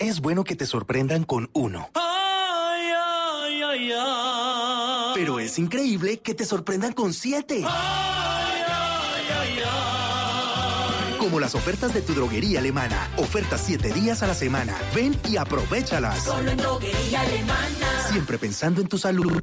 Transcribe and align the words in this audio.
Es 0.00 0.22
bueno 0.22 0.44
que 0.44 0.56
te 0.56 0.64
sorprendan 0.64 1.24
con 1.24 1.50
uno. 1.52 1.90
Pero 5.14 5.38
es 5.38 5.58
increíble 5.58 6.20
que 6.20 6.34
te 6.34 6.46
sorprendan 6.46 6.94
con 6.94 7.12
siete. 7.12 7.62
Como 11.18 11.38
las 11.38 11.54
ofertas 11.54 11.92
de 11.92 12.00
tu 12.00 12.14
droguería 12.14 12.60
alemana. 12.60 13.10
Ofertas 13.18 13.62
siete 13.66 13.92
días 13.92 14.22
a 14.22 14.26
la 14.26 14.34
semana. 14.34 14.74
Ven 14.94 15.14
y 15.28 15.36
aprovechalas. 15.36 16.24
Solo 16.24 16.50
en 16.50 16.56
droguería 16.56 17.20
alemana. 17.20 18.08
Siempre 18.10 18.38
pensando 18.38 18.80
en 18.80 18.88
tu 18.88 18.96
salud. 18.96 19.42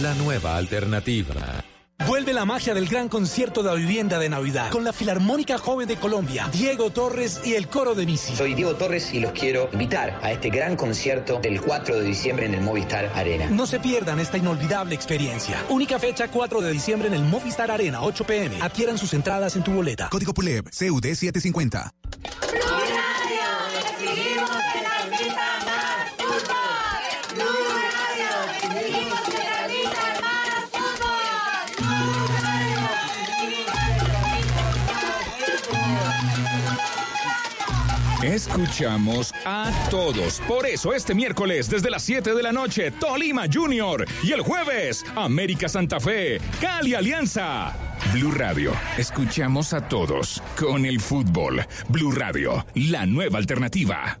La 0.00 0.14
nueva 0.14 0.56
alternativa. 0.56 1.62
Vuelve 2.06 2.32
la 2.32 2.44
magia 2.44 2.72
del 2.74 2.88
gran 2.88 3.08
concierto 3.08 3.62
de 3.62 3.68
la 3.68 3.74
vivienda 3.74 4.18
de 4.18 4.28
Navidad 4.28 4.70
con 4.70 4.84
la 4.84 4.92
Filarmónica 4.92 5.58
Joven 5.58 5.86
de 5.86 5.96
Colombia, 5.96 6.48
Diego 6.50 6.90
Torres 6.90 7.40
y 7.44 7.54
el 7.54 7.68
coro 7.68 7.94
de 7.94 8.06
Misi. 8.06 8.34
Soy 8.34 8.54
Diego 8.54 8.74
Torres 8.74 9.12
y 9.12 9.20
los 9.20 9.32
quiero 9.32 9.68
invitar 9.72 10.18
a 10.22 10.32
este 10.32 10.50
gran 10.50 10.76
concierto 10.76 11.38
del 11.40 11.60
4 11.60 11.98
de 11.98 12.04
diciembre 12.04 12.46
en 12.46 12.54
el 12.54 12.62
Movistar 12.62 13.12
Arena. 13.14 13.46
No 13.50 13.66
se 13.66 13.80
pierdan 13.80 14.18
esta 14.18 14.38
inolvidable 14.38 14.94
experiencia. 14.94 15.62
Única 15.68 15.98
fecha 15.98 16.28
4 16.28 16.60
de 16.60 16.72
diciembre 16.72 17.08
en 17.08 17.14
el 17.14 17.22
Movistar 17.22 17.70
Arena, 17.70 18.02
8 18.02 18.24
pm. 18.24 18.62
Adquieran 18.62 18.98
sus 18.98 19.12
entradas 19.14 19.54
en 19.56 19.62
tu 19.62 19.72
boleta. 19.72 20.08
Código 20.08 20.32
PULEP 20.34 20.70
CUD 20.70 21.04
750. 21.04 21.92
Escuchamos 38.22 39.32
a 39.44 39.72
todos. 39.90 40.40
Por 40.46 40.64
eso 40.64 40.92
este 40.92 41.12
miércoles 41.12 41.68
desde 41.68 41.90
las 41.90 42.04
7 42.04 42.34
de 42.34 42.42
la 42.42 42.52
noche, 42.52 42.92
Tolima 42.92 43.46
Junior. 43.52 44.06
Y 44.22 44.30
el 44.32 44.42
jueves, 44.42 45.04
América 45.16 45.68
Santa 45.68 45.98
Fe, 45.98 46.40
Cali 46.60 46.94
Alianza. 46.94 47.74
Blue 48.12 48.30
Radio. 48.30 48.72
Escuchamos 48.96 49.72
a 49.72 49.88
todos 49.88 50.40
con 50.56 50.86
el 50.86 51.00
fútbol. 51.00 51.66
Blue 51.88 52.12
Radio, 52.12 52.64
la 52.74 53.06
nueva 53.06 53.38
alternativa. 53.38 54.20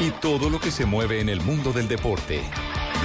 y 0.00 0.10
todo 0.10 0.50
lo 0.50 0.60
que 0.60 0.70
se 0.70 0.84
mueve 0.84 1.20
en 1.20 1.28
el 1.28 1.40
mundo 1.40 1.72
del 1.72 1.88
deporte. 1.88 2.42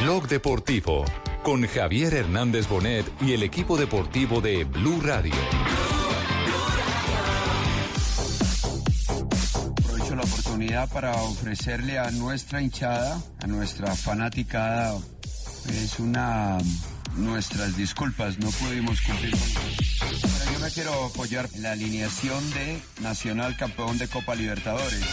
Blog 0.01 0.27
Deportivo 0.27 1.05
con 1.43 1.65
Javier 1.65 2.13
Hernández 2.13 2.67
Bonet 2.67 3.05
y 3.21 3.33
el 3.33 3.43
equipo 3.43 3.77
deportivo 3.77 4.41
de 4.41 4.63
Blue 4.65 4.99
Radio. 5.01 5.33
Aprovecho 9.83 10.15
la 10.15 10.23
oportunidad 10.23 10.89
para 10.89 11.13
ofrecerle 11.13 11.97
a 11.97 12.11
nuestra 12.11 12.61
hinchada, 12.61 13.21
a 13.39 13.47
nuestra 13.47 13.95
fanaticada, 13.95 14.97
es 15.69 15.99
una 15.99 16.57
nuestras 17.15 17.75
disculpas, 17.75 18.39
no 18.39 18.49
pudimos 18.51 19.01
cumplir 19.01 19.31
con 19.31 19.41
Pero 20.39 20.53
yo 20.53 20.59
me 20.59 20.71
quiero 20.71 21.05
apoyar 21.05 21.49
la 21.57 21.73
alineación 21.73 22.49
de 22.51 22.81
Nacional 23.01 23.57
campeón 23.57 23.97
de 23.97 24.07
Copa 24.07 24.35
Libertadores. 24.35 25.03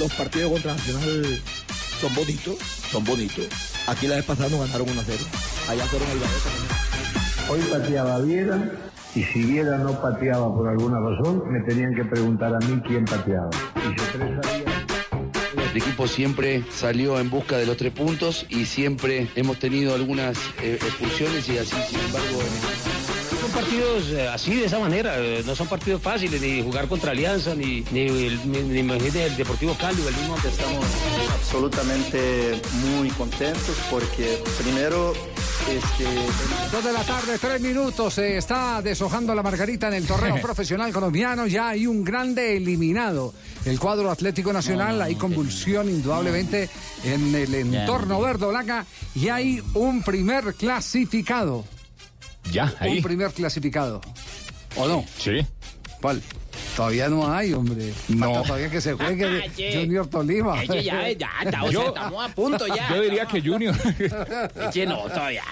Los 0.00 0.12
partidos 0.14 0.50
contra 0.50 0.74
Nacional 0.74 1.40
son 2.00 2.14
bonitos, 2.14 2.56
son 2.90 3.04
bonitos. 3.04 3.46
Aquí 3.86 4.08
la 4.08 4.16
vez 4.16 4.24
pasada 4.24 4.48
nos 4.48 4.60
ganaron 4.60 4.90
1 4.90 5.00
a 5.00 5.04
0. 5.04 5.18
Allá 5.68 5.84
fueron 5.86 6.08
el 6.10 6.18
también. 6.18 6.76
Hoy 7.48 7.60
pateaba 7.70 8.18
Viera 8.18 8.72
y 9.14 9.22
si 9.22 9.44
Viera 9.44 9.78
no 9.78 10.00
pateaba 10.00 10.52
por 10.52 10.68
alguna 10.68 10.98
razón, 10.98 11.44
me 11.50 11.60
tenían 11.60 11.94
que 11.94 12.04
preguntar 12.04 12.54
a 12.54 12.58
mí 12.58 12.82
quién 12.86 13.04
pateaba. 13.04 13.50
Y 13.76 13.96
yo 13.96 14.04
tres 14.12 14.44
sabía. 14.44 14.86
El 15.70 15.76
equipo 15.76 16.08
siempre 16.08 16.64
salió 16.72 17.20
en 17.20 17.30
busca 17.30 17.58
de 17.58 17.66
los 17.66 17.76
tres 17.76 17.92
puntos 17.92 18.46
y 18.48 18.64
siempre 18.64 19.28
hemos 19.36 19.58
tenido 19.58 19.94
algunas 19.94 20.36
eh, 20.62 20.78
expulsiones 20.80 21.48
y 21.48 21.58
así, 21.58 21.76
sin 21.88 22.00
embargo... 22.00 23.05
Son 23.56 23.64
partidos 23.64 24.10
eh, 24.10 24.28
así, 24.28 24.54
de 24.56 24.66
esa 24.66 24.78
manera, 24.78 25.14
eh, 25.18 25.42
no 25.46 25.56
son 25.56 25.66
partidos 25.66 26.02
fáciles, 26.02 26.40
ni 26.42 26.62
jugar 26.62 26.88
contra 26.88 27.12
Alianza, 27.12 27.54
ni, 27.54 27.82
ni, 27.90 28.00
el- 28.02 28.52
ni, 28.52 28.58
ni 28.60 28.80
imagínate 28.80 29.24
el 29.24 29.34
Deportivo 29.36 29.74
Cali 29.80 30.02
el 30.06 30.14
mismo 30.14 30.34
donde 30.34 30.48
estamos. 30.50 30.84
absolutamente 31.34 32.60
muy 32.98 33.08
contentos 33.10 33.74
porque 33.90 34.42
primero 34.62 35.14
este 35.70 36.04
Dos 36.70 36.84
de 36.84 36.92
la 36.92 37.02
tarde, 37.02 37.38
tres 37.40 37.60
minutos. 37.62 38.12
Se 38.14 38.36
está 38.36 38.82
deshojando 38.82 39.34
la 39.34 39.42
margarita 39.42 39.88
en 39.88 39.94
el 39.94 40.06
torneo 40.06 40.36
profesional 40.42 40.92
colombiano. 40.92 41.46
Ya 41.46 41.68
hay 41.70 41.86
un 41.86 42.04
grande 42.04 42.58
eliminado. 42.58 43.32
El 43.64 43.80
cuadro 43.80 44.10
Atlético 44.10 44.52
Nacional, 44.52 45.00
hay 45.00 45.14
convulsión 45.14 45.88
indudablemente 45.88 46.68
en 47.04 47.34
el 47.34 47.54
entorno 47.54 48.20
verdolaga 48.20 48.84
y 49.14 49.28
hay 49.28 49.62
un 49.74 50.02
primer 50.02 50.52
clasificado. 50.54 51.64
Ya, 52.52 52.72
ahí. 52.80 52.96
Un 52.98 53.02
primer 53.02 53.30
clasificado. 53.32 54.00
¿O 54.76 54.86
no? 54.86 55.04
Sí. 55.18 55.46
¿Cuál? 56.00 56.22
Todavía 56.76 57.08
no 57.08 57.32
hay, 57.32 57.54
hombre. 57.54 57.92
No. 58.08 58.26
Falta 58.34 58.42
todavía 58.48 58.70
que 58.70 58.80
se 58.80 58.92
juegue. 58.92 59.50
Junior 59.80 60.06
Tolima. 60.06 60.62
Ya, 60.64 61.10
ya, 61.10 61.70
Yo- 61.70 61.88
estamos 61.88 62.24
a 62.30 62.34
punto 62.34 62.66
ya. 62.66 62.88
Yo 62.90 63.00
diría 63.00 63.26
que 63.26 63.40
Junior. 63.40 63.74
Aye, 64.68 64.86
no, 64.86 64.98
todavía. 65.04 65.42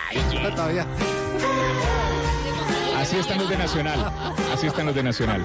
Todavía. 0.54 0.86
Así 2.96 3.16
están 3.16 3.38
los 3.38 3.48
de 3.48 3.58
Nacional. 3.58 4.33
Así 4.54 4.68
están 4.68 4.86
los 4.86 4.94
de 4.94 5.02
Nacional. 5.02 5.44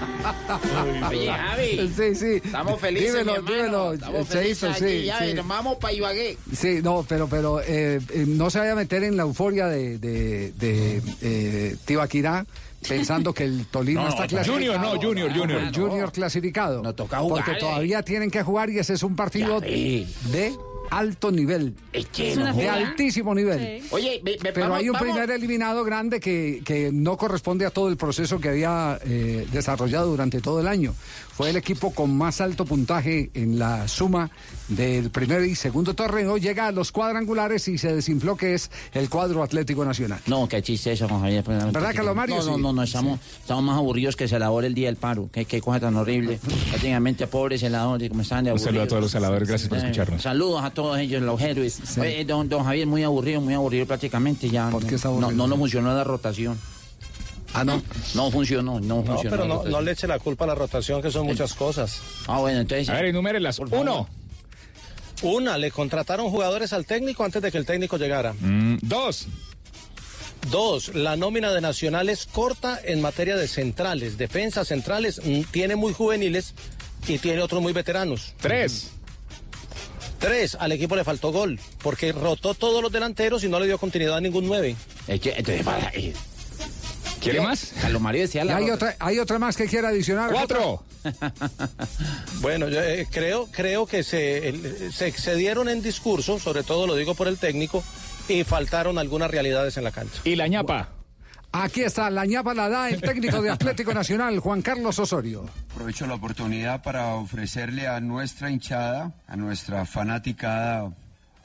Oye, 1.10 1.28
Javi. 1.32 1.92
Sí, 1.98 2.14
sí. 2.14 2.42
Estamos 2.44 2.80
felices, 2.80 3.26
Dímelo, 3.26 3.42
mi 3.42 3.52
dímelo, 3.52 3.94
Estamos 3.94 4.30
Cheito, 4.30 4.40
felices 4.40 4.78
sí, 4.78 4.84
allí, 4.86 5.06
ya, 5.06 5.20
sí. 5.26 5.34
Nos 5.34 5.48
vamos 5.48 5.78
para 5.78 5.94
Ibagué. 5.94 6.38
Sí, 6.54 6.80
no, 6.84 7.04
pero, 7.10 7.28
pero 7.28 7.60
eh, 7.60 8.00
eh, 8.14 8.26
no 8.28 8.52
se 8.52 8.60
vaya 8.60 8.74
a 8.74 8.76
meter 8.76 9.04
en 9.04 9.18
la 9.18 9.24
euforia 9.24 9.66
de, 9.66 9.98
de, 9.98 10.52
de 10.52 11.02
eh, 11.24 11.76
Tibaquirá 11.86 12.46
pensando 12.88 13.34
que 13.34 13.46
el 13.46 13.66
Tolima 13.66 14.02
No, 14.10 14.10
no, 14.10 14.24
está 14.24 14.44
Junior, 14.44 14.76
clasificado. 14.76 14.94
no, 14.96 15.02
Junior, 15.02 15.34
Junior. 15.36 15.62
El 15.62 15.76
Junior 15.76 16.12
clasificado. 16.12 16.84
jugar, 16.84 17.22
porque 17.30 17.52
eh. 17.54 17.60
todavía 17.60 18.04
tienen 18.04 18.30
que 18.30 18.44
jugar 18.44 18.70
y 18.70 18.78
ese 18.78 18.94
es 18.94 19.02
un 19.02 19.16
partido 19.16 19.60
de 19.60 20.06
alto 20.90 21.32
nivel. 21.32 21.76
que 22.12 22.36
de 22.36 22.36
no 22.36 22.54
joda. 22.54 22.74
altísimo 22.74 23.36
nivel. 23.36 23.82
Oye, 23.92 24.22
ve- 24.24 24.38
ve- 24.42 24.52
Pero 24.54 24.62
vamos- 24.68 24.78
hay 24.80 24.90
un 24.90 24.94
vamos- 24.94 25.10
primer 25.10 25.30
eliminado 25.32 25.84
grande 25.84 26.20
que, 26.20 26.62
que 26.66 26.92
no 26.94 27.18
corresponde 27.18 27.66
a 27.66 27.70
todo 27.70 27.90
el 27.90 27.98
proceso 27.98 28.40
que 28.40 28.50
había 28.50 29.00
eh, 29.04 29.48
desarrollado 29.52 30.10
durante 30.10 30.42
todo 30.42 30.60
el 30.60 30.68
año. 30.68 30.94
Fue 31.40 31.52
el 31.52 31.56
equipo 31.56 31.92
con 31.92 32.18
más 32.18 32.42
alto 32.42 32.66
puntaje 32.66 33.32
en 33.34 33.58
la 33.58 33.88
suma 33.88 34.30
del 34.68 35.10
primer 35.10 35.46
y 35.46 35.56
segundo 35.56 35.94
torneo. 35.94 36.38
Llega 36.38 36.68
a 36.68 36.74
los 36.74 36.92
cuadrangulares 36.92 37.66
y 37.70 37.78
se 37.78 37.96
desinfló 37.96 38.36
que 38.36 38.56
es 38.56 38.70
el 38.92 39.10
cuadro 39.10 39.42
Atlético 39.42 39.86
Nacional. 39.86 40.20
No, 40.28 40.50
qué 40.50 40.62
chiste 40.62 40.92
eso, 40.92 41.08
Juan 41.08 41.22
Javier. 41.22 41.46
¿Verdad, 41.46 41.96
Calomario? 41.96 42.36
No, 42.40 42.44
no, 42.44 42.58
no, 42.58 42.74
no, 42.74 42.84
estamos, 42.84 43.22
estamos 43.40 43.64
más 43.64 43.78
aburridos 43.78 44.18
que 44.18 44.28
celador 44.28 44.66
el 44.66 44.74
día 44.74 44.88
del 44.88 44.98
paro. 44.98 45.30
Qué, 45.32 45.46
qué 45.46 45.62
cosa 45.62 45.80
tan 45.80 45.96
horrible. 45.96 46.42
Prácticamente 46.72 47.26
pobres 47.28 47.62
celadores, 47.62 48.10
como 48.10 48.24
están 48.24 48.44
de 48.44 48.52
Un 48.52 48.60
saludo 48.60 48.82
a 48.82 48.88
todos 48.88 49.04
los 49.04 49.12
celadores, 49.12 49.48
gracias 49.48 49.70
por 49.70 49.78
escucharnos. 49.78 50.22
Saludos 50.22 50.62
a 50.62 50.72
todos 50.72 51.00
ellos, 51.00 51.22
los 51.22 51.40
héroes. 51.40 51.80
Oye, 51.98 52.26
don, 52.26 52.50
don 52.50 52.66
Javier, 52.66 52.86
muy 52.86 53.04
aburrido, 53.04 53.40
muy 53.40 53.54
aburrido 53.54 53.86
prácticamente 53.86 54.50
ya. 54.50 54.70
¿Por 54.70 54.86
qué 54.86 54.96
está 54.96 55.08
aburrido? 55.08 55.32
No, 55.32 55.48
no, 55.48 55.56
funcionó 55.56 55.94
la 55.94 56.04
rotación. 56.04 56.58
Ah, 57.54 57.64
no. 57.64 57.82
No 58.14 58.32
funcionó, 58.32 58.80
no 58.80 58.98
No, 58.98 59.04
funcionó. 59.04 59.30
pero 59.36 59.48
la 59.48 59.56
no, 59.56 59.64
no 59.64 59.82
le 59.82 59.92
eche 59.92 60.08
la 60.08 60.20
culpa 60.20 60.44
a 60.46 60.48
la 60.48 60.56
rotación, 60.56 61.02
que 61.02 61.10
son 61.12 61.26
muchas 61.26 61.54
cosas. 61.54 62.00
Ah, 62.28 62.40
bueno, 62.40 62.60
entonces. 62.60 62.90
A 62.90 62.94
ver, 62.94 63.06
enumérelas. 63.06 63.60
Uno. 63.60 64.08
Una, 65.22 65.58
le 65.58 65.72
contrataron 65.72 66.30
jugadores 66.30 66.72
al 66.74 66.86
técnico 66.86 67.24
antes 67.24 67.42
de 67.42 67.52
que 67.52 67.58
el 67.58 67.66
técnico 67.66 67.98
llegara. 67.98 68.34
Mm, 68.34 68.78
dos. 68.82 69.28
Dos, 70.50 70.96
la 70.96 71.18
nómina 71.18 71.52
de 71.52 71.60
Nacional 71.60 72.08
es 72.08 72.26
corta 72.26 72.80
en 72.84 73.02
materia 73.02 73.36
de 73.36 73.48
centrales. 73.48 74.18
Defensas 74.18 74.70
centrales 74.70 75.20
mm, 75.24 75.42
tiene 75.52 75.76
muy 75.76 75.92
juveniles 75.94 76.54
y 77.08 77.18
tiene 77.18 77.42
otros 77.42 77.62
muy 77.62 77.74
veteranos. 77.74 78.34
Tres. 78.40 78.92
Tres, 80.20 80.56
al 80.60 80.72
equipo 80.72 80.96
le 80.96 81.04
faltó 81.04 81.32
gol, 81.32 81.60
porque 81.82 82.12
rotó 82.14 82.54
todos 82.54 82.82
los 82.82 82.92
delanteros 82.92 83.44
y 83.44 83.50
no 83.50 83.60
le 83.60 83.66
dio 83.68 83.78
continuidad 83.78 84.18
a 84.18 84.22
ningún 84.22 84.48
nueve. 84.48 84.76
Es 85.08 85.20
que, 85.20 85.32
entonces, 85.32 85.64
para- 85.64 85.90
eh, 85.94 86.14
¿Quiere 87.22 87.42
más? 87.42 87.74
Carlos 87.82 88.02
Mario 88.02 88.22
decía 88.22 88.44
la 88.46 88.56
hay 88.58 88.70
otra, 88.70 88.96
hay 89.00 89.20
otra 89.20 89.40
más 89.40 89.56
que 89.58 89.66
quiera 89.68 89.90
adicionar. 89.90 90.32
Cuatro. 90.32 90.84
Bueno, 92.42 92.70
yo 92.70 92.82
eh, 92.82 93.08
creo, 93.12 93.48
creo 93.52 93.86
que 93.86 94.04
se, 94.04 94.48
el- 94.50 94.94
se 94.94 95.08
excedieron 95.08 95.68
en 95.70 95.82
discurso, 95.82 96.40
sobre 96.40 96.64
todo 96.64 96.88
lo 96.88 96.96
digo 96.96 97.16
por 97.16 97.28
el 97.28 97.38
técnico, 97.38 97.84
y 98.28 98.44
faltaron 98.44 98.98
algunas 98.98 99.30
realidades 99.32 99.76
en 99.78 99.84
la 99.84 99.92
cancha. 99.92 100.22
Y 100.24 100.36
la 100.36 100.48
ñapa. 100.48 100.90
Aquí 101.52 101.82
está, 101.82 102.10
la 102.12 102.26
ñapa 102.26 102.54
la 102.54 102.70
da 102.70 102.90
el 102.90 103.02
técnico 103.02 103.42
de 103.42 103.50
Atlético 103.50 103.94
Nacional, 103.94 104.40
Juan 104.40 104.62
Carlos 104.62 105.00
Osorio. 105.00 105.50
Aprovecho 105.72 106.06
la 106.06 106.14
oportunidad 106.14 106.84
para 106.84 107.16
ofrecerle 107.16 107.88
a 107.88 108.00
nuestra 108.00 108.52
hinchada, 108.52 109.12
a 109.28 109.36
nuestra 109.36 109.84
fanaticada, 109.86 110.92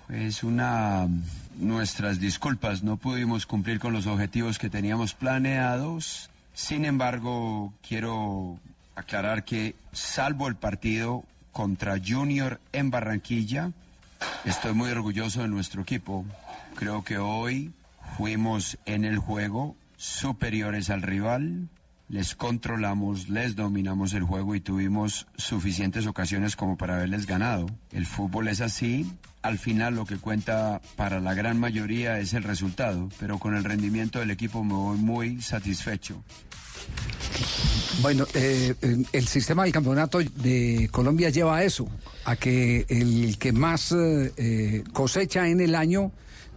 pues 0.07 0.43
una 0.45 1.09
nuestras 1.57 2.21
disculpas. 2.21 2.83
No 2.83 2.97
pudimos 2.97 3.47
cumplir 3.47 3.79
con 3.79 3.93
los 3.93 4.07
objetivos 4.07 4.59
que 4.59 4.71
teníamos 4.71 5.15
planeados. 5.15 6.31
Sin 6.53 6.85
embargo, 6.85 7.73
quiero 7.87 8.59
aclarar 8.95 9.45
que 9.45 9.75
salvo 9.93 10.49
el 10.49 10.57
partido 10.57 11.25
contra 11.53 11.99
Junior 12.05 12.61
en 12.73 12.91
Barranquilla, 12.91 13.71
estoy 14.45 14.73
muy 14.75 14.91
orgulloso 14.91 15.43
de 15.43 15.49
nuestro 15.49 15.83
equipo. 15.83 16.25
Creo 16.75 17.05
que 17.05 17.19
hoy 17.19 17.73
fuimos 18.17 18.79
en 18.85 19.05
el 19.05 19.19
juego 19.19 19.77
superiores 19.97 20.91
al 20.91 21.03
rival, 21.03 21.69
les 22.09 22.35
controlamos, 22.35 23.29
les 23.29 23.57
dominamos 23.57 24.13
el 24.13 24.25
juego 24.25 24.55
y 24.55 24.61
tuvimos 24.61 25.27
suficientes 25.37 26.07
ocasiones 26.07 26.57
como 26.57 26.77
para 26.77 26.97
haberles 26.97 27.27
ganado. 27.27 27.67
El 27.93 28.07
fútbol 28.07 28.49
es 28.49 28.61
así, 28.61 29.11
al 29.45 29.59
final 29.59 29.95
lo 29.95 30.07
que 30.07 30.17
cuenta 30.17 30.81
para 30.97 31.21
la 31.21 31.35
gran 31.35 31.61
mayoría 31.61 32.19
es 32.19 32.33
el 32.33 32.43
resultado, 32.43 33.11
pero 33.21 33.39
con 33.39 33.55
el 33.55 33.63
rendimiento 33.63 34.19
del 34.19 34.31
equipo 34.31 34.65
me 34.65 34.73
voy 34.75 34.97
muy 34.97 35.43
satisfecho. 35.43 36.23
Bueno, 38.01 38.27
eh, 38.35 38.75
el 39.13 39.27
sistema 39.29 39.65
del 39.65 39.73
campeonato 39.73 40.19
de 40.19 40.89
Colombia 40.91 41.29
lleva 41.31 41.59
a 41.59 41.65
eso, 41.65 41.87
a 42.25 42.37
que 42.37 42.87
el 42.89 43.37
que 43.39 43.53
más 43.53 43.93
eh, 43.93 44.33
eh, 44.37 44.85
cosecha 44.93 45.47
en 45.49 45.61
el 45.61 45.75
año 45.75 46.11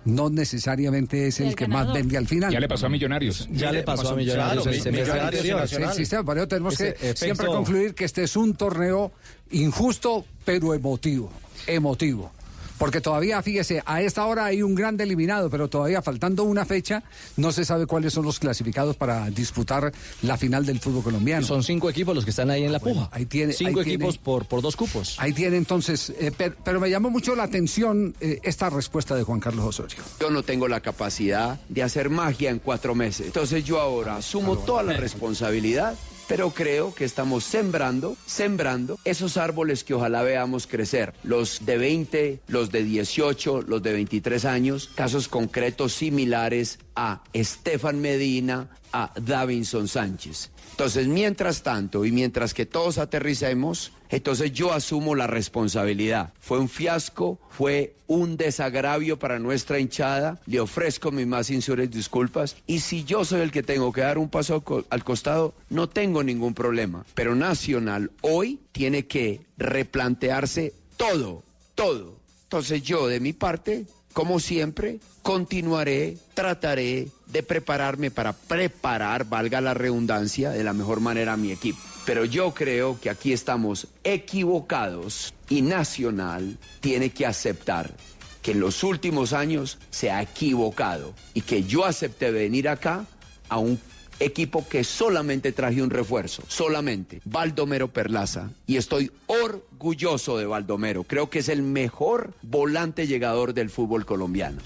no 0.05 0.29
necesariamente 0.29 1.27
es 1.27 1.41
el, 1.41 1.47
El 1.49 1.55
que 1.55 1.67
más 1.67 1.91
vende 1.93 2.17
al 2.17 2.27
final. 2.27 2.51
Ya 2.53 2.61
le 2.61 2.69
pasó 2.69 2.85
a 2.85 2.89
Millonarios. 2.89 3.49
Ya 3.51 3.71
le 3.73 3.83
pasó 3.83 4.11
a 4.11 4.15
Millonarios 4.15 4.63
Claro, 4.63 4.75
el 4.77 4.81
semestre 4.81 4.91
Millonarios 5.13 5.33
y 5.33 5.37
anterior. 5.37 5.59
Nacional. 5.59 5.89
El 5.89 5.95
sistema, 5.97 6.23
por 6.23 6.37
eso 6.37 6.47
tenemos 6.47 6.73
Ese 6.75 6.83
que 6.93 7.09
efecto- 7.09 7.25
siempre 7.25 7.45
concluir 7.47 7.93
que 7.95 8.05
este 8.05 8.23
es 8.23 8.35
un 8.37 8.53
torneo 8.55 9.11
injusto, 9.51 10.25
pero 10.45 10.73
emotivo. 10.73 11.29
Emotivo. 11.67 12.31
Porque 12.77 13.01
todavía, 13.01 13.41
fíjese, 13.41 13.81
a 13.85 14.01
esta 14.01 14.25
hora 14.25 14.45
hay 14.45 14.61
un 14.61 14.75
grande 14.75 15.03
eliminado, 15.03 15.49
pero 15.49 15.67
todavía 15.67 16.01
faltando 16.01 16.43
una 16.43 16.65
fecha, 16.65 17.03
no 17.35 17.51
se 17.51 17.65
sabe 17.65 17.85
cuáles 17.87 18.13
son 18.13 18.25
los 18.25 18.39
clasificados 18.39 18.95
para 18.95 19.29
disputar 19.31 19.91
la 20.21 20.37
final 20.37 20.65
del 20.65 20.79
fútbol 20.79 21.03
colombiano. 21.03 21.45
Son 21.45 21.63
cinco 21.63 21.89
equipos 21.89 22.13
los 22.15 22.23
que 22.23 22.29
están 22.31 22.49
ahí 22.51 22.63
en 22.63 22.71
la 22.71 22.79
puja. 22.79 23.09
Ahí 23.11 23.25
tiene, 23.25 23.53
cinco 23.53 23.79
ahí 23.79 23.85
tiene- 23.85 24.03
equipos 24.05 24.17
por, 24.17 24.45
por 24.45 24.61
dos 24.61 24.75
cupos. 24.75 25.15
Ahí 25.19 25.33
tiene 25.33 25.57
entonces, 25.57 26.13
eh, 26.19 26.31
per- 26.31 26.55
pero, 26.63 26.79
me 26.79 26.89
llamó 26.89 27.09
mucho 27.09 27.35
la 27.35 27.43
atención 27.43 28.15
eh, 28.21 28.39
esta 28.43 28.69
respuesta 28.69 29.15
de 29.15 29.23
Juan 29.23 29.39
Carlos 29.39 29.65
Osorio. 29.65 29.97
Yo 30.19 30.29
no 30.29 30.43
tengo 30.43 30.67
la 30.67 30.79
capacidad 30.81 31.59
de 31.69 31.83
hacer 31.83 32.09
magia 32.09 32.49
en 32.51 32.59
cuatro 32.59 32.93
meses. 32.93 33.27
Entonces 33.27 33.63
yo 33.65 33.79
ahora 33.79 34.17
asumo 34.17 34.57
toda 34.57 34.83
la 34.83 34.93
responsabilidad, 34.93 35.95
pero 36.27 36.51
creo 36.51 36.93
que 36.93 37.05
estamos 37.05 37.43
sembrando, 37.43 38.17
sembrando 38.25 38.99
esos 39.05 39.37
árboles 39.37 39.83
que 39.83 39.93
ojalá 39.93 40.21
veamos 40.23 40.67
crecer. 40.67 41.13
Los 41.23 41.65
de 41.65 41.77
20, 41.77 42.39
los 42.47 42.71
de 42.71 42.83
18, 42.83 43.63
los 43.63 43.81
de 43.81 43.93
23 43.93 44.45
años, 44.45 44.89
casos 44.95 45.27
concretos 45.27 45.93
similares 45.93 46.79
a 46.95 47.23
Estefan 47.33 48.01
Medina, 48.01 48.69
a 48.91 49.11
Davinson 49.19 49.87
Sánchez. 49.87 50.51
Entonces, 50.77 51.07
mientras 51.07 51.63
tanto 51.63 52.05
y 52.05 52.11
mientras 52.11 52.53
que 52.53 52.67
todos 52.67 52.99
aterricemos, 52.99 53.93
entonces 54.09 54.51
yo 54.51 54.73
asumo 54.73 55.15
la 55.15 55.25
responsabilidad. 55.25 56.33
Fue 56.39 56.59
un 56.59 56.69
fiasco, 56.69 57.39
fue 57.49 57.95
un 58.05 58.37
desagravio 58.37 59.17
para 59.17 59.39
nuestra 59.39 59.79
hinchada, 59.79 60.39
le 60.45 60.59
ofrezco 60.59 61.09
mis 61.11 61.25
más 61.25 61.47
sinceras 61.47 61.89
disculpas 61.89 62.57
y 62.67 62.81
si 62.81 63.03
yo 63.05 63.25
soy 63.25 63.41
el 63.41 63.49
que 63.51 63.63
tengo 63.63 63.91
que 63.91 64.01
dar 64.01 64.19
un 64.19 64.29
paso 64.29 64.53
al 64.53 64.63
co- 64.63 64.85
al 64.91 65.03
costado, 65.03 65.55
no 65.71 65.89
tengo 65.89 66.21
ningún 66.21 66.53
problema. 66.53 67.07
Pero 67.15 67.33
Nacional 67.33 68.11
hoy 68.21 68.59
tiene 68.71 69.07
que 69.07 69.41
replantearse 69.57 70.73
todo, 70.95 71.43
todo. 71.73 72.19
Entonces 72.43 72.83
yo 72.83 73.07
de 73.07 73.19
mi 73.19 73.33
parte, 73.33 73.87
como 74.13 74.39
siempre, 74.39 74.99
continuaré, 75.23 76.17
trataré 76.35 77.07
de 77.31 77.43
prepararme 77.43 78.11
para 78.11 78.33
preparar, 78.33 79.25
valga 79.25 79.61
la 79.61 79.73
redundancia, 79.73 80.51
de 80.51 80.63
la 80.63 80.73
mejor 80.73 80.99
manera 80.99 81.33
a 81.33 81.37
mi 81.37 81.51
equipo. 81.51 81.79
Pero 82.05 82.23
yo 82.25 82.53
creo 82.53 82.99
que 82.99 83.09
aquí 83.09 83.33
estamos 83.33 83.87
equivocados 84.03 85.33
y 85.49 85.61
Nacional 85.61 86.57
tiene 86.79 87.09
que 87.09 87.25
aceptar 87.25 87.93
que 88.41 88.51
en 88.51 88.61
los 88.61 88.83
últimos 88.83 89.33
años 89.33 89.77
se 89.89 90.09
ha 90.09 90.21
equivocado 90.21 91.13
y 91.33 91.41
que 91.41 91.63
yo 91.63 91.83
acepté 91.83 92.31
venir 92.31 92.69
acá 92.69 93.05
a 93.49 93.57
un 93.57 93.79
equipo 94.19 94.67
que 94.67 94.83
solamente 94.83 95.51
traje 95.51 95.81
un 95.81 95.89
refuerzo, 95.89 96.43
solamente, 96.47 97.21
Baldomero 97.25 97.89
Perlaza. 97.89 98.49
Y 98.65 98.77
estoy 98.77 99.11
orgulloso 99.27 100.37
de 100.37 100.45
Baldomero. 100.45 101.03
Creo 101.03 101.29
que 101.29 101.39
es 101.39 101.49
el 101.49 101.61
mejor 101.61 102.33
volante 102.41 103.05
llegador 103.05 103.53
del 103.53 103.69
fútbol 103.69 104.05
colombiano. 104.05 104.59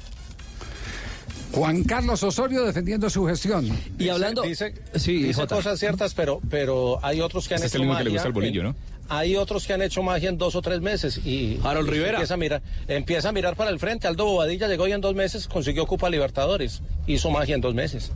Juan 1.53 1.83
Carlos 1.83 2.23
Osorio 2.23 2.63
defendiendo 2.63 3.09
su 3.09 3.25
gestión. 3.25 3.69
Y 3.99 4.09
hablando- 4.09 4.41
Dice, 4.43 4.73
Sí, 4.95 5.23
dice 5.23 5.45
cosas 5.47 5.79
ciertas, 5.79 6.13
pero, 6.13 6.39
pero 6.49 6.99
hay 7.03 7.21
otros 7.21 7.47
que 7.47 7.55
han 7.55 7.57
Este 7.57 7.67
es 7.67 7.73
hecho 7.75 7.83
el 7.83 7.89
único 7.89 7.97
que 7.97 8.03
le 8.05 8.09
magia 8.11 8.19
gusta 8.19 8.27
el 8.27 8.33
bolillo, 8.33 8.61
en- 8.61 8.67
¿no? 8.67 8.75
Hay 9.09 9.35
otros 9.35 9.67
que 9.67 9.73
han 9.73 9.81
hecho 9.81 10.01
magia 10.03 10.29
en 10.29 10.37
dos 10.37 10.55
o 10.55 10.61
tres 10.61 10.79
meses 10.79 11.19
y 11.25 11.59
Harold 11.63 11.89
y 11.89 11.91
Rivera. 11.91 12.11
empieza 12.13 12.33
a 12.35 12.37
mirar, 12.37 12.61
empieza 12.87 13.29
a 13.29 13.31
mirar 13.33 13.57
para 13.57 13.69
el 13.69 13.77
frente. 13.79 14.07
Aldo 14.07 14.23
Bobadilla 14.25 14.69
llegó 14.69 14.87
y 14.87 14.93
en 14.93 15.01
dos 15.01 15.15
meses 15.15 15.47
consiguió 15.49 15.85
Copa 15.85 16.09
Libertadores, 16.09 16.81
hizo 17.07 17.29
magia 17.29 17.55
en 17.55 17.61
dos 17.61 17.73
meses. 17.75 18.11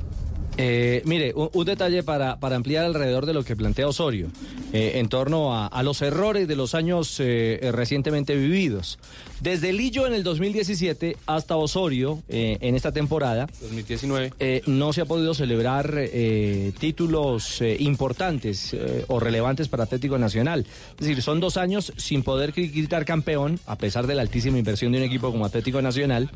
Eh, 0.57 1.01
mire, 1.03 1.33
un, 1.35 1.49
un 1.51 1.65
detalle 1.65 2.01
para, 2.01 2.39
para 2.39 2.55
ampliar 2.55 2.85
alrededor 2.85 3.25
de 3.25 3.33
lo 3.33 3.43
que 3.43 3.57
plantea 3.57 3.89
Osorio, 3.89 4.27
eh, 4.71 4.93
en 4.95 5.09
torno 5.09 5.53
a, 5.53 5.67
a 5.67 5.83
los 5.83 6.01
errores 6.01 6.47
de 6.47 6.55
los 6.55 6.73
años 6.75 7.17
eh, 7.19 7.59
recientemente 7.73 8.33
vividos. 8.37 8.97
Desde 9.45 9.73
Lillo 9.73 10.07
en 10.07 10.13
el 10.15 10.23
2017 10.23 11.17
hasta 11.27 11.55
Osorio 11.55 12.23
eh, 12.29 12.57
en 12.61 12.73
esta 12.73 12.91
temporada, 12.91 13.47
2019. 13.61 14.33
eh, 14.39 14.63
no 14.65 14.91
se 14.91 15.01
ha 15.01 15.05
podido 15.05 15.35
celebrar 15.35 15.93
eh, 15.95 16.71
títulos 16.79 17.61
importantes 17.77 18.75
o 19.07 19.19
relevantes 19.19 19.67
para 19.67 19.83
Atlético 19.83 20.17
Nacional. 20.17 20.65
Es 20.93 21.05
decir, 21.05 21.21
son 21.21 21.39
dos 21.41 21.57
años 21.57 21.93
sin 21.95 22.23
poder 22.23 22.53
gritar 22.53 23.05
campeón, 23.05 23.59
a 23.67 23.75
pesar 23.77 24.07
de 24.07 24.15
la 24.15 24.23
altísima 24.23 24.57
inversión 24.57 24.93
de 24.93 24.97
un 24.97 25.03
equipo 25.03 25.31
como 25.31 25.45
Atlético 25.45 25.79
Nacional. 25.79 26.31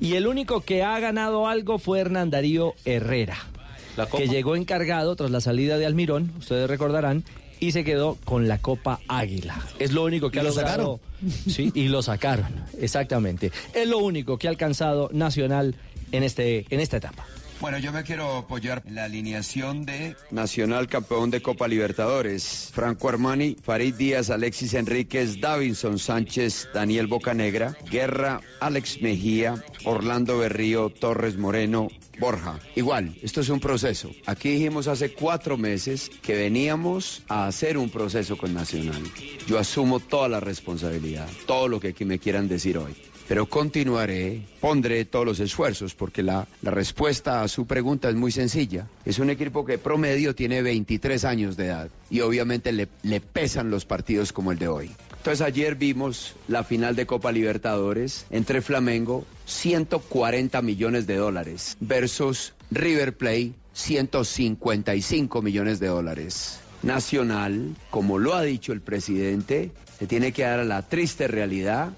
Y 0.00 0.14
el 0.14 0.26
único 0.26 0.62
que 0.62 0.82
ha 0.82 0.98
ganado 1.00 1.46
algo 1.46 1.78
fue 1.78 2.00
Hernán 2.00 2.30
Darío 2.30 2.72
Herrera, 2.86 3.36
que 4.16 4.26
llegó 4.26 4.56
encargado 4.56 5.16
tras 5.16 5.30
la 5.30 5.42
salida 5.42 5.76
de 5.76 5.84
Almirón, 5.84 6.32
ustedes 6.38 6.66
recordarán. 6.70 7.24
Y 7.60 7.72
se 7.72 7.84
quedó 7.84 8.18
con 8.24 8.48
la 8.48 8.58
Copa 8.58 9.00
Águila. 9.08 9.58
Es 9.78 9.92
lo 9.92 10.04
único 10.04 10.30
que 10.30 10.38
¿Y 10.38 10.40
ha 10.40 10.42
lo 10.44 10.50
logrado. 10.50 11.00
Sí, 11.48 11.72
y 11.74 11.88
lo 11.88 12.02
sacaron, 12.02 12.48
exactamente. 12.80 13.50
Es 13.74 13.88
lo 13.88 13.98
único 13.98 14.38
que 14.38 14.48
ha 14.48 14.50
alcanzado 14.50 15.08
Nacional 15.12 15.76
en, 16.12 16.22
este, 16.22 16.66
en 16.70 16.80
esta 16.80 16.98
etapa. 16.98 17.24
Bueno, 17.64 17.78
yo 17.78 17.92
me 17.92 18.02
quiero 18.02 18.36
apoyar 18.36 18.82
la 18.90 19.04
alineación 19.04 19.86
de 19.86 20.14
Nacional 20.30 20.86
campeón 20.86 21.30
de 21.30 21.40
Copa 21.40 21.66
Libertadores. 21.66 22.68
Franco 22.74 23.08
Armani, 23.08 23.56
Farid 23.62 23.94
Díaz, 23.94 24.28
Alexis 24.28 24.74
Enríquez, 24.74 25.40
Davinson 25.40 25.98
Sánchez, 25.98 26.68
Daniel 26.74 27.06
Bocanegra, 27.06 27.74
Guerra, 27.90 28.42
Alex 28.60 29.00
Mejía, 29.00 29.64
Orlando 29.86 30.36
Berrío, 30.36 30.90
Torres 30.90 31.38
Moreno, 31.38 31.88
Borja. 32.18 32.60
Igual, 32.74 33.16
esto 33.22 33.40
es 33.40 33.48
un 33.48 33.60
proceso. 33.60 34.10
Aquí 34.26 34.50
dijimos 34.50 34.86
hace 34.86 35.14
cuatro 35.14 35.56
meses 35.56 36.10
que 36.20 36.36
veníamos 36.36 37.22
a 37.30 37.46
hacer 37.46 37.78
un 37.78 37.88
proceso 37.88 38.36
con 38.36 38.52
Nacional. 38.52 39.02
Yo 39.46 39.58
asumo 39.58 40.00
toda 40.00 40.28
la 40.28 40.40
responsabilidad, 40.40 41.30
todo 41.46 41.68
lo 41.68 41.80
que 41.80 41.94
me 42.04 42.18
quieran 42.18 42.46
decir 42.46 42.76
hoy. 42.76 42.94
Pero 43.26 43.46
continuaré, 43.46 44.42
pondré 44.60 45.04
todos 45.06 45.24
los 45.24 45.40
esfuerzos, 45.40 45.94
porque 45.94 46.22
la, 46.22 46.46
la 46.62 46.70
respuesta 46.70 47.42
a 47.42 47.48
su 47.48 47.66
pregunta 47.66 48.08
es 48.08 48.14
muy 48.14 48.32
sencilla. 48.32 48.86
Es 49.04 49.18
un 49.18 49.30
equipo 49.30 49.64
que 49.64 49.78
promedio 49.78 50.34
tiene 50.34 50.60
23 50.62 51.24
años 51.24 51.56
de 51.56 51.66
edad 51.66 51.88
y 52.10 52.20
obviamente 52.20 52.72
le, 52.72 52.88
le 53.02 53.20
pesan 53.20 53.70
los 53.70 53.86
partidos 53.86 54.32
como 54.32 54.52
el 54.52 54.58
de 54.58 54.68
hoy. 54.68 54.90
Entonces 55.16 55.40
ayer 55.40 55.74
vimos 55.76 56.34
la 56.48 56.64
final 56.64 56.96
de 56.96 57.06
Copa 57.06 57.32
Libertadores 57.32 58.26
entre 58.28 58.60
Flamengo, 58.60 59.24
140 59.46 60.60
millones 60.60 61.06
de 61.06 61.16
dólares, 61.16 61.78
versus 61.80 62.52
River 62.70 63.16
Plate, 63.16 63.52
155 63.72 65.40
millones 65.40 65.80
de 65.80 65.86
dólares. 65.86 66.60
Nacional, 66.82 67.74
como 67.88 68.18
lo 68.18 68.34
ha 68.34 68.42
dicho 68.42 68.74
el 68.74 68.82
presidente, 68.82 69.70
se 69.98 70.06
tiene 70.06 70.32
que 70.32 70.42
dar 70.42 70.60
a 70.60 70.64
la 70.64 70.82
triste 70.82 71.26
realidad 71.26 71.94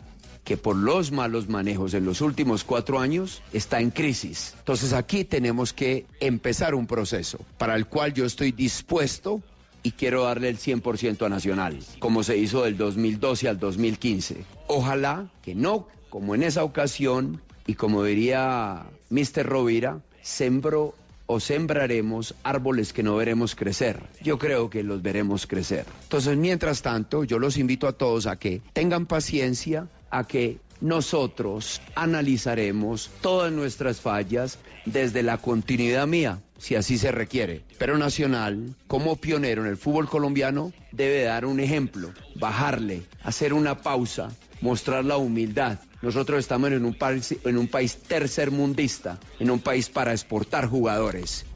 que 0.46 0.56
por 0.56 0.76
los 0.76 1.10
malos 1.10 1.48
manejos 1.48 1.92
en 1.92 2.06
los 2.06 2.20
últimos 2.20 2.62
cuatro 2.62 3.00
años 3.00 3.42
está 3.52 3.80
en 3.80 3.90
crisis. 3.90 4.54
Entonces 4.60 4.92
aquí 4.92 5.24
tenemos 5.24 5.72
que 5.72 6.06
empezar 6.20 6.76
un 6.76 6.86
proceso 6.86 7.40
para 7.58 7.74
el 7.74 7.86
cual 7.86 8.14
yo 8.14 8.24
estoy 8.24 8.52
dispuesto 8.52 9.42
y 9.82 9.90
quiero 9.90 10.22
darle 10.22 10.48
el 10.48 10.58
100% 10.58 11.26
a 11.26 11.28
Nacional, 11.28 11.80
como 11.98 12.22
se 12.22 12.36
hizo 12.38 12.62
del 12.62 12.76
2012 12.76 13.48
al 13.48 13.58
2015. 13.58 14.44
Ojalá 14.68 15.28
que 15.42 15.56
no, 15.56 15.88
como 16.10 16.36
en 16.36 16.44
esa 16.44 16.62
ocasión, 16.62 17.42
y 17.66 17.74
como 17.74 18.04
diría 18.04 18.86
Mr. 19.10 19.44
Rovira, 19.44 20.00
sembro 20.22 20.94
o 21.26 21.40
sembraremos 21.40 22.34
árboles 22.44 22.92
que 22.92 23.02
no 23.02 23.16
veremos 23.16 23.54
crecer. 23.56 24.00
Yo 24.22 24.38
creo 24.38 24.70
que 24.70 24.82
los 24.82 25.02
veremos 25.02 25.46
crecer. 25.46 25.84
Entonces, 26.04 26.36
mientras 26.36 26.82
tanto, 26.82 27.24
yo 27.24 27.38
los 27.38 27.56
invito 27.56 27.88
a 27.88 27.92
todos 27.92 28.26
a 28.26 28.36
que 28.36 28.62
tengan 28.72 29.06
paciencia, 29.06 29.88
a 30.10 30.24
que 30.24 30.58
nosotros 30.80 31.80
analizaremos 31.94 33.10
todas 33.20 33.52
nuestras 33.52 34.00
fallas 34.00 34.58
desde 34.84 35.22
la 35.22 35.38
continuidad 35.38 36.06
mía, 36.06 36.40
si 36.58 36.74
así 36.74 36.98
se 36.98 37.12
requiere. 37.12 37.62
Pero 37.78 37.98
Nacional, 37.98 38.74
como 38.86 39.16
pionero 39.16 39.62
en 39.62 39.68
el 39.68 39.76
fútbol 39.76 40.08
colombiano, 40.08 40.72
debe 40.92 41.22
dar 41.22 41.46
un 41.46 41.60
ejemplo, 41.60 42.12
bajarle, 42.34 43.04
hacer 43.22 43.52
una 43.52 43.78
pausa, 43.82 44.30
mostrar 44.60 45.04
la 45.04 45.16
humildad. 45.16 45.78
Nosotros 46.02 46.38
estamos 46.38 46.70
en 46.72 46.84
un 46.84 46.94
país, 46.94 47.34
en 47.44 47.58
un 47.58 47.68
país 47.68 47.96
tercermundista, 47.96 49.18
en 49.38 49.50
un 49.50 49.60
país 49.60 49.88
para 49.88 50.12
exportar 50.12 50.66
jugadores. 50.66 51.46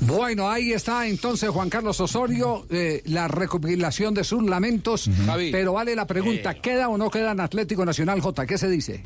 Bueno, 0.00 0.50
ahí 0.50 0.72
está 0.72 1.06
entonces 1.06 1.50
Juan 1.50 1.68
Carlos 1.68 2.00
Osorio, 2.00 2.66
eh, 2.70 3.02
la 3.04 3.28
recopilación 3.28 4.14
de 4.14 4.24
sus 4.24 4.42
lamentos. 4.42 5.10
Pero 5.52 5.74
vale 5.74 5.94
la 5.94 6.06
pregunta, 6.06 6.54
¿queda 6.54 6.88
o 6.88 6.96
no 6.96 7.10
queda 7.10 7.32
en 7.32 7.40
Atlético 7.40 7.84
Nacional 7.84 8.20
J? 8.20 8.46
¿Qué 8.46 8.58
se 8.58 8.68
dice? 8.68 9.02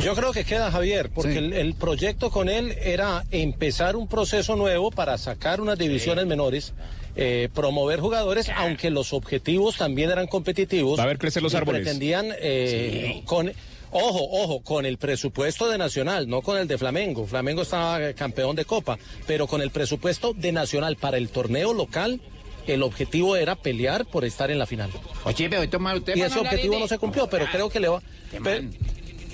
Yo 0.00 0.14
creo 0.14 0.32
que 0.32 0.44
queda 0.44 0.70
Javier, 0.70 1.10
porque 1.10 1.38
el, 1.38 1.52
el 1.52 1.74
proyecto 1.74 2.30
con 2.30 2.48
él 2.48 2.76
era 2.82 3.24
empezar 3.30 3.96
un 3.96 4.08
proceso 4.08 4.54
nuevo 4.56 4.90
para 4.90 5.18
sacar 5.18 5.60
unas 5.60 5.78
divisiones 5.78 6.26
menores, 6.26 6.74
eh, 7.16 7.48
promover 7.54 8.00
jugadores, 8.00 8.50
aunque 8.54 8.90
los 8.90 9.12
objetivos 9.12 9.76
también 9.76 10.10
eran 10.10 10.26
competitivos. 10.26 10.98
Va 10.98 11.04
a 11.04 11.06
ver 11.06 11.18
crecer 11.18 11.42
los 11.42 11.54
y 11.54 11.56
árboles. 11.56 11.82
Pretendían 11.82 12.26
eh, 12.38 13.22
con 13.24 13.50
ojo, 13.90 14.28
ojo, 14.30 14.60
con 14.62 14.86
el 14.86 14.98
presupuesto 14.98 15.68
de 15.68 15.78
Nacional, 15.78 16.28
no 16.28 16.42
con 16.42 16.58
el 16.58 16.68
de 16.68 16.78
Flamengo. 16.78 17.26
Flamengo 17.26 17.62
estaba 17.62 18.00
eh, 18.08 18.14
campeón 18.14 18.56
de 18.56 18.64
Copa, 18.64 18.98
pero 19.26 19.46
con 19.46 19.60
el 19.62 19.70
presupuesto 19.70 20.32
de 20.34 20.52
Nacional 20.52 20.96
para 20.96 21.16
el 21.16 21.28
torneo 21.28 21.72
local. 21.72 22.20
El 22.66 22.82
objetivo 22.82 23.36
era 23.36 23.54
pelear 23.54 24.04
por 24.06 24.24
estar 24.24 24.50
en 24.50 24.58
la 24.58 24.66
final. 24.66 24.90
Oye, 25.24 25.48
pero 25.48 25.68
toma 25.68 25.94
usted 25.94 26.16
Y 26.16 26.22
ese 26.22 26.38
objetivo 26.40 26.74
de- 26.74 26.80
no 26.80 26.88
se 26.88 26.98
cumplió, 26.98 27.28
pero 27.28 27.46
creo 27.52 27.68
que 27.70 27.78
le 27.78 27.86
va. 27.88 28.02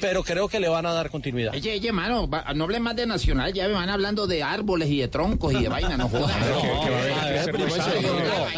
Pero 0.03 0.23
creo 0.25 0.49
que 0.49 0.59
le 0.59 0.69
van 0.69 0.85
a 0.85 0.93
dar 0.93 1.11
continuidad. 1.11 1.55
Oye, 1.55 1.75
oye, 1.75 1.93
mano, 1.93 2.29
va- 2.29 2.45
no 2.57 2.65
hablen 2.65 2.83
más 2.83 2.97
de 2.97 3.07
Nacional, 3.07 3.53
ya 3.53 3.69
me 3.69 3.75
van 3.75 3.89
hablando 3.89 4.27
de 4.27 4.43
árboles 4.43 4.89
y 4.89 4.99
de 4.99 5.07
troncos 5.07 5.55
y 5.55 5.63
de 5.63 5.69
vaina, 5.69 5.97
no 5.97 6.09
jodas. 6.09 6.35
Ahí 6.35 6.43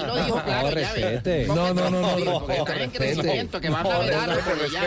lo 0.06 0.24
dijo 0.24 0.42
claro, 0.42 0.80
ya 0.80 0.92
ve. 0.94 1.44
No, 1.46 1.74
no, 1.74 1.90
no, 1.90 1.92
no, 2.00 2.18
no. 2.18 2.46
En 2.74 2.90
crecimiento, 2.90 3.60
que 3.60 3.68
van 3.68 3.86
a 3.86 3.98
ver 3.98 4.14
árboles, 4.14 4.72
ya 4.72 4.84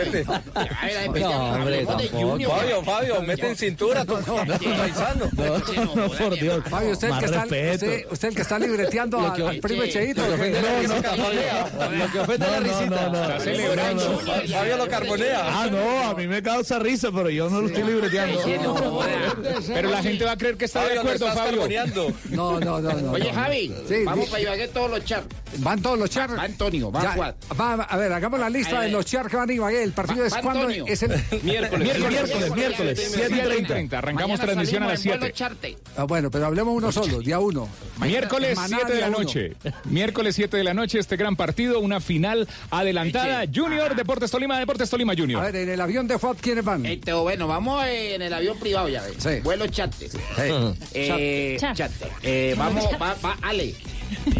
No. 1.20 1.52
Fabio, 2.48 2.82
Fabio, 2.82 3.22
mete 3.22 3.50
en 3.50 3.56
cintura 3.56 4.04
tu 4.04 4.16
paisano. 4.16 5.30
No, 5.94 6.08
por 6.08 6.34
Dios. 6.38 6.64
Fabio, 6.68 6.90
usted, 6.90 7.08
el 7.08 7.18
que 7.18 7.24
está, 7.24 7.40
respeto. 7.42 7.74
usted, 7.74 8.06
usted 8.10 8.28
el 8.28 8.34
que 8.34 8.42
está 8.42 8.58
libreteando 8.58 9.20
al, 9.20 9.60
primo 9.60 9.82
ofende 9.84 10.60
la 10.60 10.80
risita, 10.80 11.16
Lo 11.88 12.12
que 12.12 12.18
ofende 12.18 12.46
la 12.50 12.60
risita. 12.60 13.08
No, 13.08 13.94
no. 13.94 14.18
Fabio 14.48 14.76
lo 14.76 14.88
carbonea. 14.88 15.40
Ah, 15.44 15.68
no, 15.70 16.08
a 16.10 16.14
mí 16.14 16.26
me 16.26 16.42
causa 16.48 16.78
risa, 16.78 17.10
pero 17.12 17.28
yo 17.30 17.50
no 17.50 17.60
lo 17.60 17.66
estoy 17.68 17.82
libreteando. 17.84 18.40
Pero 19.66 19.90
la 19.90 20.02
gente 20.02 20.24
va 20.24 20.32
a 20.32 20.36
creer 20.36 20.56
que 20.56 20.64
está 20.64 20.86
de 20.86 20.98
acuerdo, 20.98 21.28
estás 21.28 21.34
Fabio. 21.46 21.68
No, 22.30 22.58
no, 22.60 22.80
no, 22.80 22.92
no. 22.92 23.12
Oye. 23.12 23.32
Javi, 23.32 23.72
Sí, 23.86 24.04
vamos 24.04 24.28
para 24.28 24.42
Ibagué 24.42 24.68
todos 24.68 24.90
los 24.90 25.04
char. 25.04 25.24
Van 25.58 25.80
todos 25.80 25.98
los 25.98 26.10
char. 26.10 26.36
Va 26.38 26.42
Antonio, 26.42 26.90
va 26.92 27.02
Ya, 27.02 27.12
Juan. 27.12 27.34
va, 27.58 27.72
a 27.84 27.96
ver, 27.96 28.12
hagamos 28.12 28.38
la 28.40 28.50
lista 28.50 28.80
de 28.80 28.90
los 28.90 29.04
char 29.06 29.28
que 29.28 29.36
van 29.36 29.48
a 29.48 29.52
Ibagué. 29.52 29.82
El 29.82 29.92
partido 29.92 30.20
Va- 30.20 30.26
es 30.26 30.34
cuando 30.36 30.68
es 30.68 31.02
el 31.02 31.10
Miércoles. 31.42 31.84
Miércoles, 31.84 32.10
miércoles, 32.10 32.54
miércoles, 32.54 33.10
7 33.14 33.36
y 33.58 33.64
30. 33.64 33.98
Arrancamos 33.98 34.40
transmisión 34.40 34.82
a 34.82 34.86
las 34.88 35.00
salimos 35.00 35.18
en 35.18 35.20
vuelo 35.20 35.26
7. 35.26 35.32
charte. 35.32 35.78
Ah, 35.96 36.04
bueno, 36.04 36.30
pero 36.30 36.46
hablemos 36.46 36.74
uno 36.76 36.92
solo, 36.92 37.20
día 37.20 37.38
uno. 37.38 37.68
Miércoles 38.00 38.56
Maná, 38.56 38.76
7 38.80 38.94
de 38.94 39.00
la 39.00 39.10
noche. 39.10 39.52
Miércoles 39.84 40.34
7 40.34 40.56
de 40.56 40.64
la 40.64 40.74
noche, 40.74 40.98
este 40.98 41.16
gran 41.16 41.36
partido, 41.36 41.80
una 41.80 42.00
final 42.00 42.46
adelantada. 42.70 43.44
Junior, 43.52 43.94
Deportes 43.96 44.30
Tolima, 44.30 44.58
Deportes 44.58 44.88
Tolima 44.90 45.12
A 45.12 45.16
Junior. 45.16 45.42
ver, 45.42 45.56
en 45.56 45.68
el 45.70 45.80
avión 45.80 46.06
de 46.06 46.18
FOD, 46.38 46.42
¿quiénes 46.42 46.64
van? 46.64 46.86
Este, 46.86 47.12
bueno, 47.12 47.46
vamos 47.46 47.84
eh, 47.86 48.14
en 48.14 48.22
el 48.22 48.32
avión 48.32 48.58
privado 48.58 48.88
ya, 48.88 49.02
¿ves? 49.02 49.14
Sí. 49.18 49.40
Vuelo 49.42 49.66
charte. 49.66 50.08
Eh, 50.94 51.56
Char. 51.60 51.76
charte. 51.76 52.06
Eh, 52.22 52.54
vamos, 52.56 52.84
va, 53.00 53.14
va 53.24 53.36
Ale. 53.42 53.74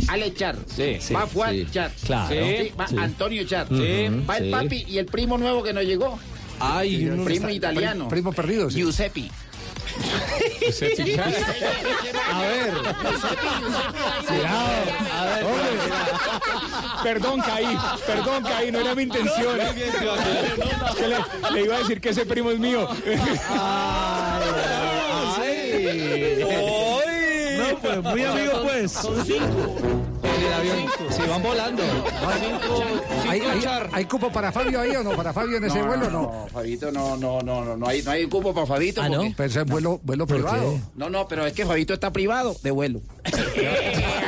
Ale 0.09 0.33
Char. 0.33 0.57
Sí, 0.75 0.97
sí, 1.01 1.13
va 1.13 1.27
Juan 1.27 1.53
sí. 1.55 1.67
Char. 1.71 1.91
Claro. 2.07 2.35
Sí, 2.35 2.73
va 2.79 2.89
Sí. 2.89 2.97
Antonio 2.99 3.45
Char. 3.45 3.69
Sí, 3.69 4.09
Va 4.29 4.39
el 4.39 4.45
sí. 4.45 4.51
papi 4.51 4.85
y 4.89 4.99
el 4.99 5.07
primo 5.07 5.37
nuevo 5.37 5.63
que 5.63 5.73
nos 5.73 5.85
llegó. 5.85 6.19
Ay, 6.61 7.07
primo 7.25 7.49
está- 7.49 7.53
italiano. 7.53 8.09
Primo 8.09 8.33
perdido, 8.33 8.71
sí. 8.71 8.79
Giuseppe. 8.79 9.31
A 12.33 12.41
ver, 12.41 12.73
Perdón, 17.03 17.41
caí, 17.41 17.79
perdón, 18.07 18.43
caí, 18.43 18.73
no 18.73 18.81
era 18.81 18.95
mi 18.95 19.03
intención. 19.05 19.59
Que 20.97 21.09
le, 21.09 21.17
le 21.53 21.65
iba 21.65 21.77
a 21.77 21.79
decir 21.79 22.01
que 22.01 22.11
ese 22.11 22.27
primo 22.27 22.51
es 22.51 22.59
mío. 22.59 22.89
no, 27.59 27.79
pues 27.81 28.03
muy 28.03 28.25
amigo, 28.25 28.63
pues. 28.63 28.99
En 30.39 30.45
el 30.45 30.53
avión. 30.53 30.79
Sí, 31.11 31.23
van 31.29 31.43
volando. 31.43 31.83
¿Hay, 33.29 33.41
hay, 33.41 33.65
hay 33.93 34.05
cupo 34.05 34.31
para 34.31 34.53
Fabio 34.53 34.81
ahí 34.81 34.95
o 34.95 35.03
no? 35.03 35.11
¿Para 35.11 35.33
Fabio 35.33 35.57
en 35.57 35.65
ese 35.65 35.83
vuelo 35.83 36.07
o 36.07 36.11
no? 36.11 36.23
No, 36.23 36.47
Fabito, 36.53 36.93
no, 36.93 37.17
no, 37.17 37.41
no, 37.43 37.65
no, 37.65 37.77
no 37.77 37.89
hay, 37.89 38.03
no 38.03 38.11
hay 38.13 38.27
cupo 38.27 38.55
para 38.55 38.67
Fabito. 38.67 39.03
Ah, 39.03 39.09
¿no? 39.09 39.23
Pero 39.37 39.63
es 39.63 39.67
vuelo, 39.67 40.01
vuelo 40.03 40.27
privado. 40.27 40.79
No, 40.95 41.11
no, 41.11 41.27
pero 41.27 41.47
es 41.47 41.53
que 41.53 41.67
Fabito 41.67 41.93
está 41.95 42.13
privado 42.13 42.55
de 42.63 42.71
vuelo. 42.71 43.01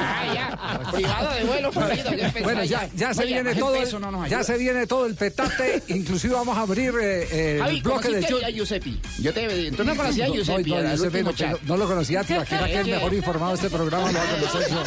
Ya. 0.80 0.90
Privado 0.92 1.34
de 1.34 1.44
vuelo, 1.44 1.72
yo 1.72 1.80
pensaba 1.80 2.40
Bueno, 2.42 2.64
ya, 2.64 2.88
ya 2.94 3.14
se 3.14 3.22
Oye, 3.22 3.32
viene 3.34 3.54
todo, 3.54 3.74
el- 3.74 3.80
peso 3.82 3.98
no 3.98 4.26
ya 4.26 4.44
se 4.44 4.56
viene 4.58 4.86
todo 4.86 5.06
el 5.06 5.14
petate. 5.14 5.82
Inclusive 5.88 6.34
vamos 6.34 6.56
a 6.56 6.60
abrir 6.62 6.92
eh, 7.00 7.28
eh, 7.30 7.58
Javi, 7.60 7.76
el 7.76 7.82
bloque 7.82 8.08
de 8.08 8.14
¿conociste 8.14 8.34
Jun- 8.34 8.44
a 8.44 8.50
Giuseppe? 8.50 8.94
Yo 9.20 9.32
te, 9.32 9.70
tú 9.72 9.84
no 9.84 9.96
conocías 9.96 10.26
a 10.26 10.28
No, 10.28 10.34
Giuseppe, 10.34 10.70
no, 10.70 10.78
era 10.78 10.90
el 10.92 10.96
Giuseppe, 10.96 11.22
no, 11.22 11.32
chat. 11.32 11.60
no 11.62 11.76
lo 11.76 11.86
conocía, 11.86 12.24
te 12.24 12.34
imaginas 12.34 12.64
que 12.68 12.74
Es 12.74 12.80
el 12.86 12.90
mejor 12.94 13.14
informado 13.14 13.50
de 13.52 13.56
este 13.56 13.70
programa 13.70 14.12
lo 14.12 14.18
va 14.18 14.24
a 14.24 14.28
conocer 14.28 14.70
yo. 14.70 14.84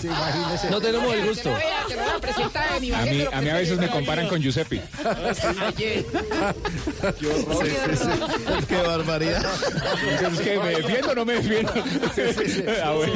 Sí, 0.00 0.06
imagínese. 0.06 0.70
No 0.70 0.80
tenemos 0.80 1.14
el 1.14 1.26
gusto. 1.28 1.42
Te 1.88 1.94
lo 1.96 2.02
voy 2.02 2.10
a- 2.16 2.20
presentar 2.20 2.80
mí, 2.80 2.90
a 2.92 3.40
mí 3.40 3.48
a 3.48 3.54
veces 3.54 3.78
me 3.78 3.88
comparan 3.88 4.28
con 4.28 4.40
Giuseppe. 4.42 4.82
Oye, 5.84 6.04
Qué 8.68 8.76
barbaridad. 8.76 9.44
Es 10.32 10.40
que 10.40 10.58
me 10.58 10.68
defiendo 10.70 11.10
o 11.10 11.14
no 11.14 11.24
me 11.24 11.34
defiendo. 11.34 11.72
Ah, 12.82 12.92
bueno. 12.92 13.12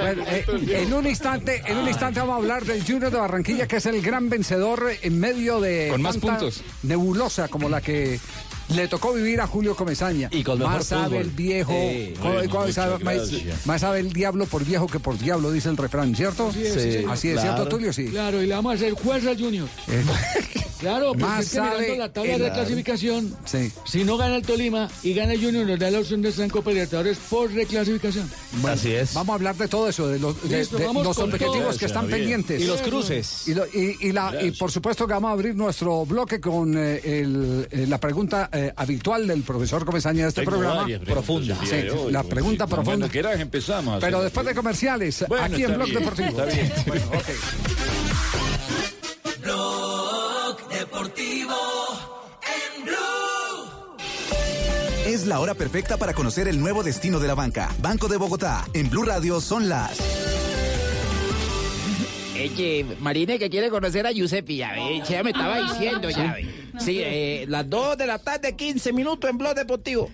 Bueno, 0.00 0.24
eh, 0.28 0.44
en 0.82 0.92
un 0.92 1.06
instante, 1.06 1.39
en 1.46 1.78
un 1.78 1.88
instante 1.88 2.20
vamos 2.20 2.34
a 2.34 2.38
hablar 2.38 2.64
del 2.64 2.82
Junior 2.84 3.10
de 3.10 3.18
Barranquilla, 3.18 3.66
que 3.66 3.76
es 3.76 3.86
el 3.86 4.00
gran 4.02 4.28
vencedor 4.28 4.90
en 5.02 5.18
medio 5.18 5.60
de 5.60 5.88
Con 5.90 6.02
más 6.02 6.18
puntos. 6.18 6.62
nebulosa 6.82 7.48
como 7.48 7.68
la 7.68 7.80
que 7.80 8.20
le 8.74 8.88
tocó 8.88 9.12
vivir 9.12 9.40
a 9.40 9.46
Julio 9.46 9.74
Comesaña. 9.76 10.28
Y 10.32 10.42
con 10.44 10.58
mejor 10.58 10.74
más 10.74 10.86
sabe 10.86 11.04
fútbol. 11.06 11.20
el 11.22 11.30
viejo, 11.30 11.72
Sí. 11.72 12.14
co- 12.20 12.28
Bueno, 12.32 12.50
co- 12.50 12.58
muchas 12.60 12.74
sabe- 12.74 13.04
más, 13.64 13.80
sabe 13.80 14.00
el 14.00 14.12
diablo 14.12 14.46
por 14.46 14.64
viejo 14.64 14.86
que 14.86 15.00
por 15.00 15.18
diablo, 15.18 15.50
dice 15.52 15.68
el 15.68 15.76
refrán, 15.76 16.14
¿cierto? 16.14 16.48
Así 16.48 16.62
es, 16.62 16.74
sí, 16.74 16.92
señor. 16.92 17.10
Así 17.10 17.28
es, 17.28 17.34
Claro. 17.34 17.56
¿cierto, 17.56 17.68
Tulio? 17.68 17.92
Sí. 17.92 18.06
Claro, 18.06 18.42
y 18.42 18.46
le 18.46 18.54
vamos 18.54 18.72
a 18.72 18.74
hacer 18.76 18.94
fuerza 18.96 19.30
al 19.30 19.38
Junior. 19.40 19.68
Eh, 19.88 20.04
Claro, 20.80 21.08
porque 21.08 21.24
Más 21.24 21.44
es 21.44 21.50
que 21.50 21.60
mirando 21.60 21.76
sabe 21.84 21.98
la 21.98 22.10
tabla 22.10 22.32
el- 22.36 22.40
de 22.42 22.52
clasificación, 22.52 23.36
sí. 23.44 23.70
si 23.84 24.02
no 24.02 24.16
gana 24.16 24.36
el 24.36 24.42
Tolima 24.42 24.88
y 25.02 25.12
gana 25.12 25.34
el 25.34 25.44
Junior, 25.44 25.66
nos 25.66 25.78
da 25.78 25.90
la 25.90 25.98
opción 26.00 26.22
de 26.22 26.30
estar 26.30 26.42
en 26.46 26.50
Copa 26.50 26.70
Libertadores 26.70 27.18
por 27.28 27.52
reclasificación. 27.52 28.30
Bueno, 28.62 28.76
Así 28.76 28.90
es. 28.94 29.12
Vamos 29.12 29.30
a 29.30 29.34
hablar 29.34 29.56
de 29.56 29.68
todo 29.68 29.90
eso, 29.90 30.08
de 30.08 30.18
los, 30.18 30.42
de- 30.48 30.58
Listo, 30.60 30.78
de 30.78 30.86
vamos 30.86 31.04
los 31.04 31.18
objetivos 31.18 31.68
todo. 31.68 31.78
que 31.78 31.84
están 31.84 32.06
Bien. 32.06 32.18
pendientes. 32.20 32.62
Y 32.62 32.64
los 32.64 32.80
cruces. 32.80 33.46
Y, 33.48 33.54
lo- 33.54 33.66
y- 33.66 33.98
y 34.00 34.12
la- 34.12 34.42
y 34.42 34.52
por 34.52 34.70
supuesto 34.72 35.06
que 35.06 35.12
vamos 35.12 35.28
a 35.28 35.32
abrir 35.32 35.54
nuestro 35.54 36.06
bloque 36.06 36.40
con 36.40 36.74
eh, 36.74 36.98
el- 37.04 37.68
eh, 37.70 37.84
la 37.86 37.98
pregunta 37.98 38.48
eh, 38.66 38.72
habitual 38.76 39.26
del 39.26 39.42
profesor 39.42 39.84
Comesaña 39.84 40.22
de 40.24 40.28
este 40.28 40.42
Tengo 40.42 40.58
programa. 40.58 40.86
Profunda. 41.04 41.56
Sí, 41.64 41.74
hoy, 41.88 42.12
la 42.12 42.22
pues, 42.22 42.34
pregunta 42.34 42.64
sí. 42.64 42.70
profunda. 42.70 42.84
Cuando 42.98 43.08
quieras 43.08 43.40
empezamos. 43.40 44.00
Pero 44.00 44.22
después 44.22 44.46
de 44.46 44.54
comerciales, 44.54 45.24
Bueno, 45.28 45.44
aquí 45.44 45.64
en 45.64 45.74
Blog 45.74 45.88
bien, 45.88 45.98
Deportivo. 46.00 46.28
está 46.28 46.44
bien. 46.44 46.72
Bueno, 46.86 47.06
ok. 47.06 47.28
Blog 49.42 50.68
Deportivo 50.68 51.56
en 52.42 52.84
Blue. 52.84 53.96
Es 55.06 55.26
la 55.26 55.40
hora 55.40 55.54
perfecta 55.54 55.96
para 55.96 56.12
conocer 56.14 56.48
el 56.48 56.60
nuevo 56.60 56.82
destino 56.82 57.18
de 57.18 57.28
la 57.28 57.34
banca. 57.34 57.70
Banco 57.80 58.08
de 58.08 58.16
Bogotá. 58.16 58.64
En 58.74 58.90
Blue 58.90 59.04
Radio 59.04 59.40
son 59.40 59.68
las. 59.68 59.98
Oye, 62.42 62.86
Marine 63.00 63.38
que 63.38 63.50
quiere 63.50 63.68
conocer 63.70 64.06
a 64.06 64.12
Giuseppe, 64.12 64.56
ya 64.56 64.72
ve, 64.72 65.02
ya 65.08 65.22
me 65.22 65.30
estaba 65.30 65.60
diciendo, 65.60 66.08
ya 66.10 66.32
ve. 66.32 66.46
Sí, 66.78 66.98
eh, 67.00 67.44
las 67.48 67.68
2 67.68 67.98
de 67.98 68.06
la 68.06 68.18
tarde, 68.18 68.56
15 68.56 68.92
minutos 68.92 69.28
en 69.28 69.36
Blog 69.38 69.54
Deportivo. 69.54 70.10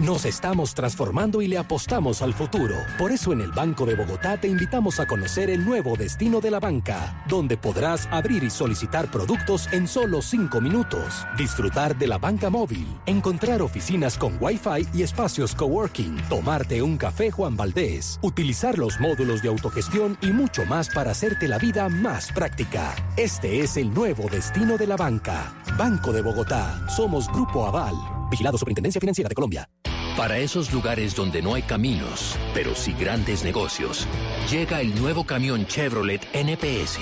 Nos 0.00 0.24
estamos 0.24 0.74
transformando 0.74 1.42
y 1.42 1.46
le 1.46 1.58
apostamos 1.58 2.22
al 2.22 2.32
futuro. 2.32 2.74
Por 2.98 3.12
eso 3.12 3.32
en 3.32 3.42
el 3.42 3.52
Banco 3.52 3.84
de 3.84 3.94
Bogotá 3.94 4.38
te 4.38 4.48
invitamos 4.48 4.98
a 4.98 5.06
conocer 5.06 5.50
el 5.50 5.64
nuevo 5.64 5.94
destino 5.96 6.40
de 6.40 6.50
la 6.50 6.58
banca, 6.58 7.22
donde 7.28 7.56
podrás 7.56 8.08
abrir 8.10 8.42
y 8.44 8.50
solicitar 8.50 9.10
productos 9.10 9.68
en 9.72 9.86
solo 9.86 10.22
5 10.22 10.60
minutos, 10.60 11.26
disfrutar 11.36 11.96
de 11.96 12.06
la 12.06 12.18
banca 12.18 12.48
móvil, 12.48 12.86
encontrar 13.06 13.60
oficinas 13.60 14.16
con 14.16 14.36
Wi-Fi 14.40 14.88
y 14.94 15.02
espacios 15.02 15.54
coworking, 15.54 16.16
tomarte 16.28 16.80
un 16.80 16.96
café 16.96 17.30
Juan 17.30 17.56
Valdés, 17.56 18.18
utilizar 18.22 18.78
los 18.78 18.98
módulos 19.00 19.42
de 19.42 19.48
autogestión 19.48 20.16
y 20.22 20.28
mucho 20.28 20.64
más 20.64 20.88
para 20.88 21.10
hacerte 21.10 21.46
la 21.46 21.58
vida 21.58 21.88
más 21.90 22.32
práctica. 22.32 22.94
Este 23.16 23.60
es 23.60 23.76
el 23.76 23.92
nuevo 23.92 24.28
destino 24.30 24.78
de 24.78 24.86
la 24.86 24.96
banca. 24.96 25.54
Banco 25.78 26.12
de 26.12 26.22
Bogotá. 26.22 26.86
Somos 26.88 27.28
Grupo 27.28 27.66
Aval. 27.66 28.23
Vigilado 28.30 28.58
Superintendencia 28.58 29.00
Financiera 29.00 29.28
de 29.28 29.34
Colombia. 29.34 29.68
Para 30.16 30.38
esos 30.38 30.72
lugares 30.72 31.16
donde 31.16 31.42
no 31.42 31.54
hay 31.54 31.62
caminos, 31.62 32.36
pero 32.54 32.76
sí 32.76 32.92
grandes 32.92 33.42
negocios, 33.42 34.06
llega 34.48 34.80
el 34.80 34.94
nuevo 35.00 35.24
camión 35.24 35.66
Chevrolet 35.66 36.22
NPS. 36.32 37.00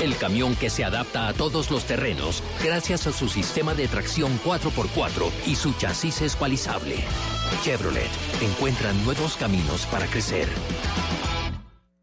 El 0.00 0.16
camión 0.16 0.54
que 0.54 0.70
se 0.70 0.84
adapta 0.84 1.26
a 1.26 1.32
todos 1.32 1.72
los 1.72 1.84
terrenos 1.84 2.44
gracias 2.62 3.08
a 3.08 3.12
su 3.12 3.28
sistema 3.28 3.74
de 3.74 3.88
tracción 3.88 4.38
4x4 4.44 5.30
y 5.46 5.56
su 5.56 5.72
chasis 5.72 6.22
escualizable. 6.22 6.96
Chevrolet 7.64 8.10
encuentra 8.40 8.92
nuevos 8.92 9.36
caminos 9.36 9.86
para 9.86 10.06
crecer. 10.06 10.48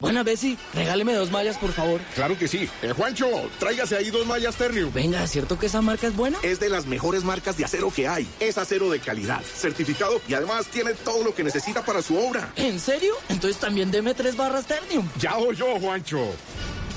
Buena, 0.00 0.22
Bessie, 0.22 0.56
regáleme 0.74 1.12
dos 1.12 1.32
mallas, 1.32 1.58
por 1.58 1.72
favor. 1.72 2.00
Claro 2.14 2.38
que 2.38 2.46
sí. 2.46 2.68
Eh, 2.82 2.92
Juancho, 2.96 3.26
tráigase 3.58 3.96
ahí 3.96 4.10
dos 4.10 4.26
mallas 4.26 4.54
Ternium. 4.54 4.92
Venga, 4.92 5.24
¿es 5.24 5.30
cierto 5.30 5.58
que 5.58 5.66
esa 5.66 5.80
marca 5.82 6.06
es 6.06 6.14
buena? 6.14 6.38
Es 6.44 6.60
de 6.60 6.68
las 6.68 6.86
mejores 6.86 7.24
marcas 7.24 7.56
de 7.56 7.64
acero 7.64 7.92
que 7.94 8.06
hay. 8.06 8.28
Es 8.38 8.58
acero 8.58 8.90
de 8.90 9.00
calidad, 9.00 9.42
certificado 9.42 10.20
y 10.28 10.34
además 10.34 10.66
tiene 10.68 10.94
todo 10.94 11.24
lo 11.24 11.34
que 11.34 11.42
necesita 11.42 11.84
para 11.84 12.00
su 12.00 12.16
obra. 12.16 12.52
¿En 12.54 12.78
serio? 12.78 13.14
Entonces 13.28 13.58
también 13.58 13.90
deme 13.90 14.14
tres 14.14 14.36
barras 14.36 14.66
Ternium. 14.66 15.08
Ya 15.18 15.36
oyó, 15.36 15.80
Juancho. 15.80 16.20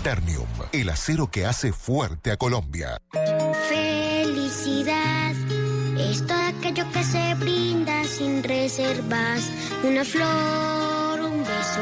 Ternium, 0.03 0.47
el 0.71 0.89
acero 0.89 1.29
que 1.31 1.45
hace 1.47 1.73
fuerte 1.73 2.31
a 2.31 2.37
Colombia. 2.37 3.01
Felicidad 3.69 5.31
es 5.97 6.25
todo 6.27 6.37
aquello 6.37 6.85
que 6.91 7.03
se 7.03 7.33
brinda 7.35 8.03
sin 8.05 8.43
reservas. 8.43 9.49
Una 9.83 10.03
flor, 10.03 11.19
un 11.21 11.39
beso, 11.39 11.81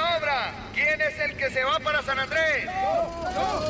¿Quién 0.73 1.01
es 1.01 1.19
el 1.19 1.35
que 1.35 1.49
se 1.49 1.63
va 1.63 1.79
para 1.79 2.01
San 2.01 2.17
Andrés? 2.17 2.65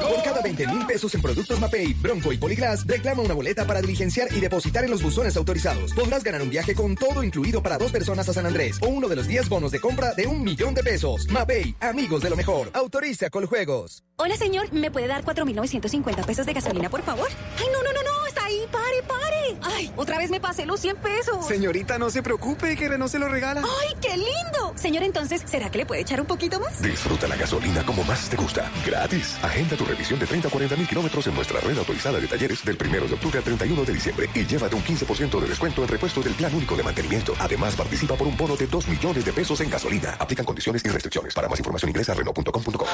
Por 0.01 0.23
cada 0.23 0.41
20 0.41 0.67
mil 0.67 0.85
pesos 0.85 1.13
en 1.15 1.21
productos 1.21 1.59
Mapei, 1.59 1.93
Bronco 1.93 2.31
y 2.31 2.37
Poliglas, 2.37 2.85
reclama 2.85 3.23
una 3.23 3.33
boleta 3.33 3.65
para 3.65 3.81
diligenciar 3.81 4.27
y 4.31 4.39
depositar 4.39 4.83
en 4.83 4.91
los 4.91 5.01
buzones 5.01 5.35
autorizados. 5.35 5.93
Podrás 5.93 6.23
ganar 6.23 6.41
un 6.41 6.49
viaje 6.49 6.75
con 6.75 6.95
todo 6.95 7.23
incluido 7.23 7.63
para 7.63 7.77
dos 7.79 7.91
personas 7.91 8.29
a 8.29 8.33
San 8.33 8.45
Andrés 8.45 8.77
o 8.81 8.87
uno 8.87 9.07
de 9.07 9.15
los 9.15 9.27
10 9.27 9.49
bonos 9.49 9.71
de 9.71 9.79
compra 9.79 10.13
de 10.13 10.27
un 10.27 10.43
millón 10.43 10.75
de 10.75 10.83
pesos. 10.83 11.27
Mapei, 11.29 11.75
amigos 11.79 12.21
de 12.21 12.29
lo 12.29 12.35
mejor. 12.35 12.69
Autoriza 12.73 13.29
con 13.31 13.47
juegos. 13.47 14.03
Hola, 14.17 14.37
señor. 14.37 14.71
¿Me 14.71 14.91
puede 14.91 15.07
dar 15.07 15.23
4.950 15.23 16.25
pesos 16.25 16.45
de 16.45 16.53
gasolina, 16.53 16.89
por 16.89 17.01
favor? 17.01 17.27
Ay, 17.57 17.65
no, 17.73 17.81
no, 17.81 17.91
no, 17.91 18.03
no. 18.03 18.27
Está 18.27 18.45
ahí. 18.45 18.61
Pare, 18.71 19.03
pare. 19.07 19.57
Ay, 19.63 19.91
otra 19.95 20.11
otra 20.11 20.19
vez 20.19 20.29
me 20.29 20.41
pasé 20.41 20.65
los 20.65 20.81
100 20.81 20.97
pesos. 20.97 21.47
Señorita, 21.47 21.97
no 21.97 22.09
se 22.09 22.21
preocupe, 22.21 22.75
que 22.75 22.89
Renault 22.89 23.09
se 23.09 23.17
lo 23.17 23.29
regala. 23.29 23.61
¡Ay, 23.61 23.95
qué 24.01 24.17
lindo! 24.17 24.73
Señor, 24.75 25.03
entonces, 25.03 25.41
¿será 25.45 25.71
que 25.71 25.77
le 25.77 25.85
puede 25.85 26.01
echar 26.01 26.19
un 26.19 26.27
poquito 26.27 26.50
más? 26.59 26.81
Disfruta 26.81 27.27
la 27.27 27.35
gasolina 27.35 27.85
como 27.85 28.03
más 28.03 28.29
te 28.29 28.37
gusta. 28.37 28.71
Gratis. 28.85 29.37
Agenda 29.41 29.75
tu 29.75 29.85
revisión 29.85 30.19
de 30.19 30.25
30 30.25 30.47
a 30.47 30.51
40 30.51 30.75
mil 30.75 30.87
kilómetros 30.87 31.27
en 31.27 31.35
nuestra 31.35 31.59
red 31.59 31.77
autorizada 31.77 32.19
de 32.19 32.27
talleres 32.27 32.63
del 32.63 32.77
1 32.79 33.07
de 33.07 33.13
octubre 33.13 33.37
al 33.37 33.43
31 33.43 33.85
de 33.85 33.93
diciembre 33.93 34.29
y 34.33 34.45
llévate 34.45 34.75
un 34.75 34.83
15% 34.83 35.39
de 35.39 35.47
descuento 35.47 35.81
en 35.81 35.87
repuesto 35.87 36.21
del 36.21 36.33
plan 36.33 36.53
único 36.53 36.75
de 36.75 36.83
mantenimiento. 36.83 37.33
Además, 37.39 37.75
participa 37.75 38.15
por 38.15 38.27
un 38.27 38.37
bono 38.37 38.55
de 38.55 38.67
2 38.67 38.87
millones 38.87 39.25
de 39.25 39.33
pesos 39.33 39.61
en 39.61 39.69
gasolina. 39.69 40.15
Aplican 40.19 40.45
condiciones 40.45 40.83
y 40.85 40.89
restricciones. 40.89 41.33
Para 41.33 41.47
más 41.47 41.59
información 41.59 41.89
ingresa 41.89 42.13
a 42.13 42.15
Renault.com.co. 42.15 42.87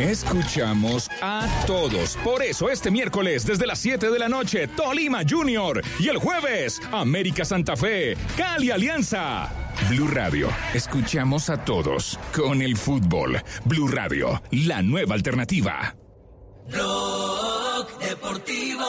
Escuchamos 0.00 1.10
a 1.20 1.46
todos. 1.66 2.16
Por 2.24 2.42
eso 2.42 2.70
este 2.70 2.90
miércoles 2.90 3.44
desde 3.44 3.66
las 3.66 3.78
7 3.80 4.10
de 4.10 4.18
la 4.18 4.30
noche, 4.30 4.66
Tolima 4.66 5.20
Junior. 5.28 5.82
Y 5.98 6.08
el 6.08 6.16
jueves, 6.16 6.80
América 6.90 7.44
Santa 7.44 7.76
Fe, 7.76 8.16
Cali 8.34 8.70
Alianza. 8.70 9.50
Blue 9.90 10.08
Radio, 10.08 10.48
escuchamos 10.72 11.50
a 11.50 11.64
todos 11.64 12.18
con 12.34 12.62
el 12.62 12.78
fútbol. 12.78 13.42
Blue 13.66 13.88
Radio, 13.88 14.42
la 14.50 14.80
nueva 14.80 15.14
alternativa. 15.14 15.94
Blog 16.70 17.98
Deportivo 17.98 18.86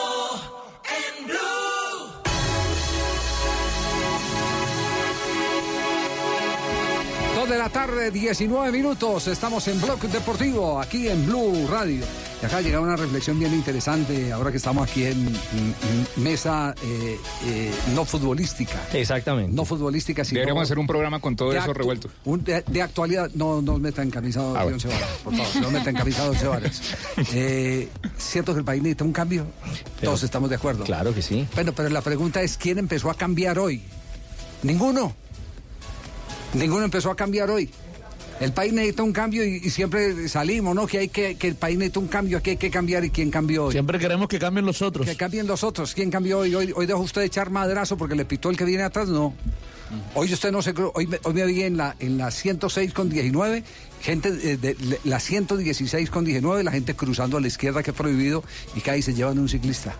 en 0.84 1.26
Blue. 1.26 1.61
Dos 7.42 7.50
de 7.50 7.58
la 7.58 7.70
tarde, 7.70 8.12
19 8.12 8.70
minutos. 8.70 9.26
Estamos 9.26 9.66
en 9.66 9.80
Bloque 9.80 10.06
Deportivo, 10.06 10.80
aquí 10.80 11.08
en 11.08 11.26
Blue 11.26 11.66
Radio. 11.68 12.04
Y 12.40 12.46
acá 12.46 12.60
llega 12.60 12.78
una 12.78 12.94
reflexión 12.94 13.36
bien 13.36 13.52
interesante, 13.52 14.32
ahora 14.32 14.52
que 14.52 14.58
estamos 14.58 14.88
aquí 14.88 15.04
en, 15.06 15.26
en- 15.26 15.74
en 16.16 16.22
mesa 16.22 16.72
eh, 16.84 17.18
eh, 17.46 17.72
no 17.96 18.04
futbolística. 18.04 18.80
Exactamente. 18.92 19.52
No 19.56 19.64
futbolística, 19.64 20.24
sino... 20.24 20.36
Deberíamos 20.38 20.62
hacer 20.62 20.78
un 20.78 20.86
programa 20.86 21.18
con 21.18 21.34
todo 21.34 21.52
eso 21.52 21.72
revuelto. 21.74 22.08
un- 22.26 22.44
de, 22.44 22.62
de 22.64 22.80
actualidad, 22.82 23.28
no, 23.34 23.60
no 23.60 23.76
metan 23.76 24.08
camisado 24.10 24.56
Ah, 24.56 24.62
bueno. 24.62 24.78
por 25.24 25.34
favor, 25.34 25.62
no 25.62 25.70
metan 25.72 25.94
camisado 25.96 26.32
de. 26.32 26.70
Eh, 27.34 27.88
¿Cierto 28.18 28.52
que 28.52 28.60
el 28.60 28.64
país 28.64 28.82
necesita 28.82 29.02
un 29.04 29.12
cambio? 29.12 29.46
Todos 30.00 30.22
estamos 30.22 30.48
de 30.48 30.54
acuerdo. 30.56 30.84
Claro 30.84 31.12
que 31.12 31.22
sí. 31.22 31.46
Bueno, 31.54 31.72
pero 31.72 31.88
la 31.88 32.02
pregunta 32.02 32.40
es, 32.40 32.56
¿quién 32.56 32.78
empezó 32.78 33.10
a 33.10 33.14
cambiar 33.14 33.58
hoy? 33.58 33.82
Ninguno. 34.62 35.16
Ninguno 36.54 36.84
empezó 36.84 37.10
a 37.10 37.16
cambiar 37.16 37.50
hoy. 37.50 37.68
El 38.40 38.52
país 38.52 38.72
necesita 38.72 39.02
un 39.04 39.12
cambio 39.12 39.44
y, 39.44 39.56
y 39.62 39.70
siempre 39.70 40.28
salimos, 40.28 40.74
¿no? 40.74 40.86
Que 40.86 40.98
hay 40.98 41.08
que, 41.08 41.36
que 41.36 41.46
el 41.48 41.54
país 41.54 41.78
necesita 41.78 42.00
un 42.00 42.08
cambio, 42.08 42.42
que 42.42 42.50
hay 42.52 42.56
que 42.56 42.70
cambiar 42.70 43.04
y 43.04 43.10
quién 43.10 43.30
cambió 43.30 43.66
hoy. 43.66 43.72
Siempre 43.72 43.98
queremos 44.00 44.26
que 44.26 44.38
cambien 44.38 44.66
los 44.66 44.82
otros. 44.82 45.06
Que 45.06 45.14
cambien 45.16 45.46
los 45.46 45.62
otros. 45.62 45.94
¿Quién 45.94 46.10
cambió 46.10 46.40
hoy? 46.40 46.54
Hoy, 46.54 46.72
hoy 46.74 46.86
dejó 46.86 47.00
usted 47.00 47.22
echar 47.22 47.50
madrazo 47.50 47.96
porque 47.96 48.16
le 48.16 48.24
pitó 48.24 48.50
el 48.50 48.56
que 48.56 48.64
viene 48.64 48.82
atrás, 48.82 49.08
no. 49.08 49.34
Hoy 50.14 50.32
usted 50.32 50.50
no 50.50 50.62
se 50.62 50.72
hoy 50.94 51.06
me, 51.06 51.20
hoy 51.22 51.34
me 51.34 51.44
vi 51.44 51.62
en 51.62 51.76
la 51.76 51.94
en 52.00 52.16
la 52.16 52.30
106 52.30 52.94
con 52.94 53.10
19, 53.10 53.62
gente 54.00 54.32
de, 54.32 54.56
de- 54.56 54.74
de 54.74 55.00
la 55.04 55.20
116 55.20 56.08
con 56.10 56.24
19, 56.24 56.64
la 56.64 56.72
gente 56.72 56.94
cruzando 56.94 57.36
a 57.36 57.40
la 57.42 57.46
izquierda 57.46 57.82
que 57.82 57.90
es 57.90 57.96
prohibido 57.96 58.42
y 58.74 58.80
que 58.80 58.90
ahí 58.90 59.02
se 59.02 59.12
llevan 59.12 59.38
un 59.38 59.50
ciclista. 59.50 59.94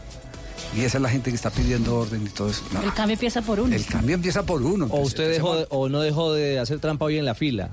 Y 0.75 0.81
esa 0.83 0.99
es 0.99 1.03
la 1.03 1.09
gente 1.11 1.31
que 1.31 1.37
está 1.37 1.51
pidiendo 1.51 1.99
orden 1.99 2.23
y 2.27 2.31
todo 2.31 2.49
eso. 2.49 2.63
No. 2.73 2.83
El 2.83 2.93
cambio 2.95 3.15
empieza 3.15 3.43
por 3.43 3.61
uno. 3.61 3.75
El 3.77 3.85
cambio 3.85 4.15
empieza 4.15 4.43
por 4.45 4.63
uno. 4.63 4.87
O 4.91 5.01
usted 5.01 5.31
dejó 5.31 5.57
de- 5.57 5.67
o 5.71 5.89
no 5.89 6.01
dejó 6.01 6.33
de 6.33 6.59
hacer 6.59 6.79
trampa 6.79 7.05
hoy 7.05 7.19
en 7.19 7.25
la 7.27 7.35
fila. 7.35 7.69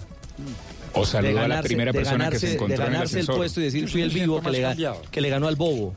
O 0.94 1.06
saludó 1.06 1.34
De 1.34 1.40
a 1.40 1.48
la 1.48 1.56
ganarse- 1.56 1.68
primera 1.68 1.94
persona 1.94 2.30
que 2.30 2.36
ganarse- 2.38 2.40
se 2.48 2.54
encontró 2.54 2.78
de 2.78 2.84
en 2.84 2.88
el 2.88 2.94
ganarse 2.94 3.20
el 3.20 3.26
puesto 3.28 3.62
y 3.62 3.64
decir 3.66 3.88
fui 3.90 4.02
el 4.02 4.10
vivo 4.10 4.42
que 4.42 4.50
le, 4.52 4.62
ga- 4.64 4.96
que 5.12 5.22
le 5.22 5.30
ganó 5.30 5.48
al 5.48 5.56
bobo. 5.56 5.94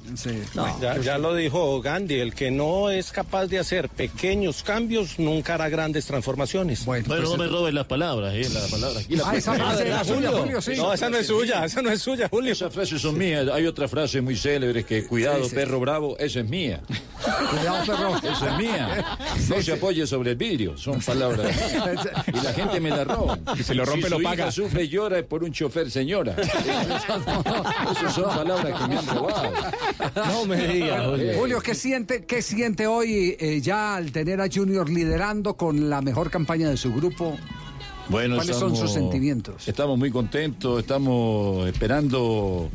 No. 0.55 0.81
Ya, 0.81 0.99
ya 1.01 1.19
lo 1.19 1.35
dijo 1.35 1.81
Gandhi, 1.81 2.21
el 2.21 2.35
que 2.35 2.51
no 2.51 2.91
es 2.91 3.11
capaz 3.13 3.47
de 3.47 3.59
hacer 3.59 3.89
pequeños 3.89 4.63
cambios 4.63 5.19
nunca 5.19 5.55
hará 5.55 5.69
grandes 5.69 6.07
transformaciones. 6.07 6.85
Bueno, 6.85 7.05
Bueno, 7.09 7.23
no 7.31 7.37
me 7.37 7.47
robes 7.47 7.75
las 7.75 7.87
palabras, 7.87 8.35
eh, 8.35 8.49
las 8.53 8.71
palabras. 8.71 9.05
Aquí 9.05 9.17
la 9.17 9.29
Ah, 9.31 9.37
esa 9.37 9.55
frase 9.55 9.87
era 9.87 10.05
suya, 10.05 10.31
Julio, 10.31 10.61
sí. 10.61 10.73
No, 10.77 10.93
esa 10.93 11.09
no 11.11 11.17
es 11.19 11.27
suya, 11.27 11.65
esa 11.65 11.83
no 11.83 11.91
es 11.91 12.03
suya, 12.03 12.29
Julio. 12.29 12.53
Esas 12.53 12.73
frases 12.73 13.01
son 13.01 13.17
mías. 13.17 13.49
Hay 13.53 13.67
otra 13.67 13.89
frase 13.89 14.21
muy 14.21 14.37
célebre 14.37 14.85
que 14.85 15.07
cuidado, 15.07 15.45
Sí, 15.45 15.51
sí. 15.51 15.55
perro 15.57 15.81
bravo, 15.81 16.17
esa 16.19 16.41
es 16.41 16.49
mía. 16.49 16.81
Cuidado, 17.51 17.87
perro. 17.87 18.17
Esa 18.19 18.53
es 18.53 18.59
mía. 18.59 19.19
No 19.49 19.63
se 19.63 19.73
apoye 19.73 20.07
sobre 20.07 20.31
el 20.33 20.37
vidrio, 20.37 20.77
son 20.77 21.01
palabras. 21.01 21.55
Y 22.33 22.41
la 22.45 22.53
gente 22.53 22.81
me 22.81 22.91
la 22.91 23.05
roba. 23.05 23.39
Si 23.57 23.63
se 23.63 23.75
lo 23.75 23.85
rompe, 23.85 24.05
Si 24.09 24.11
lo 24.11 24.21
paga. 24.23 24.51
sufre 24.51 24.82
llora 24.89 25.19
es 25.19 25.25
por 25.25 25.43
un 25.45 25.53
chofer, 25.53 25.91
señora. 25.91 26.35
Esas 26.39 28.15
son 28.15 28.25
palabras 28.25 28.81
que 28.81 28.89
me 28.89 28.99
han 28.99 29.07
robado. 29.07 29.53
No 30.15 30.45
me 30.47 30.67
diga, 30.69 31.05
Julio. 31.37 31.61
¿qué 31.61 31.75
siente, 31.75 32.25
qué 32.25 32.43
siente 32.43 32.87
hoy 32.87 33.37
eh, 33.39 33.61
ya 33.61 33.97
al 33.97 34.13
tener 34.13 34.41
a 34.41 34.47
Junior 34.53 34.89
liderando 34.89 35.55
con 35.55 35.89
la 35.91 36.01
mejor 36.01 36.31
campaña 36.31 36.69
de 36.71 36.77
su 36.77 36.93
grupo? 36.93 37.37
Bueno, 38.09 38.37
¿Cuáles 38.37 38.57
son 38.57 38.77
sus 38.77 38.93
sentimientos? 38.93 39.69
Estamos 39.69 39.97
muy 39.99 40.11
contentos, 40.11 40.81
estamos 40.81 41.67
esperando. 41.69 42.69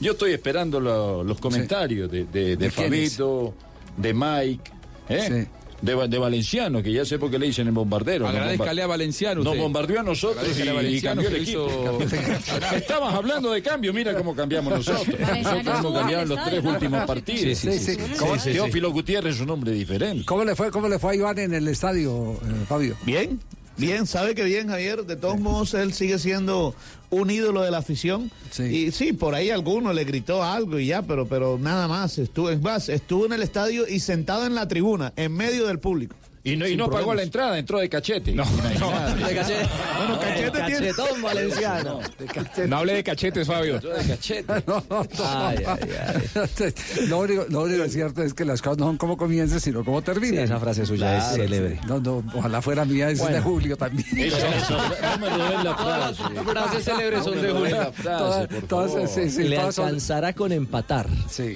Yo 0.00 0.12
estoy 0.12 0.32
esperando 0.32 0.78
lo- 0.80 1.24
los 1.24 1.40
comentarios 1.40 2.10
de, 2.10 2.24
de, 2.24 2.56
de 2.56 2.56
¿De 2.56 2.70
quiénes? 2.70 3.16
Fabito, 3.16 3.54
de 3.96 4.14
Mike, 4.14 4.70
¿eh? 5.08 5.46
De, 5.80 6.08
de 6.08 6.18
Valenciano, 6.18 6.82
que 6.82 6.92
ya 6.92 7.04
sé 7.04 7.18
por 7.18 7.30
qué 7.30 7.38
le 7.38 7.46
dicen 7.46 7.66
el 7.66 7.72
bombardero. 7.72 8.26
Agradezcale 8.28 8.82
a 8.82 8.86
Valenciano. 8.86 9.42
Nos 9.42 9.56
bombardeó 9.56 10.00
a 10.00 10.02
nosotros 10.02 10.46
y, 10.58 10.68
a 10.68 10.82
y 10.82 11.00
cambió 11.00 11.28
el 11.28 11.36
equipo. 11.36 11.98
hizo- 12.00 12.74
Estabas 12.76 13.14
hablando 13.14 13.50
de 13.52 13.62
cambio, 13.62 13.92
mira 13.92 14.14
cómo 14.14 14.34
cambiamos 14.34 14.72
nosotros. 14.72 15.18
Nosotros 15.18 15.78
hemos 15.78 15.94
cambiado 15.94 16.22
en 16.24 16.28
los 16.28 16.44
tres 16.44 16.64
últimos 16.64 17.04
partidos. 17.04 17.58
Sí, 17.58 17.70
sí, 17.72 17.78
sí. 17.78 17.96
¿Cómo- 18.18 18.34
sí, 18.34 18.40
sí, 18.40 18.48
sí. 18.50 18.52
Teófilo 18.54 18.90
Gutiérrez 18.92 19.36
es 19.36 19.40
un 19.40 19.50
hombre 19.50 19.72
diferente. 19.72 20.24
¿Cómo 20.24 20.44
le 20.44 20.54
fue, 20.56 20.70
cómo 20.70 20.88
le 20.88 20.98
fue 20.98 21.12
a 21.12 21.14
Iván 21.16 21.38
en 21.38 21.54
el 21.54 21.68
estadio, 21.68 22.32
eh, 22.34 22.64
Fabio? 22.68 22.96
Bien, 23.04 23.38
bien, 23.78 24.06
sabe 24.06 24.34
que 24.34 24.44
bien, 24.44 24.68
Javier. 24.68 25.04
De 25.04 25.16
todos 25.16 25.40
modos, 25.40 25.72
él 25.74 25.92
sigue 25.94 26.18
siendo 26.18 26.74
un 27.10 27.30
ídolo 27.30 27.62
de 27.62 27.70
la 27.70 27.78
afición. 27.78 28.30
Y 28.58 28.90
sí, 28.92 29.12
por 29.12 29.34
ahí 29.34 29.50
alguno 29.50 29.92
le 29.92 30.04
gritó 30.04 30.42
algo 30.42 30.78
y 30.78 30.86
ya, 30.86 31.02
pero, 31.02 31.26
pero 31.26 31.58
nada 31.58 31.88
más. 31.88 32.18
Estuvo, 32.18 32.50
es 32.50 32.60
más, 32.60 32.88
estuvo 32.88 33.26
en 33.26 33.32
el 33.32 33.42
estadio 33.42 33.88
y 33.88 34.00
sentado 34.00 34.46
en 34.46 34.54
la 34.54 34.68
tribuna, 34.68 35.12
en 35.16 35.32
medio 35.32 35.66
del 35.66 35.78
público. 35.78 36.16
Y 36.44 36.56
no, 36.56 36.66
y 36.66 36.76
no 36.76 36.88
pagó 36.88 37.14
la 37.14 37.22
entrada, 37.22 37.58
entró 37.58 37.78
de 37.78 37.88
cachete. 37.88 38.32
No, 38.32 38.44
De 38.44 39.34
cachete. 39.34 39.68
Bueno, 39.98 40.20
cachete 40.20 40.50
tiene. 40.50 40.88
Cachetón 40.92 41.22
valenciano. 41.22 42.00
No 42.68 42.76
hable 42.78 42.94
de 42.94 43.04
cachetes, 43.04 43.46
Fabio. 43.46 43.78
de 43.80 44.06
cachete. 44.08 44.52
No, 44.66 44.82
no, 44.90 45.02
no. 45.02 45.06
Ay, 45.24 45.58
ay, 45.66 46.72
Lo, 47.08 47.18
único, 47.18 47.44
lo 47.48 47.62
único 47.62 47.86
cierto 47.88 48.22
es 48.22 48.32
que 48.34 48.44
las 48.44 48.62
cosas 48.62 48.78
no 48.78 48.86
son 48.86 48.96
como 48.96 49.16
comienzan, 49.16 49.60
sino 49.60 49.84
como 49.84 50.00
terminan. 50.02 50.36
Sí, 50.38 50.42
esa 50.44 50.58
frase 50.60 50.86
suya 50.86 51.18
es 51.18 51.34
célebre. 51.34 51.80
No, 51.86 51.98
no, 52.00 52.22
ojalá 52.34 52.62
fuera 52.62 52.84
mía, 52.84 53.10
es 53.10 53.18
de 53.18 53.24
Bueno. 53.24 53.42
Julio 53.42 53.76
también. 53.76 54.06
Eso, 54.18 54.36
eso, 54.36 54.78
no 55.02 55.18
me 55.18 55.28
robé 55.28 55.64
la 55.64 55.74
frase. 55.76 56.22
Las 56.34 56.44
frases 56.44 56.84
célebres 56.84 57.24
son 57.24 57.34
No 57.36 57.42
de 57.42 57.50
Julio. 57.52 57.92
Todas- 58.02 58.48
todas- 58.68 59.10
sí, 59.12 59.28
sí, 59.30 59.44
Le 59.44 59.56
todas 59.56 59.74
son- 59.74 59.86
alcanzará 59.86 60.32
con 60.32 60.52
empatar 60.52 61.06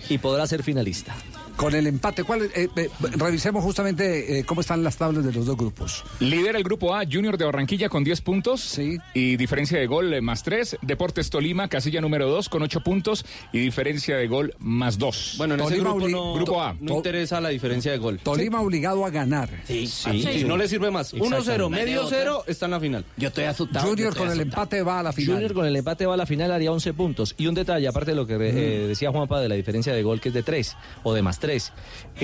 y 0.08 0.18
podrá 0.18 0.46
ser 0.46 0.62
finalista. 0.62 1.14
Con 1.56 1.74
el 1.74 1.86
empate, 1.86 2.24
¿cuál, 2.24 2.44
eh, 2.54 2.68
eh, 2.74 2.88
revisemos 3.16 3.62
justamente 3.62 4.38
eh, 4.38 4.44
cómo 4.44 4.62
están 4.62 4.81
las 4.82 4.96
tablas 4.96 5.24
de 5.24 5.32
los 5.32 5.46
dos 5.46 5.56
grupos. 5.56 6.04
Lidera 6.20 6.58
el 6.58 6.64
grupo 6.64 6.94
A, 6.94 7.04
Junior 7.10 7.36
de 7.36 7.44
Barranquilla 7.44 7.88
con 7.88 8.04
10 8.04 8.20
puntos 8.20 8.78
y 8.78 9.36
diferencia 9.36 9.78
de 9.78 9.86
gol 9.86 10.12
eh, 10.14 10.20
más 10.20 10.42
3. 10.42 10.78
Deportes 10.82 11.30
Tolima, 11.30 11.68
casilla 11.68 12.00
número 12.00 12.28
2 12.28 12.48
con 12.48 12.62
8 12.62 12.80
puntos 12.80 13.24
y 13.52 13.58
diferencia 13.58 14.16
de 14.16 14.26
gol 14.28 14.54
más 14.58 14.98
2. 14.98 15.34
Bueno, 15.38 15.54
en 15.54 15.60
ese 15.60 15.78
grupo 15.78 16.08
no, 16.08 16.34
Grupo 16.34 16.62
A. 16.62 16.74
no 16.80 16.96
interesa 16.96 17.40
la 17.40 17.50
diferencia 17.50 17.92
de 17.92 17.98
gol. 17.98 18.18
Tolima 18.18 18.60
obligado 18.60 19.04
a 19.04 19.10
ganar. 19.10 19.50
Sí, 19.66 19.86
sí. 19.86 20.44
No 20.46 20.56
le 20.56 20.68
sirve 20.68 20.90
más. 20.90 21.14
1-0, 21.14 21.68
medio 21.68 22.06
0, 22.08 22.44
está 22.46 22.66
en 22.66 22.70
la 22.70 22.80
final. 22.80 23.04
Yo 23.16 23.28
estoy 23.28 23.44
asustado. 23.44 23.88
Junior 23.88 24.16
con 24.16 24.30
el 24.30 24.40
empate 24.40 24.82
va 24.82 25.00
a 25.00 25.02
la 25.02 25.12
final. 25.12 25.34
Junior 25.34 25.54
con 25.54 25.66
el 25.66 25.76
empate 25.76 26.06
va 26.06 26.14
a 26.14 26.16
la 26.16 26.26
final, 26.26 26.50
haría 26.50 26.72
11 26.72 26.94
puntos. 26.94 27.34
Y 27.36 27.46
un 27.46 27.54
detalle, 27.54 27.86
aparte 27.88 28.12
de 28.12 28.16
lo 28.16 28.26
que 28.26 28.34
eh, 28.34 28.86
decía 28.86 29.10
Juanpa 29.10 29.40
de 29.40 29.48
la 29.48 29.54
diferencia 29.54 29.92
de 29.92 30.02
gol, 30.02 30.20
que 30.20 30.28
es 30.28 30.34
de 30.34 30.42
3 30.42 30.76
o 31.02 31.14
de 31.14 31.22
más 31.22 31.38
3. 31.38 31.72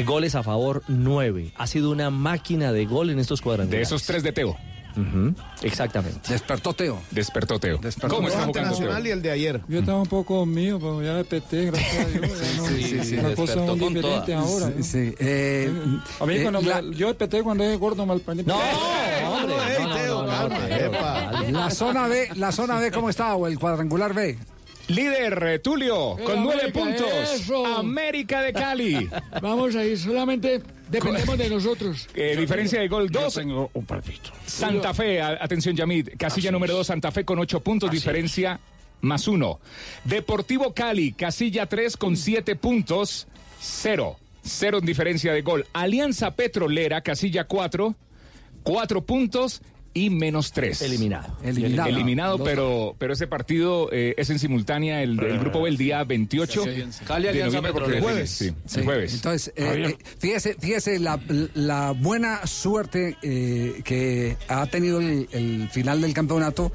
goles 0.04 0.34
a 0.34 0.42
favor, 0.42 0.82
9. 0.88 1.52
Ha 1.56 1.66
sido 1.66 1.90
una 1.90 2.10
máquina 2.10 2.37
de 2.72 2.86
gol 2.86 3.10
en 3.10 3.18
estos 3.18 3.40
De 3.40 3.44
cuadrangulares. 3.44 3.88
esos 3.88 4.02
tres 4.04 4.22
de 4.22 4.32
Teo. 4.32 4.56
Exactamente. 5.62 6.32
Despertó 6.32 6.72
Teo. 6.72 7.00
Despertó 7.12 7.60
Teo. 7.60 7.78
¿Cómo 8.08 8.26
está 8.28 8.44
jugando 8.46 8.76
Teo? 8.76 8.98
y 9.06 9.10
el 9.10 9.22
de 9.22 9.30
ayer. 9.30 9.60
Yo 9.68 9.78
estaba 9.80 9.98
un 10.02 10.08
poco 10.08 10.44
mío, 10.44 10.78
pero 10.80 11.00
ya 11.02 11.14
desperté, 11.14 11.66
gracias 11.66 12.04
a 12.04 12.08
Dios. 12.08 12.28
no- 12.56 12.66
Sí, 12.66 12.82
sí, 12.82 13.04
sí. 13.04 13.16
Despertó 13.16 13.46
son 13.46 13.78
con 13.78 13.94
diferentes 13.94 14.24
toda. 14.26 14.38
ahora. 14.40 14.66
Sí, 14.68 14.74
¿no? 14.78 14.84
sí. 14.84 15.14
Eh, 15.20 15.70
A 16.20 16.26
mí 16.26 16.34
eh, 16.34 16.42
cuando 16.42 16.60
la, 16.62 16.82
me- 16.82 16.96
yo 16.96 17.06
desperté 17.08 17.42
cuando 17.44 17.62
es 17.64 17.78
gordo 17.78 18.06
mal. 18.06 18.20
No, 18.44 18.56
hombre. 18.58 19.54
La 21.52 21.70
zona 21.70 22.08
B, 22.08 22.28
la 22.36 22.52
zona 22.52 22.78
B, 22.80 22.90
¿cómo 22.90 23.08
está? 23.10 23.34
O 23.36 23.46
el 23.46 23.58
cuadrangular 23.58 24.14
B. 24.14 24.36
Líder, 24.88 25.42
eh, 25.46 25.58
Tulio, 25.58 26.16
con 26.24 26.42
nueve 26.42 26.72
puntos. 26.72 27.06
eso. 27.34 27.64
América 27.66 28.40
de 28.40 28.52
Cali. 28.54 29.08
Vamos 29.42 29.74
a 29.76 29.84
ir, 29.84 29.98
solamente 29.98 30.62
dependemos 30.90 31.38
de 31.38 31.50
nosotros. 31.50 32.08
Eh, 32.14 32.36
diferencia 32.38 32.80
de 32.80 32.88
gol 32.88 33.10
2. 33.10 33.34
tengo 33.34 33.70
un 33.74 33.84
partido. 33.86 34.20
Santa 34.46 34.92
Fe, 34.94 35.20
a- 35.20 35.38
atención 35.42 35.76
Yamid, 35.76 36.10
casilla 36.18 36.50
número 36.50 36.74
2, 36.74 36.86
Santa 36.86 37.10
Fe 37.12 37.24
con 37.24 37.38
8 37.38 37.60
puntos, 37.60 37.90
diferencia 37.90 38.58
más 39.00 39.28
1. 39.28 39.60
Deportivo 40.04 40.74
Cali, 40.74 41.12
casilla 41.12 41.66
3 41.66 41.96
con 41.96 42.16
7 42.16 42.56
puntos, 42.56 43.26
0. 43.60 44.16
0 44.42 44.78
en 44.78 44.86
diferencia 44.86 45.32
de 45.32 45.42
gol. 45.42 45.66
Alianza 45.72 46.30
Petrolera, 46.34 47.02
casilla 47.02 47.44
4, 47.44 47.94
4 48.62 49.04
puntos 49.04 49.60
y 49.94 50.10
menos 50.10 50.52
3. 50.52 50.82
Eliminado. 50.82 51.36
Eliminado, 51.42 51.88
Eliminado. 51.88 52.44
pero, 52.44 52.94
pero 52.98 53.12
ese 53.14 53.26
partido 53.26 53.88
eh, 53.92 54.14
es 54.16 54.30
en 54.30 54.38
simultánea, 54.38 55.02
el, 55.02 55.18
el 55.22 55.38
grupo 55.38 55.62
B 55.62 55.70
el 55.70 55.76
día 55.76 56.04
28 56.04 56.64
Cali, 57.06 57.28
Alianza 57.28 57.58
el 57.58 58.00
Jueves. 58.00 58.30
Sí, 58.30 58.52
Sí, 58.66 58.80
el 58.80 58.84
jueves. 58.84 59.14
Entonces, 59.14 59.52
eh, 59.56 59.84
eh, 59.88 59.96
fíjese, 60.18 60.54
fíjese 60.58 60.98
la, 60.98 61.18
la 61.54 61.92
buena 61.92 62.46
suerte 62.46 63.16
eh, 63.22 63.80
que 63.84 64.36
ha 64.48 64.66
tenido 64.66 65.00
el, 65.00 65.28
el 65.32 65.68
final 65.70 66.00
del 66.00 66.14
campeonato, 66.14 66.72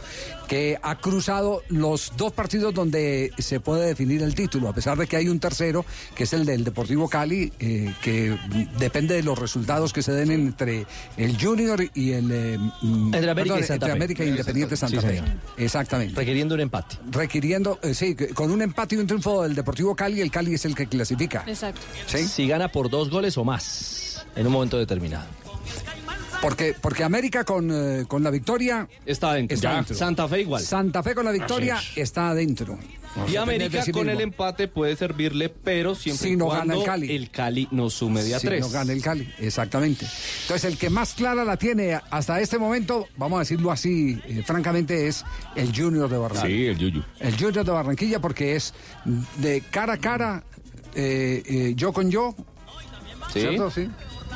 que 0.53 0.77
ha 0.83 0.95
cruzado 0.99 1.63
los 1.69 2.13
dos 2.15 2.31
partidos 2.31 2.75
donde 2.75 3.31
se 3.39 3.59
puede 3.59 3.87
definir 3.87 4.21
el 4.21 4.35
título, 4.35 4.69
a 4.69 4.73
pesar 4.73 4.95
de 4.99 5.07
que 5.07 5.17
hay 5.17 5.27
un 5.27 5.39
tercero, 5.39 5.83
que 6.13 6.25
es 6.25 6.33
el 6.33 6.45
del 6.45 6.63
Deportivo 6.63 7.09
Cali, 7.09 7.51
eh, 7.59 7.91
que 8.03 8.37
depende 8.77 9.15
de 9.15 9.23
los 9.23 9.39
resultados 9.39 9.91
que 9.93 10.03
se 10.03 10.11
den 10.11 10.29
entre 10.29 10.85
el 11.17 11.41
Junior 11.43 11.83
y 11.95 12.11
el... 12.11 12.31
eh, 12.31 12.59
mm, 12.83 13.15
Entre 13.15 13.31
América 13.31 13.31
y 13.31 13.33
perdón, 13.33 13.63
Santa 13.63 13.73
entre 13.73 13.87
Fe. 13.87 13.91
América 13.93 14.23
e 14.23 14.27
Independiente 14.27 14.77
Santa 14.77 15.01
Sí, 15.01 15.07
Fe. 15.07 15.13
señor. 15.15 15.29
Exactamente. 15.57 16.15
Requiriendo 16.19 16.53
un 16.53 16.61
empate. 16.61 16.97
Requiriendo, 17.09 17.79
eh, 17.81 17.95
sí, 17.95 18.15
con 18.35 18.51
un 18.51 18.61
empate 18.61 18.93
y 18.93 18.99
un 18.99 19.07
triunfo 19.07 19.41
del 19.41 19.55
Deportivo 19.55 19.95
Cali, 19.95 20.21
el 20.21 20.29
Cali 20.29 20.53
es 20.53 20.65
el 20.65 20.75
que 20.75 20.85
clasifica. 20.85 21.43
Exacto. 21.47 21.81
Si 22.05 22.47
gana 22.47 22.67
por 22.67 22.91
dos 22.91 23.09
goles 23.09 23.35
o 23.39 23.43
más 23.43 24.23
en 24.35 24.45
un 24.45 24.53
momento 24.53 24.77
determinado. 24.77 25.25
Porque, 26.43 26.75
porque 26.79 27.03
América 27.03 27.43
con, 27.45 27.71
eh, 27.71 28.03
con 28.07 28.21
la 28.21 28.29
victoria 28.29 28.87
está 29.05 29.33
dentro. 29.33 29.55
Está 29.55 29.69
Ya. 29.71 29.75
dentro. 29.77 29.95
Santa 29.95 30.27
Fe 30.27 30.41
igual. 30.41 30.61
Santa 30.61 31.01
Fe 31.01 31.15
con 31.15 31.25
la 31.25 31.31
victoria 31.31 31.79
está 31.95 32.29
adentro. 32.29 32.77
Y 33.31 33.35
América 33.35 33.81
sí 33.83 33.91
con 33.91 34.09
el 34.09 34.19
empate 34.21 34.67
puede 34.67 34.95
servirle, 34.95 35.47
pero 35.47 35.93
siempre 35.95 36.29
Si 36.29 36.35
no 36.35 36.47
gana 36.47 36.73
cuando 36.73 36.79
el 36.81 36.83
Cali. 36.85 37.15
el 37.15 37.29
Cali 37.29 37.67
no 37.71 37.89
sume 37.91 38.23
de 38.23 38.33
a 38.35 38.39
Si 38.39 38.47
tres. 38.47 38.59
no 38.61 38.69
gana 38.71 38.91
el 38.91 39.01
Cali, 39.03 39.31
exactamente. 39.39 40.05
Entonces, 40.41 40.65
el 40.71 40.77
que 40.79 40.89
más 40.89 41.13
clara 41.13 41.45
la 41.45 41.55
tiene 41.55 41.99
hasta 42.09 42.41
este 42.41 42.57
momento, 42.57 43.07
vamos 43.15 43.37
a 43.37 43.39
decirlo 43.41 43.71
así, 43.71 44.19
eh, 44.27 44.41
francamente, 44.45 45.07
es 45.07 45.23
el 45.55 45.67
Junior 45.75 46.09
de 46.09 46.17
Barranquilla. 46.17 46.47
Sí, 46.47 46.65
el 46.65 46.77
Yuyu. 46.79 47.03
El 47.19 47.33
Junior 47.37 47.63
de 47.63 47.71
Barranquilla, 47.71 48.19
porque 48.19 48.55
es 48.55 48.73
de 49.37 49.61
cara 49.69 49.93
a 49.93 49.97
cara, 49.99 50.43
eh, 50.95 51.43
eh, 51.45 51.73
yo 51.75 51.93
con 51.93 52.09
yo. 52.09 52.35
Sí. 53.31 53.41
¿Cierto? 53.41 53.69
Sí. 53.71 53.87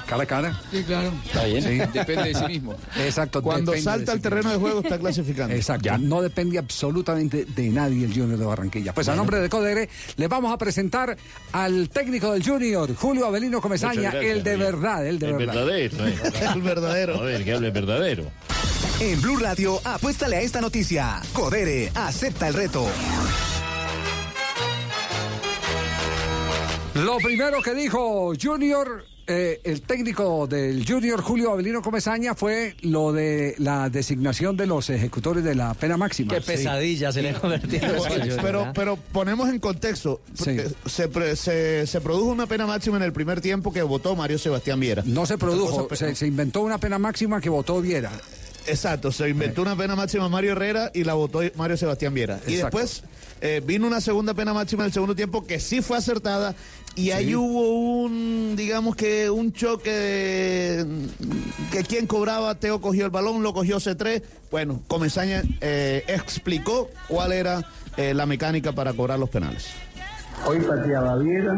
Cara 0.07 0.23
a 0.23 0.25
cara. 0.25 0.61
Sí, 0.71 0.83
claro. 0.83 1.11
Está 1.25 1.43
bien. 1.45 1.91
Depende 1.93 2.23
de 2.29 2.33
sí 2.33 2.45
mismo. 2.45 2.75
Exacto. 2.97 3.41
Cuando 3.41 3.75
salta 3.77 4.13
al 4.13 4.17
sí 4.19 4.23
terreno 4.23 4.43
mismo. 4.49 4.53
de 4.53 4.59
juego 4.59 4.79
está 4.81 4.97
clasificando. 4.97 5.53
Exacto. 5.53 5.97
No 5.97 6.21
depende 6.21 6.57
absolutamente 6.57 7.43
de 7.45 7.69
nadie 7.69 8.05
el 8.05 8.13
Junior 8.13 8.39
de 8.39 8.45
Barranquilla. 8.45 8.93
Pues 8.93 9.09
a 9.09 9.15
nombre 9.15 9.39
de 9.39 9.49
Codere 9.49 9.89
le 10.15 10.27
vamos 10.27 10.53
a 10.53 10.57
presentar 10.57 11.15
al 11.51 11.89
técnico 11.89 12.31
del 12.31 12.43
Junior, 12.45 12.95
Julio 12.95 13.25
Avelino 13.25 13.59
Comesaña, 13.59 14.11
gracias, 14.11 14.23
el 14.23 14.43
de 14.43 14.55
verdad, 14.55 15.05
el 15.05 15.19
de 15.19 15.27
El 15.27 15.35
verdad. 15.35 15.53
verdadero, 15.55 16.07
¿eh? 16.07 16.15
El 16.55 16.61
verdadero. 16.61 17.15
A 17.19 17.23
ver, 17.23 17.43
que 17.43 17.53
hable 17.53 17.71
verdadero. 17.71 18.23
En 18.99 19.21
Blue 19.21 19.37
Radio, 19.37 19.79
apuéstale 19.83 20.37
a 20.37 20.41
esta 20.41 20.61
noticia. 20.61 21.21
Codere, 21.33 21.91
acepta 21.93 22.47
el 22.47 22.53
reto. 22.53 22.87
Lo 26.95 27.17
primero 27.17 27.61
que 27.61 27.75
dijo 27.75 28.33
Junior, 28.41 29.05
eh, 29.27 29.59
el 29.63 29.81
técnico 29.81 30.47
del 30.47 30.85
Junior, 30.87 31.21
Julio 31.21 31.51
Avelino 31.51 31.81
Comesaña, 31.81 32.33
fue 32.35 32.75
lo 32.81 33.11
de 33.13 33.55
la 33.57 33.89
designación 33.89 34.55
de 34.57 34.65
los 34.67 34.89
ejecutores 34.89 35.43
de 35.43 35.53
la 35.55 35.73
pena 35.73 35.97
máxima. 35.97 36.33
Qué 36.33 36.41
pesadilla 36.41 37.11
se 37.11 37.21
le 37.21 37.31
ha 37.31 37.39
convertido 37.39 37.87
Pero, 38.07 38.41
pero, 38.41 38.71
pero 38.73 38.95
ponemos 39.11 39.49
en 39.49 39.59
contexto. 39.59 40.21
porque 40.37 40.67
Se, 40.85 41.07
pre- 41.09 41.35
se, 41.35 41.85
se 41.87 42.01
produjo 42.01 42.31
una 42.31 42.47
pena 42.47 42.65
máxima 42.65 42.97
en 42.97 43.03
el 43.03 43.13
primer 43.13 43.41
tiempo 43.41 43.71
que 43.73 43.81
votó 43.81 44.15
Mario 44.15 44.37
Sebastián 44.37 44.79
Viera. 44.79 45.03
No 45.05 45.25
se 45.25 45.37
produjo, 45.37 45.87
se, 45.95 46.15
se 46.15 46.27
inventó 46.27 46.61
una 46.61 46.77
pena 46.77 46.97
máxima 46.97 47.41
que 47.41 47.49
votó 47.49 47.81
Viera. 47.81 48.11
Exacto, 48.67 49.11
se 49.11 49.29
inventó 49.29 49.61
una 49.61 49.75
pena 49.75 49.95
máxima 49.95 50.27
Mario 50.29 50.51
Herrera 50.51 50.91
y 50.93 51.03
la 51.03 51.13
votó 51.13 51.41
Mario 51.55 51.77
Sebastián 51.77 52.13
Viera. 52.13 52.39
Y 52.47 52.55
después 52.63 53.03
eh, 53.41 53.61
vino 53.65 53.87
una 53.87 54.01
segunda 54.01 54.33
pena 54.33 54.53
máxima 54.53 54.83
en 54.83 54.87
el 54.87 54.93
segundo 54.93 55.15
tiempo 55.15 55.45
que 55.47 55.59
sí 55.59 55.81
fue 55.81 55.97
acertada 55.97 56.53
y 56.95 57.11
ahí 57.11 57.35
hubo 57.35 58.01
un, 58.01 58.55
digamos 58.57 58.95
que 58.95 59.29
un 59.29 59.53
choque 59.53 59.91
de- 59.91 60.85
que 61.71 61.83
quien 61.83 62.07
cobraba, 62.07 62.55
Teo 62.55 62.81
cogió 62.81 63.05
el 63.05 63.11
balón, 63.11 63.43
lo 63.43 63.53
cogió 63.53 63.77
C3. 63.79 64.23
Bueno, 64.49 64.81
Comesaña 64.87 65.43
eh, 65.61 66.03
explicó 66.07 66.89
cuál 67.07 67.33
era 67.33 67.63
eh, 67.97 68.13
la 68.13 68.25
mecánica 68.25 68.71
para 68.73 68.93
cobrar 68.93 69.19
los 69.19 69.29
penales. 69.29 69.65
Hoy 70.45 70.59
pateaba 70.61 71.17
Viera 71.17 71.53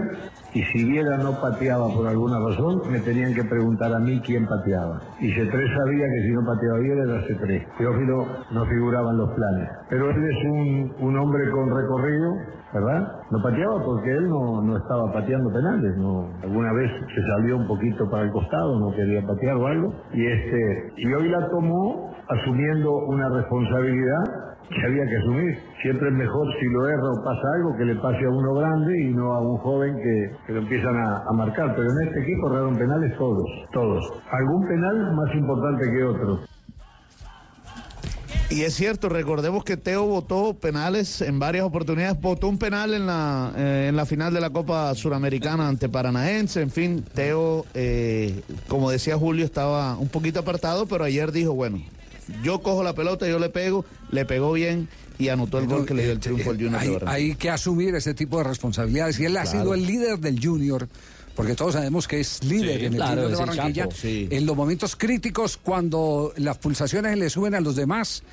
y 0.53 0.63
si 0.63 0.83
Viera 0.83 1.17
no 1.17 1.39
pateaba 1.39 1.93
por 1.93 2.07
alguna 2.07 2.39
razón, 2.39 2.81
me 2.91 2.99
tenían 2.99 3.35
que 3.35 3.43
preguntar 3.43 3.93
a 3.93 3.99
mí 3.99 4.19
quién 4.25 4.47
pateaba. 4.47 4.99
Y 5.19 5.31
C3 5.31 5.51
sabía 5.51 6.05
que 6.07 6.21
si 6.23 6.31
no 6.31 6.41
pateaba 6.45 6.79
Viera 6.79 7.03
era 7.03 7.27
C3. 7.27 7.77
Teófilo 7.77 8.25
no 8.51 8.65
figuraba 8.65 9.11
en 9.11 9.17
los 9.17 9.29
planes. 9.31 9.69
Pero 9.89 10.09
él 10.09 10.23
es 10.23 10.45
un, 10.45 11.07
un 11.07 11.17
hombre 11.19 11.51
con 11.51 11.69
recorrido, 11.69 12.33
¿verdad? 12.73 13.11
No 13.29 13.43
pateaba 13.43 13.83
porque 13.85 14.11
él 14.11 14.27
no, 14.27 14.61
no 14.63 14.77
estaba 14.77 15.11
pateando 15.13 15.51
penales. 15.51 15.97
No, 15.97 16.29
alguna 16.41 16.73
vez 16.73 16.91
se 17.13 17.21
salió 17.29 17.57
un 17.57 17.67
poquito 17.67 18.09
para 18.09 18.23
el 18.23 18.31
costado, 18.31 18.79
no 18.79 18.95
quería 18.95 19.21
patear 19.21 19.55
o 19.57 19.67
algo. 19.67 19.93
Y, 20.13 20.25
este, 20.25 20.93
y 20.97 21.13
hoy 21.13 21.29
la 21.29 21.47
tomó 21.49 22.11
asumiendo 22.27 22.91
una 23.07 23.29
responsabilidad 23.29 24.38
que 24.69 24.85
había 24.85 25.05
que 25.05 25.17
asumir. 25.17 25.59
Siempre 25.81 26.09
es 26.09 26.13
mejor 26.13 26.47
si 26.59 26.65
lo 26.67 26.87
erra 26.87 27.11
o 27.11 27.23
pasa 27.23 27.41
algo 27.55 27.77
que 27.77 27.85
le 27.85 27.95
pase 27.95 28.25
a 28.25 28.29
uno 28.29 28.53
grande 28.53 29.01
y 29.01 29.13
no 29.13 29.33
a 29.33 29.41
un 29.41 29.57
joven 29.57 29.95
que, 29.97 30.31
que 30.45 30.53
lo 30.53 30.59
empiezan 30.59 30.95
a, 30.95 31.31
marcar. 31.33 31.75
Pero 31.75 31.89
en 31.91 32.07
este 32.07 32.21
equipo 32.21 32.49
erraron 32.49 32.77
penales 32.77 33.17
todos, 33.17 33.45
todos. 33.73 34.03
Algún 34.31 34.67
penal 34.67 35.15
más 35.15 35.35
importante 35.35 35.91
que 35.91 36.03
otro. 36.03 36.39
Y 38.51 38.63
es 38.63 38.73
cierto, 38.73 39.09
recordemos 39.09 39.63
que 39.63 39.77
Teo 39.77 40.05
votó 40.05 40.55
penales 40.55 41.21
en 41.21 41.37
varias 41.37 41.65
oportunidades, 41.65 42.19
votó 42.19 42.47
un 42.47 42.57
penal 42.57 42.95
en 42.95 43.05
la, 43.05 43.53
eh, 43.55 43.85
en 43.89 43.95
la 43.95 44.07
final 44.07 44.33
de 44.33 44.41
la 44.41 44.49
Copa 44.49 44.95
Suramericana 44.95 45.67
ante 45.67 45.87
Paranaense, 45.87 46.59
en 46.63 46.71
fin, 46.71 47.05
Teo, 47.13 47.67
eh, 47.75 48.41
como 48.67 48.89
decía 48.89 49.15
Julio, 49.17 49.45
estaba 49.45 49.95
un 49.99 50.09
poquito 50.09 50.39
apartado, 50.39 50.87
pero 50.87 51.03
ayer 51.03 51.31
dijo, 51.31 51.53
bueno, 51.53 51.77
yo 52.43 52.61
cojo 52.61 52.83
la 52.83 52.93
pelota, 52.93 53.27
yo 53.27 53.39
le 53.39 53.49
pego, 53.49 53.85
le 54.11 54.25
pegó 54.25 54.51
bien 54.53 54.87
y 55.17 55.29
anotó 55.29 55.59
el 55.59 55.67
gol 55.67 55.85
que 55.85 55.93
le 55.93 56.03
dio 56.03 56.11
el 56.13 56.19
triunfo 56.19 56.51
al 56.51 56.57
Junior 56.57 56.81
de 57.03 57.09
hay, 57.09 57.23
hay 57.31 57.35
que 57.35 57.49
asumir 57.49 57.93
ese 57.95 58.13
tipo 58.13 58.37
de 58.37 58.45
responsabilidades. 58.45 59.19
Y 59.19 59.25
él 59.25 59.35
ha 59.37 59.45
sido 59.45 59.73
el 59.73 59.85
líder 59.85 60.19
del 60.19 60.39
Junior, 60.43 60.87
porque 61.35 61.55
todos 61.55 61.73
sabemos 61.73 62.07
que 62.07 62.19
es 62.19 62.43
líder 62.43 62.79
Sí, 62.79 62.85
en 62.85 62.93
el 62.93 62.99
claro, 62.99 63.27
de 63.29 63.35
Barranquilla. 63.35 63.83
capo, 63.83 63.95
sí. 63.95 64.27
En 64.31 64.45
los 64.45 64.55
momentos 64.55 64.95
críticos, 64.95 65.57
cuando 65.57 66.33
las 66.37 66.57
pulsaciones 66.57 67.17
le 67.17 67.29
suben 67.29 67.53
a 67.55 67.59
los 67.61 67.75
demás, 67.75 68.23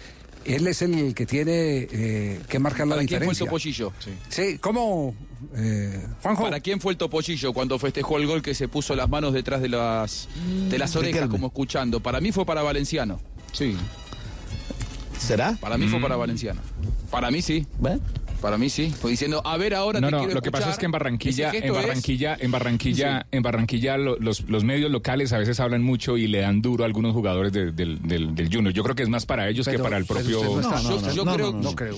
él 0.44 0.64
es 0.68 0.80
el 0.82 1.12
que 1.12 1.26
tiene 1.26 1.88
eh, 1.90 2.40
que 2.48 2.58
marcar 2.60 2.86
la 2.86 2.94
¿Para 2.94 3.06
quién 3.08 3.18
fue 3.20 3.32
el 3.32 3.34
diferencia. 3.34 3.46
topollillo? 3.46 3.92
Sí, 4.28 4.58
¿cómo, 4.58 5.12
eh, 5.56 6.06
Juanjo? 6.22 6.44
¿Para 6.44 6.60
quién 6.60 6.80
fue 6.80 6.92
el 6.92 6.98
topollillo 6.98 7.52
cuando 7.52 7.80
festejó 7.80 8.18
el 8.18 8.28
gol 8.28 8.42
que 8.42 8.54
se 8.54 8.68
puso 8.68 8.94
las 8.94 9.08
manos 9.08 9.32
detrás 9.34 9.60
de 9.60 9.68
las, 9.70 10.28
de 10.70 10.78
las 10.78 10.94
orejas, 10.94 11.14
Riquelme. 11.14 11.32
como 11.32 11.46
escuchando? 11.48 11.98
Para 11.98 12.20
mí 12.20 12.30
fue 12.30 12.46
para 12.46 12.62
Valenciano. 12.62 13.20
Sí. 13.56 13.74
¿Será? 15.18 15.56
Para 15.60 15.78
mí 15.78 15.88
fue 15.88 15.98
Mm. 15.98 16.02
para 16.02 16.16
Valenciano. 16.16 16.60
Para 17.10 17.30
mí 17.30 17.40
sí. 17.40 17.66
Para 18.40 18.58
mí 18.58 18.68
sí. 18.70 18.90
Fue 19.00 19.10
diciendo, 19.10 19.42
a 19.44 19.56
ver 19.56 19.74
ahora 19.74 20.00
No, 20.00 20.08
te 20.08 20.12
no, 20.12 20.18
quiero 20.18 20.34
lo 20.34 20.42
que 20.42 20.50
pasa 20.50 20.70
es 20.70 20.78
que 20.78 20.86
en 20.86 20.92
Barranquilla, 20.92 21.50
en 21.52 21.72
Barranquilla, 21.72 22.36
en 22.38 22.50
Barranquilla, 22.50 23.26
en 23.30 23.42
Barranquilla 23.42 23.96
lo- 23.96 24.16
los, 24.18 24.42
los 24.48 24.64
medios 24.64 24.90
locales 24.90 25.32
a 25.32 25.38
veces 25.38 25.58
hablan 25.60 25.82
mucho 25.82 26.16
y 26.16 26.26
le 26.26 26.40
dan 26.40 26.62
duro 26.62 26.84
a 26.84 26.86
algunos 26.86 27.12
jugadores 27.12 27.52
de- 27.52 27.72
del, 27.72 28.00
del, 28.02 28.34
del 28.34 28.52
Junior. 28.52 28.72
Yo 28.72 28.82
creo 28.82 28.94
que 28.94 29.02
es 29.02 29.08
más 29.08 29.26
para 29.26 29.48
ellos 29.48 29.66
que 29.66 29.78
para 29.78 29.96
el 29.96 30.04
propio. 30.04 30.42
no 30.42 30.60
está- 30.60 30.80
yo, 30.82 31.12
yo 31.12 31.24
creo, 31.24 31.52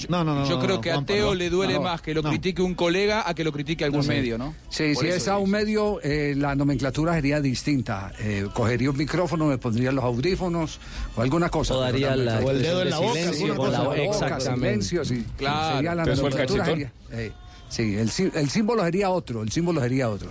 no, 0.09 0.25
no. 0.25 0.49
yo- 0.49 0.59
creo 0.61 0.81
que 0.81 0.93
a 0.93 1.03
Teo 1.05 1.27
no. 1.29 1.35
le 1.35 1.51
duele 1.51 1.79
más 1.81 2.01
que 2.03 2.15
lo 2.15 2.23
critique 2.23 2.63
un 2.63 2.75
colega 2.75 3.29
a 3.29 3.35
que 3.35 3.45
lo 3.45 3.53
critique 3.53 3.85
algún 3.85 4.07
medio, 4.07 4.39
¿no? 4.39 4.55
Sí, 4.69 4.95
si 4.95 5.07
es 5.09 5.29
a 5.29 5.39
un 5.39 5.51
medio, 5.51 6.01
eh, 6.03 6.35
la 6.37 6.55
nomenclatura 6.55 7.15
sería 7.15 7.41
distinta. 7.41 8.13
Eh, 8.21 8.47
cogería 8.55 8.91
un 8.91 8.97
micrófono, 8.97 9.47
me 9.47 9.59
pondría 9.59 9.93
los 9.93 10.05
audífonos 10.05 10.79
o 11.17 11.23
alguna 11.23 11.49
cosa. 11.49 11.75
O 11.75 11.81
daría 11.81 12.15
la- 12.17 12.39
el 12.41 12.63
dedo 12.63 12.83
en 12.83 12.91
la 12.91 12.99
boca, 12.99 13.97
Exactamente. 13.97 14.85
silencio, 14.85 15.05
sí. 15.05 15.25
Claro. 15.37 15.79
Cachetón. 16.47 16.67
sería- 16.67 16.93
eh, 17.13 17.33
sí, 17.69 17.97
el, 17.97 18.11
sí- 18.11 18.31
el 18.35 18.49
símbolo 18.51 18.85
sería 18.85 19.11
otro, 19.11 19.43
el 19.43 19.51
símbolo 19.53 19.81
sería 19.81 20.09
otro. 20.09 20.31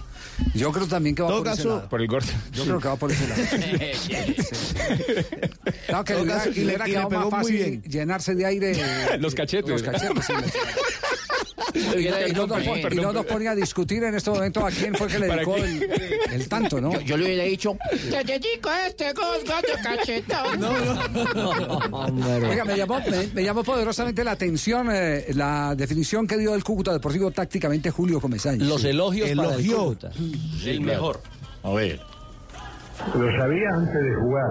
Yo 0.54 0.72
creo 0.72 0.88
también 0.88 1.16
que 1.16 1.24
va 1.24 1.30
Todo 1.30 1.44
por 1.44 1.54
ese 1.54 1.66
lado. 1.66 1.90
Por 1.90 2.02
el 2.02 2.08
gordo. 2.08 2.28
Yo 2.52 2.64
creo 2.66 2.80
que 2.80 2.88
va 2.88 2.96
por 2.96 3.12
ese 3.12 3.28
lado. 3.28 3.42
Claro 5.88 6.04
que 6.04 6.14
Todo 6.14 6.26
le 6.26 6.32
hubiera, 6.32 6.38
caso, 6.44 6.50
y 6.50 6.54
le 6.54 6.60
le- 6.60 6.66
hubiera 6.66 6.86
y 6.86 6.88
le 6.90 6.94
quedado 6.94 7.10
pegó 7.10 7.22
más 7.32 7.42
muy 7.44 7.52
fácil 7.54 7.70
bien. 7.70 7.84
llenarse 7.84 8.36
de 8.36 8.46
aire. 8.46 8.72
eh, 8.74 9.18
Los 9.20 9.36
cachetes. 9.36 9.70
Los 9.70 9.84
cachetes, 9.84 10.26
sí. 10.26 10.34
Y 11.78 12.34
no 12.34 12.48
nos 12.48 12.64
pon- 12.64 12.80
y 12.94 12.96
no 12.96 13.12
nos 13.14 13.26
pone 13.26 13.48
a 13.48 13.56
discutir 13.56 14.04
en 14.04 14.16
este 14.16 14.30
momento 14.30 14.66
a 14.66 14.72
quién 14.72 14.94
fue 14.96 15.08
que 15.08 15.20
le 15.20 15.28
¿Para 15.28 15.42
dedicó 15.42 15.58
el, 15.58 15.90
el 16.34 16.50
tanto, 16.50 16.82
¿no? 16.82 16.92
Yo, 16.94 17.02
yo 17.02 17.18
le 17.18 17.26
hubiera 17.26 17.44
dicho, 17.44 17.78
te 18.10 18.24
dedico 18.24 18.70
este 18.88 19.14
gol, 19.14 19.38
gato 19.48 19.68
cachetón. 19.84 20.64
Oiga, 22.50 22.66
me 22.66 22.78
llamó, 22.78 23.00
me, 23.00 23.28
me 23.34 23.44
llamó 23.44 23.64
poderosamente 23.64 24.24
la 24.24 24.32
atención 24.32 24.88
eh, 24.92 25.26
la 25.34 25.76
definición 25.76 26.28
que 26.28 26.38
dio 26.38 26.56
el 26.56 26.64
Cúcuta 26.64 26.92
Deportivo 26.94 27.32
tácticamente 27.32 27.92
Julio 27.92 28.20
Comesaña. 28.20 28.64
Los 28.66 28.84
elogios 28.84 29.30
para 29.32 29.56
el. 29.56 29.68
Cúcuta. 29.68 30.12
El 30.66 30.82
mejor. 30.82 31.20
A 31.64 31.72
ver. 31.72 32.00
Lo 33.16 33.28
sabía 33.38 33.70
antes 33.76 33.94
de 34.04 34.16
jugar 34.16 34.50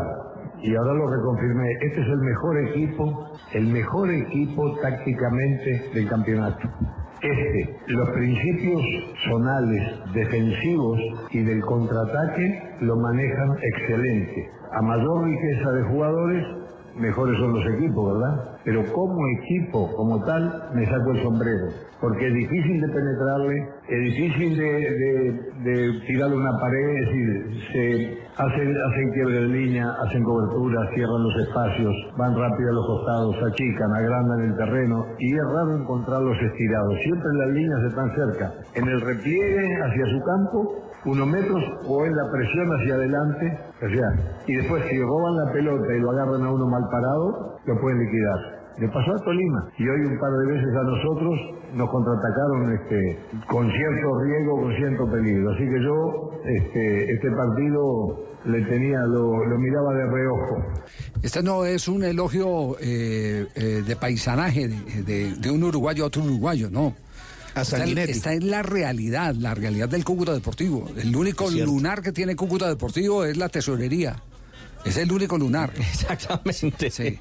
y 0.62 0.75
ahora 0.75 0.95
lo 0.95 1.09
reconfirmé. 1.11 1.73
Este 1.83 2.01
es 2.01 2.07
el 2.07 2.19
mejor 2.19 2.69
equipo, 2.69 3.39
el 3.53 3.67
mejor 3.67 4.11
equipo 4.12 4.79
tácticamente 4.81 5.91
del 5.95 6.09
campeonato. 6.09 6.69
Este, 7.23 7.77
los 7.87 8.11
principios 8.11 8.83
zonales, 9.27 9.83
defensivos 10.13 11.01
y 11.31 11.43
del 11.43 11.63
contraataque 11.63 12.63
lo 12.81 12.97
manejan 12.97 13.57
excelente. 13.63 14.51
A 14.73 14.83
mayor 14.83 15.25
riqueza 15.25 15.73
de 15.73 15.83
jugadores, 15.85 16.47
mejores 16.97 17.39
son 17.39 17.53
los 17.55 17.67
equipos, 17.75 18.13
¿verdad? 18.19 18.45
Pero 18.65 18.83
como 18.93 19.17
equipo, 19.41 19.91
como 19.97 20.25
tal, 20.25 20.71
me 20.75 20.85
saco 20.87 21.13
el 21.13 21.23
sombrero. 21.23 21.67
Porque 22.01 22.27
es 22.29 22.35
difícil 22.35 22.81
de 22.81 22.89
penetrarle, 22.89 23.69
es 23.89 24.01
difícil 24.05 24.57
de, 24.59 24.65
de- 25.65 26.01
tirarle 26.07 26.37
una 26.37 26.51
pared, 26.61 26.89
es 26.91 27.07
decir, 27.07 27.63
se 27.73 28.19
hacen, 28.37 28.69
hacen 28.77 29.13
quiebre 29.15 29.35
de 29.41 29.49
línea, 29.49 29.87
hacen 30.05 30.23
cobertura, 30.23 30.81
cierran 30.95 31.23
los 31.23 31.37
espacios, 31.49 31.95
van 32.19 32.37
rápido 32.37 32.69
a 32.69 32.73
los 32.75 32.87
costados, 32.87 33.37
achican, 33.51 33.93
agrandan 33.95 34.41
el 34.51 34.57
terreno 34.57 35.07
y 35.19 35.33
es 35.35 35.45
raro 35.55 35.75
encontrarlos 35.77 36.37
estirados. 36.43 36.95
Siempre 37.03 37.29
las 37.39 37.49
líneas 37.55 37.81
están 37.89 38.11
cerca. 38.15 38.53
En 38.75 38.89
el 38.89 39.01
repliegue 39.01 39.77
hacia 39.83 40.07
su 40.07 40.21
campo, 40.23 40.75
unos 41.07 41.27
metros 41.29 41.62
o 41.87 42.05
en 42.05 42.14
la 42.14 42.31
presión 42.31 42.69
hacia 42.75 42.95
adelante, 42.95 43.59
o 43.81 43.88
sea, 43.88 44.09
y 44.47 44.57
después 44.57 44.83
si 44.90 45.01
roban 45.01 45.37
la 45.37 45.53
pelota 45.53 45.95
y 45.95 46.01
lo 46.01 46.11
agarran 46.11 46.42
a 46.42 46.51
uno 46.51 46.66
mal 46.66 46.83
parado, 46.90 47.59
lo 47.64 47.81
pueden 47.81 47.99
liquidar. 48.01 48.57
Le 48.79 48.88
pasó 48.88 49.12
a 49.12 49.25
Tolima 49.25 49.71
y 49.79 49.88
hoy 49.88 50.01
un 50.01 50.19
par 50.19 50.31
de 50.33 50.53
veces 50.53 50.77
a 50.77 50.83
nosotros 50.83 51.40
nos 51.75 51.90
contraatacaron 51.90 52.73
este, 52.75 53.19
con 53.49 53.71
cierto 53.71 54.21
riesgo, 54.21 54.61
con 54.61 54.77
cierto 54.77 55.11
peligro. 55.11 55.51
Así 55.53 55.64
que 55.64 55.83
yo 55.83 56.31
este, 56.45 57.12
este 57.14 57.31
partido 57.31 58.27
le 58.45 58.61
tenía, 58.66 59.01
lo, 59.07 59.33
miraba 59.59 59.95
de 59.95 60.07
reojo. 60.07 60.57
Este 61.23 61.42
no 61.42 61.64
es 61.64 61.88
un 61.88 62.05
elogio 62.05 62.77
eh, 62.81 63.47
eh, 63.55 63.83
de 63.87 63.97
paisanaje 63.97 64.69
de 64.69 65.51
un 65.51 65.64
uruguayo 65.64 66.05
a 66.05 66.07
otro 66.09 66.23
uruguayo, 66.23 66.69
no. 66.71 66.92
A 67.57 67.62
Está 67.62 67.77
en, 67.77 67.81
Sanguinetti. 67.81 68.12
está 68.12 68.33
en 68.35 68.51
la 68.51 68.62
realidad, 68.62 69.35
la 69.35 69.55
realidad 69.55 69.88
del 69.88 70.05
Cúcuta 70.05 70.35
Deportivo. 70.35 70.90
El 70.97 71.16
único 71.16 71.49
Es 71.49 71.55
lunar 71.55 72.03
que 72.03 72.12
tiene 72.12 72.37
Cúcuta 72.37 72.69
Deportivo 72.69 73.25
es 73.25 73.37
la 73.38 73.49
tesorería. 73.49 74.23
Es 74.85 74.97
el 74.99 75.11
único 75.11 75.37
lunar. 75.37 75.73
Exactamente. 75.77 76.90
Sí. 76.90 77.19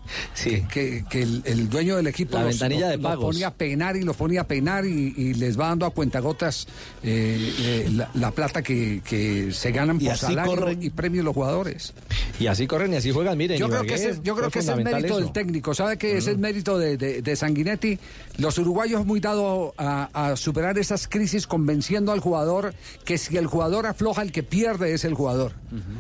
Que, 0.72 1.04
que 1.10 1.22
el, 1.24 1.42
el 1.46 1.68
dueño 1.70 1.96
del 1.96 2.06
equipo 2.08 2.38
La 2.38 2.44
los, 2.44 2.52
ventanilla 2.60 2.90
de 2.90 2.98
los 2.98 3.04
pagos. 3.04 3.26
ponía 3.34 3.48
a 3.48 3.54
peinar 3.54 3.96
y 3.96 4.04
los 4.04 4.16
ponía 4.16 4.42
a 4.42 4.44
peinar 4.48 4.86
y, 4.86 5.14
y 5.18 5.34
les 5.34 5.58
va 5.60 5.70
dando 5.70 5.86
a 5.88 5.90
cuentagotas 5.92 6.68
eh, 7.02 7.54
eh, 7.60 7.90
la, 7.96 8.12
la 8.14 8.32
plata 8.32 8.62
que, 8.62 9.02
que 9.04 9.52
se 9.52 9.72
ganan 9.72 10.00
Y 10.00 10.06
por 10.08 10.18
salario 10.18 10.52
corren. 10.56 10.84
y 10.84 10.90
premios 10.92 11.26
los 11.26 11.34
jugadores. 11.34 11.94
Y 12.40 12.48
así 12.48 12.68
corren 12.68 12.92
y 12.94 12.98
así 12.98 13.12
juegan, 13.12 13.38
miren. 13.38 13.58
Yo 13.58 13.70
creo 13.70 13.84
que 13.84 13.94
ese, 13.96 14.20
yo 14.24 14.36
creo 14.36 14.50
fue 14.50 14.52
que 14.52 14.60
ese 14.60 14.72
es 14.72 14.78
el 14.78 14.84
mérito 14.84 15.08
eso. 15.08 15.20
del 15.20 15.32
técnico. 15.32 15.74
¿Sabe 15.74 15.98
que 15.98 16.10
ese 16.12 16.18
es 16.18 16.28
el 16.28 16.38
mérito 16.38 16.78
de, 16.78 16.98
de- 16.98 17.22
de 17.22 17.36
Sanguinetti? 17.36 17.98
Los 18.38 18.58
uruguayos 18.58 19.06
muy 19.06 19.20
dados 19.20 19.74
a, 19.78 20.10
a 20.32 20.36
superar 20.36 20.78
esas 20.78 21.08
crisis 21.08 21.48
convenciendo 21.48 22.12
al 22.12 22.20
jugador 22.20 22.74
que 23.06 23.18
si 23.18 23.38
el 23.38 23.48
jugador 23.48 23.86
afloja, 23.86 24.22
el 24.22 24.32
que 24.32 24.44
pierde 24.44 24.94
es 24.94 25.06
el 25.06 25.14
jugador. 25.14 25.54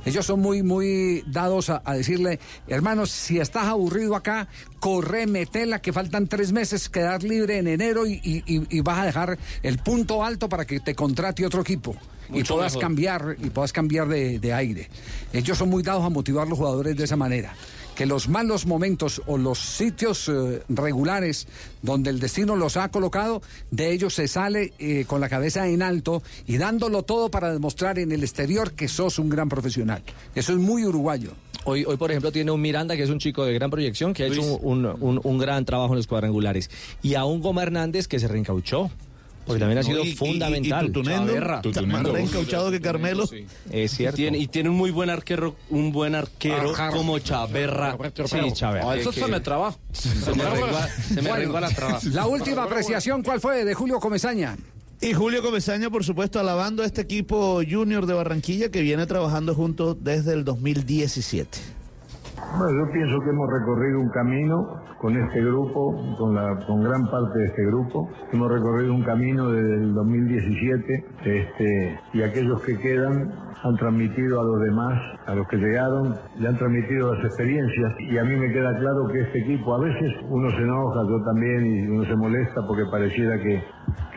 Ellos 0.05 0.25
son 0.25 0.39
muy, 0.39 0.63
muy 0.63 1.23
dados 1.27 1.69
a, 1.69 1.81
a 1.83 1.95
decirle, 1.95 2.39
hermanos, 2.67 3.11
si 3.11 3.39
estás 3.39 3.65
aburrido 3.65 4.15
acá, 4.15 4.47
corre, 4.85 5.25
metela, 5.25 5.81
que 5.81 5.91
faltan 5.91 6.27
tres 6.27 6.51
meses, 6.51 6.89
quedar 6.89 7.23
libre 7.23 7.57
en 7.57 7.67
enero 7.67 8.05
y, 8.05 8.21
y- 8.23 8.43
y- 8.45 8.67
y 8.69 8.81
vas 8.81 8.99
a 8.99 9.05
dejar 9.05 9.39
el 9.63 9.79
punto 9.79 10.23
alto 10.23 10.47
para 10.47 10.65
que 10.65 10.79
te 10.79 10.93
contrate 10.93 11.43
otro 11.43 11.61
equipo. 11.61 11.95
y 12.31 12.43
puedas 12.43 12.73
mejor. 12.73 12.81
cambiar 12.81 13.35
y 13.43 13.49
puedas 13.49 13.71
cambiar 13.73 14.07
de, 14.07 14.37
de 14.39 14.53
aire. 14.53 14.89
Ellos 15.33 15.57
son 15.57 15.69
muy 15.69 15.81
dados 15.81 16.03
a 16.05 16.09
motivar 16.09 16.45
a 16.45 16.49
los 16.49 16.57
jugadores 16.59 16.95
de 16.97 17.03
esa 17.03 17.15
manera. 17.15 17.55
Que 17.95 18.05
los 18.05 18.29
malos 18.29 18.65
momentos 18.67 19.21
o 19.25 19.37
los 19.39 19.57
sitios 19.59 20.27
eh, 20.29 20.61
regulares 20.69 21.47
donde 21.81 22.09
el 22.11 22.19
destino 22.19 22.55
los 22.55 22.77
ha 22.77 22.89
colocado, 22.89 23.41
de 23.71 23.91
ellos 23.91 24.13
se 24.13 24.27
sale 24.27 24.73
eh, 24.79 25.05
con 25.07 25.19
la 25.21 25.29
cabeza 25.29 25.67
en 25.67 25.81
alto 25.81 26.21
y 26.45 26.57
dándolo 26.57 27.01
todo 27.03 27.29
para 27.31 27.51
demostrar 27.51 27.97
en 27.97 28.11
el 28.11 28.23
exterior 28.23 28.73
que 28.73 28.87
sos 28.87 29.17
un 29.17 29.29
gran 29.29 29.49
profesional. 29.49 30.03
Eso 30.35 30.51
es 30.53 30.59
muy 30.59 30.83
uruguayo. 30.85 31.31
Hoy, 31.65 31.83
hoy, 31.85 31.97
por 31.97 32.11
ejemplo, 32.11 32.31
tiene 32.31 32.51
un 32.51 32.61
Miranda, 32.61 32.95
que 32.95 33.03
es 33.03 33.09
un 33.09 33.17
chico 33.19 33.43
de 33.43 33.53
gran 33.53 33.71
proyección, 33.71 34.13
que 34.13 34.23
ha 34.23 34.27
hecho 34.27 34.41
un, 34.57 34.85
un- 34.85 34.97
un- 35.01 35.21
un 35.23 35.37
gran 35.39 35.65
trabajo 35.65 35.93
en 35.93 35.97
los 35.97 36.07
cuadrangulares. 36.07 36.69
Y 37.01 37.15
a 37.15 37.25
un 37.25 37.41
Goma 37.41 37.63
Hernández 37.63 38.07
que 38.07 38.19
se 38.19 38.27
reencauchó. 38.27 38.91
Porque 39.47 39.59
también 39.59 39.77
ha 39.77 39.83
sido 39.83 40.03
y- 40.03 40.09
y- 40.09 40.15
fundamental. 40.15 40.85
y 40.85 40.87
Tutunendo, 40.87 41.27
Chaverra. 41.27 41.61
está 41.63 41.81
más 41.83 42.03
reencauchado 42.03 42.71
que 42.71 42.81
Carmelo. 42.81 43.29
Es 43.71 43.91
cierto. 43.91 44.15
Tiene, 44.15 44.39
y 44.39 44.47
tiene 44.47 44.69
un 44.69 44.75
muy 44.75 44.89
buen 44.89 45.11
arquero, 45.11 45.55
un 45.69 45.91
buen 45.91 46.15
arquero 46.15 46.71
Ajá. 46.71 46.89
como 46.89 47.19
Chaverra. 47.19 47.95
Sí, 48.25 48.37
Chaverra. 48.53 48.91
Ah, 48.91 48.95
eso 48.97 49.11
Que- 49.11 49.19
se 49.21 49.27
me 49.27 49.39
traba. 49.41 49.75
Se 49.91 50.09
me 50.33 50.43
regua- 50.45 50.87
se 50.87 51.21
me 51.21 51.31
regua 51.31 51.61
la 51.61 51.69
traba. 51.69 51.99
La 52.11 52.25
última 52.25 52.63
apreciación, 52.63 53.21
¿cuál 53.21 53.39
fue? 53.39 53.63
De 53.65 53.75
Julio 53.75 53.99
Comesaña. 53.99 54.57
Y 55.01 55.13
Julio 55.13 55.41
Comesaña, 55.41 55.89
por 55.89 56.03
supuesto, 56.03 56.39
alabando 56.39 56.81
a 56.81 56.85
este 56.85 57.01
equipo 57.01 57.61
junior 57.69 58.05
de 58.05 58.13
Barranquilla 58.13 58.71
que 58.71 58.81
viene 58.81 59.05
trabajando 59.05 59.53
juntos 59.53 59.97
desde 60.01 60.33
el 60.33 60.45
2017. 60.45 61.84
Bueno, 62.57 62.85
yo 62.85 62.91
pienso 62.93 63.19
que 63.19 63.31
hemos 63.31 63.51
recorrido 63.51 63.99
un 63.99 64.09
camino 64.09 64.79
con 64.97 65.17
este 65.17 65.41
grupo, 65.43 65.93
con, 66.17 66.35
la, 66.35 66.55
con 66.65 66.81
gran 66.83 67.05
parte 67.11 67.37
de 67.37 67.45
este 67.47 67.65
grupo. 67.65 68.07
Hemos 68.31 68.49
recorrido 68.49 68.93
un 68.93 69.03
camino 69.03 69.51
desde 69.51 69.73
el 69.75 69.93
2017 69.93 71.05
este, 71.25 71.99
y 72.13 72.21
aquellos 72.21 72.61
que 72.61 72.77
quedan 72.77 73.29
han 73.61 73.75
transmitido 73.75 74.39
a 74.39 74.43
los 74.43 74.61
demás, 74.61 74.93
a 75.25 75.35
los 75.35 75.47
que 75.47 75.57
llegaron, 75.57 76.15
le 76.37 76.47
han 76.47 76.57
transmitido 76.57 77.13
las 77.13 77.25
experiencias 77.25 77.93
y 77.99 78.17
a 78.17 78.23
mí 78.23 78.35
me 78.37 78.53
queda 78.53 78.77
claro 78.77 79.07
que 79.11 79.21
este 79.21 79.39
equipo 79.39 79.73
a 79.73 79.79
veces 79.79 80.13
uno 80.29 80.49
se 80.51 80.61
enoja, 80.61 81.01
yo 81.09 81.23
también, 81.25 81.65
y 81.65 81.87
uno 81.87 82.05
se 82.05 82.15
molesta 82.15 82.61
porque 82.67 82.83
pareciera 82.89 83.37
que, 83.37 83.63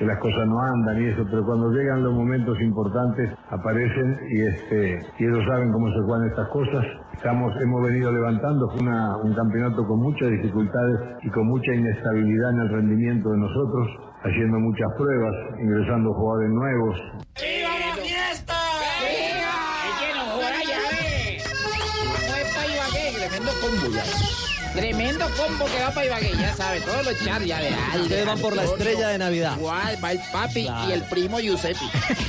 las 0.00 0.18
cosas 0.18 0.46
no 0.46 0.60
andan 0.60 1.02
y 1.02 1.06
eso, 1.06 1.24
pero 1.28 1.44
cuando 1.44 1.70
llegan 1.72 2.04
los 2.04 2.14
momentos 2.14 2.60
importantes 2.60 3.30
aparecen 3.50 4.16
y, 4.30 4.40
este, 4.42 4.98
y 5.18 5.24
ellos 5.24 5.44
saben 5.48 5.72
cómo 5.72 5.88
se 5.88 6.00
juegan 6.02 6.28
estas 6.28 6.48
cosas. 6.48 6.86
Estamos, 7.18 7.52
hemos 7.60 7.82
venido 7.82 8.12
levantando 8.12 8.68
fue 8.70 8.80
una- 8.80 9.16
un 9.16 9.34
campeonato 9.34 9.84
con 9.86 10.00
muchas 10.00 10.30
dificultades 10.30 11.18
y 11.22 11.28
con 11.30 11.48
mucha 11.48 11.74
inestabilidad 11.74 12.50
en 12.52 12.60
el 12.60 12.68
rendimiento 12.68 13.30
de 13.30 13.38
nosotros, 13.38 13.88
haciendo 14.22 14.58
muchas 14.60 14.86
pruebas, 14.96 15.34
ingresando 15.60 16.14
jugadores 16.14 16.50
nuevos, 16.50 16.96
¡Viva 17.40 17.70
la 17.74 17.96
fiesta! 18.00 18.54
¡Viva! 19.02 19.58
Joda 23.80 24.27
Tremendo 24.78 25.26
combo 25.36 25.64
que 25.66 25.80
va 25.80 25.90
para 25.90 26.06
Ibagué, 26.06 26.32
ya 26.38 26.54
sabe, 26.54 26.80
todos 26.80 27.04
los 27.04 27.24
char 27.24 27.42
ya 27.42 27.58
de 27.60 27.70
Ustedes 28.00 28.26
van 28.26 28.38
por 28.38 28.54
la 28.56 28.64
estrella 28.64 29.08
de 29.08 29.18
Navidad. 29.18 29.56
Igual, 29.56 30.04
va 30.04 30.12
el 30.12 30.20
papi 30.32 30.64
Claro. 30.64 30.88
y 30.88 30.92
el 30.92 31.02
primo 31.04 31.38
Giuseppe. 31.40 31.78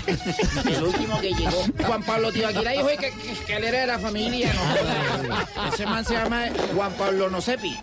el 0.66 0.84
último 0.84 1.20
que 1.22 1.34
llegó. 1.34 1.64
Juan 1.86 2.04
Pablo 2.04 2.32
Tibaquira 2.32 2.72
dijo 2.72 2.88
que, 2.88 2.98
que, 2.98 3.12
que 3.46 3.56
él 3.58 3.64
era 3.66 3.80
de 3.82 3.88
la 3.88 4.00
familia, 4.00 4.54
no. 4.54 5.74
Ese 5.74 5.86
man 5.86 6.04
se 6.06 6.14
llama 6.14 6.46
Juan 6.76 6.92
Pablo 6.94 7.30
Nocepi. 7.30 7.78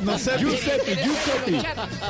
Nocepi. 0.00 0.40
Giuseppe, 0.44 0.96
Giuseppe. 0.96 1.62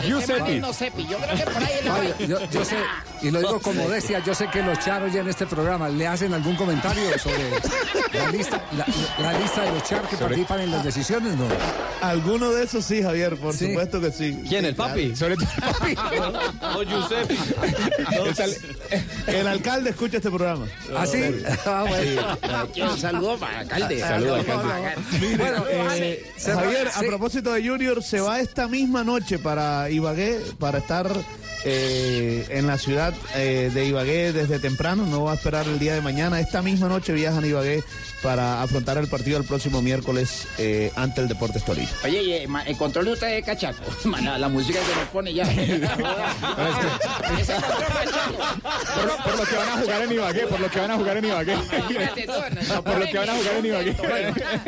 Giuseppe. 0.07 0.61
Nocepi. 0.61 1.07
Yo 1.07 1.19
creo 1.19 1.37
que 1.37 1.45
por 1.45 1.63
ahí 1.63 1.73
Oye, 2.01 2.13
va. 2.13 2.27
yo, 2.27 2.51
yo 2.51 2.65
sé, 2.65 2.77
y 3.23 3.31
lo 3.31 3.39
digo 3.41 3.61
con 3.61 3.77
modestia, 3.77 4.19
yo 4.21 4.35
sé 4.35 4.49
que 4.49 4.63
los 4.63 4.79
charos 4.81 5.13
ya 5.13 5.21
en 5.21 5.29
este 5.29 5.47
programa 5.47 5.89
le 5.89 6.07
hacen 6.07 6.33
algún 6.35 6.57
comentario 6.57 7.19
sobre 7.19 7.51
la 8.13 8.31
lista, 8.31 8.61
la, 8.77 8.87
la 9.23 9.39
lista 9.39 9.63
de 9.63 9.71
los 9.73 9.83
charos 9.85 10.09
que 10.09 10.17
participan 10.17 10.61
en 10.61 10.71
las 10.71 10.85
decisiones, 10.85 11.35
¿no? 11.37 11.47
Alguno 12.01 12.51
de 12.53 12.65
esos 12.65 12.85
sí, 12.85 13.03
Javier, 13.03 13.37
por 13.37 13.55
supuesto 13.55 14.01
que 14.01 14.13
sí. 14.13 14.39
¿Quién, 14.49 14.63
Sí, 14.63 14.69
el 14.69 14.75
papi? 14.75 15.13
claro. 15.13 15.17
Sobre 15.17 15.37
todo 15.37 15.49
el 15.57 15.95
papi. 15.95 15.97
O 16.77 16.83
Giuseppe. 16.83 17.37
El 19.27 19.47
alcalde 19.47 19.91
escucha 19.91 20.17
este 20.19 20.31
programa. 20.31 20.67
¿Ah, 20.97 21.07
sí? 21.07 21.21
Ah, 21.67 21.85
bueno. 21.89 22.93
Un 22.93 22.99
saludo 22.99 23.39
para 23.39 23.53
el 23.53 23.59
alcalde. 23.61 24.01
Saludos, 24.01 24.47
Bueno, 25.37 25.65
eh, 25.71 26.33
Javier, 26.45 26.89
a 26.95 27.01
propósito 27.01 27.53
de 27.53 27.67
Junior, 27.67 28.03
se 28.03 28.21
va 28.21 28.41
esta 28.41 28.69
misma 28.69 29.05
noche 29.05 29.39
para 29.39 29.91
Ibagué 29.91 30.41
para 30.59 30.79
estar 30.79 31.11
eh, 31.65 32.47
en 32.51 32.67
la 32.67 32.79
ciudad 32.79 32.87
ciudad 32.87 33.13
eh, 33.35 33.69
de 33.75 33.85
Ibagué 33.85 34.33
desde 34.33 34.61
temprano, 34.61 35.05
no 35.07 35.25
va 35.25 35.33
a 35.33 35.35
esperar 35.35 35.67
el 35.67 35.81
día 35.81 35.93
de 35.93 36.01
mañana. 36.01 36.39
Esta 36.39 36.63
misma 36.63 36.89
noche 36.89 37.13
viajan 37.13 37.43
a 37.43 37.47
Ibagué 37.49 37.83
para 38.23 38.63
afrontar 38.63 38.97
el 38.97 39.09
partido 39.09 39.39
el 39.39 39.45
próximo 39.45 39.83
miércoles 39.83 40.47
eh, 40.57 40.93
ante 40.95 41.21
el 41.21 41.27
Deportes 41.27 41.65
Oye, 42.05 42.23
y, 42.23 42.33
eh, 42.33 42.47
ma- 42.49 42.63
el 42.63 42.77
control 42.77 43.07
de 43.07 43.13
usted 43.13 43.39
es 43.39 43.45
cachaco. 43.45 43.83
La, 44.23 44.39
la 44.39 44.49
música 44.49 44.79
que 44.81 44.95
nos 45.01 45.09
pone 45.09 45.35
ya. 45.35 45.45
Por, 48.97 49.23
por 49.25 49.39
lo 49.39 49.45
que 49.45 49.57
van 49.57 49.69
a 49.69 49.77
jugar 49.81 50.03
en 50.03 50.13
Ibagué, 50.13 50.47
por 50.47 50.61
lo 50.61 50.71
que 50.71 50.81
van 50.81 50.91
a 50.91 50.97
jugar 50.97 51.17
en 51.19 51.25
Ibagué. 51.27 51.57
Por 52.85 52.99
lo 52.99 53.07
que 53.07 53.19
van 53.19 53.29
a 53.31 53.35
jugar 53.35 53.57
en 53.59 53.67
Ibagué. 53.67 53.97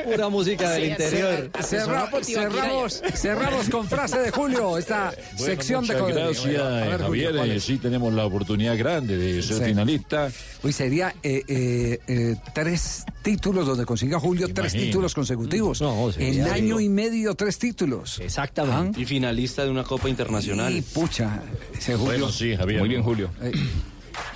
Pura 0.05 0.29
música 0.29 0.71
del 0.71 0.85
interior. 0.91 1.51
Cerra- 1.61 2.11
cerramos, 2.27 3.01
cerramos 3.15 3.69
con 3.71 3.89
frase 3.89 4.18
de 4.20 4.31
Julio 4.31 4.79
esta 4.79 5.12
Bueno, 5.37 5.45
sección 5.55 5.87
de 5.87 5.95
gracias, 5.95 6.47
A 6.62 6.68
ver, 6.70 6.85
Julio, 7.03 7.05
Javier. 7.05 7.37
¿cuál 7.37 7.51
Eh, 7.53 7.61
sí 7.61 7.79
tenemos 7.79 8.12
la 8.12 8.27
oportunidad 8.27 8.77
grande 8.77 9.16
de 9.16 9.43
ser 9.43 9.59
Sí. 9.59 9.64
finalista. 9.64 10.31
Uy, 10.62 10.72
sería 10.72 11.14
eh, 11.22 11.43
eh, 11.49 11.99
eh, 12.07 12.37
tres 12.55 13.05
títulos 13.22 13.66
donde 13.66 13.85
consiga 13.87 14.18
Julio 14.20 14.49
tres 14.53 14.72
títulos 14.72 15.14
consecutivos. 15.14 15.81
No, 15.81 16.11
en 16.16 16.45
año 16.79 16.87
y 16.87 16.89
medio, 16.89 17.35
tres 17.35 17.59
títulos. 17.59 18.20
Exactamente. 18.20 19.01
Y 19.01 19.05
finalista 19.05 19.64
de 19.64 19.70
una 19.70 19.85
Copa 19.85 20.09
Internacional. 20.09 20.74
Y 20.74 20.83
pucha, 20.83 21.43
ese 21.76 21.95
Julio. 21.95 22.12
Bueno, 22.12 22.29
sí, 22.31 22.57
Javier. 22.57 22.81
Muy 22.81 22.89
bien, 22.89 23.03
Julio. 23.03 23.31
Eh, 23.43 23.53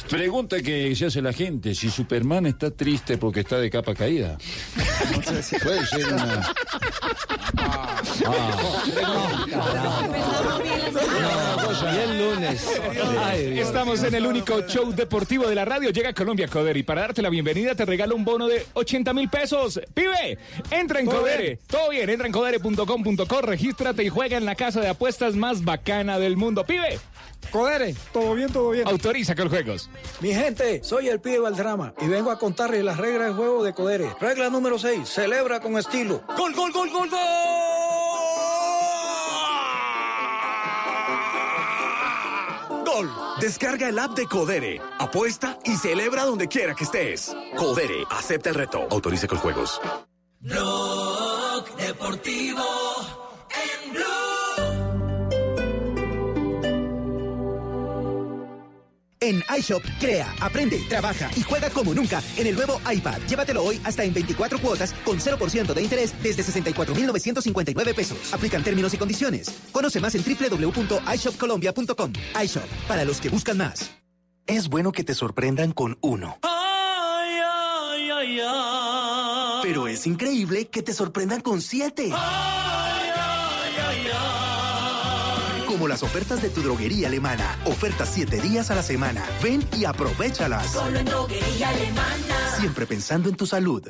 Pregunta 0.08 0.62
que 0.62 0.94
se 0.94 1.06
hace 1.06 1.22
la 1.22 1.32
gente, 1.32 1.74
si 1.74 1.90
Superman 1.90 2.46
está 2.46 2.70
triste 2.70 3.18
porque 3.18 3.40
está 3.40 3.58
de 3.58 3.70
capa 3.70 3.94
caída. 3.94 4.38
Puede 5.62 5.86
ser 5.86 6.12
una... 6.12 6.52
Y 11.82 11.96
el 11.96 12.18
lunes. 12.18 12.80
Ay. 13.18 13.58
Estamos 13.58 14.02
en 14.04 14.14
el 14.14 14.26
único 14.26 14.66
show 14.68 14.92
deportivo 14.92 15.46
de 15.48 15.54
la 15.54 15.64
radio. 15.64 15.90
Llega 15.90 16.10
a 16.10 16.12
Colombia 16.12 16.46
Codere 16.46 16.78
y 16.78 16.82
para 16.82 17.02
darte 17.02 17.22
la 17.22 17.30
bienvenida 17.30 17.74
te 17.74 17.84
regalo 17.84 18.14
un 18.14 18.24
bono 18.24 18.46
de 18.46 18.64
80 18.74 19.12
mil 19.14 19.28
pesos. 19.28 19.80
¡Pibe! 19.94 20.38
Entra 20.70 21.00
en 21.00 21.06
Codere. 21.06 21.58
Todo 21.66 21.90
bien, 21.90 22.08
entra 22.10 22.26
en 22.26 22.32
codere.com.co, 22.32 23.42
regístrate 23.42 24.04
y 24.04 24.08
juega 24.08 24.36
en 24.36 24.44
la 24.44 24.54
casa 24.54 24.80
de 24.80 24.88
apuestas 24.88 25.34
más 25.34 25.64
bacana 25.64 26.18
del 26.18 26.36
mundo. 26.36 26.64
¡Pibe! 26.64 26.98
Codere, 27.50 27.94
todo 28.12 28.34
bien, 28.34 28.52
todo 28.52 28.70
bien. 28.70 28.88
Autoriza 28.88 29.34
con 29.34 29.48
juegos. 29.48 29.90
Mi 30.20 30.32
gente, 30.34 30.82
soy 30.82 31.08
el 31.08 31.20
pibe 31.20 31.38
Valdrama 31.40 31.92
y 32.00 32.06
vengo 32.06 32.30
a 32.30 32.38
contarles 32.38 32.84
las 32.84 32.96
reglas 32.96 33.28
de 33.28 33.34
juego 33.34 33.62
de 33.62 33.74
Codere. 33.74 34.08
Regla 34.20 34.48
número 34.48 34.78
6, 34.78 35.08
celebra 35.08 35.60
con 35.60 35.76
estilo. 35.76 36.22
¡Gol, 36.36 36.54
gol, 36.54 36.72
gol, 36.72 36.90
gol, 36.90 37.10
gol! 37.10 37.18
¡Gol! 42.86 43.10
Descarga 43.40 43.88
el 43.88 43.98
app 43.98 44.16
de 44.16 44.26
Codere, 44.26 44.80
apuesta 44.98 45.58
y 45.64 45.76
celebra 45.76 46.24
donde 46.24 46.48
quiera 46.48 46.74
que 46.74 46.84
estés. 46.84 47.34
Codere, 47.56 48.04
acepta 48.10 48.50
el 48.50 48.54
reto. 48.54 48.86
Autoriza 48.90 49.26
con 49.26 49.38
juegos. 49.38 49.80
Blog 50.40 51.76
Deportivo 51.76 52.81
En 59.22 59.42
iShop, 59.56 59.82
crea, 60.00 60.34
aprende, 60.40 60.80
trabaja 60.88 61.30
y 61.36 61.42
juega 61.42 61.70
como 61.70 61.94
nunca 61.94 62.20
en 62.36 62.48
el 62.48 62.56
nuevo 62.56 62.80
iPad. 62.92 63.20
Llévatelo 63.28 63.62
hoy 63.62 63.80
hasta 63.84 64.02
en 64.02 64.12
24 64.12 64.58
cuotas 64.58 64.92
con 65.04 65.20
0% 65.20 65.72
de 65.72 65.80
interés 65.80 66.12
desde 66.22 66.42
64,959 66.42 67.94
pesos. 67.94 68.34
Aplican 68.34 68.64
términos 68.64 68.92
y 68.94 68.96
condiciones. 68.96 69.48
Conoce 69.70 70.00
más 70.00 70.16
en 70.16 70.24
www.ishopcolombia.com. 70.24 72.12
iShop, 72.42 72.66
para 72.88 73.04
los 73.04 73.20
que 73.20 73.28
buscan 73.28 73.58
más. 73.58 73.92
Es 74.46 74.68
bueno 74.68 74.90
que 74.90 75.04
te 75.04 75.14
sorprendan 75.14 75.70
con 75.70 75.98
uno. 76.00 76.38
Ay, 76.42 77.38
ay, 77.46 78.10
ay, 78.10 78.40
ay. 78.40 79.60
Pero 79.62 79.86
es 79.86 80.04
increíble 80.08 80.66
que 80.66 80.82
te 80.82 80.92
sorprendan 80.92 81.42
con 81.42 81.60
siete. 81.60 82.10
Como 85.72 85.88
las 85.88 86.02
ofertas 86.02 86.42
de 86.42 86.50
tu 86.50 86.60
droguería 86.60 87.08
alemana. 87.08 87.58
Ofertas 87.64 88.10
siete 88.12 88.42
días 88.42 88.70
a 88.70 88.74
la 88.74 88.82
semana. 88.82 89.24
Ven 89.42 89.66
y 89.74 89.86
aprovechalas. 89.86 90.70
Solo 90.70 90.98
en 90.98 91.06
droguería 91.06 91.70
alemana. 91.70 92.58
Siempre 92.58 92.84
pensando 92.84 93.30
en 93.30 93.36
tu 93.36 93.46
salud. 93.46 93.82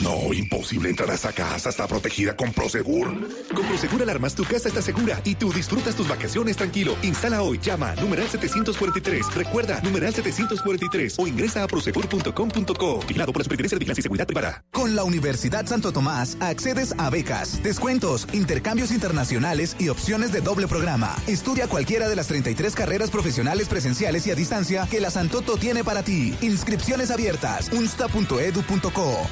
No, 0.00 0.32
imposible 0.32 0.88
entrar 0.88 1.10
a 1.10 1.14
esa 1.14 1.32
casa. 1.32 1.68
Está 1.68 1.86
protegida 1.86 2.34
con 2.34 2.52
Prosegur. 2.52 3.08
Con 3.54 3.66
Prosegur 3.66 4.02
Alarmas 4.02 4.34
tu 4.34 4.44
casa 4.44 4.68
está 4.68 4.80
segura 4.80 5.20
y 5.24 5.34
tú 5.34 5.52
disfrutas 5.52 5.94
tus 5.94 6.08
vacaciones 6.08 6.56
tranquilo. 6.56 6.96
Instala 7.02 7.42
hoy, 7.42 7.58
llama 7.58 7.94
numeral 7.96 8.28
743. 8.28 9.34
Recuerda, 9.34 9.80
numeral 9.82 10.14
743 10.14 11.18
o 11.18 11.26
ingresa 11.26 11.64
a 11.64 11.66
prosegur.com.co. 11.66 13.00
Vigilado 13.00 13.32
por 13.32 13.40
la 13.40 13.44
Superintendencia 13.44 13.76
de 13.76 13.78
Vigilancia 13.78 14.00
y 14.00 14.02
Seguridad 14.02 14.26
Privada. 14.26 14.64
Con 14.72 14.96
la 14.96 15.04
Universidad 15.04 15.66
Santo 15.66 15.92
Tomás 15.92 16.36
accedes 16.40 16.94
a 16.96 17.10
becas, 17.10 17.62
descuentos, 17.62 18.26
intercambios 18.32 18.92
internacionales 18.92 19.76
y 19.78 19.90
opciones 19.90 20.32
de 20.32 20.40
doble 20.40 20.66
programa. 20.66 21.14
Estudia 21.26 21.68
cualquiera 21.68 22.08
de 22.08 22.16
las 22.16 22.28
33 22.28 22.74
carreras 22.74 23.10
profesionales 23.10 23.68
presenciales 23.68 24.26
y 24.26 24.30
a 24.30 24.34
distancia 24.34 24.86
que 24.90 25.00
la 25.00 25.10
Santoto 25.10 25.58
tiene 25.58 25.84
para 25.84 26.02
ti. 26.02 26.34
Inscripciones 26.40 27.10
abiertas. 27.10 27.70
unsta.edu.co. 27.70 29.28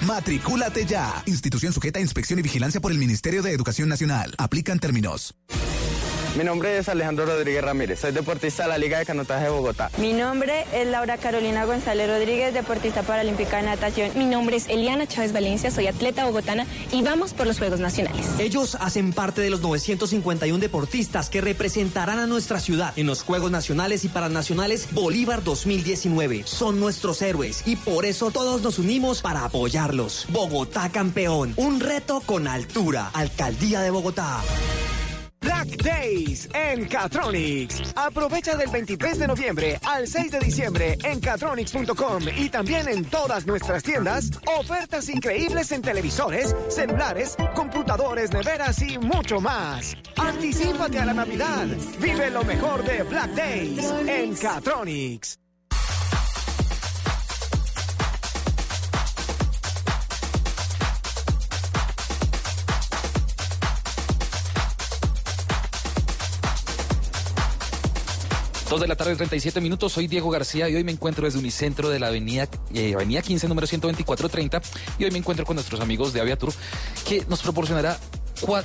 Matricúlate 0.49 0.87
ya. 0.87 1.23
Institución 1.27 1.75
sujeta 1.75 1.99
a 1.99 2.03
inspección 2.03 2.39
y 2.39 2.43
vigilancia 2.43 2.81
por 2.81 2.91
el 2.91 2.97
Ministerio 2.97 3.43
de 3.43 3.53
Educación 3.53 3.87
Nacional. 3.87 4.35
Aplican 4.39 4.79
términos. 4.79 5.35
Mi 6.39 6.45
nombre 6.45 6.78
es 6.78 6.89
Alejandro 6.89 7.26
Rodríguez 7.26 7.64
Ramírez, 7.64 7.99
soy 7.99 8.12
deportista 8.12 8.62
de 8.62 8.68
la 8.68 8.78
Liga 8.78 8.97
de 8.97 9.05
Canotaje 9.05 9.47
de 9.47 9.51
Bogotá. 9.51 9.91
Mi 9.99 10.12
nombre 10.12 10.66
es 10.72 10.86
Laura 10.86 11.18
Carolina 11.18 11.64
González 11.64 12.09
Rodríguez, 12.09 12.55
deportista 12.55 13.03
paralímpica 13.03 13.57
de 13.57 13.64
natación. 13.64 14.12
Mi 14.14 14.24
nombre 14.24 14.57
es 14.57 14.68
Eliana 14.68 15.09
Chávez 15.09 15.32
Valencia, 15.32 15.72
soy 15.72 15.89
atleta 15.89 16.24
bogotana 16.26 16.64
y 16.93 17.03
vamos 17.03 17.34
por 17.34 17.49
los 17.49 17.59
Juegos 17.59 17.80
Nacionales. 17.80 18.24
Ellos 18.39 18.76
hacen 18.76 19.12
parte 19.12 19.41
de 19.41 19.51
los 19.51 19.62
951 19.62 20.61
deportistas 20.61 21.28
que 21.28 21.41
representarán 21.41 22.20
a 22.20 22.28
nuestra 22.28 22.61
ciudad 22.61 22.93
en 22.95 23.09
los 23.09 23.24
Juegos 23.24 23.51
Nacionales 23.51 24.05
y 24.05 24.09
Paranacionales 24.09 24.95
Bolívar 24.95 25.43
2019. 25.43 26.45
Son 26.45 26.78
nuestros 26.78 27.20
héroes 27.20 27.64
y 27.66 27.74
por 27.74 28.05
eso 28.05 28.30
todos 28.30 28.62
nos 28.62 28.78
unimos 28.78 29.22
para 29.22 29.45
apoyarlos. 29.45 30.26
Bogotá 30.28 30.89
campeón, 30.91 31.55
un 31.57 31.80
reto 31.80 32.22
con 32.24 32.47
altura. 32.47 33.11
Alcaldía 33.12 33.80
de 33.80 33.91
Bogotá. 33.91 34.41
Black 35.41 35.82
Days 35.82 36.49
en 36.55 36.86
Catronics. 36.86 37.93
Aprovecha 37.97 38.57
del 38.57 38.70
23 38.70 39.18
de 39.18 39.26
noviembre 39.28 39.78
al 39.84 40.07
6 40.07 40.32
de 40.32 40.41
diciembre 40.41 40.99
en 41.05 41.20
catronics.com 41.20 42.22
y 42.36 42.49
también 42.49 42.89
en 42.89 43.05
todas 43.05 43.47
nuestras 43.47 43.82
tiendas 43.82 44.30
ofertas 44.59 45.09
increíbles 45.09 45.72
en 45.72 45.82
televisores, 45.82 46.55
celulares, 46.68 47.36
computadores, 47.55 48.32
neveras 48.32 48.80
y 48.82 48.99
mucho 48.99 49.41
más. 49.41 49.97
Anticípate 50.16 50.99
a 50.99 51.07
la 51.07 51.14
Navidad. 51.14 51.66
Vive 52.01 52.30
lo 52.30 52.45
mejor 52.45 52.84
de 52.84 53.03
Black 53.03 53.30
Days 53.34 53.84
en 54.07 54.34
Catronics. 54.34 55.39
Dos 68.69 68.83
de 68.83 68.87
la 68.87 68.97
tarde, 68.97 69.16
37 69.16 69.62
minutos. 69.62 69.93
Soy 69.93 70.09
Diego 70.09 70.29
García 70.29 70.69
y 70.69 70.77
hoy 70.77 70.85
me 70.85 70.93
encuentro 70.93 71.25
desde 71.25 71.39
Unicentro 71.39 71.89
de 71.89 71.99
la 71.99 72.09
avenida, 72.09 72.47
eh, 72.75 72.93
avenida 72.95 73.23
15, 73.23 73.49
número 73.49 73.66
12430. 73.66 74.61
Y 74.99 75.05
hoy 75.05 75.11
me 75.11 75.16
encuentro 75.16 75.47
con 75.47 75.57
nuestros 75.57 75.81
amigos 75.81 76.12
de 76.12 76.21
Aviatur, 76.21 76.53
que 77.09 77.25
nos 77.31 77.41
proporcionará 77.41 77.99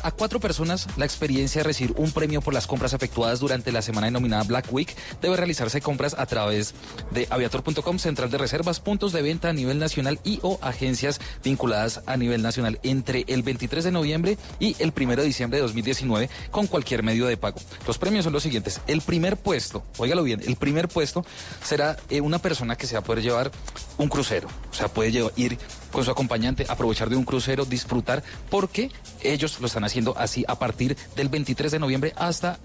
a 0.04 0.12
cuatro 0.12 0.40
personas 0.40 0.88
la 0.98 1.06
experiencia 1.06 1.60
de 1.60 1.64
recibir 1.64 1.94
un 1.98 2.12
premio 2.12 2.42
por 2.42 2.54
las 2.54 2.68
compras 2.68 2.94
efectuadas 2.94 3.40
durante 3.40 3.72
la 3.72 3.82
semana 3.82 4.08
denominada 4.08 4.44
Black 4.44 4.72
Week. 4.72 4.96
Debe 5.22 5.36
realizarse 5.36 5.82
compras 5.82 6.16
a 6.18 6.26
través 6.26 6.74
de 7.12 7.28
aviator.com, 7.30 8.00
central 8.00 8.30
de 8.30 8.38
reservas, 8.38 8.80
puntos 8.80 9.12
de 9.14 9.22
venta 9.22 9.50
a 9.50 9.54
nivel 9.54 9.80
nacional 9.80 10.20
y 10.24 10.40
o 10.42 10.60
agencias 10.62 11.20
vinculadas 11.44 12.02
a 12.06 12.18
nivel 12.18 12.42
nacional 12.42 12.80
entre 12.84 13.26
el 13.28 13.44
23 13.44 13.84
de 13.84 13.92
noviembre 13.92 14.38
y 14.60 14.76
el 14.80 14.94
1 14.96 15.16
de 15.16 15.24
diciembre 15.24 15.58
de 15.58 15.64
2019 15.64 16.30
con 16.52 16.68
cualquier 16.68 17.04
medio 17.04 17.26
de 17.26 17.38
pago. 17.38 17.60
Los 17.88 17.98
premios 17.98 18.24
son 18.24 18.34
los 18.34 18.44
siguientes. 18.44 18.82
El 18.88 19.02
primer 19.02 19.38
puesto, 19.38 19.84
óigalo 19.98 20.24
bien, 20.24 20.42
el 20.46 20.56
primer 20.56 20.88
puesto 20.88 21.26
será 21.64 21.98
eh, 22.10 22.22
una 22.22 22.40
persona 22.40 22.76
que 22.76 22.88
se 22.88 22.94
va 22.94 23.00
a 23.00 23.04
poder 23.04 23.24
llevar 23.24 23.52
un 23.98 24.10
crucero. 24.10 24.48
O 24.72 24.74
sea, 24.74 24.88
puede 24.88 25.32
ir 25.36 25.58
con 25.92 26.04
su 26.04 26.12
acompañante, 26.12 26.66
aprovechar 26.68 27.10
de 27.10 27.16
un 27.16 27.24
crucero, 27.24 27.66
disfrutar, 27.66 28.24
porque 28.50 28.92
ellos 29.22 29.60
lo 29.60 29.68
están 29.68 29.84
haciendo 29.84 30.18
así 30.18 30.44
a 30.48 30.58
partir 30.58 30.98
del 31.16 31.30
23 31.30 31.72
de 31.72 31.80
noviembre 31.80 32.14
hasta 32.16 32.58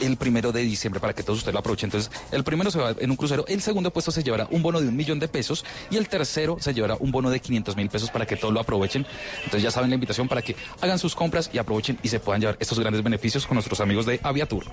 el 0.00 0.16
primero 0.16 0.52
de 0.52 0.62
diciembre 0.62 1.00
para 1.00 1.12
que 1.12 1.22
todos 1.22 1.38
ustedes 1.38 1.54
lo 1.54 1.60
aprovechen. 1.60 1.88
Entonces, 1.88 2.10
el 2.30 2.44
primero 2.44 2.70
se 2.70 2.78
va 2.78 2.94
en 2.98 3.10
un 3.10 3.16
crucero, 3.16 3.44
el 3.48 3.60
segundo 3.62 3.92
puesto 3.92 4.10
se 4.10 4.22
llevará 4.22 4.46
un 4.50 4.62
bono 4.62 4.80
de 4.80 4.88
un 4.88 4.96
millón 4.96 5.18
de 5.18 5.28
pesos 5.28 5.64
y 5.90 5.96
el 5.96 6.08
tercero 6.08 6.58
se 6.60 6.74
llevará 6.74 6.96
un 7.00 7.10
bono 7.10 7.30
de 7.30 7.40
500 7.40 7.76
mil 7.76 7.88
pesos 7.88 8.10
para 8.10 8.26
que 8.26 8.36
todos 8.36 8.54
lo 8.54 8.60
aprovechen. 8.60 9.06
Entonces, 9.38 9.62
ya 9.62 9.70
saben 9.70 9.90
la 9.90 9.94
invitación 9.94 10.28
para 10.28 10.42
que 10.42 10.56
hagan 10.80 10.98
sus 10.98 11.14
compras 11.14 11.50
y 11.52 11.58
aprovechen 11.58 11.98
y 12.02 12.08
se 12.08 12.20
puedan 12.20 12.40
llevar 12.40 12.56
estos 12.60 12.78
grandes 12.78 13.02
beneficios 13.02 13.46
con 13.46 13.56
nuestros 13.56 13.80
amigos 13.80 14.06
de 14.06 14.20
Aviatur. 14.22 14.64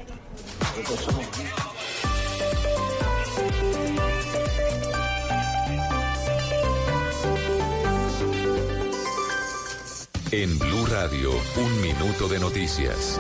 En 10.37 10.59
Blue 10.59 10.85
Radio, 10.87 11.31
un 11.55 11.81
minuto 11.81 12.27
de 12.27 12.39
noticias. 12.39 13.17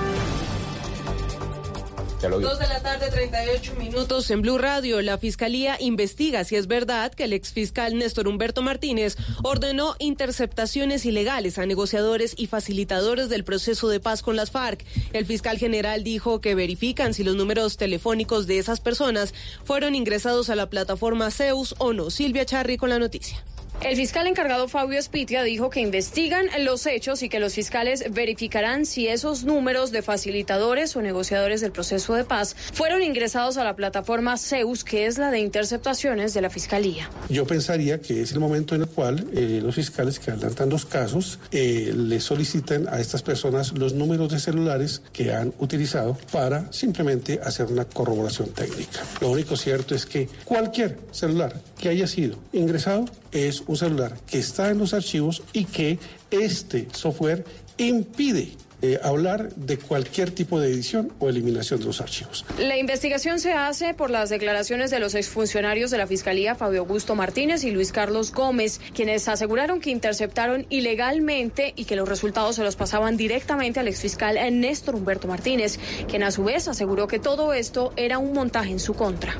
Dos 2.21 2.59
de 2.59 2.67
la 2.67 2.81
tarde, 2.81 3.09
38 3.09 3.75
minutos 3.75 4.29
en 4.31 4.41
Blue 4.41 4.57
Radio. 4.57 5.01
La 5.01 5.17
Fiscalía 5.17 5.77
investiga 5.79 6.43
si 6.43 6.57
es 6.57 6.67
verdad 6.67 7.13
que 7.13 7.23
el 7.23 7.31
exfiscal 7.31 7.97
Néstor 7.97 8.27
Humberto 8.27 8.61
Martínez 8.61 9.15
ordenó 9.43 9.95
interceptaciones 9.99 11.05
ilegales 11.05 11.57
a 11.57 11.65
negociadores 11.65 12.33
y 12.35 12.47
facilitadores 12.47 13.29
del 13.29 13.45
proceso 13.45 13.87
de 13.87 14.01
paz 14.01 14.21
con 14.21 14.35
las 14.35 14.51
FARC. 14.51 14.83
El 15.13 15.25
fiscal 15.25 15.57
general 15.57 16.03
dijo 16.03 16.41
que 16.41 16.53
verifican 16.53 17.13
si 17.13 17.23
los 17.23 17.37
números 17.37 17.77
telefónicos 17.77 18.45
de 18.45 18.59
esas 18.59 18.81
personas 18.81 19.33
fueron 19.63 19.95
ingresados 19.95 20.49
a 20.49 20.55
la 20.55 20.69
plataforma 20.69 21.31
Zeus 21.31 21.75
o 21.77 21.93
no. 21.93 22.09
Silvia 22.09 22.45
Charri 22.45 22.75
con 22.75 22.89
la 22.89 22.99
noticia. 22.99 23.41
El 23.81 23.95
fiscal 23.97 24.25
encargado 24.25 24.67
Fabio 24.67 24.97
Espitia 24.97 25.43
dijo 25.43 25.69
que 25.69 25.79
investigan 25.79 26.47
los 26.59 26.85
hechos 26.87 27.21
y 27.21 27.29
que 27.29 27.39
los 27.39 27.53
fiscales 27.53 28.05
verificarán 28.09 28.85
si 28.85 29.07
esos 29.07 29.43
números 29.43 29.91
de 29.91 30.01
facilitadores 30.01 30.95
o 30.95 31.01
negociadores 31.01 31.61
del 31.61 31.71
proceso 31.71 32.15
de 32.15 32.23
paz 32.23 32.55
fueron 32.73 33.03
ingresados 33.03 33.57
a 33.57 33.63
la 33.63 33.75
plataforma 33.75 34.37
Zeus, 34.37 34.83
que 34.83 35.05
es 35.05 35.17
la 35.17 35.29
de 35.29 35.39
interceptaciones 35.39 36.33
de 36.33 36.41
la 36.41 36.49
Fiscalía. 36.49 37.09
Yo 37.29 37.45
pensaría 37.45 38.01
que 38.01 38.21
es 38.21 38.31
el 38.31 38.39
momento 38.39 38.73
en 38.73 38.81
el 38.81 38.87
cual 38.87 39.27
eh, 39.33 39.59
los 39.61 39.75
fiscales 39.75 40.19
que 40.19 40.31
adelantan 40.31 40.69
los 40.69 40.85
casos 40.85 41.39
eh, 41.51 41.93
le 41.95 42.19
solicitan 42.19 42.87
a 42.87 42.99
estas 42.99 43.21
personas 43.21 43.73
los 43.73 43.93
números 43.93 44.31
de 44.31 44.39
celulares 44.39 45.03
que 45.13 45.33
han 45.33 45.53
utilizado 45.59 46.17
para 46.31 46.71
simplemente 46.71 47.39
hacer 47.43 47.67
una 47.67 47.85
corroboración 47.85 48.49
técnica. 48.49 49.01
Lo 49.21 49.29
único 49.29 49.55
cierto 49.55 49.93
es 49.93 50.05
que 50.05 50.27
cualquier 50.43 50.97
celular 51.11 51.53
que 51.79 51.89
haya 51.89 52.07
sido 52.07 52.37
ingresado 52.53 53.05
es 53.31 53.61
un 53.67 53.77
celular 53.77 54.17
que 54.25 54.39
está 54.39 54.69
en 54.69 54.77
los 54.77 54.93
archivos 54.93 55.43
y 55.53 55.65
que 55.65 55.99
este 56.31 56.87
software 56.91 57.43
impide 57.77 58.51
eh, 58.81 58.99
hablar 59.01 59.53
de 59.55 59.77
cualquier 59.77 60.31
tipo 60.31 60.59
de 60.59 60.69
edición 60.69 61.11
o 61.19 61.29
eliminación 61.29 61.79
de 61.79 61.87
los 61.87 62.01
archivos. 62.01 62.45
La 62.59 62.77
investigación 62.77 63.39
se 63.39 63.53
hace 63.53 63.93
por 63.93 64.11
las 64.11 64.29
declaraciones 64.29 64.91
de 64.91 64.99
los 64.99 65.15
exfuncionarios 65.15 65.91
de 65.91 65.97
la 65.97 66.07
Fiscalía 66.07 66.55
Fabio 66.55 66.81
Augusto 66.81 67.15
Martínez 67.15 67.63
y 67.63 67.71
Luis 67.71 67.91
Carlos 67.91 68.31
Gómez, 68.31 68.81
quienes 68.93 69.27
aseguraron 69.27 69.79
que 69.79 69.91
interceptaron 69.91 70.67
ilegalmente 70.69 71.73
y 71.75 71.85
que 71.85 71.95
los 71.95 72.07
resultados 72.07 72.57
se 72.57 72.63
los 72.63 72.75
pasaban 72.75 73.17
directamente 73.17 73.79
al 73.79 73.87
exfiscal 73.87 74.37
Néstor 74.59 74.95
Humberto 74.95 75.27
Martínez, 75.27 75.79
quien 76.07 76.23
a 76.23 76.31
su 76.31 76.43
vez 76.43 76.67
aseguró 76.67 77.07
que 77.07 77.17
todo 77.17 77.53
esto 77.53 77.93
era 77.95 78.19
un 78.19 78.33
montaje 78.33 78.71
en 78.71 78.79
su 78.79 78.93
contra. 78.93 79.35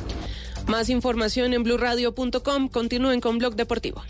Más 0.68 0.90
información 0.90 1.54
en 1.54 1.64
blurradio.com. 1.64 2.70
Continúen 2.70 3.22
con 3.22 3.38
Blog 3.38 3.56
Deportivo. 3.56 4.04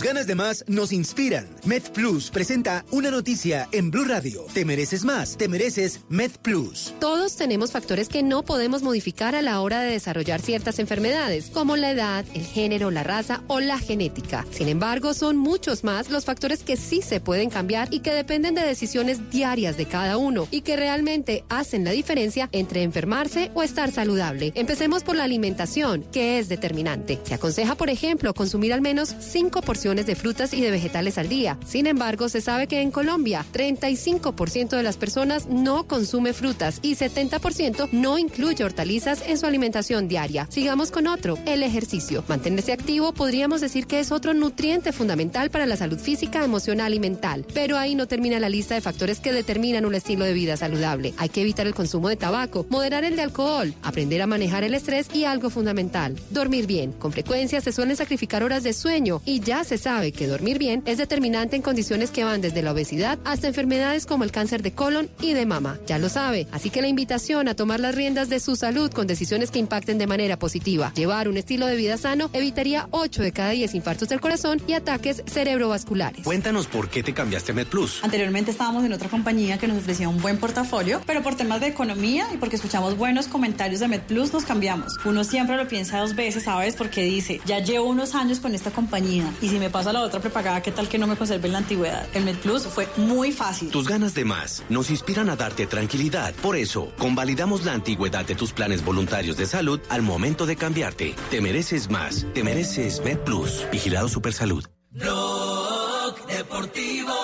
Tus 0.00 0.06
ganas 0.06 0.26
de 0.26 0.34
más 0.34 0.64
nos 0.66 0.92
inspiran. 0.92 1.46
MedPlus 1.66 2.30
presenta 2.30 2.86
una 2.90 3.10
noticia 3.10 3.68
en 3.70 3.90
Blue 3.90 4.06
Radio. 4.06 4.46
Te 4.54 4.64
mereces 4.64 5.04
más, 5.04 5.36
te 5.36 5.46
mereces 5.46 6.00
MedPlus. 6.08 6.94
Todos 6.98 7.36
tenemos 7.36 7.70
factores 7.70 8.08
que 8.08 8.22
no 8.22 8.42
podemos 8.42 8.82
modificar 8.82 9.34
a 9.34 9.42
la 9.42 9.60
hora 9.60 9.80
de 9.82 9.90
desarrollar 9.90 10.40
ciertas 10.40 10.78
enfermedades, 10.78 11.50
como 11.50 11.76
la 11.76 11.90
edad, 11.90 12.24
el 12.32 12.46
género, 12.46 12.90
la 12.90 13.02
raza 13.02 13.42
o 13.46 13.60
la 13.60 13.78
genética. 13.78 14.46
Sin 14.50 14.68
embargo, 14.68 15.12
son 15.12 15.36
muchos 15.36 15.84
más 15.84 16.08
los 16.08 16.24
factores 16.24 16.62
que 16.62 16.78
sí 16.78 17.02
se 17.02 17.20
pueden 17.20 17.50
cambiar 17.50 17.92
y 17.92 18.00
que 18.00 18.14
dependen 18.14 18.54
de 18.54 18.62
decisiones 18.62 19.30
diarias 19.30 19.76
de 19.76 19.84
cada 19.84 20.16
uno 20.16 20.48
y 20.50 20.62
que 20.62 20.76
realmente 20.76 21.44
hacen 21.50 21.84
la 21.84 21.90
diferencia 21.90 22.48
entre 22.52 22.84
enfermarse 22.84 23.50
o 23.52 23.62
estar 23.62 23.92
saludable. 23.92 24.52
Empecemos 24.54 25.04
por 25.04 25.16
la 25.16 25.24
alimentación, 25.24 26.06
que 26.10 26.38
es 26.38 26.48
determinante. 26.48 27.20
Se 27.24 27.34
aconseja, 27.34 27.74
por 27.74 27.90
ejemplo, 27.90 28.32
consumir 28.32 28.72
al 28.72 28.80
menos 28.80 29.14
5% 29.14 29.89
de 29.96 30.14
frutas 30.14 30.54
y 30.54 30.60
de 30.60 30.70
vegetales 30.70 31.18
al 31.18 31.28
día. 31.28 31.58
Sin 31.66 31.86
embargo, 31.86 32.28
se 32.28 32.40
sabe 32.40 32.66
que 32.66 32.80
en 32.80 32.90
Colombia 32.90 33.44
35% 33.52 34.70
de 34.70 34.82
las 34.82 34.96
personas 34.96 35.46
no 35.46 35.86
consume 35.86 36.32
frutas 36.32 36.78
y 36.82 36.94
70% 36.94 37.88
no 37.92 38.18
incluye 38.18 38.64
hortalizas 38.64 39.22
en 39.26 39.36
su 39.36 39.46
alimentación 39.46 40.08
diaria. 40.08 40.46
Sigamos 40.50 40.90
con 40.90 41.06
otro, 41.06 41.38
el 41.46 41.62
ejercicio. 41.62 42.24
Mantenerse 42.28 42.72
activo 42.72 43.12
podríamos 43.12 43.60
decir 43.60 43.86
que 43.86 44.00
es 44.00 44.12
otro 44.12 44.32
nutriente 44.32 44.92
fundamental 44.92 45.50
para 45.50 45.66
la 45.66 45.76
salud 45.76 45.98
física, 45.98 46.44
emocional 46.44 46.94
y 46.94 47.00
mental. 47.00 47.44
Pero 47.52 47.76
ahí 47.76 47.94
no 47.94 48.06
termina 48.06 48.40
la 48.40 48.48
lista 48.48 48.74
de 48.74 48.80
factores 48.80 49.20
que 49.20 49.32
determinan 49.32 49.84
un 49.84 49.94
estilo 49.94 50.24
de 50.24 50.32
vida 50.32 50.56
saludable. 50.56 51.14
Hay 51.16 51.28
que 51.28 51.42
evitar 51.42 51.66
el 51.66 51.74
consumo 51.74 52.08
de 52.08 52.16
tabaco, 52.16 52.66
moderar 52.68 53.04
el 53.04 53.16
de 53.16 53.22
alcohol, 53.22 53.74
aprender 53.82 54.22
a 54.22 54.26
manejar 54.26 54.64
el 54.64 54.74
estrés 54.74 55.08
y 55.12 55.24
algo 55.24 55.50
fundamental, 55.50 56.16
dormir 56.30 56.66
bien. 56.66 56.92
Con 56.92 57.12
frecuencia 57.12 57.60
se 57.60 57.72
suelen 57.72 57.96
sacrificar 57.96 58.42
horas 58.42 58.62
de 58.62 58.72
sueño 58.72 59.22
y 59.24 59.40
ya 59.40 59.64
se 59.64 59.78
sabe 59.80 60.12
que 60.12 60.26
dormir 60.26 60.58
bien 60.58 60.82
es 60.86 60.98
determinante 60.98 61.56
en 61.56 61.62
condiciones 61.62 62.10
que 62.10 62.24
van 62.24 62.40
desde 62.40 62.62
la 62.62 62.72
obesidad 62.72 63.18
hasta 63.24 63.48
enfermedades 63.48 64.06
como 64.06 64.24
el 64.24 64.30
cáncer 64.30 64.62
de 64.62 64.72
colon 64.72 65.08
y 65.20 65.32
de 65.32 65.46
mama. 65.46 65.78
Ya 65.86 65.98
lo 65.98 66.08
sabe, 66.08 66.46
así 66.52 66.70
que 66.70 66.82
la 66.82 66.88
invitación 66.88 67.48
a 67.48 67.54
tomar 67.54 67.80
las 67.80 67.94
riendas 67.94 68.28
de 68.28 68.40
su 68.40 68.56
salud 68.56 68.92
con 68.92 69.06
decisiones 69.06 69.50
que 69.50 69.58
impacten 69.58 69.98
de 69.98 70.06
manera 70.06 70.38
positiva. 70.38 70.92
Llevar 70.94 71.28
un 71.28 71.36
estilo 71.36 71.66
de 71.66 71.76
vida 71.76 71.96
sano 71.96 72.30
evitaría 72.32 72.86
8 72.90 73.22
de 73.22 73.32
cada 73.32 73.50
10 73.50 73.74
infartos 73.74 74.08
del 74.08 74.20
corazón 74.20 74.60
y 74.66 74.74
ataques 74.74 75.22
cerebrovasculares. 75.26 76.24
Cuéntanos 76.24 76.66
por 76.66 76.88
qué 76.88 77.02
te 77.02 77.14
cambiaste 77.14 77.52
a 77.52 77.54
MedPlus. 77.54 78.04
Anteriormente 78.04 78.50
estábamos 78.50 78.84
en 78.84 78.92
otra 78.92 79.08
compañía 79.08 79.58
que 79.58 79.66
nos 79.66 79.78
ofrecía 79.78 80.08
un 80.08 80.20
buen 80.20 80.38
portafolio, 80.38 81.00
pero 81.06 81.22
por 81.22 81.34
temas 81.34 81.60
de 81.60 81.68
economía 81.68 82.26
y 82.34 82.36
porque 82.36 82.56
escuchamos 82.56 82.96
buenos 82.96 83.26
comentarios 83.26 83.80
de 83.80 83.88
MedPlus 83.88 84.32
nos 84.32 84.44
cambiamos. 84.44 84.98
Uno 85.04 85.24
siempre 85.24 85.56
lo 85.56 85.66
piensa 85.66 85.98
dos 85.98 86.14
veces, 86.14 86.44
¿sabes? 86.44 86.76
Porque 86.76 87.02
dice, 87.04 87.40
ya 87.46 87.60
llevo 87.60 87.88
unos 87.88 88.14
años 88.14 88.40
con 88.40 88.54
esta 88.54 88.70
compañía 88.70 89.32
y 89.40 89.48
si 89.48 89.58
me 89.58 89.69
paso 89.70 89.90
a 89.90 89.92
la 89.92 90.00
otra 90.02 90.20
prepagada, 90.20 90.62
¿qué 90.62 90.72
tal 90.72 90.88
que 90.88 90.98
no 90.98 91.06
me 91.06 91.16
conserve 91.16 91.46
en 91.46 91.52
la 91.52 91.58
antigüedad? 91.58 92.06
El 92.14 92.24
MedPlus 92.24 92.66
fue 92.66 92.88
muy 92.96 93.32
fácil. 93.32 93.70
Tus 93.70 93.88
ganas 93.88 94.14
de 94.14 94.24
más 94.24 94.62
nos 94.68 94.90
inspiran 94.90 95.30
a 95.30 95.36
darte 95.36 95.66
tranquilidad. 95.66 96.34
Por 96.34 96.56
eso, 96.56 96.92
convalidamos 96.98 97.64
la 97.64 97.72
antigüedad 97.72 98.24
de 98.24 98.34
tus 98.34 98.52
planes 98.52 98.84
voluntarios 98.84 99.36
de 99.36 99.46
salud 99.46 99.80
al 99.88 100.02
momento 100.02 100.46
de 100.46 100.56
cambiarte. 100.56 101.14
Te 101.30 101.40
mereces 101.40 101.90
más. 101.90 102.26
Te 102.34 102.44
mereces 102.44 103.02
MedPlus. 103.04 103.66
Vigilado 103.70 104.08
Supersalud. 104.08 104.64
Blog 104.90 106.26
Deportivo 106.26 107.14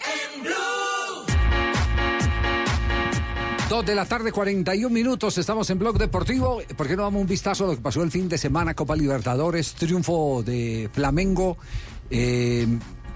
en 0.00 0.42
Blue. 0.42 0.69
Dos 3.70 3.86
de 3.86 3.94
la 3.94 4.04
tarde, 4.04 4.32
41 4.32 4.92
minutos. 4.92 5.38
Estamos 5.38 5.70
en 5.70 5.78
Blog 5.78 5.96
Deportivo. 5.96 6.60
¿Por 6.76 6.88
qué 6.88 6.96
no 6.96 7.04
damos 7.04 7.20
un 7.20 7.28
vistazo 7.28 7.62
a 7.62 7.66
lo 7.68 7.76
que 7.76 7.80
pasó 7.80 8.02
el 8.02 8.10
fin 8.10 8.28
de 8.28 8.36
semana? 8.36 8.74
Copa 8.74 8.96
Libertadores, 8.96 9.74
triunfo 9.74 10.42
de 10.42 10.90
Flamengo. 10.92 11.56
eh, 12.10 12.66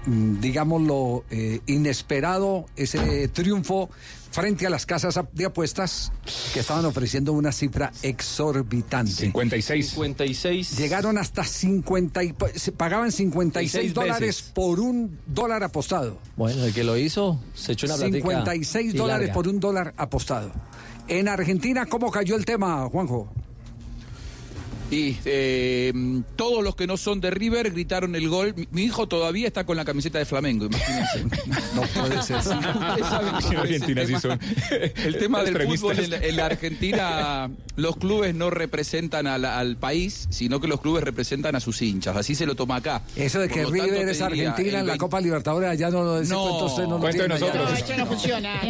mm, 0.05 0.39
digámoslo, 0.39 1.25
eh, 1.29 1.59
inesperado 1.65 2.67
ese 2.77 3.27
triunfo 3.27 3.89
frente 4.35 4.67
a 4.67 4.69
las 4.69 4.85
casas 4.85 5.17
de 5.31 5.45
apuestas 5.45 6.11
que 6.53 6.59
estaban 6.59 6.83
ofreciendo 6.83 7.31
una 7.31 7.53
cifra 7.53 7.93
exorbitante. 8.03 9.13
56. 9.13 9.89
56. 9.91 10.77
Llegaron 10.77 11.17
hasta 11.17 11.45
50 11.45 12.23
y, 12.23 12.35
se 12.55 12.73
pagaban 12.73 13.13
56 13.13 13.71
56 13.71 13.93
dólares 13.93 14.19
veces. 14.19 14.51
por 14.53 14.81
un 14.81 15.17
dólar 15.25 15.63
apostado. 15.63 16.19
Bueno, 16.35 16.65
el 16.65 16.73
que 16.73 16.83
lo 16.83 16.97
hizo 16.97 17.39
se 17.53 17.71
echó 17.71 17.85
una 17.87 17.95
platica 17.95 18.17
56 18.17 18.93
y 18.93 18.97
dólares 18.97 19.27
larga. 19.27 19.33
por 19.33 19.47
un 19.47 19.59
dólar 19.61 19.93
apostado. 19.95 20.51
En 21.07 21.29
Argentina, 21.29 21.85
¿cómo 21.85 22.11
cayó 22.11 22.35
el 22.35 22.43
tema, 22.43 22.89
Juanjo? 22.89 23.31
Y 24.91 25.17
eh, 25.25 25.91
todos 26.35 26.63
los 26.63 26.75
que 26.75 26.85
no 26.85 26.95
son 26.95 27.19
de 27.19 27.31
River 27.31 27.71
gritaron 27.71 28.15
el 28.15 28.29
gol. 28.29 28.53
Mi, 28.55 28.67
mi 28.71 28.83
hijo 28.83 29.07
todavía 29.07 29.47
está 29.47 29.65
con 29.65 29.75
la 29.77 29.83
camiseta 29.83 30.19
de 30.19 30.25
Flamengo, 30.25 30.65
imagínense. 30.65 31.25
No 31.75 31.81
puede 31.81 32.21
ser. 32.21 32.37
Es 32.37 32.45
Argentina 33.51 34.01
el 34.01 34.07
sí 34.07 34.13
tema, 34.13 34.19
son 34.21 34.39
el 35.03 35.17
tema 35.17 35.43
del 35.43 35.61
fútbol 35.67 35.99
en 35.99 36.09
la, 36.11 36.17
en 36.17 36.35
la 36.35 36.45
Argentina, 36.45 37.49
los 37.75 37.97
clubes 37.97 38.35
no 38.35 38.49
representan 38.51 39.27
a 39.27 39.37
la- 39.37 39.57
al 39.59 39.75
país, 39.77 40.27
sino 40.29 40.59
que 40.61 40.67
los 40.67 40.79
clubes 40.81 41.03
representan 41.03 41.55
a 41.55 41.59
sus 41.59 41.81
hinchas. 41.81 42.15
Así 42.15 42.35
se 42.35 42.45
lo 42.45 42.55
toma 42.55 42.77
acá. 42.77 43.01
Eso 43.15 43.39
de 43.39 43.47
Por 43.47 43.55
que 43.57 43.63
lo 43.63 43.69
tanto, 43.71 43.83
River 43.85 44.07
es 44.09 44.17
diría, 44.19 44.25
Argentina 44.27 44.59
el 44.69 44.75
en 44.75 44.85
la 44.85 44.91
20 44.93 44.97
Copa 44.99 45.19
Libertadores, 45.21 45.69
allá 45.69 45.89
no, 45.89 46.19
ese 46.19 46.31
No, 46.33 46.41
cuento 46.43 46.65
usted 46.65 46.83
no 46.83 46.89
lo 46.91 46.99
cuento 46.99 47.27
nosotros. 47.27 47.69
No, 47.71 47.75
eso 47.77 47.97
no 47.97 48.05
funciona. 48.05 48.61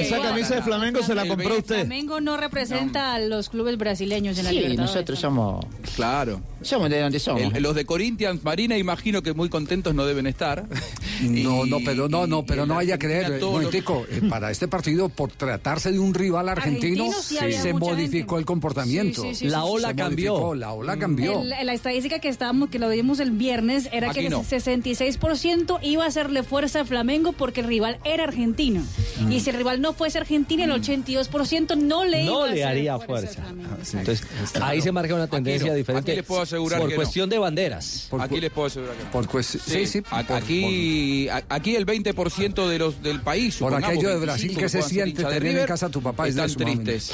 Esa 0.00 0.18
camisa 0.20 0.54
de 0.56 0.62
Flamengo 0.62 1.02
se 1.02 1.14
la 1.14 1.26
compró 1.26 1.56
usted. 1.58 1.76
Flamengo 1.76 2.20
no 2.20 2.36
representa 2.36 3.14
a 3.14 3.18
los 3.18 3.48
clubes 3.48 3.76
brasileños 3.78 4.36
en 4.38 4.44
la 4.44 4.50
Sí, 4.50 4.56
Libertadores. 4.56 4.94
nosotros 4.94 5.18
somos, 5.18 5.61
Claro. 5.96 6.40
somos 6.62 6.88
de 6.90 7.00
donde 7.00 7.18
somos. 7.18 7.54
El- 7.54 7.62
los 7.62 7.74
de 7.74 7.84
Corinthians, 7.84 8.42
Marina, 8.44 8.76
imagino 8.78 9.22
que 9.22 9.32
muy 9.34 9.48
contentos 9.48 9.94
no 9.94 10.04
deben 10.06 10.26
estar. 10.26 10.64
No, 11.22 11.64
Y- 11.64 11.70
no, 11.70 11.78
pero 11.84 12.08
no, 12.08 12.26
no, 12.26 12.44
pero 12.44 12.66
no 12.66 12.74
vaya 12.74 12.96
a 12.96 12.98
creer. 12.98 13.38
todo 13.38 13.52
lo- 13.52 13.56
momentico, 13.58 14.04
eh, 14.10 14.22
para 14.28 14.50
este 14.50 14.66
partido, 14.66 15.08
por 15.08 15.30
tratarse 15.30 15.92
de 15.92 16.00
un 16.00 16.14
rival 16.14 16.48
argentino, 16.48 17.12
sí 17.12 17.36
se 17.52 17.72
modificó 17.74 18.30
gente. 18.34 18.40
el 18.40 18.44
comportamiento. 18.44 19.22
Sí, 19.22 19.28
sí, 19.28 19.34
sí, 19.36 19.48
La 19.48 19.62
ola 19.64 19.90
Se 19.90 19.94
cambió. 19.94 20.32
modificó, 20.32 20.54
La 20.56 20.72
ola 20.72 20.96
cambió. 20.96 21.40
El- 21.42 21.50
la 21.66 21.72
estadística 21.74 22.18
que 22.18 22.28
estábamos, 22.28 22.70
que 22.70 22.80
lo 22.80 22.88
vimos 22.88 23.20
el 23.20 23.30
viernes, 23.30 23.88
era 23.92 24.10
Aquí 24.10 24.20
que 24.22 24.30
no. 24.30 24.40
el 24.40 24.46
66% 24.46 25.78
iba 25.82 26.04
a 26.04 26.08
hacerle 26.08 26.42
fuerza 26.42 26.80
a 26.80 26.84
Flamengo 26.84 27.32
porque 27.32 27.60
el 27.60 27.68
rival 27.68 27.98
era 28.04 28.24
argentino. 28.24 28.82
Mm. 29.20 29.30
Y 29.32 29.40
si 29.40 29.50
el 29.50 29.56
rival 29.56 29.80
no 29.80 29.92
fuese 29.92 30.18
argentino, 30.18 30.64
el 30.64 30.72
82% 30.72 31.76
no 31.76 32.04
le 32.04 32.24
iba 32.24 32.32
no 32.32 32.42
a 32.44 32.48
le 32.48 32.64
haría 32.64 32.98
fuerza. 32.98 33.42
fuerza. 33.44 33.98
Entonces, 34.00 34.26
ahí 34.60 34.80
se 34.80 34.90
marca 34.90 35.14
una 35.14 35.28
tendencia 35.28 35.51
diferente. 35.74 36.10
Aquí 36.12 36.16
les 36.16 36.26
puedo 36.26 36.42
asegurar 36.42 36.78
por 36.80 36.88
que 36.88 36.94
no. 36.94 37.02
cuestión 37.02 37.28
de 37.30 37.38
banderas. 37.38 38.08
aquí 38.18 38.40
les 38.40 38.50
puedo 38.50 38.66
asegurar 38.66 38.96
que 38.96 39.04
no. 39.04 39.10
Por 39.10 39.42
sí, 39.44 39.86
sí, 39.86 40.02
A- 40.10 40.22
por- 40.24 40.36
aquí, 40.36 41.28
aquí 41.48 41.76
el 41.76 41.86
20% 41.86 42.68
de 42.68 42.78
los 42.78 43.02
del 43.02 43.20
país, 43.20 43.56
Por 43.56 43.74
aquello 43.74 44.08
de 44.08 44.16
25 44.16 44.22
Brasil 44.24 44.56
que 44.56 44.68
se 44.68 44.82
siente 44.82 45.22
tener 45.24 45.44
en 45.46 45.52
River, 45.52 45.66
casa 45.68 45.86
a 45.86 45.90
tu 45.90 46.02
papá 46.02 46.28
es 46.28 46.34
de 46.34 46.44
están 46.44 46.64
tristes. 46.66 47.12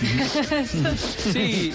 Sí, 1.32 1.72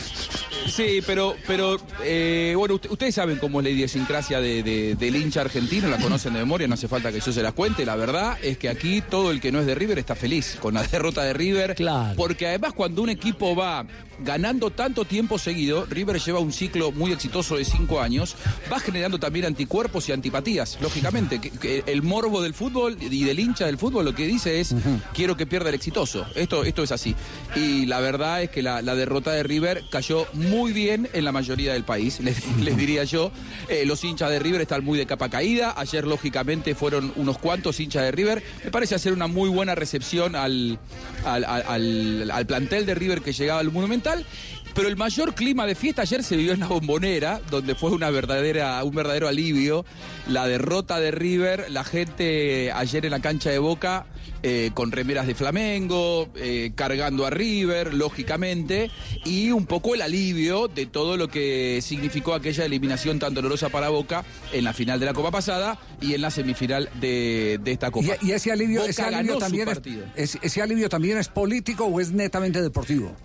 sí, 0.68 1.00
pero, 1.06 1.36
pero 1.48 1.78
eh, 2.04 2.54
bueno, 2.58 2.76
usted- 2.76 2.90
ustedes 2.92 3.16
saben 3.16 3.38
cómo 3.38 3.60
es 3.60 3.64
la 3.66 3.70
idiosincrasia 3.70 4.40
de, 4.40 4.64
de- 4.64 4.96
del 4.96 5.16
hincha 5.16 5.42
argentino, 5.42 5.88
la 5.90 5.98
conocen 5.98 6.34
de 6.34 6.40
memoria, 6.40 6.68
no 6.68 6.74
hace 6.74 6.88
falta 6.88 7.12
que 7.12 7.20
yo 7.20 7.32
se 7.32 7.42
las 7.44 7.54
cuente. 7.54 7.86
La 7.86 7.96
verdad 7.96 8.38
es 8.42 8.58
que 8.58 8.70
aquí 8.70 9.02
todo 9.02 9.32
el 9.32 9.40
que 9.42 9.52
no 9.52 9.60
es 9.60 9.66
de 9.66 9.76
River 9.76 10.00
está 10.00 10.16
feliz 10.16 10.58
con 10.60 10.74
la 10.74 10.84
derrota 10.88 11.24
de 11.24 11.34
River. 11.34 11.76
Porque 12.16 12.48
además 12.48 12.74
cuando 12.74 13.02
un 13.02 13.10
equipo 13.10 13.56
va 13.56 13.86
ganando 14.20 14.70
tanto 14.72 15.06
tiempo 15.06 15.38
seguido, 15.38 15.86
River 15.90 16.20
lleva 16.20 16.40
un 16.40 16.52
ciclo 16.52 16.92
muy 16.92 17.12
exitoso 17.12 17.58
de 17.58 17.66
cinco 17.66 18.02
años, 18.02 18.36
va 18.72 18.80
generando 18.80 19.20
también 19.20 19.46
anticuerpos 19.46 20.08
y 20.10 20.12
antipatías, 20.12 20.78
lógicamente. 20.82 21.40
que- 21.40 21.52
que 21.52 21.84
el 21.88 22.02
morbo 22.04 22.42
del 22.42 22.54
fútbol 22.54 22.98
y 23.02 23.24
del 23.24 23.40
hincha 23.40 23.66
del 23.66 23.78
fútbol 23.78 24.06
lo 24.06 24.14
que 24.16 24.26
dice 24.28 24.60
es, 24.60 24.74
quiero 25.14 25.36
que 25.38 25.46
pierda 25.46 25.70
el 25.70 25.76
exitoso. 25.76 26.26
Esto, 26.36 26.64
esto 26.64 26.84
es 26.84 26.92
así. 26.92 27.16
Y 27.56 27.86
la 27.86 28.00
verdad 28.00 28.42
es 28.44 28.50
que 28.50 28.62
la, 28.62 28.82
la 28.82 28.96
derrota 28.96 29.32
de 29.32 29.44
River 29.44 29.84
cayó 29.92 30.28
muy 30.34 30.72
bien 30.74 31.10
en 31.14 31.24
la 31.26 31.32
mayoría 31.32 31.74
del 31.74 31.84
país, 31.84 32.20
les, 32.20 32.38
les 32.62 32.78
diría 32.78 33.04
yo. 33.04 33.32
Eh, 33.70 33.84
los 33.86 34.04
hinchas 34.04 34.30
de 34.30 34.40
River 34.40 34.62
están 34.62 34.84
muy 34.84 34.98
de 34.98 35.06
capa 35.06 35.30
caída. 35.30 35.74
Ayer, 35.78 36.06
lógicamente, 36.06 36.76
fueron 36.76 37.12
unos 37.16 37.38
cuantos 37.38 37.80
hinchas 37.80 38.04
de 38.04 38.12
River. 38.12 38.44
Me 38.64 38.72
parece 38.72 38.96
hacer 38.96 39.14
una 39.14 39.28
muy 39.28 39.50
buena 39.50 39.76
recepción 39.76 40.36
al, 40.36 40.80
al, 41.26 41.44
al- 41.46 42.32
al- 42.32 42.46
plantel 42.46 42.86
de 42.86 42.94
River 42.96 43.22
que 43.22 43.34
llegaba 43.34 43.60
al 43.60 43.72
Monumental. 44.06 44.26
Pero 44.74 44.90
el 44.90 44.98
mayor 44.98 45.34
clima 45.36 45.66
de 45.66 45.74
fiesta 45.74 46.02
ayer 46.02 46.22
se 46.22 46.36
vivió 46.36 46.52
en 46.52 46.60
la 46.60 46.68
bombonera, 46.68 47.40
donde 47.50 47.76
fue 47.76 47.92
una 47.92 48.10
verdadera, 48.10 48.84
un 48.84 48.94
verdadero 48.94 49.30
alivio. 49.30 49.86
La 50.28 50.48
derrota 50.48 51.00
de 51.00 51.12
River, 51.12 51.68
la 51.70 51.86
gente 51.86 52.74
ayer 52.74 53.06
en 53.06 53.12
la 53.12 53.22
cancha 53.22 53.50
de 53.52 53.58
Boca 53.60 54.06
eh, 54.44 54.72
con 54.74 54.92
remeras 54.92 55.28
de 55.28 55.34
Flamengo, 55.36 56.28
eh, 56.36 56.74
cargando 56.76 57.26
a 57.26 57.30
River, 57.30 57.94
lógicamente, 57.94 58.92
y 59.24 59.52
un 59.52 59.66
poco 59.66 59.96
el 59.96 60.02
alivio 60.02 60.68
de 60.68 60.86
todo 60.88 61.16
lo 61.16 61.30
que 61.30 61.80
significó 61.82 62.34
aquella 62.34 62.66
eliminación 62.66 63.18
tan 63.18 63.34
dolorosa 63.34 63.70
para 63.70 63.88
Boca 63.88 64.26
en 64.52 64.66
la 64.66 64.74
final 64.74 65.00
de 65.00 65.06
la 65.06 65.14
Copa 65.14 65.32
pasada 65.32 65.80
y 66.02 66.16
en 66.16 66.22
la 66.22 66.32
semifinal 66.32 66.90
de, 67.00 67.62
de 67.64 67.72
esta 67.72 67.92
Copa. 67.92 68.08
Y, 68.22 68.28
y 68.28 68.32
ese 68.34 68.52
alivio, 68.52 68.84
ese 68.84 69.04
alivio 69.04 69.38
también 69.38 69.70
es, 69.70 69.74
partido. 69.76 70.06
es- 70.18 70.38
ese 70.42 70.62
alivio 70.62 70.90
también 70.90 71.18
es 71.18 71.30
político 71.30 71.86
o 71.86 72.02
es 72.02 72.12
netamente 72.12 72.62
deportivo. 72.62 73.16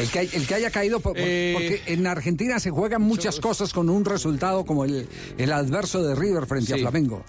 El 0.00 0.10
que, 0.10 0.18
hay- 0.20 0.30
el 0.32 0.46
que 0.46 0.54
haya 0.54 0.70
caído, 0.70 1.00
por- 1.00 1.12
por- 1.12 1.22
Eh, 1.24 1.52
porque 1.54 1.82
en 1.92 2.06
Argentina 2.06 2.58
se 2.58 2.70
juegan 2.70 3.02
muchas 3.02 3.38
cosas 3.40 3.72
con 3.72 3.88
un 3.90 4.04
resultado 4.04 4.64
como 4.64 4.84
el, 4.84 5.08
el 5.38 5.52
adverso 5.52 6.02
de 6.02 6.14
River 6.14 6.46
frente 6.46 6.72
a 6.72 6.76
Sí. 6.76 6.82
Flamengo. 6.82 7.24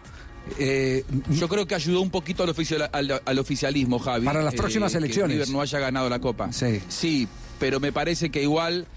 Eh, 0.58 1.04
Yo 1.30 1.48
creo 1.48 1.68
que 1.68 1.76
ayudó 1.76 2.02
un 2.02 2.10
poquito 2.10 2.44
al, 2.44 2.50
oficial- 2.50 2.90
al- 2.92 3.22
al 3.24 3.40
oficialismo, 3.40 4.00
Javi. 4.00 4.26
Para 4.26 4.42
las 4.42 4.54
eh, 4.54 4.58
próximas 4.58 4.92
que 4.92 4.98
elecciones. 4.98 5.38
River 5.38 5.50
no 5.50 5.62
haya 5.62 5.80
ganado 5.80 6.10
la 6.10 6.20
Copa. 6.20 6.50
Sí. 6.52 7.28
pero 7.60 7.80
me 7.80 7.92
parece 7.92 8.32
que 8.32 8.42
igual 8.42 8.88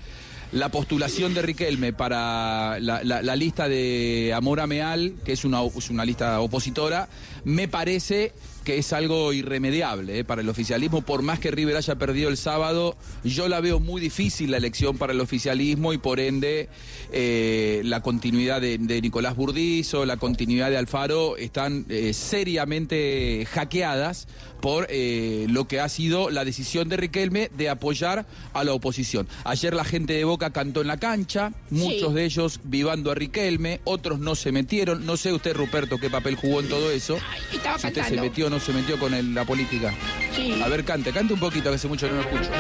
la 0.53 0.71
postulación 0.71 1.35
de 1.35 1.43
Riquelme 1.43 1.93
para 1.93 2.79
la, 2.81 3.03
la- 3.05 3.21
la 3.23 3.37
lista 3.37 3.69
de 3.69 4.33
Amora 4.35 4.67
Meal, 4.67 5.17
que 5.25 5.33
es 5.33 5.45
una, 5.45 5.63
es 5.65 5.91
una 5.91 6.05
lista 6.05 6.41
opositora, 6.41 7.09
me 7.45 7.69
parece 7.69 8.33
que 8.65 8.79
es 8.79 8.93
algo 8.93 9.33
irremediable 9.33 10.19
eh, 10.19 10.25
para 10.25 10.41
el 10.41 10.49
oficialismo. 10.49 11.03
Por 11.03 11.23
más 11.23 11.39
que 11.39 11.51
River 11.51 11.77
haya 11.77 11.95
perdido 11.97 12.31
el 12.31 12.37
sábado, 12.37 12.97
yo 13.23 13.49
la 13.49 13.61
veo 13.61 13.79
muy 13.79 14.01
difícil 14.01 14.51
la 14.51 14.57
elección 14.57 14.99
para 14.99 15.13
el 15.13 15.21
oficialismo 15.21 15.93
y 15.93 15.99
por 15.99 16.19
ende 16.19 16.69
eh, 17.13 17.83
la 17.85 18.01
continuidad 18.01 18.61
de, 18.61 18.79
de 18.79 19.01
Nicolás 19.01 19.37
Burdizo, 19.37 20.05
la 20.07 20.17
continuidad 20.17 20.71
de 20.71 20.79
Alfaro 20.79 21.37
están 21.37 21.85
eh, 21.89 22.13
seriamente 22.13 23.47
hackeadas 23.51 24.27
por 24.61 24.89
lo 24.91 25.69
que 25.69 25.81
ha 25.81 25.91
sido 25.91 26.31
la 26.31 26.43
decisión 26.43 26.89
de 26.89 26.97
Riquelme 26.97 27.51
de 27.55 27.69
apoyar 27.69 28.25
a 28.55 28.65
la 28.65 28.73
oposición. 28.73 29.29
Ayer 29.45 29.75
la 29.75 29.85
gente 29.85 30.15
de 30.15 30.25
Boca 30.25 30.55
cantó 30.55 30.81
en 30.81 30.87
la 30.87 30.97
cancha, 30.97 31.53
muchos 31.69 32.15
de 32.15 32.25
ellos 32.25 32.61
vivando 32.65 33.11
a 33.11 33.15
Riquelme, 33.15 33.83
otros 33.85 34.21
no 34.21 34.35
se 34.35 34.53
metieron. 34.53 35.05
No 35.05 35.19
sé 35.19 35.35
usted, 35.35 35.55
Ruperto, 35.55 35.99
qué 35.99 36.09
papel 36.09 36.37
jugó 36.37 36.61
en 36.61 36.71
todo 36.71 36.91
eso. 36.91 37.19
estaba 37.53 37.79
si 37.79 37.89
usted 37.89 38.05
se 38.05 38.21
metió 38.21 38.49
no 38.55 38.61
se 38.61 38.73
metió 38.73 38.99
con 38.99 39.13
el- 39.15 39.35
la 39.35 39.45
política. 39.45 39.93
Sí. 40.35 40.61
A 40.65 40.69
ver, 40.69 40.85
cante, 40.85 41.13
cante 41.13 41.35
un 41.35 41.41
poquito, 41.41 41.69
que 41.71 41.77
hace 41.77 41.89
mucho 41.89 42.07
que 42.07 42.13
no 42.15 42.23
lo 42.23 42.29
escucho. 42.29 42.51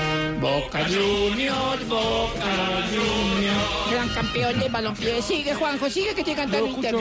Boca 0.40 0.84
Juniors, 0.88 1.88
Boca 1.88 2.84
Juniors. 2.90 3.90
Gran 3.90 4.08
campeón 4.10 4.58
de 4.58 4.68
balompié. 4.68 5.22
Sigue, 5.22 5.54
Juanjo, 5.54 5.88
sigue 5.88 6.14
que 6.14 6.20
estoy 6.20 6.34
cantando 6.34 6.66
interno. 6.66 7.00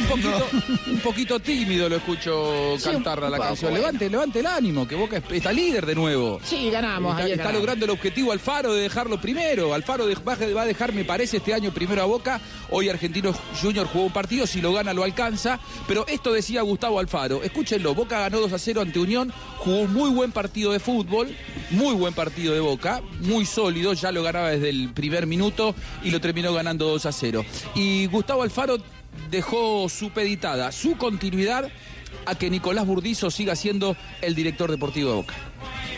Un 0.00 0.06
poquito, 0.06 0.48
un 0.88 0.98
poquito 1.00 1.40
tímido 1.40 1.88
lo 1.88 1.96
escucho 1.96 2.74
Sí, 2.78 2.84
cantar 2.90 3.24
a 3.24 3.30
la 3.30 3.36
poco, 3.36 3.48
canción. 3.48 3.70
bueno. 3.70 3.86
Levante, 3.86 4.10
levante 4.10 4.40
el 4.40 4.46
ánimo, 4.46 4.86
que 4.86 4.94
Boca 4.94 5.16
es- 5.18 5.24
está 5.30 5.52
líder 5.52 5.86
de 5.86 5.94
nuevo. 5.94 6.40
Sí, 6.44 6.70
ganamos. 6.70 7.12
Está, 7.12 7.22
ayer 7.24 7.32
está 7.34 7.44
ganamos. 7.44 7.60
logrando 7.62 7.84
el 7.86 7.90
objetivo 7.90 8.32
Alfaro 8.32 8.74
de 8.74 8.82
dejarlo 8.82 9.20
primero. 9.20 9.72
Alfaro 9.74 10.06
de- 10.06 10.14
va 10.14 10.62
a 10.62 10.66
dejar, 10.66 10.92
me 10.92 11.04
parece, 11.04 11.38
este 11.38 11.54
año 11.54 11.72
primero 11.72 12.02
a 12.02 12.06
Boca. 12.06 12.40
Hoy 12.70 12.88
Argentino 12.88 13.34
Junior 13.62 13.86
jugó 13.86 14.06
un 14.06 14.12
partido, 14.12 14.46
si 14.46 14.60
lo 14.60 14.72
gana 14.72 14.92
lo 14.92 15.02
alcanza. 15.04 15.58
Pero 15.88 16.06
esto 16.06 16.32
decía 16.32 16.62
Gustavo 16.62 16.98
Alfaro. 16.98 17.42
Escúchenlo, 17.42 17.94
Boca 17.94 18.20
ganó 18.20 18.33
2 18.40 18.52
a 18.52 18.58
0 18.58 18.80
ante 18.82 18.98
Unión, 18.98 19.32
jugó 19.58 19.86
muy 19.86 20.10
buen 20.10 20.32
partido 20.32 20.72
de 20.72 20.80
fútbol, 20.80 21.34
muy 21.70 21.94
buen 21.94 22.14
partido 22.14 22.54
de 22.54 22.60
Boca, 22.60 23.02
muy 23.20 23.46
sólido, 23.46 23.92
ya 23.92 24.12
lo 24.12 24.22
ganaba 24.22 24.50
desde 24.50 24.70
el 24.70 24.90
primer 24.92 25.26
minuto 25.26 25.74
y 26.02 26.10
lo 26.10 26.20
terminó 26.20 26.52
ganando 26.52 26.86
2 26.86 27.06
a 27.06 27.12
0. 27.12 27.44
Y 27.74 28.06
Gustavo 28.06 28.42
Alfaro 28.42 28.78
dejó 29.30 29.88
supeditada 29.88 30.72
su 30.72 30.96
continuidad 30.96 31.70
a 32.26 32.34
que 32.34 32.50
Nicolás 32.50 32.86
Burdizo 32.86 33.30
siga 33.30 33.56
siendo 33.56 33.96
el 34.22 34.34
director 34.34 34.70
deportivo 34.70 35.10
de 35.10 35.16
Boca. 35.16 35.34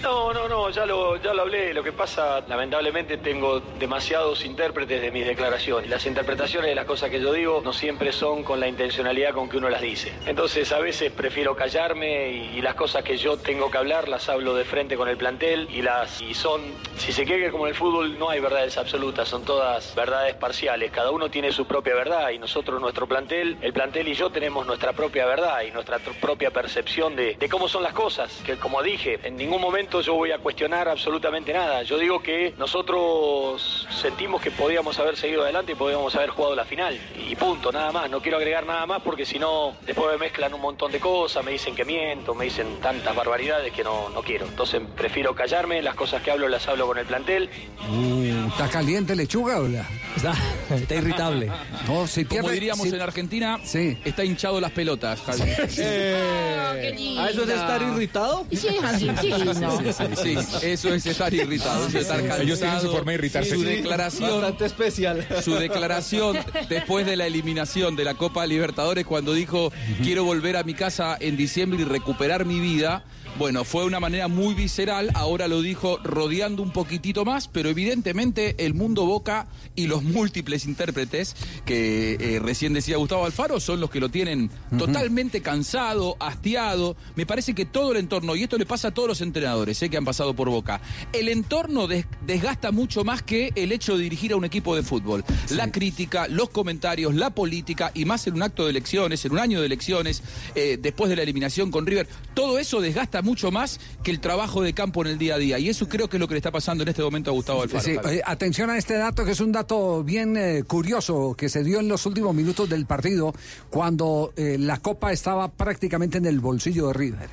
No, 0.07 0.33
no, 0.33 0.47
no, 0.47 0.71
ya 0.71 0.87
lo, 0.87 1.17
ya 1.17 1.35
lo 1.35 1.43
hablé. 1.43 1.75
Lo 1.75 1.83
que 1.83 1.91
pasa, 1.93 2.41
lamentablemente, 2.47 3.19
tengo 3.19 3.59
demasiados 3.59 4.45
intérpretes 4.45 5.03
de 5.03 5.11
mis 5.11 5.27
declaraciones. 5.27 5.91
Las 5.91 6.07
interpretaciones 6.07 6.69
de 6.71 6.77
las 6.77 6.85
cosas 6.85 7.11
que 7.11 7.21
yo 7.21 7.33
digo 7.33 7.61
no 7.65 7.73
siempre 7.73 8.13
son 8.13 8.45
con 8.45 8.61
la 8.61 8.69
intencionalidad 8.69 9.35
con 9.35 9.49
que 9.49 9.57
uno 9.57 9.69
las 9.69 9.81
dice. 9.81 10.13
Entonces, 10.27 10.71
a 10.71 10.79
veces 10.79 11.11
prefiero 11.11 11.57
callarme 11.57 12.29
y, 12.31 12.63
las 12.63 12.77
cosas 12.77 13.03
que 13.03 13.17
yo 13.17 13.37
tengo 13.37 13.69
que 13.69 13.79
hablar 13.79 14.09
las 14.09 14.29
hablo 14.29 14.55
de 14.55 14.65
frente 14.65 14.97
con 14.97 15.09
el 15.09 15.17
plantel 15.17 15.69
y 15.73 15.83
las 15.83 16.21
y 16.23 16.35
son, 16.35 16.63
si 16.97 17.13
se 17.13 17.25
quiere, 17.25 17.51
como 17.51 17.67
en 17.67 17.71
el 17.71 17.77
fútbol 17.77 18.17
no 18.19 18.31
hay 18.31 18.39
verdades 18.39 18.79
absolutas, 18.79 19.29
son 19.29 19.45
todas 19.45 19.93
verdades 19.97 20.35
parciales. 20.37 20.93
Cada 20.93 21.11
uno 21.11 21.31
tiene 21.31 21.51
su 21.51 21.67
propia 21.67 21.95
verdad 21.97 22.31
y 22.31 22.39
nosotros, 22.39 22.81
nuestro 22.81 23.09
plantel, 23.09 23.57
el 23.61 23.73
plantel 23.73 24.07
y 24.07 24.15
yo 24.15 24.31
tenemos 24.31 24.67
nuestra 24.67 24.93
propia 24.93 25.27
verdad 25.27 25.63
y 25.63 25.73
nuestra 25.73 25.99
tr- 25.99 26.15
propia 26.21 26.53
percepción 26.53 27.17
de, 27.17 27.35
de 27.35 27.49
cómo 27.49 27.69
son 27.69 27.83
las 27.83 27.93
cosas. 27.93 28.41
Que 28.47 28.57
como 28.57 28.83
dije, 28.85 29.19
en 29.25 29.37
ningún 29.37 29.61
momento 29.61 29.96
yo 30.01 30.15
voy 30.15 30.33
a 30.33 30.39
cuestionar 30.39 30.89
absolutamente 30.89 31.53
nada. 31.53 31.83
Yo 31.83 31.99
digo 31.99 32.21
que 32.23 32.55
nosotros 32.59 33.87
sentimos 34.03 34.41
que 34.41 34.51
podíamos 34.51 34.99
haber 34.99 35.17
seguido 35.17 35.43
adelante 35.43 35.73
y 35.73 35.75
podíamos 35.75 36.15
haber 36.15 36.31
jugado 36.31 36.55
la 36.55 36.65
final. 36.65 36.99
Y 37.29 37.35
punto, 37.37 37.73
nada 37.73 37.93
más. 37.93 38.11
No 38.11 38.21
quiero 38.21 38.37
agregar 38.39 38.67
nada 38.67 38.87
más 38.87 39.03
porque 39.03 39.25
si 39.27 39.39
no, 39.39 39.75
después 39.87 40.11
me 40.13 40.19
mezclan 40.27 40.53
un 40.55 40.61
montón 40.61 40.93
de 40.93 41.01
cosas, 41.01 41.45
me 41.45 41.53
dicen 41.53 41.75
que 41.75 41.85
miento, 41.85 42.35
me 42.35 42.45
dicen 42.47 42.79
tantas 42.81 43.15
barbaridades 43.15 43.73
que 43.73 43.83
no, 43.85 44.09
no 44.11 44.23
quiero. 44.23 44.47
Entonces 44.47 44.81
prefiero 44.97 45.35
callarme, 45.35 45.83
las 45.83 45.95
cosas 45.95 46.23
que 46.23 46.31
hablo 46.31 46.49
las 46.49 46.67
hablo 46.69 46.87
con 46.87 46.99
el 46.99 47.07
plantel. 47.07 47.49
Uh, 47.91 48.49
¿Está 48.49 48.69
caliente 48.69 49.15
lechuga 49.17 49.59
o 49.61 49.69
la? 49.69 49.87
Está, 50.17 50.33
está 50.75 50.95
irritable. 50.95 51.51
No, 51.87 52.07
si 52.07 52.25
Como 52.25 52.41
pierde- 52.43 52.53
diríamos 52.55 52.89
si- 52.89 52.95
en 52.95 53.01
Argentina, 53.03 53.59
está 54.05 54.25
hinchado 54.25 54.61
las 54.61 54.71
pelotas, 54.73 55.21
Javi. 55.21 55.43
qué 55.77 56.95
lindo. 56.97 57.21
¿A 57.23 57.31
eso 57.31 57.43
es 57.45 57.49
estar 57.51 57.83
irritado? 57.83 58.47
Sí, 58.51 58.69
es 58.69 58.83
así, 58.85 59.11
sí, 59.21 59.31
no. 59.61 59.86
Sí, 59.93 60.37
eso 60.63 60.95
es 60.95 61.07
estar 61.07 61.33
irritado, 61.33 61.87
eso 61.89 61.99
es 61.99 62.03
estar 62.05 62.19
cansado. 62.21 62.43
Ellos 62.43 62.59
tienen 62.59 62.81
su 62.81 62.91
forma 62.91 63.13
de 63.13 63.19
irritarse. 63.19 63.51
Su 63.55 63.63
declaración, 63.63 64.31
Bastante 64.41 64.67
especial. 64.67 65.27
su 65.43 65.55
declaración 65.55 66.37
después 66.69 67.07
de 67.07 67.17
la 67.17 67.27
eliminación 67.27 67.97
de 67.97 68.05
la 68.05 68.15
Copa 68.15 68.47
Libertadores 68.47 69.05
cuando 69.07 69.33
dijo 69.35 69.73
quiero 70.03 70.25
volver 70.25 70.57
a 70.57 70.63
mi 70.63 70.75
casa 70.75 71.17
en 71.21 71.37
diciembre 71.37 71.81
y 71.83 71.85
recuperar 71.85 72.45
mi 72.45 72.61
vida. 72.61 73.05
Bueno, 73.39 73.65
fue 73.65 73.85
una 73.85 74.01
manera 74.01 74.29
muy 74.29 74.55
visceral, 74.55 75.11
ahora 75.13 75.47
lo 75.47 75.61
dijo 75.61 75.99
rodeando 76.03 76.63
un 76.63 76.71
poquitito 76.71 77.27
más, 77.27 77.49
pero 77.49 77.69
evidentemente 77.69 78.65
el 78.65 78.73
mundo 78.73 79.05
Boca 79.05 79.47
y 79.75 79.89
los 79.89 80.03
múltiples 80.05 80.65
intérpretes 80.65 81.37
que 81.67 82.15
eh, 82.19 82.39
recién 82.41 82.73
decía 82.73 82.97
Gustavo 82.97 83.27
Alfaro 83.27 83.61
son 83.61 83.79
los 83.81 83.91
que 83.91 84.01
lo 84.01 84.09
tienen 84.09 84.49
totalmente 84.79 85.43
cansado, 85.43 86.17
hastiado. 86.19 86.97
Me 87.15 87.27
parece 87.27 87.55
que 87.55 87.67
todo 87.67 87.93
el 87.93 87.99
entorno, 87.99 88.35
y 88.37 88.43
esto 88.45 88.57
le 88.57 88.65
pasa 88.65 88.89
a 88.89 88.95
todos 88.95 89.07
los 89.09 89.21
entrenadores 89.21 89.83
eh, 89.83 89.91
que 89.91 89.99
han 89.99 90.07
pasado 90.07 90.33
por 90.35 90.49
Boca, 90.49 90.81
el 91.13 91.29
entorno 91.29 91.87
des- 91.87 92.07
desgasta 92.27 92.73
mucho 92.73 93.05
más 93.05 93.23
que 93.23 93.53
el 93.55 93.71
hecho 93.71 93.99
de 93.99 94.05
dirigir 94.05 94.33
a 94.33 94.37
un 94.37 94.47
equipo 94.47 94.75
de 94.75 94.83
fútbol. 94.83 95.25
La 95.51 95.71
crítica, 95.71 96.27
los 96.27 96.49
comentarios, 96.49 97.15
la 97.15 97.29
política, 97.35 97.91
y 97.93 98.07
más 98.07 98.27
en 98.29 98.35
un 98.35 98.45
acto 98.45 98.65
de 98.65 98.71
elecciones, 98.71 99.23
en 99.27 99.33
un 99.33 99.41
año 99.41 99.61
de 99.61 99.67
elecciones, 99.67 100.23
eh, 100.55 100.79
después 100.81 101.11
de 101.11 101.17
la 101.17 101.23
eliminación 101.23 101.71
con 101.71 101.85
River, 101.85 102.09
todo 102.33 102.59
eso 102.59 102.81
desgasta 102.81 103.21
mucho 103.27 103.51
más 103.51 103.79
que 104.03 104.11
el 104.11 104.21
trabajo 104.21 104.63
de 104.63 104.73
campo 104.73 105.03
en 105.03 105.09
el 105.09 105.19
día 105.19 105.35
a 105.35 105.39
día. 105.39 105.59
Y 105.59 105.69
eso 105.69 105.89
creo 105.89 106.09
que 106.09 106.17
es 106.17 106.21
lo 106.21 106.29
que 106.29 106.35
le 106.35 106.39
está 106.39 106.51
pasando 106.51 106.83
en 106.83 106.89
este 106.89 107.03
momento 107.03 107.31
a 107.31 107.35
Gustavo 107.35 107.63
Alfaro. 107.63 107.83
Sí, 107.83 107.97
eh, 108.09 108.23
atención 108.25 108.71
a 108.71 108.79
este 108.79 108.97
dato 108.97 109.25
que 109.25 109.33
es 109.33 109.41
un 109.41 109.53
dato 109.53 110.03
bien 110.03 110.37
eh, 110.37 110.63
curioso 110.67 111.35
que 111.37 111.49
se 111.49 111.63
dio 111.63 111.81
en 111.81 111.89
los 111.89 112.07
últimos 112.07 112.35
minutos 112.35 112.69
del 112.71 112.87
partido 112.87 113.35
cuando 113.69 114.33
eh, 114.37 114.57
la 114.59 114.79
copa 114.79 115.13
estaba 115.13 115.51
prácticamente 115.51 116.19
en 116.19 116.27
el 116.27 116.41
bolsillo 116.41 116.87
de 116.89 116.93
River. 116.95 117.29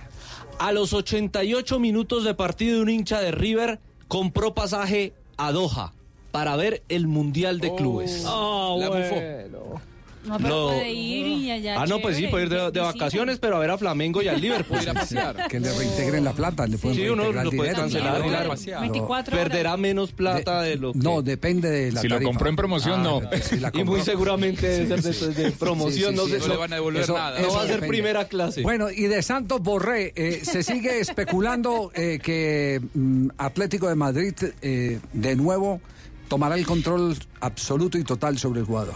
A 0.60 0.72
los 0.72 0.94
88 0.94 1.80
minutos 1.80 2.24
de 2.24 2.34
partido, 2.34 2.82
un 2.82 2.90
hincha 2.90 3.22
de 3.22 3.32
River 3.32 3.80
compró 4.08 4.54
pasaje 4.54 5.14
a 5.38 5.52
Doha 5.52 5.94
para 6.32 6.56
ver 6.56 6.84
el 6.90 7.08
Mundial 7.08 7.60
de 7.60 7.76
Clubes. 7.76 8.26
Oh, 8.28 8.78
La 8.80 8.90
bufó. 8.90 9.82
No, 10.26 10.38
pero 10.38 10.50
No. 10.50 10.68
puede 10.68 10.92
ir 10.92 11.28
y 11.28 11.52
allá. 11.52 11.82
Ah, 11.82 11.86
no, 11.86 12.00
pues 12.00 12.16
sí, 12.18 12.28
puede 12.28 12.46
ir 12.46 12.50
de, 12.50 12.72
de 12.72 12.80
vacaciones, 12.80 13.40
pero 13.40 13.58
a 13.58 13.60
ver 13.60 13.72
a 13.72 13.78
Flamengo 13.78 14.22
y 14.22 14.28
al 14.30 14.40
Liverpool. 14.40 14.80
Ir 14.82 14.90
a 14.90 14.94
pasear. 14.94 15.48
Que 15.50 15.60
le 15.60 15.72
reintegren 15.74 16.24
la 16.24 16.32
plata, 16.32 16.66
le 16.66 16.78
pueden 16.78 16.98
Sí, 16.98 17.08
uno 17.10 17.32
lo 17.32 17.52
puede 17.52 17.74
cancelar, 17.74 18.20
No, 18.22 18.28
claro. 18.28 18.54
no, 18.56 18.80
24 18.82 19.36
horas. 19.36 19.48
Perderá 19.50 19.76
menos 19.78 20.12
plata 20.14 20.62
de, 20.62 20.78
lo 20.78 20.94
que... 20.94 21.00
No, 21.00 21.22
depende 21.22 21.70
de 21.70 21.92
la 21.92 22.02
Si 22.02 22.08
lo 22.08 22.16
tarifa. 22.16 22.30
compró 22.30 22.50
en 22.50 22.56
promoción, 22.56 23.04
no. 23.04 23.22
si 23.42 23.60
la 23.60 23.72
y 23.74 23.84
muy 23.84 24.02
seguramente 24.02 24.86
debe 24.86 25.02
ser 25.14 25.34
de, 25.34 25.44
de 25.44 25.52
promoción. 25.52 26.16
Sí, 26.16 26.22
sí, 26.26 26.32
no, 26.32 26.40
no 26.40 26.48
le 26.48 26.58
van 26.58 26.72
a 26.74 26.76
devolver 26.78 27.04
Eso- 27.04 27.14
nada. 27.18 27.40
no 27.42 27.54
va 27.54 27.64
a 27.64 27.68
ser 27.68 27.86
primera 27.88 28.28
clase. 28.28 28.62
Bueno, 28.62 28.90
y 28.92 29.04
de 29.08 29.22
Santos 29.22 29.62
Borré, 29.62 30.14
eh, 30.16 30.40
se 30.44 30.64
sigue 30.64 31.00
especulando 31.02 31.92
eh, 31.96 32.20
que 32.24 32.82
mm, 32.94 33.28
Atlético 33.38 33.90
de 33.90 33.96
Madrid 33.96 34.34
eh, 34.62 35.00
de 35.12 35.36
nuevo 35.36 35.82
tomará 36.30 36.56
el 36.56 36.66
control 36.66 37.18
absoluto 37.42 37.98
y 37.98 38.04
total 38.04 38.38
sobre 38.38 38.62
el 38.62 38.66
jugador. 38.66 38.96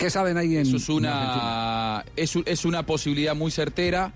¿Qué 0.00 0.08
saben 0.08 0.38
ahí 0.38 0.56
en 0.56 0.62
Eso 0.62 0.78
es 0.78 0.88
en 0.88 0.94
una, 0.94 2.06
es, 2.16 2.34
es 2.46 2.64
una 2.64 2.86
posibilidad 2.86 3.36
muy 3.36 3.50
certera 3.50 4.14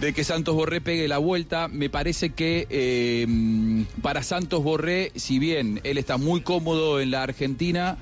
de 0.00 0.14
que 0.14 0.24
Santos 0.24 0.54
Borré 0.54 0.80
pegue 0.80 1.06
la 1.06 1.18
vuelta. 1.18 1.68
Me 1.68 1.90
parece 1.90 2.30
que 2.30 2.66
eh, 2.70 3.84
para 4.00 4.22
Santos 4.22 4.62
Borré, 4.64 5.12
si 5.14 5.38
bien 5.38 5.82
él 5.84 5.98
está 5.98 6.16
muy 6.16 6.40
cómodo 6.40 6.98
en 6.98 7.10
la 7.10 7.24
Argentina, 7.24 7.98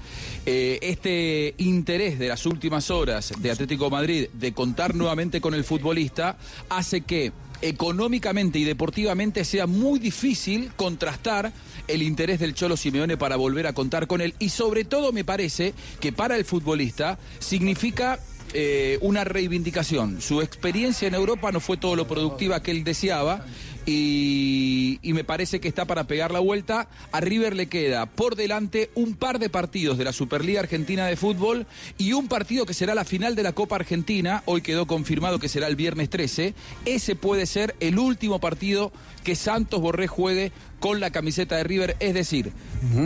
eh, 0.46 0.78
este 0.82 1.56
interés 1.58 2.20
de 2.20 2.28
las 2.28 2.46
últimas 2.46 2.92
horas 2.92 3.32
de 3.40 3.50
Atlético 3.50 3.86
de 3.86 3.90
Madrid 3.90 4.26
de 4.32 4.52
contar 4.52 4.94
nuevamente 4.94 5.40
con 5.40 5.54
el 5.54 5.64
futbolista 5.64 6.38
hace 6.68 7.00
que 7.00 7.32
económicamente 7.62 8.58
y 8.58 8.64
deportivamente 8.64 9.44
sea 9.44 9.66
muy 9.66 9.98
difícil 9.98 10.70
contrastar 10.76 11.52
el 11.88 12.02
interés 12.02 12.40
del 12.40 12.54
Cholo 12.54 12.76
Simeone 12.76 13.16
para 13.16 13.36
volver 13.36 13.66
a 13.66 13.72
contar 13.72 14.06
con 14.06 14.20
él 14.20 14.34
y 14.38 14.50
sobre 14.50 14.84
todo 14.84 15.12
me 15.12 15.24
parece 15.24 15.74
que 16.00 16.12
para 16.12 16.36
el 16.36 16.44
futbolista 16.44 17.18
significa 17.38 18.20
eh, 18.52 18.98
una 19.00 19.22
reivindicación. 19.22 20.20
Su 20.20 20.42
experiencia 20.42 21.06
en 21.06 21.14
Europa 21.14 21.52
no 21.52 21.60
fue 21.60 21.76
todo 21.76 21.94
lo 21.94 22.08
productiva 22.08 22.60
que 22.60 22.72
él 22.72 22.82
deseaba 22.82 23.44
y, 23.86 24.98
me 25.02 25.24
parece 25.24 25.60
que 25.60 25.68
está 25.68 25.84
para 25.84 26.04
pegar 26.04 26.30
la 26.30 26.38
vuelta. 26.38 26.88
A 27.12 27.20
River 27.20 27.56
le 27.56 27.66
queda 27.66 28.06
por 28.06 28.36
delante 28.36 28.90
un 28.94 29.14
par 29.14 29.38
de 29.38 29.50
partidos 29.50 29.98
de 29.98 30.04
la 30.04 30.12
Superliga 30.12 30.60
Argentina 30.60 31.06
de 31.06 31.16
Fútbol 31.16 31.66
y 31.98 32.12
un 32.12 32.28
partido 32.28 32.64
que 32.64 32.74
será 32.74 32.94
la 32.94 33.04
final 33.04 33.34
de 33.34 33.42
la 33.42 33.52
Copa 33.52 33.76
Argentina. 33.76 34.42
Hoy 34.46 34.62
quedó 34.62 34.86
confirmado 34.86 35.38
que 35.38 35.48
será 35.48 35.66
el 35.66 35.76
viernes 35.76 36.10
13. 36.10 36.54
Ese 36.84 37.16
puede 37.16 37.46
ser 37.46 37.74
el 37.80 37.98
último 37.98 38.38
partido 38.38 38.92
que 39.22 39.36
Santos 39.36 39.80
Borré 39.80 40.06
juegue 40.06 40.52
con 40.80 40.98
la 40.98 41.10
camiseta 41.10 41.56
de 41.56 41.64
River, 41.64 41.96
es 42.00 42.14
decir, 42.14 42.52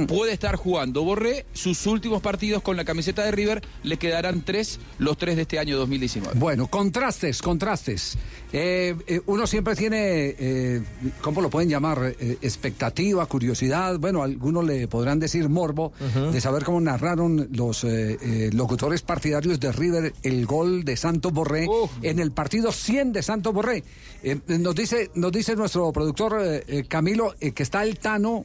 puede 0.07 0.33
estar 0.33 0.55
jugando 0.55 1.03
Borré 1.03 1.45
sus 1.55 1.87
últimos 1.87 2.23
partidos 2.23 2.63
con 2.63 2.77
la 2.77 2.85
camiseta 2.85 3.25
de 3.25 3.33
River, 3.33 3.63
le 3.83 3.97
quedarán 3.97 4.43
tres, 4.43 4.79
los 4.99 5.19
tres 5.19 5.35
de 5.35 5.43
este 5.43 5.59
año 5.59 5.77
2019. 5.77 6.39
Bueno, 6.39 6.69
contrastes, 6.69 7.43
contrastes. 7.43 8.17
Eh, 8.53 8.95
eh, 9.09 9.21
uno 9.27 9.49
siempre 9.49 9.75
tiene, 9.75 10.37
eh, 10.39 10.83
¿cómo 11.21 11.41
lo 11.41 11.51
pueden 11.51 11.69
llamar? 11.69 12.15
Eh, 12.21 12.39
expectativa, 12.41 13.27
curiosidad. 13.27 13.99
Bueno, 13.99 14.23
algunos 14.23 14.65
le 14.65 14.87
podrán 14.87 15.19
decir 15.19 15.49
morbo 15.49 15.93
de 16.31 16.41
saber 16.41 16.63
cómo 16.63 16.81
narraron 16.81 17.49
los 17.53 17.83
eh, 17.83 18.19
eh, 18.23 18.51
locutores 18.53 19.03
partidarios 19.03 19.59
de 19.59 19.73
River 19.73 20.15
el 20.23 20.47
gol 20.47 20.85
de 20.85 20.97
Santos 20.97 21.33
Borré 21.33 21.67
en 22.03 22.19
el 22.21 22.31
partido 22.31 22.71
100 22.71 23.13
de 23.13 23.23
Santos 23.23 23.53
Borré. 23.53 23.83
Eh, 24.23 24.39
nos 24.47 24.75
dice, 24.75 25.11
nos 25.15 25.33
dice 25.33 25.57
nuestro 25.57 25.93
productor 25.93 26.04
eh, 26.11 26.65
eh, 26.67 26.85
Camilo 26.89 27.35
eh, 27.41 27.53
que 27.53 27.63
está 27.63 27.83
el 27.83 27.99
Tano 27.99 28.45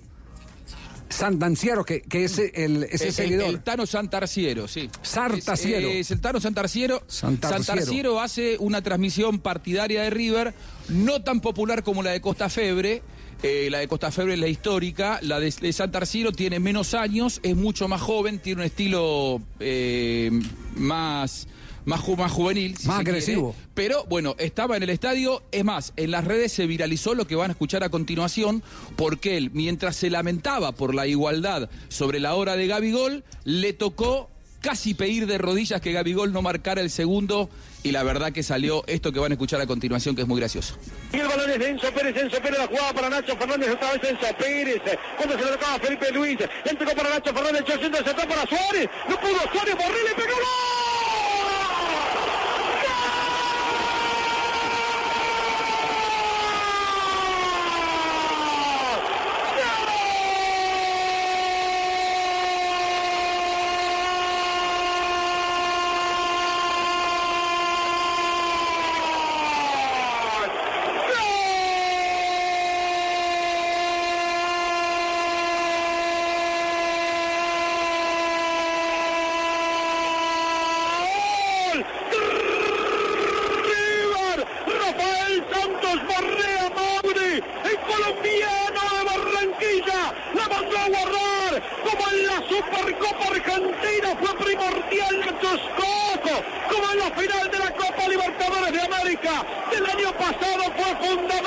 Santanciero, 1.10 1.84
que, 1.84 2.02
que 2.02 2.24
es 2.26 2.38
el, 2.38 2.84
ese 2.84 3.06
El- 3.06 3.08
el, 3.10 3.14
seguidor. 3.14 3.50
el 3.50 3.64
Tano 3.64 3.86
Santarciero, 3.88 4.68
sí. 4.68 4.90
Sartaciero. 5.02 5.88
Es, 5.90 5.96
es 6.08 6.12
el 6.12 6.22
Tano 6.22 6.40
Santarciero. 6.40 7.02
Santarciero. 7.08 7.64
Santarciero 7.64 8.22
hace 8.22 8.58
una 8.60 8.82
transmisión 8.84 9.40
partidaria 9.40 10.04
de 10.04 10.12
River, 10.12 10.54
no 10.90 11.22
tan 11.24 11.42
popular 11.42 11.84
como 11.84 12.04
la 12.04 12.12
de 12.12 12.22
Costa 12.22 12.48
Febre. 12.50 13.02
Eh, 13.42 13.70
la 13.72 13.80
de 13.80 13.88
Costa 13.88 14.12
Febre 14.12 14.34
es 14.34 14.40
la 14.40 14.50
histórica, 14.50 15.18
la 15.24 15.40
de, 15.40 15.50
de 15.50 15.74
Santarciero 15.74 16.32
tiene 16.34 16.60
menos 16.60 16.94
años, 16.94 17.40
es 17.42 17.56
mucho 17.56 17.88
más 17.88 18.02
joven, 18.02 18.38
tiene 18.40 18.62
un 18.62 18.66
estilo 18.66 19.42
eh, 19.62 20.30
más, 20.76 21.48
más, 21.90 22.00
ju- 22.02 22.16
más 22.18 22.32
juvenil. 22.32 22.78
si 22.78 22.88
Más 22.88 22.98
se 23.00 23.04
quiere. 23.04 23.20
agresivo. 23.20 23.56
Pero 23.74 24.06
bueno, 24.06 24.36
estaba 24.40 24.78
en 24.78 24.84
el 24.84 24.90
estadio. 24.90 25.44
Es 25.52 25.66
más, 25.66 25.94
en 25.98 26.12
las 26.12 26.24
redes 26.26 26.52
se 26.54 26.66
viralizó 26.68 27.14
lo 27.16 27.28
que 27.28 27.36
van 27.36 27.50
a 27.50 27.54
escuchar 27.54 27.84
a 27.84 27.90
continuación, 27.90 28.64
porque 28.96 29.36
él, 29.38 29.52
mientras 29.54 29.96
se 29.96 30.10
lamentaba 30.10 30.72
por 30.72 30.96
la 30.96 31.08
igualdad 31.08 31.70
sobre 31.90 32.20
la 32.20 32.36
hora 32.36 32.56
de 32.56 32.68
Gabigol, 32.68 33.24
le 33.44 33.74
tocó 33.74 34.30
casi 34.62 34.94
pedir 34.94 35.26
de 35.26 35.38
rodillas 35.38 35.80
que 35.80 35.94
Gabigol 35.94 36.34
no 36.34 36.42
marcara 36.42 36.82
el 36.82 36.90
segundo. 36.90 37.50
Y 37.82 37.92
la 37.94 38.04
verdad 38.04 38.34
que 38.34 38.44
salió 38.44 38.84
esto 38.88 39.14
que 39.14 39.20
van 39.20 39.32
a 39.32 39.36
escuchar 39.36 39.62
a 39.62 39.66
continuación, 39.66 40.14
que 40.14 40.24
es 40.24 40.28
muy 40.28 40.38
gracioso. 40.38 40.76
Y 41.14 41.18
el 41.18 41.30
balón 41.30 41.50
es 41.50 41.60
de 41.60 41.70
Enzo 41.70 41.88
Pérez, 41.94 42.14
Enzo 42.22 42.42
Pérez 42.42 42.60
la 42.60 42.68
jugada 42.68 42.94
para 42.94 43.10
Nacho 43.10 43.38
Fernández, 43.38 43.70
otra 43.74 43.94
vez 43.94 44.02
Enzo 44.04 44.26
Pérez, 44.38 44.82
cuando 45.16 45.40
se 45.40 45.46
le 45.46 45.52
tocaba 45.54 45.80
Felipe 45.80 46.12
Luis, 46.12 46.38
entregó 46.70 46.92
para 46.94 47.10
Nacho 47.12 47.34
Fernández, 47.34 47.64
el 47.74 47.80
centro 47.80 48.04
se 48.04 48.14
para 48.14 48.46
Suárez, 48.46 48.90
no 49.10 49.16
pudo 49.22 49.40
Suárez, 49.54 49.76
Borré 49.76 50.04
le 50.10 50.16
pegó 50.16 50.36
¡Gol! 50.36 51.29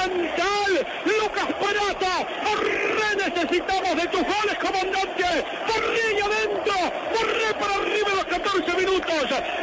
monumental. 0.07 0.87
Lucas 1.05 1.49
Parata, 1.61 2.27
re 2.61 3.17
necesitamos 3.17 3.97
de 3.97 4.09
tus 4.09 4.23
goles, 4.23 4.59
comandante. 4.61 5.25
Borré 5.67 6.23
adentro, 6.23 6.75
borré 7.13 7.55
para 7.59 7.75
arriba 7.75 8.11
los 8.17 8.25
14 8.25 8.77
minutos. 8.77 9.15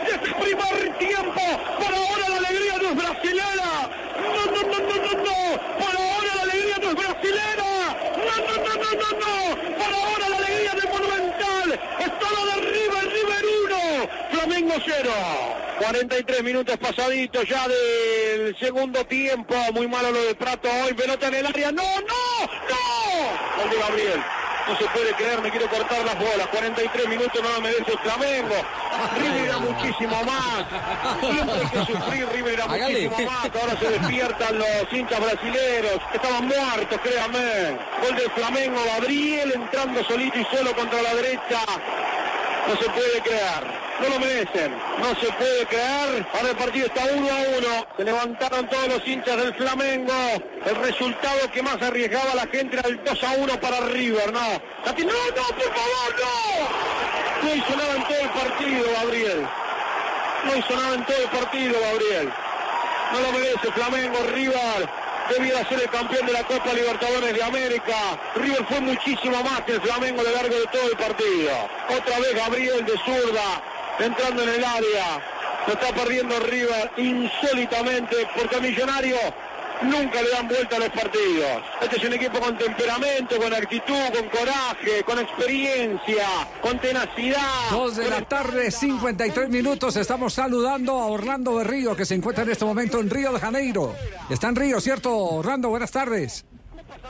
Y 0.07 0.11
este 0.11 0.33
primer 0.35 0.97
tiempo, 0.97 1.41
por 1.77 1.93
ahora 1.93 2.29
la 2.29 2.37
alegría 2.37 2.77
no 2.81 2.89
es 2.89 2.95
brasilera. 2.95 3.89
No, 4.19 4.45
no, 4.45 4.61
no, 4.63 4.79
no, 4.79 4.95
no, 4.95 5.13
no. 5.13 5.39
Por 5.79 5.95
ahora 5.95 6.35
la 6.35 6.41
alegría 6.43 6.77
no 6.81 6.89
es 6.89 6.95
brasilera. 6.95 7.69
No, 8.17 8.35
no, 8.47 8.55
no, 8.63 8.73
no, 8.75 8.91
no, 8.95 9.09
no. 9.19 9.75
Por 9.77 9.93
ahora 9.93 10.29
la 10.29 10.37
alegría 10.37 10.71
del 10.71 10.89
monumental. 10.89 11.79
Estaba 11.99 12.45
de 12.45 12.51
arriba 12.53 12.99
el 13.01 13.11
River 13.11 13.45
1, 13.65 14.09
Flamengo 14.31 14.73
0. 14.85 15.09
43 15.79 16.43
minutos 16.43 16.77
pasaditos 16.77 17.47
ya 17.47 17.65
de 17.67 17.75
segundo 18.57 19.05
tiempo. 19.05 19.55
Muy 19.73 19.87
malo 19.87 20.11
lo 20.11 20.21
de 20.23 20.35
Prato 20.35 20.69
hoy. 20.83 20.93
Pelota 20.93 21.27
en 21.27 21.35
el 21.35 21.45
área. 21.45 21.71
¡No, 21.71 21.83
no! 21.83 22.45
¡No! 22.69 23.61
Gol 23.61 23.69
de 23.69 23.77
Gabriel. 23.77 24.23
No 24.67 24.77
se 24.77 24.85
puede 24.85 25.11
creer, 25.13 25.41
me 25.41 25.49
quiero 25.49 25.67
cortar 25.67 26.05
las 26.05 26.15
bolas. 26.19 26.47
43 26.47 27.07
minutos 27.07 27.41
no 27.41 27.49
lo 27.53 27.61
merece 27.61 27.91
el 27.91 27.97
Flamengo. 27.99 28.55
River 29.17 29.45
era 29.45 29.57
muchísimo 29.57 30.23
más. 30.23 30.65
Siempre 31.19 31.55
hay 31.55 31.69
que 31.69 31.91
sufrir, 31.91 32.29
River 32.29 32.53
era 32.53 32.67
muchísimo 32.67 33.17
más. 33.19 33.49
Ahora 33.59 33.79
se 33.79 33.89
despiertan 33.89 34.59
los 34.59 34.93
hinchas 34.93 35.19
brasileros. 35.19 35.99
Estaban 36.13 36.47
muertos, 36.47 36.99
créanme. 37.01 37.79
Gol 38.03 38.15
del 38.15 38.29
Flamengo, 38.31 38.77
Gabriel 38.93 39.53
entrando 39.55 40.03
solito 40.03 40.37
y 40.37 40.45
solo 40.55 40.75
contra 40.75 41.01
la 41.01 41.15
derecha. 41.15 41.61
No 42.69 42.77
se 42.77 42.87
puede 42.87 43.19
creer. 43.21 43.63
No 43.99 44.09
lo 44.09 44.19
merecen. 44.19 44.71
No 44.99 45.09
se 45.19 45.25
puede 45.33 45.65
creer. 45.65 46.23
Ahora 46.35 46.49
el 46.51 46.55
partido 46.55 46.85
está 46.85 47.01
uno 47.15 47.27
a 47.27 47.57
uno. 47.57 47.87
Se 47.97 48.03
levantaron 48.03 48.69
todos 48.69 48.87
los 48.89 49.07
hinchas 49.07 49.37
del 49.37 49.55
Flamengo. 49.55 50.13
El 50.63 50.75
resultado 50.75 51.49
que 51.51 51.63
más 51.63 51.81
arriesgaba 51.81 52.35
la 52.35 52.45
gente 52.45 52.77
era 52.77 52.87
el 52.87 53.03
2 53.03 53.23
a 53.23 53.31
1 53.31 53.59
para 53.59 53.79
River. 53.87 54.31
No. 54.31 54.39
No, 54.39 54.51
no, 54.51 54.93
por 54.93 55.73
favor, 55.73 56.15
no. 56.21 57.47
No 57.47 57.55
hizo 57.55 57.75
nada 57.75 57.95
en 57.95 58.03
todo 58.03 58.19
el 58.21 58.29
partido, 58.29 58.83
Gabriel. 59.01 59.47
No 60.45 60.55
hizo 60.55 60.75
nada 60.75 60.93
en 60.93 61.05
todo 61.05 61.17
el 61.17 61.29
partido, 61.29 61.73
Gabriel. 61.81 62.33
No 63.13 63.19
lo 63.19 63.31
merece 63.31 63.71
Flamengo, 63.71 64.17
River. 64.31 64.89
Debía 65.29 65.63
ser 65.69 65.79
el 65.81 65.89
campeón 65.89 66.25
de 66.25 66.33
la 66.33 66.43
Copa 66.43 66.73
Libertadores 66.73 67.33
de 67.33 67.43
América. 67.43 68.19
River 68.35 68.65
fue 68.67 68.81
muchísimo 68.81 69.43
más 69.43 69.61
que 69.61 69.73
el 69.73 69.81
Flamengo 69.81 70.21
a 70.21 70.23
lo 70.23 70.31
largo 70.31 70.55
de 70.55 70.65
todo 70.67 70.89
el 70.89 70.97
partido. 70.97 71.51
Otra 71.87 72.19
vez 72.19 72.35
Gabriel 72.35 72.85
de 72.85 72.93
zurda, 72.97 73.61
entrando 73.99 74.43
en 74.43 74.49
el 74.49 74.63
área. 74.63 75.21
Se 75.65 75.73
está 75.73 75.93
perdiendo 75.93 76.39
River 76.39 76.91
insólitamente 76.97 78.15
porque 78.35 78.55
a 78.55 78.59
Millonario 78.59 79.17
nunca 79.83 80.21
le 80.21 80.29
dan 80.29 80.47
vuelta 80.47 80.75
a 80.75 80.79
los 80.79 80.89
partidos. 80.89 81.63
Este 81.81 81.97
es 81.97 82.03
un 82.03 82.13
equipo 82.13 82.39
con 82.39 82.57
temperamento, 82.57 83.37
con 83.37 83.53
actitud, 83.53 83.95
con 84.13 84.29
coraje, 84.29 85.03
con 85.05 85.19
experiencia, 85.19 86.27
con 86.61 86.79
tenacidad. 86.79 87.71
Dos 87.71 87.97
de 87.97 88.09
la 88.09 88.21
tarde, 88.21 88.71
53 88.71 89.49
minutos. 89.49 89.95
Estamos 89.95 90.33
saludando 90.33 90.99
a 90.99 91.07
Orlando 91.07 91.55
Berrío, 91.55 91.95
que 91.95 92.05
se 92.05 92.15
encuentra 92.15 92.43
en 92.43 92.51
este 92.51 92.65
momento 92.65 92.99
en 92.99 93.09
Río 93.09 93.31
de 93.31 93.39
Janeiro. 93.39 93.95
Está 94.29 94.49
en 94.49 94.55
Río, 94.55 94.79
¿cierto, 94.81 95.15
Orlando? 95.15 95.69
Buenas 95.69 95.91
tardes. 95.91 96.45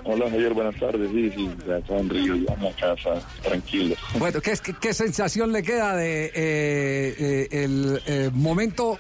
Hola 0.03 0.29
Javier, 0.29 0.53
buenas 0.53 0.75
tardes. 0.75 1.09
Sí, 1.11 1.31
sí, 1.35 1.49
ya 1.67 1.77
acá 1.77 1.97
en 1.97 2.09
Río, 2.09 2.35
ya 2.35 2.53
en 2.53 2.63
la 2.63 2.71
casa, 2.73 3.21
tranquilo. 3.41 3.95
Bueno, 4.17 4.41
¿qué, 4.41 4.53
qué, 4.63 4.73
qué 4.79 4.93
sensación 4.93 5.51
le 5.51 5.63
queda 5.63 5.95
de 5.95 6.25
eh, 6.25 6.31
eh, 6.35 7.47
el 7.51 8.01
eh, 8.05 8.29
momento 8.33 8.99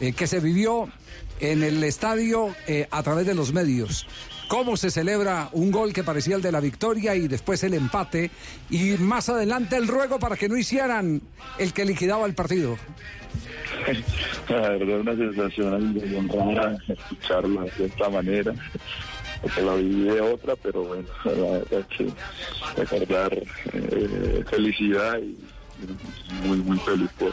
eh, 0.00 0.12
que 0.14 0.26
se 0.26 0.40
vivió 0.40 0.88
en 1.40 1.62
el 1.62 1.82
estadio 1.84 2.54
eh, 2.66 2.86
a 2.90 3.02
través 3.02 3.26
de 3.26 3.34
los 3.34 3.52
medios? 3.52 4.06
¿Cómo 4.48 4.76
se 4.76 4.90
celebra 4.90 5.48
un 5.52 5.70
gol 5.70 5.92
que 5.92 6.02
parecía 6.02 6.34
el 6.34 6.42
de 6.42 6.50
la 6.50 6.58
victoria 6.58 7.14
y 7.14 7.28
después 7.28 7.62
el 7.62 7.74
empate? 7.74 8.32
Y 8.68 8.96
más 8.98 9.28
adelante 9.28 9.76
el 9.76 9.86
ruego 9.86 10.18
para 10.18 10.36
que 10.36 10.48
no 10.48 10.56
hicieran 10.56 11.22
el 11.58 11.72
que 11.72 11.84
liquidaba 11.84 12.26
el 12.26 12.34
partido. 12.34 12.76
La 14.48 14.70
verdad, 14.70 15.00
una 15.00 15.16
sensación 15.16 15.94
bien 15.94 16.28
rara 16.28 16.76
escucharla 16.88 17.62
de 17.78 17.86
esta 17.86 18.08
manera. 18.08 18.52
Porque 19.40 19.62
la 19.62 19.74
viví 19.76 20.02
de 20.02 20.20
otra, 20.20 20.54
pero 20.56 20.82
bueno, 20.82 21.08
la 21.24 21.32
verdad 21.32 21.80
es 21.80 21.96
que 21.96 22.12
recordar 22.76 23.32
eh, 23.72 24.44
felicidad 24.50 25.18
y 25.18 25.38
muy, 26.46 26.58
muy 26.58 26.78
feliz 26.80 27.08
por, 27.18 27.32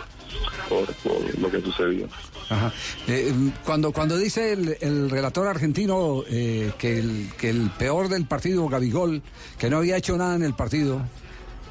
por, 0.69 0.85
por 0.95 1.39
lo 1.39 1.51
que 1.51 1.61
sucedió. 1.61 2.07
Ajá. 2.49 2.71
Eh, 3.07 3.33
cuando, 3.65 3.91
cuando 3.91 4.17
dice 4.17 4.53
el, 4.53 4.77
el 4.79 5.09
relator 5.09 5.47
argentino 5.47 6.23
eh, 6.29 6.71
que, 6.77 6.99
el, 6.99 7.29
que 7.37 7.49
el 7.49 7.69
peor 7.77 8.09
del 8.09 8.25
partido, 8.25 8.67
Gabigol, 8.67 9.21
que 9.57 9.69
no 9.69 9.77
había 9.77 9.97
hecho 9.97 10.17
nada 10.17 10.35
en 10.35 10.43
el 10.43 10.53
partido, 10.53 11.01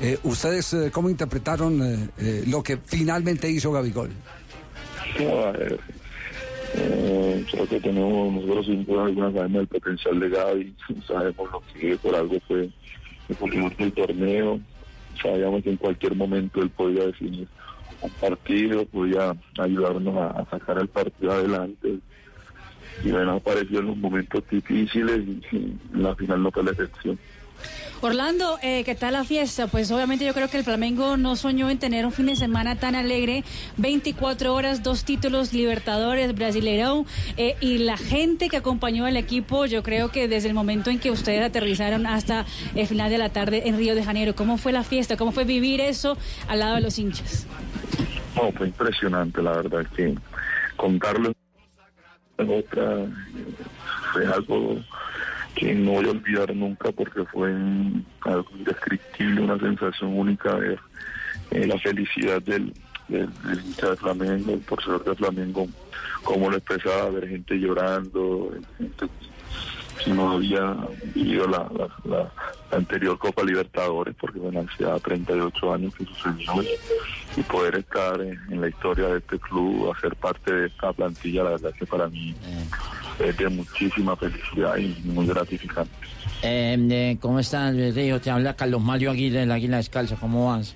eh, 0.01 0.19
¿ustedes 0.25 0.75
eh, 0.75 0.91
cómo 0.93 1.09
interpretaron 1.09 2.11
lo 2.47 2.63
que 2.63 2.77
finalmente 2.77 3.51
hizo 3.51 3.73
Gabigol? 3.73 4.11
No, 5.19 5.45
a 5.47 5.53
ver, 5.53 5.81
eh, 6.75 7.45
creo 7.51 7.67
que 7.67 7.81
tenemos, 7.81 8.33
nosotros 8.33 8.67
sin 8.67 8.85
duda 8.85 9.07
alguna 9.07 9.33
sabemos 9.33 9.63
el 9.63 9.67
potencial 9.69 10.21
de 10.21 10.29
Gaby, 10.29 10.75
sabemos 11.07 11.51
lo 11.51 11.63
que 11.73 11.97
por 11.97 12.15
algo 12.15 12.37
fue 12.47 12.69
el 13.29 13.37
último 13.41 13.71
del 13.71 13.93
torneo, 13.93 14.61
sabíamos 15.23 15.63
que 15.63 15.71
en 15.71 15.77
cualquier 15.77 16.15
momento 16.15 16.61
él 16.61 16.71
podía 16.71 17.07
definir 17.07 17.49
un 18.01 18.11
partido, 18.11 18.85
podía 18.87 19.35
ayudarnos 19.59 20.17
a, 20.17 20.45
sacar 20.51 20.79
el 20.79 20.89
partido 20.89 21.33
adelante. 21.33 21.99
Y 23.05 23.11
bueno, 23.11 23.33
apareció 23.33 23.81
en 23.81 23.87
los 23.87 23.97
momentos 23.97 24.43
difíciles 24.51 25.21
y, 25.27 25.57
y 25.57 25.79
la 25.93 26.15
final 26.15 26.43
no 26.43 26.51
fue 26.51 26.65
la 26.65 26.71
excepción. 26.71 27.19
Orlando, 28.03 28.59
eh, 28.63 28.85
¿qué 28.85 28.95
tal 28.95 29.15
la 29.15 29.25
fiesta? 29.25 29.69
Pues 29.69 29.91
obviamente 29.91 30.27
yo 30.27 30.35
creo 30.35 30.49
que 30.49 30.59
el 30.59 30.65
Flamengo 30.65 31.17
no 31.17 31.35
soñó 31.35 31.71
en 31.71 31.79
tener 31.79 32.05
un 32.05 32.13
fin 32.13 32.27
de 32.27 32.37
semana 32.37 32.77
tan 32.77 32.95
alegre. 32.95 33.43
24 33.79 34.55
horas, 34.55 34.83
dos 34.83 35.05
títulos, 35.05 35.55
Libertadores, 35.55 36.35
Brasileirão. 36.35 37.07
eh, 37.39 37.57
y 37.61 37.79
la 37.79 37.97
gente 37.97 38.51
que 38.51 38.59
acompañó 38.59 39.07
al 39.07 39.17
equipo, 39.17 39.65
yo 39.65 39.83
creo 39.83 40.11
que 40.11 40.29
desde 40.29 40.49
el 40.49 40.55
momento 40.55 40.91
en 40.91 40.99
que 40.99 41.11
ustedes 41.11 41.43
aterrizaron 41.43 42.07
hasta 42.07 42.45
el 42.75 42.87
final 42.87 43.11
de 43.11 43.19
la 43.19 43.31
tarde 43.31 43.63
en 43.67 43.79
Río 43.79 43.95
de 43.95 44.05
Janeiro, 44.05 44.37
¿cómo 44.37 44.59
fue 44.59 44.73
la 44.73 44.85
fiesta? 44.85 45.17
¿Cómo 45.17 45.33
fue 45.33 45.45
vivir 45.45 45.81
eso 45.81 46.19
al 46.49 46.59
lado 46.59 46.75
de 46.75 46.83
los 46.83 46.99
hinchas? 46.99 47.47
No, 48.34 48.53
fue 48.53 48.66
impresionante, 48.68 49.43
la 49.43 49.53
verdad, 49.53 49.87
que 49.95 50.14
contarlo 50.76 51.32
en 52.39 52.51
otra 52.51 53.07
fue 54.12 54.26
algo 54.26 54.78
que 55.55 55.74
no 55.74 55.93
voy 55.93 56.07
a 56.07 56.11
olvidar 56.11 56.55
nunca 56.55 56.93
porque 56.93 57.24
fue 57.24 57.51
algo 57.51 58.47
indescriptible, 58.57 59.41
una 59.41 59.59
sensación 59.59 60.18
única 60.18 60.55
ver 60.55 60.78
eh, 61.51 61.66
la 61.66 61.78
felicidad 61.78 62.43
del, 62.43 62.74
del, 63.09 63.30
hincha 63.64 63.91
de 63.91 63.97
Flamengo, 63.97 64.53
el 64.53 64.61
torcedor 64.61 65.05
de 65.05 65.14
Flamengo, 65.14 65.66
cómo 66.22 66.51
lo 66.51 66.59
expresaba, 66.59 67.11
ver 67.11 67.28
gente 67.28 67.55
llorando, 67.55 68.53
que 70.05 70.11
no 70.13 70.33
había 70.33 70.77
vivido 71.15 71.47
la, 71.49 71.69
la, 71.77 71.89
la- 72.05 72.33
la 72.71 72.79
anterior 72.79 73.17
Copa 73.19 73.45
Libertadores, 73.45 74.15
porque 74.21 74.39
bueno, 74.41 74.65
hacía 74.69 74.97
38 74.99 75.73
años 75.75 75.95
que 75.95 76.05
sucedió 76.05 76.63
y, 76.63 76.69
y 77.41 77.43
poder 77.45 77.77
estar 77.77 78.21
en, 78.21 78.39
en 78.51 78.61
la 78.61 78.69
historia 78.69 79.07
de 79.09 79.19
este 79.19 79.39
club, 79.39 79.93
hacer 79.97 80.17
parte 80.17 80.53
de 80.53 80.67
esta 80.67 80.93
plantilla, 80.93 81.45
la 81.45 81.51
verdad 81.51 81.73
que 81.79 81.87
para 81.87 82.09
mí 82.09 82.35
es 83.21 83.37
de 83.37 83.49
muchísima 83.49 84.17
felicidad 84.17 84.77
y 84.79 84.89
muy 85.05 85.27
gratificante. 85.27 85.91
Eh, 86.43 86.77
eh, 86.91 87.17
¿Cómo 87.21 87.39
estás, 87.39 87.75
Río? 87.75 88.21
Te 88.21 88.31
habla 88.31 88.55
Carlos 88.57 88.83
Mario 88.83 89.13
Aguirre, 89.13 89.45
el 89.45 89.53
Águila 89.53 89.77
Descalza. 89.79 90.17
¿Cómo 90.17 90.49
vas? 90.49 90.75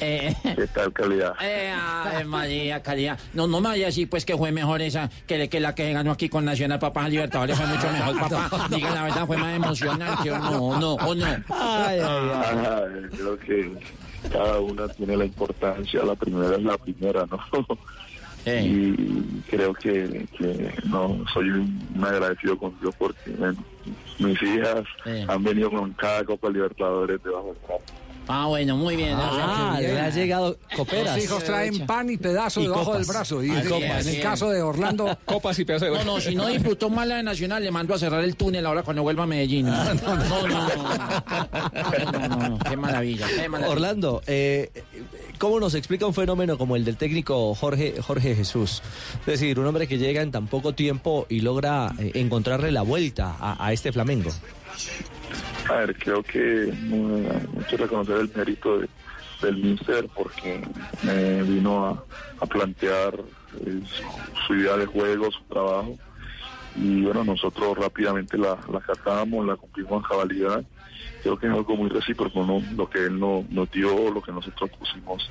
Eh, 0.00 0.34
¿Qué 0.42 0.66
tal 0.68 0.92
calidad? 0.92 1.34
eh, 1.42 1.74
ay, 1.74 2.24
María, 2.24 2.82
calidad. 2.82 3.18
No, 3.34 3.46
no 3.46 3.60
me 3.60 3.68
vaya 3.68 3.86
a 3.86 3.86
decir 3.86 4.08
pues 4.08 4.24
que 4.24 4.36
fue 4.36 4.52
mejor 4.52 4.82
esa 4.82 5.10
que, 5.26 5.48
que 5.48 5.60
la 5.60 5.74
que 5.74 5.92
ganó 5.92 6.12
aquí 6.12 6.28
con 6.28 6.44
Nacional 6.44 6.78
Papá 6.78 7.08
Libertadores. 7.08 7.56
Fue 7.56 7.66
mucho 7.66 7.90
mejor, 7.90 8.20
papá. 8.30 8.68
Diga 8.70 8.94
la 8.94 9.02
verdad, 9.04 9.26
fue 9.26 9.36
más 9.36 9.56
emocionante 9.56 10.30
o 10.30 10.38
no, 10.38 10.50
o 10.50 10.80
no, 10.80 10.94
o 10.94 11.14
no. 11.14 11.26
Ajá, 11.26 12.82
creo 13.10 13.38
que 13.38 13.72
cada 14.30 14.60
una 14.60 14.88
tiene 14.88 15.16
la 15.16 15.24
importancia, 15.24 16.04
la 16.04 16.14
primera 16.14 16.56
es 16.56 16.62
la 16.62 16.78
primera, 16.78 17.26
¿no? 17.26 17.66
Y 18.44 19.40
creo 19.48 19.72
que, 19.72 20.26
que 20.36 20.74
no 20.88 21.24
soy 21.32 21.48
un, 21.48 22.04
agradecido 22.04 22.58
con 22.58 22.76
Dios 22.80 22.92
porque 22.98 23.30
bueno, 23.38 23.62
mis 24.18 24.42
hijas 24.42 24.82
han 25.28 25.44
venido 25.44 25.70
con 25.70 25.92
cada 25.92 26.24
Copa 26.24 26.50
Libertadores 26.50 27.22
debajo 27.22 27.54
del 27.54 27.56
brazo. 27.68 27.84
Ah, 28.28 28.46
bueno, 28.46 28.76
muy 28.76 28.96
bien. 28.96 29.14
Ah, 29.18 29.78
le 29.80 29.98
ha 30.00 30.10
llegado 30.10 30.56
coperas. 30.76 31.16
Los 31.16 31.24
hijos 31.24 31.44
traen 31.44 31.86
pan 31.86 32.08
y 32.08 32.16
pedazos 32.16 32.62
Y 32.62 32.66
debajo 32.66 32.84
copas. 32.84 33.06
del 33.06 33.14
brazo. 33.14 33.42
Y, 33.42 33.48
copas. 33.68 34.06
en 34.06 34.14
el 34.14 34.22
caso 34.22 34.50
de 34.50 34.62
Orlando. 34.62 35.18
Copas 35.24 35.58
y 35.58 35.64
pedazos 35.64 35.88
No, 35.90 36.04
no, 36.04 36.20
si 36.20 36.34
no 36.34 36.46
disfrutó 36.46 36.88
más 36.88 37.06
la 37.06 37.16
de 37.16 37.22
Nacional, 37.22 37.62
le 37.62 37.70
mando 37.70 37.94
a 37.94 37.98
cerrar 37.98 38.22
el 38.22 38.36
túnel 38.36 38.64
ahora 38.66 38.82
cuando 38.82 39.02
vuelva 39.02 39.24
a 39.24 39.26
Medellín. 39.26 39.66
No, 39.66 39.84
no, 39.94 39.94
no. 39.94 40.24
no, 40.24 40.48
no, 40.48 42.28
no, 42.28 42.48
no, 42.48 42.58
Qué 42.58 42.76
maravilla, 42.76 43.26
qué 43.26 43.48
maravilla. 43.48 43.72
Orlando, 43.72 44.22
eh, 44.26 44.70
¿cómo 45.38 45.58
nos 45.60 45.74
explica 45.74 46.06
un 46.06 46.14
fenómeno 46.14 46.56
como 46.58 46.76
el 46.76 46.84
del 46.84 46.96
técnico 46.96 47.54
Jorge, 47.54 48.00
Jorge 48.00 48.34
Jesús? 48.34 48.82
Es 49.20 49.26
decir, 49.26 49.58
un 49.58 49.66
hombre 49.66 49.86
que 49.88 49.98
llega 49.98 50.22
en 50.22 50.30
tan 50.30 50.46
poco 50.46 50.74
tiempo 50.74 51.26
y 51.28 51.40
logra 51.40 51.92
eh, 51.98 52.12
encontrarle 52.14 52.70
la 52.70 52.82
vuelta 52.82 53.36
a, 53.38 53.64
a 53.66 53.72
este 53.72 53.92
Flamengo. 53.92 54.30
A 55.68 55.74
ver, 55.76 55.96
creo 55.98 56.22
que 56.22 56.72
que 57.68 57.76
reconocer 57.76 58.16
el 58.16 58.30
mérito 58.34 58.78
de- 58.78 58.88
del 59.42 59.56
Mister 59.56 60.08
porque 60.14 60.62
eh, 61.08 61.44
vino 61.46 61.86
a, 61.86 62.04
a 62.40 62.46
plantear 62.46 63.14
eh, 63.64 63.82
su, 63.84 64.04
su 64.46 64.54
idea 64.54 64.76
de 64.76 64.86
juego, 64.86 65.30
su 65.30 65.42
trabajo. 65.44 65.98
Y 66.74 67.02
bueno, 67.02 67.24
nosotros 67.24 67.76
rápidamente 67.76 68.38
la, 68.38 68.58
la 68.72 68.80
catamos, 68.80 69.46
la 69.46 69.56
cumplimos 69.56 70.02
en 70.02 70.08
cabalidad 70.08 70.64
creo 71.22 71.38
que 71.38 71.46
es 71.46 71.52
algo 71.52 71.76
muy 71.76 71.88
recíproco, 71.88 72.44
¿no? 72.44 72.62
Lo 72.76 72.88
que 72.90 73.06
él 73.06 73.18
no, 73.18 73.44
nos 73.50 73.70
dio, 73.70 74.10
lo 74.10 74.20
que 74.20 74.32
nosotros 74.32 74.70
pusimos 74.78 75.30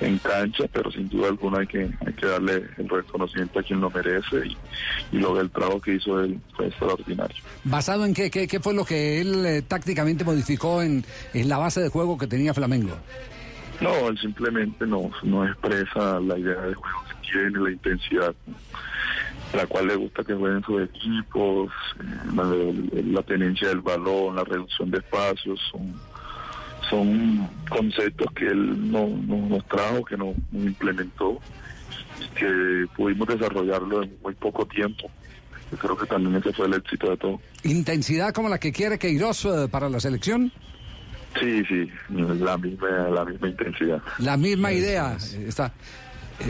en 0.00 0.18
cancha, 0.18 0.64
pero 0.72 0.90
sin 0.90 1.08
duda 1.08 1.28
alguna 1.28 1.60
hay 1.60 1.66
que, 1.66 1.90
hay 2.06 2.12
que 2.12 2.26
darle 2.26 2.66
el 2.76 2.88
reconocimiento 2.88 3.58
a 3.58 3.62
quien 3.62 3.80
lo 3.80 3.90
merece 3.90 4.46
y, 4.46 5.16
y 5.16 5.20
lo 5.20 5.34
del 5.34 5.50
trabajo 5.50 5.80
que 5.80 5.94
hizo 5.94 6.20
él 6.20 6.38
fue 6.54 6.68
extraordinario. 6.68 7.42
¿Basado 7.64 8.04
en 8.04 8.14
qué? 8.14 8.30
¿Qué, 8.30 8.46
qué 8.46 8.60
fue 8.60 8.74
lo 8.74 8.84
que 8.84 9.20
él 9.20 9.44
eh, 9.46 9.62
tácticamente 9.62 10.24
modificó 10.24 10.82
en, 10.82 11.04
en 11.32 11.48
la 11.48 11.58
base 11.58 11.80
de 11.80 11.88
juego 11.88 12.18
que 12.18 12.26
tenía 12.26 12.54
Flamengo? 12.54 12.96
No, 13.80 14.08
él 14.08 14.18
simplemente 14.18 14.86
no, 14.86 15.10
no 15.22 15.46
expresa 15.46 16.20
la 16.20 16.38
idea 16.38 16.60
de 16.60 16.74
juego 16.74 16.98
que 17.08 17.30
tiene, 17.30 17.58
la 17.58 17.70
intensidad 17.70 18.34
la 19.54 19.66
cual 19.66 19.86
le 19.88 19.96
gusta 19.96 20.24
que 20.24 20.34
jueguen 20.34 20.62
sus 20.64 20.82
equipos, 20.82 21.70
eh, 22.00 22.32
la, 22.34 22.44
la 23.12 23.22
tenencia 23.22 23.68
del 23.68 23.80
balón, 23.80 24.36
la 24.36 24.44
reducción 24.44 24.90
de 24.90 24.98
espacios, 24.98 25.60
son, 25.70 25.94
son 26.88 27.48
conceptos 27.68 28.26
que 28.34 28.46
él 28.46 28.90
no, 28.90 29.08
no 29.08 29.46
nos 29.48 29.66
trajo, 29.68 30.04
que 30.04 30.16
no, 30.16 30.34
no 30.52 30.62
implementó, 30.64 31.38
que 32.34 32.86
pudimos 32.96 33.28
desarrollarlo 33.28 34.02
en 34.02 34.16
muy 34.22 34.34
poco 34.34 34.66
tiempo. 34.66 35.10
Yo 35.70 35.78
creo 35.78 35.96
que 35.96 36.06
también 36.06 36.36
ese 36.36 36.52
fue 36.52 36.66
el 36.66 36.74
éxito 36.74 37.10
de 37.10 37.16
todo. 37.16 37.40
¿Intensidad 37.64 38.32
como 38.34 38.48
la 38.48 38.58
que 38.58 38.72
quiere 38.72 38.98
Queiroz 38.98 39.44
eh, 39.46 39.68
para 39.70 39.88
la 39.88 40.00
selección? 40.00 40.52
Sí, 41.40 41.64
sí, 41.66 41.90
la 42.10 42.58
misma, 42.58 42.88
la 43.08 43.24
misma 43.24 43.48
intensidad. 43.48 44.02
La 44.18 44.36
misma 44.36 44.70
idea. 44.72 45.16
eh, 45.34 45.46
Está. 45.48 45.72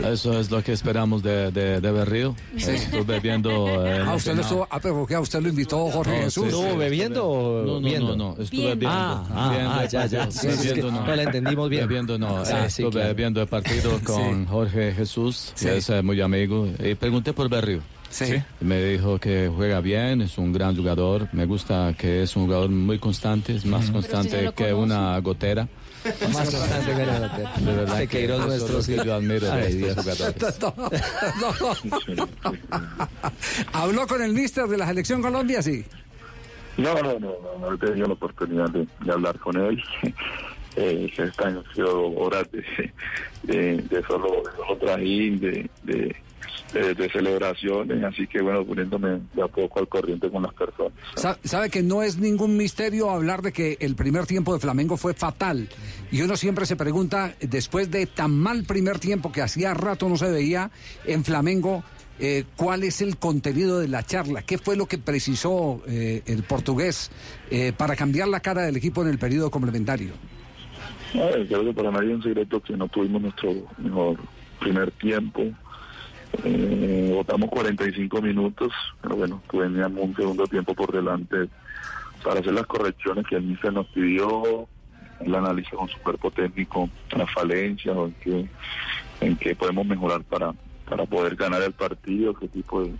Eso 0.05 0.39
es 0.39 0.49
lo 0.51 0.63
que 0.63 0.71
esperamos 0.73 1.21
de, 1.23 1.51
de, 1.51 1.79
de 1.81 1.91
Berrío. 1.91 2.35
Estuve 2.55 3.19
viendo. 3.19 3.67
eh, 3.85 4.03
Ah, 4.05 4.15
usted 4.15 4.35
lo 4.35 4.41
estuvo, 4.41 4.67
ah, 4.69 4.79
pero 4.81 5.05
¿qué? 5.05 5.15
¿A 5.15 5.19
usted 5.19 5.41
lo 5.41 5.49
invitó 5.49 5.89
Jorge 5.91 6.11
No, 6.17 6.23
Jesús? 6.23 6.43
sí, 6.43 6.49
¿Estuvo 6.49 6.77
bebiendo 6.77 7.25
o 7.27 7.63
No, 7.65 7.73
no, 7.73 7.79
viendo? 7.81 8.15
no, 8.15 8.35
no, 8.35 8.43
estuve 8.43 8.75
viendo. 8.75 8.87
Ah, 8.89 9.25
ah, 9.31 9.49
Viendo 9.51 9.69
ah, 9.71 9.85
ya, 9.85 10.05
ya. 10.05 10.19
partido. 10.19 10.41
Sí, 10.41 10.47
es 10.47 10.57
que 10.61 10.67
Bebiendo 10.81 10.91
no. 11.01 11.15
la 11.15 11.23
entendimos 11.23 11.69
bien. 11.69 11.87
Bebiendo 11.87 12.17
no. 12.17 12.37
Ah, 12.37 12.43
Eh, 12.65 12.69
sí, 12.69 12.83
estuve 12.83 13.01
claro. 13.01 13.15
viendo 13.15 13.41
el 13.41 13.47
partido 13.47 13.99
con 14.03 14.43
Sí. 14.43 14.49
Jorge 14.49 14.91
Jesús, 14.93 15.51
Sí. 15.55 15.65
que 15.65 15.77
es 15.77 15.89
eh, 15.89 16.01
muy 16.01 16.19
amigo, 16.21 16.67
y 16.83 16.95
pregunté 16.95 17.33
por 17.33 17.49
Berrío. 17.49 17.81
Sí. 18.09 18.25
Me 18.59 18.83
dijo 18.83 19.17
que 19.17 19.49
juega 19.55 19.79
bien, 19.81 20.21
es 20.21 20.37
un 20.37 20.53
gran 20.53 20.75
jugador. 20.75 21.27
Me 21.31 21.45
gusta 21.45 21.95
que 21.97 22.21
es 22.21 22.35
un 22.35 22.45
jugador 22.45 22.69
muy 22.69 22.99
constante, 22.99 23.55
es 23.55 23.65
más 23.65 23.89
constante 23.89 24.43
ya 24.43 24.51
que 24.51 24.71
una 24.73 25.17
gotera. 25.19 25.67
Más 26.33 26.49
constante 26.49 26.91
gotera. 26.91 27.19
De 27.59 27.65
verdad 27.75 28.01
Este 28.01 28.07
que 28.07 28.17
Queiroz 28.17 28.37
eso 28.39 28.43
es 28.43 28.49
nuestro, 28.49 28.75
lo 28.77 28.81
sí. 28.83 28.95
que 28.95 29.05
yo 29.05 29.13
admiro 29.15 29.51
Ay, 29.51 29.63
estos 29.83 30.05
Dios. 30.05 30.57
jugadores. 30.59 30.59
¿Habló 33.73 34.07
con 34.07 34.21
el 34.21 34.33
mister 34.33 34.65
de 34.67 34.77
la 34.77 34.87
selección 34.87 35.21
Colombia? 35.21 35.61
Sí. 35.61 35.83
No, 36.77 36.93
no, 36.95 37.19
no, 37.19 37.19
no, 37.19 37.59
no 37.59 37.73
he 37.73 37.77
tenido 37.77 38.07
la 38.07 38.13
oportunidad 38.13 38.69
de, 38.69 38.87
de 39.01 39.11
hablar 39.11 39.37
con 39.39 39.57
él. 39.57 39.81
Eh, 40.75 41.13
que 41.15 41.21
están 41.25 41.57
han 41.57 41.63
sido 41.75 42.01
horas 42.15 42.47
de, 42.51 42.63
de, 43.43 43.77
de 43.77 44.03
solo, 44.07 44.41
de 45.83 46.15
trajín, 46.71 46.95
de, 46.95 47.09
celebraciones, 47.09 48.03
así 48.03 48.27
que 48.27 48.41
bueno, 48.41 48.65
poniéndome 48.65 49.19
de 49.33 49.41
a 49.43 49.47
poco 49.47 49.79
al 49.79 49.87
corriente 49.87 50.29
con 50.29 50.43
las 50.43 50.53
personas. 50.53 50.93
Sa- 51.15 51.37
Sabe 51.43 51.69
que 51.69 51.83
no 51.83 52.03
es 52.03 52.17
ningún 52.17 52.57
misterio 52.57 53.09
hablar 53.09 53.41
de 53.41 53.51
que 53.51 53.77
el 53.79 53.95
primer 53.95 54.25
tiempo 54.25 54.53
de 54.53 54.59
Flamengo 54.59 54.97
fue 54.97 55.13
fatal. 55.13 55.69
Y 56.11 56.21
uno 56.21 56.35
siempre 56.35 56.65
se 56.65 56.75
pregunta, 56.75 57.35
después 57.41 57.89
de 57.91 58.05
tan 58.05 58.31
mal 58.37 58.63
primer 58.63 58.99
tiempo 58.99 59.31
que 59.31 59.41
hacía 59.41 59.73
rato 59.73 60.07
no 60.09 60.17
se 60.17 60.29
veía 60.31 60.71
en 61.05 61.23
Flamengo, 61.23 61.83
eh, 62.19 62.43
¿cuál 62.55 62.83
es 62.83 63.01
el 63.01 63.17
contenido 63.17 63.79
de 63.79 63.87
la 63.87 64.03
charla? 64.03 64.43
¿Qué 64.43 64.57
fue 64.59 64.75
lo 64.75 64.85
que 64.85 64.99
precisó 64.99 65.81
eh, 65.87 66.21
el 66.27 66.43
portugués 66.43 67.09
eh, 67.49 67.73
para 67.75 67.95
cambiar 67.95 68.27
la 68.27 68.39
cara 68.39 68.61
del 68.61 68.77
equipo 68.77 69.01
en 69.01 69.09
el 69.09 69.17
periodo 69.17 69.49
complementario? 69.49 70.13
Eh, 71.15 71.45
creo 71.47 71.63
que 71.63 71.73
para 71.73 71.91
nadie 71.91 72.09
es 72.09 72.15
un 72.17 72.23
secreto 72.23 72.61
que 72.61 72.75
no 72.77 72.87
tuvimos 72.87 73.21
nuestro 73.21 73.53
mejor 73.79 74.17
primer 74.59 74.91
tiempo. 74.91 75.43
Eh, 76.43 77.11
votamos 77.13 77.49
45 77.49 78.21
minutos, 78.21 78.71
pero 79.01 79.15
bueno, 79.15 79.41
teníamos 79.49 79.99
un 80.03 80.15
segundo 80.15 80.47
tiempo 80.47 80.73
por 80.73 80.91
delante 80.91 81.47
para 82.23 82.39
hacer 82.39 82.53
las 82.53 82.65
correcciones 82.65 83.25
que 83.27 83.35
el 83.35 83.43
míster 83.43 83.71
nos 83.73 83.87
pidió. 83.87 84.67
Él 85.19 85.35
analiza 85.35 85.75
con 85.77 85.87
su 85.87 85.97
cuerpo 85.99 86.31
técnico 86.31 86.89
las 87.15 87.31
falencias 87.31 87.95
o 87.95 88.05
en 88.07 88.13
qué, 88.23 88.45
en 89.21 89.35
qué 89.37 89.55
podemos 89.55 89.85
mejorar 89.85 90.23
para, 90.23 90.53
para 90.89 91.05
poder 91.05 91.35
ganar 91.35 91.61
el 91.61 91.71
partido, 91.73 92.33
qué 92.33 92.47
tipo 92.47 92.83
de 92.83 92.91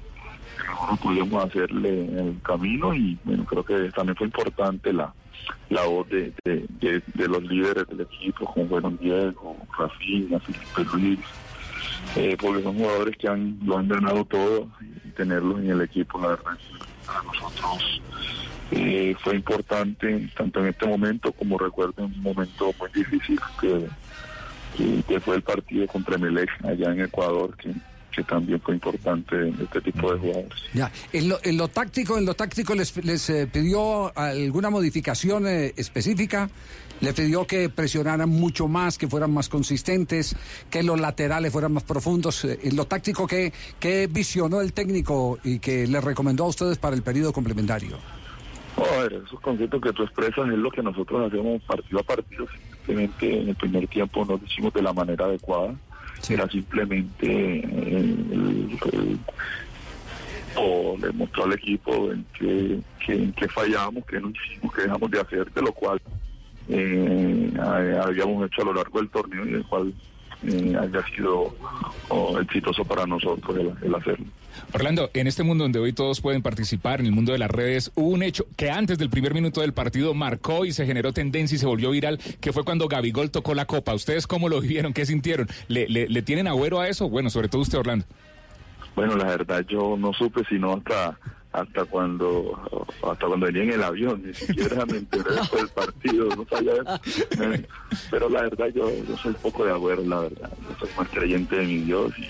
mejor 0.70 1.00
podíamos 1.00 1.44
hacerle 1.44 1.90
el 2.20 2.36
camino 2.44 2.94
y 2.94 3.18
bueno, 3.24 3.44
creo 3.46 3.66
que 3.66 3.90
también 3.92 4.16
fue 4.16 4.28
importante 4.28 4.94
la, 4.94 5.12
la 5.70 5.84
voz 5.86 6.08
de- 6.10 6.32
de 6.46 7.28
los 7.28 7.44
líderes 7.44 7.88
del 7.88 8.02
equipo, 8.02 8.46
como 8.46 8.68
fueron 8.70 8.98
Diego, 9.00 9.58
Rafinha, 9.78 10.40
Felipe 10.40 10.98
Luis, 10.98 11.20
eh, 12.16 12.38
porque 12.39 12.64
son 12.64 12.78
jugadores 12.78 13.18
que 13.18 13.28
han, 13.28 13.60
lo 13.64 13.78
han 13.78 13.88
ganado 13.88 14.26
todo 14.26 14.70
y 15.06 15.10
tenerlos 15.12 15.60
en 15.60 15.72
el 15.72 15.82
equipo, 15.82 16.20
la 16.20 16.30
verdad, 16.30 16.58
para 17.06 17.24
nosotros 17.24 18.01
eh, 18.76 19.16
fue 19.24 19.36
importante, 19.36 20.30
tanto 20.36 20.60
en 20.60 20.68
este 20.68 20.88
momento 20.88 21.32
como 21.32 21.58
recuerdo 21.58 22.06
un 22.06 22.22
momento 22.22 22.74
muy 22.80 22.89
difícil 22.93 23.39
que, 23.62 23.88
que, 25.08 25.20
fue 25.20 25.36
el 25.36 25.43
partido 25.43 25.86
contra 25.88 26.18
Melec 26.18 26.49
allá 26.64 26.91
en 26.91 27.01
Ecuador, 27.01 27.56
que, 27.58 27.74
también 28.28 28.62
fue 28.62 28.76
importante 28.76 29.36
este 29.62 29.82
tipo 29.82 30.14
de 30.14 30.20
jugadores. 30.20 30.60
Ya, 30.74 30.91
en 31.12 31.30
lo, 31.30 31.39
en 31.43 31.58
lo 31.58 31.68
táctico, 31.68 32.18
en 32.18 32.26
lo 32.26 32.36
táctico 32.36 32.76
les, 32.76 32.95
les 33.04 33.30
eh, 33.30 33.47
pidió 33.51 34.16
alguna 34.16 34.70
modificación 34.70 35.47
eh, 35.47 35.74
específica, 35.76 36.47
le 37.02 37.14
pidió 37.14 37.46
que 37.46 37.70
presionaran 37.70 38.30
mucho 38.30 38.68
más, 38.68 38.98
que 38.98 39.08
fueran 39.08 39.34
más 39.34 39.50
consistentes, 39.50 40.36
que 40.70 40.84
los 40.84 41.00
laterales 41.00 41.52
fueran 41.52 41.74
más 41.74 41.84
profundos. 41.84 42.46
Eh, 42.46 42.60
En 42.64 42.76
lo 42.76 42.86
táctico, 42.86 43.28
¿qué, 43.28 43.52
qué 43.80 44.08
visionó 44.08 44.62
el 44.62 44.74
técnico 44.74 45.38
y 45.44 45.60
que 45.60 45.86
le 45.88 46.00
recomendó 46.02 46.46
a 46.46 46.48
ustedes 46.48 46.78
para 46.78 46.96
el 46.96 47.02
periodo 47.04 47.34
complementario? 47.34 47.98
A 48.78 49.02
ver, 49.04 49.22
esos 49.26 49.39
conceptos 49.41 49.82
que 49.82 49.94
tú 49.94 50.04
expresas 50.04 50.48
es 50.50 50.58
lo 50.58 50.72
que 50.72 50.82
nosotros 50.82 51.28
hacemos 51.32 51.62
partido 51.64 52.00
a 52.00 52.04
partido. 52.04 52.48
Simplemente 52.78 53.41
en 53.41 53.50
el 53.50 53.56
primer 53.56 53.88
tiempo 53.88 54.26
no 54.26 54.38
lo 54.38 54.41
hicimos 54.46 54.74
de 54.74 54.82
la 54.82 54.94
manera 54.94 55.26
adecuada. 55.26 55.76
Era 56.30 56.48
simplemente 56.50 57.28
eh, 57.28 57.62
el- 57.66 58.80
el- 58.94 59.20
o 60.56 60.96
le 61.02 61.12
mostró 61.12 61.46
al 61.46 61.54
equipo 61.54 62.12
en 62.12 62.26
qué, 62.38 62.80
que, 63.06 63.14
en 63.14 63.34
qué 63.34 63.48
fallamos, 63.48 64.04
qué 64.06 64.20
no 64.22 64.30
hicimos, 64.30 64.74
qué 64.74 64.84
dejamos 64.84 65.10
de 65.12 65.20
hacer, 65.20 65.52
de 65.52 65.62
lo 65.62 65.72
cual 65.74 66.00
eh, 66.70 67.51
ha- 67.59 68.03
habíamos 68.03 68.45
hecho 68.47 68.61
a 68.61 68.66
lo 68.66 68.74
largo 68.74 68.99
del 68.99 69.09
torneo 69.09 69.45
y 69.47 69.53
el 69.53 69.64
cual 69.66 69.93
eh, 70.45 70.76
haya 70.80 71.05
sido 71.16 71.55
oh, 72.09 72.39
exitoso 72.39 72.84
para 72.86 73.05
nosotros 73.05 73.57
el, 73.57 73.74
el 73.88 73.95
hacerlo. 73.95 74.26
Orlando, 74.74 75.09
en 75.16 75.26
este 75.28 75.41
mundo 75.41 75.64
donde 75.64 75.80
hoy 75.80 75.93
todos 75.93 76.22
pueden 76.22 76.41
participar, 76.43 76.99
en 76.99 77.07
el 77.07 77.11
mundo 77.11 77.32
de 77.32 77.39
las 77.39 77.49
redes, 77.49 77.91
hubo 77.95 78.09
un 78.09 78.22
hecho 78.22 78.45
que 78.55 78.70
antes 78.70 78.97
del 78.99 79.09
primer 79.09 79.34
minuto 79.34 79.61
del 79.61 79.74
partido 79.74 80.14
marcó 80.14 80.66
y 80.66 80.72
se 80.74 80.86
generó 80.86 81.11
tendencia 81.11 81.55
y 81.55 81.59
se 81.59 81.66
volvió 81.66 81.89
viral, 81.91 82.20
que 82.39 82.53
fue 82.53 82.64
cuando 82.64 82.88
Gabigol 82.88 83.32
tocó 83.32 83.55
la 83.55 83.66
copa. 83.66 83.93
¿Ustedes 83.95 84.28
cómo 84.28 84.49
lo 84.49 84.61
vivieron? 84.61 84.93
¿Qué 84.93 85.05
sintieron? 85.05 85.47
¿Le, 85.70 85.88
le, 85.88 86.07
le 86.07 86.22
tienen 86.22 86.47
agüero 86.47 86.80
a 86.80 86.88
eso? 86.88 87.09
Bueno, 87.09 87.30
sobre 87.32 87.47
todo 87.49 87.61
usted, 87.61 87.80
Orlando. 87.80 88.05
Bueno, 88.95 89.16
la 89.18 89.26
verdad 89.26 89.66
yo 89.68 89.95
no 89.97 90.14
supe 90.14 90.43
sino 90.47 90.74
hasta 90.74 91.18
hasta 91.54 91.86
cuando 91.86 92.88
hasta 93.04 93.28
cuando 93.28 93.45
venía 93.45 93.64
en 93.64 93.72
el 93.74 93.84
avión, 93.84 94.24
ni 94.26 94.34
siquiera 94.34 94.86
me 94.86 94.97
enteré 94.97 95.24
del 95.56 95.70
partido, 95.70 96.28
no 96.36 96.45
sabía. 96.49 96.74
Pero 98.12 98.30
la 98.30 98.41
verdad 98.41 98.68
yo, 98.76 98.89
yo 99.08 99.18
soy 99.18 99.34
poco 99.34 99.64
de 99.66 99.72
agüero, 99.72 100.04
la 100.04 100.22
verdad, 100.22 100.51
yo 100.70 100.76
soy 100.80 100.89
más 100.97 101.08
creyente 101.10 101.56
de 101.56 101.66
mi 101.66 101.78
Dios 101.78 102.12
y, 102.18 102.28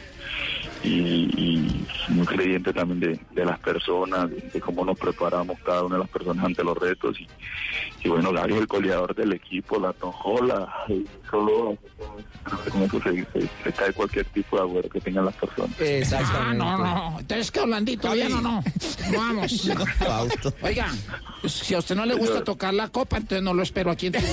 y, 0.83 0.89
y 0.89 1.85
muy 2.09 2.25
creyente 2.25 2.73
también 2.73 2.99
de, 2.99 3.19
de 3.31 3.45
las 3.45 3.59
personas, 3.59 4.29
de, 4.29 4.35
de 4.53 4.61
cómo 4.61 4.83
nos 4.85 4.97
preparamos 4.99 5.57
cada 5.65 5.83
una 5.83 5.95
de 5.95 6.01
las 6.01 6.09
personas 6.09 6.43
ante 6.45 6.63
los 6.63 6.77
retos 6.77 7.19
y, 7.19 7.27
y 8.03 8.09
bueno, 8.09 8.31
Gary 8.33 8.53
es 8.55 8.59
el 8.61 8.67
goleador 8.67 9.15
del 9.15 9.33
equipo, 9.33 9.79
la 9.79 9.93
tojola, 9.93 10.67
solo 11.31 11.77
eso 12.83 12.99
se, 13.01 13.25
se- 13.31 13.49
se 13.63 13.71
cae 13.73 13.93
cualquier 13.93 14.25
tipo 14.25 14.57
de 14.57 14.63
agüero 14.63 14.89
que 14.89 14.99
tengan 14.99 15.23
las 15.25 15.35
personas. 15.35 15.71
Ah, 16.33 16.53
no, 16.53 16.77
no. 16.77 17.19
Entonces 17.19 17.49
que 17.51 17.59
Orlandito, 17.61 18.11
bien 18.11 18.33
o 18.33 18.41
no. 18.41 18.61
Vamos. 19.15 19.69
Oiga, 20.61 20.87
si 21.47 21.73
a 21.75 21.79
usted 21.79 21.95
no 21.95 22.05
le 22.05 22.15
gusta 22.15 22.43
tocar 22.43 22.73
la 22.73 22.89
copa, 22.89 23.15
entonces 23.17 23.41
no 23.43 23.53
lo 23.53 23.63
espero 23.63 23.91
aquí 23.91 24.07
en 24.07 24.15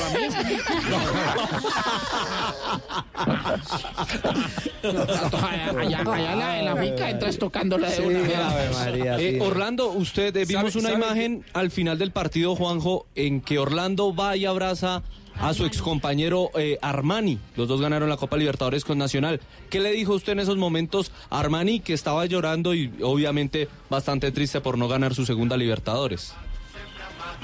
allá, 4.83 6.01
allá 6.01 6.37
la, 6.41 6.59
en 6.59 6.65
la 6.65 6.77
finca 6.77 7.11
entras 7.11 7.39
tocándola 7.39 7.89
de 7.91 8.01
una 8.07 8.21
vez. 8.21 8.77
Eh, 9.21 9.39
Orlando, 9.41 9.89
usted 9.91 10.37
eh, 10.37 10.45
vimos 10.47 10.73
¿Sabe- 10.73 10.87
una 10.87 10.95
imagen 10.95 11.45
al 11.53 11.71
final 11.71 11.99
del 11.99 12.11
partido, 12.11 12.57
Juanjo, 12.57 13.07
en 13.15 13.41
que 13.41 13.59
Orlando 13.59 14.15
va 14.15 14.37
y 14.37 14.45
abraza 14.47 15.03
a 15.39 15.55
su 15.55 15.65
excompañero 15.65 16.51
eh, 16.55 16.77
Armani. 16.83 17.39
Los 17.57 17.67
dos 17.69 17.81
ganaron 17.81 18.09
la 18.11 18.17
Copa 18.19 18.37
Libertadores 18.37 18.85
con 18.85 18.99
Nacional. 18.99 19.41
¿Qué 19.71 19.81
le 19.81 19.93
dijo 19.93 20.13
usted 20.15 20.33
en 20.33 20.41
esos 20.41 20.57
momentos 20.59 21.13
a 21.31 21.41
Armani, 21.41 21.81
que 21.81 21.95
estaba 21.95 22.27
llorando 22.27 22.75
y 22.75 22.93
obviamente 23.03 23.69
bastante 23.89 24.33
triste 24.33 24.61
por 24.61 24.77
no 24.77 24.87
ganar 24.89 25.15
su 25.15 25.25
segunda 25.25 25.57
Libertadores? 25.57 26.35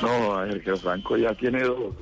No, 0.02 0.44
Sergio 0.50 0.76
Franco 0.76 1.16
ya 1.16 1.32
tiene 1.34 1.62
dos. 1.62 1.94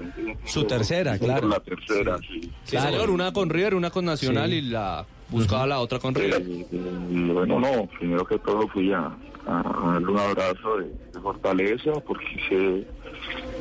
Su 0.47 0.64
tercera, 0.64 1.16
claro. 1.16 1.47
La 1.47 1.61
tercera, 1.61 2.18
sí. 2.28 2.51
Sí, 2.64 2.76
señor, 2.76 3.09
una 3.11 3.32
con 3.32 3.49
River, 3.51 3.76
una 3.76 3.90
con 3.90 4.05
Nacional 4.05 4.51
Sí. 4.51 4.57
y 4.57 4.61
la 4.62 5.07
buscaba 5.31 5.66
la 5.66 5.79
otra 5.81 5.99
con 5.99 6.14
River. 6.14 6.43
Y 6.43 7.29
bueno, 7.31 7.59
no, 7.61 7.87
primero 7.99 8.25
que 8.27 8.39
todo 8.39 8.66
fui 8.68 8.93
a, 8.93 9.07
a- 9.47 9.61
a 9.89 9.93
darle 9.95 10.09
un 10.12 10.18
abrazo 10.18 10.77
de, 10.79 10.93
de 11.12 11.20
fortaleza 11.20 11.93
porque 12.07 12.27
sé 12.49 12.87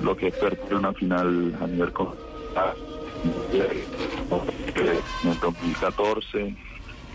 lo 0.03 0.16
que 0.16 0.28
es 0.28 0.36
perder 0.36 0.76
una 0.76 0.93
final 0.93 1.55
a 1.61 1.68
nivel 1.68 1.91
con 1.93 2.09
en 5.24 5.30
el 5.32 5.39
2014 5.39 6.55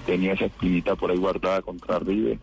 tenía 0.07 0.33
esa 0.33 0.47
espinita 0.47 0.97
por 0.97 1.11
ahí 1.11 1.19
guardada 1.19 1.61
contra 1.63 1.99
River 1.99 2.39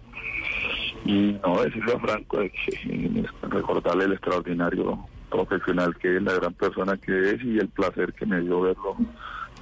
y 1.05 1.35
no 1.43 1.61
decirle 1.63 1.93
a 1.93 1.99
Franco 1.99 2.39
de 2.39 2.49
que 2.51 3.25
recordarle 3.49 4.05
el 4.05 4.13
extraordinario 4.13 4.99
profesional 5.29 5.95
que 5.97 6.17
es, 6.17 6.21
la 6.23 6.33
gran 6.33 6.53
persona 6.53 6.97
que 6.97 7.31
es 7.31 7.43
y 7.43 7.57
el 7.57 7.69
placer 7.69 8.13
que 8.13 8.25
me 8.25 8.41
dio 8.41 8.61
verlo 8.61 8.95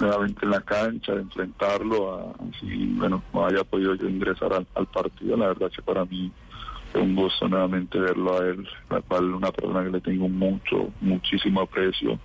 nuevamente 0.04 0.46
en 0.46 0.52
la 0.52 0.62
cancha, 0.62 1.14
de 1.14 1.22
enfrentarlo, 1.22 2.14
a, 2.14 2.32
así, 2.50 2.94
bueno, 2.96 3.24
no 3.34 3.46
haya 3.46 3.64
podido 3.64 3.96
yo 3.96 4.08
ingresar 4.08 4.54
al, 4.54 4.68
al 4.76 4.88
partido, 4.88 5.38
la 5.38 5.48
verdad 5.48 5.72
que 5.72 5.82
para 5.82 6.06
mí 6.06 6.32
fue 6.92 7.02
un 7.02 7.16
gusto 7.16 7.48
nuevamente 7.48 8.00
verlo 8.00 8.40
a 8.40 8.46
él, 8.46 8.68
la 8.90 9.02
cual 9.02 9.34
una 9.34 9.52
persona 9.52 9.84
que 9.84 9.90
le 9.90 10.02
tengo 10.02 10.30
mucho, 10.30 10.90
muchísimo 11.02 11.62
aprecio 11.62 12.20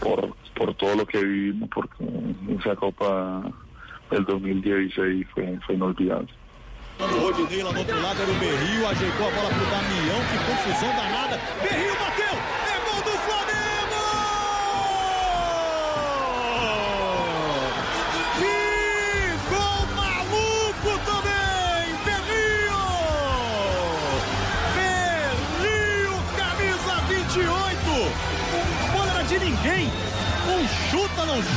por, 0.00 0.34
por 0.54 0.74
todo 0.74 0.94
lo 0.96 1.06
que 1.06 1.24
vivimos, 1.24 1.68
porque 1.72 2.04
esa 2.58 2.76
Copa 2.76 3.42
del 4.10 4.24
2016 4.24 5.26
fue, 5.32 5.58
fue 5.66 5.74
inolvidable. 5.74 6.28
Rodinei 6.96 7.60
lá 7.64 7.72
do 7.72 7.78
outro 7.78 8.00
lado 8.00 8.22
era 8.22 8.30
o 8.30 8.34
Berrio, 8.34 8.86
ajeitou 8.86 9.26
a 9.26 9.30
bola 9.32 9.48
pro 9.48 9.66
Damião, 9.66 10.20
que 10.30 10.38
confusão 10.46 10.94
danada. 10.94 11.40
Berrio 11.60 11.92
bateu! 11.98 12.73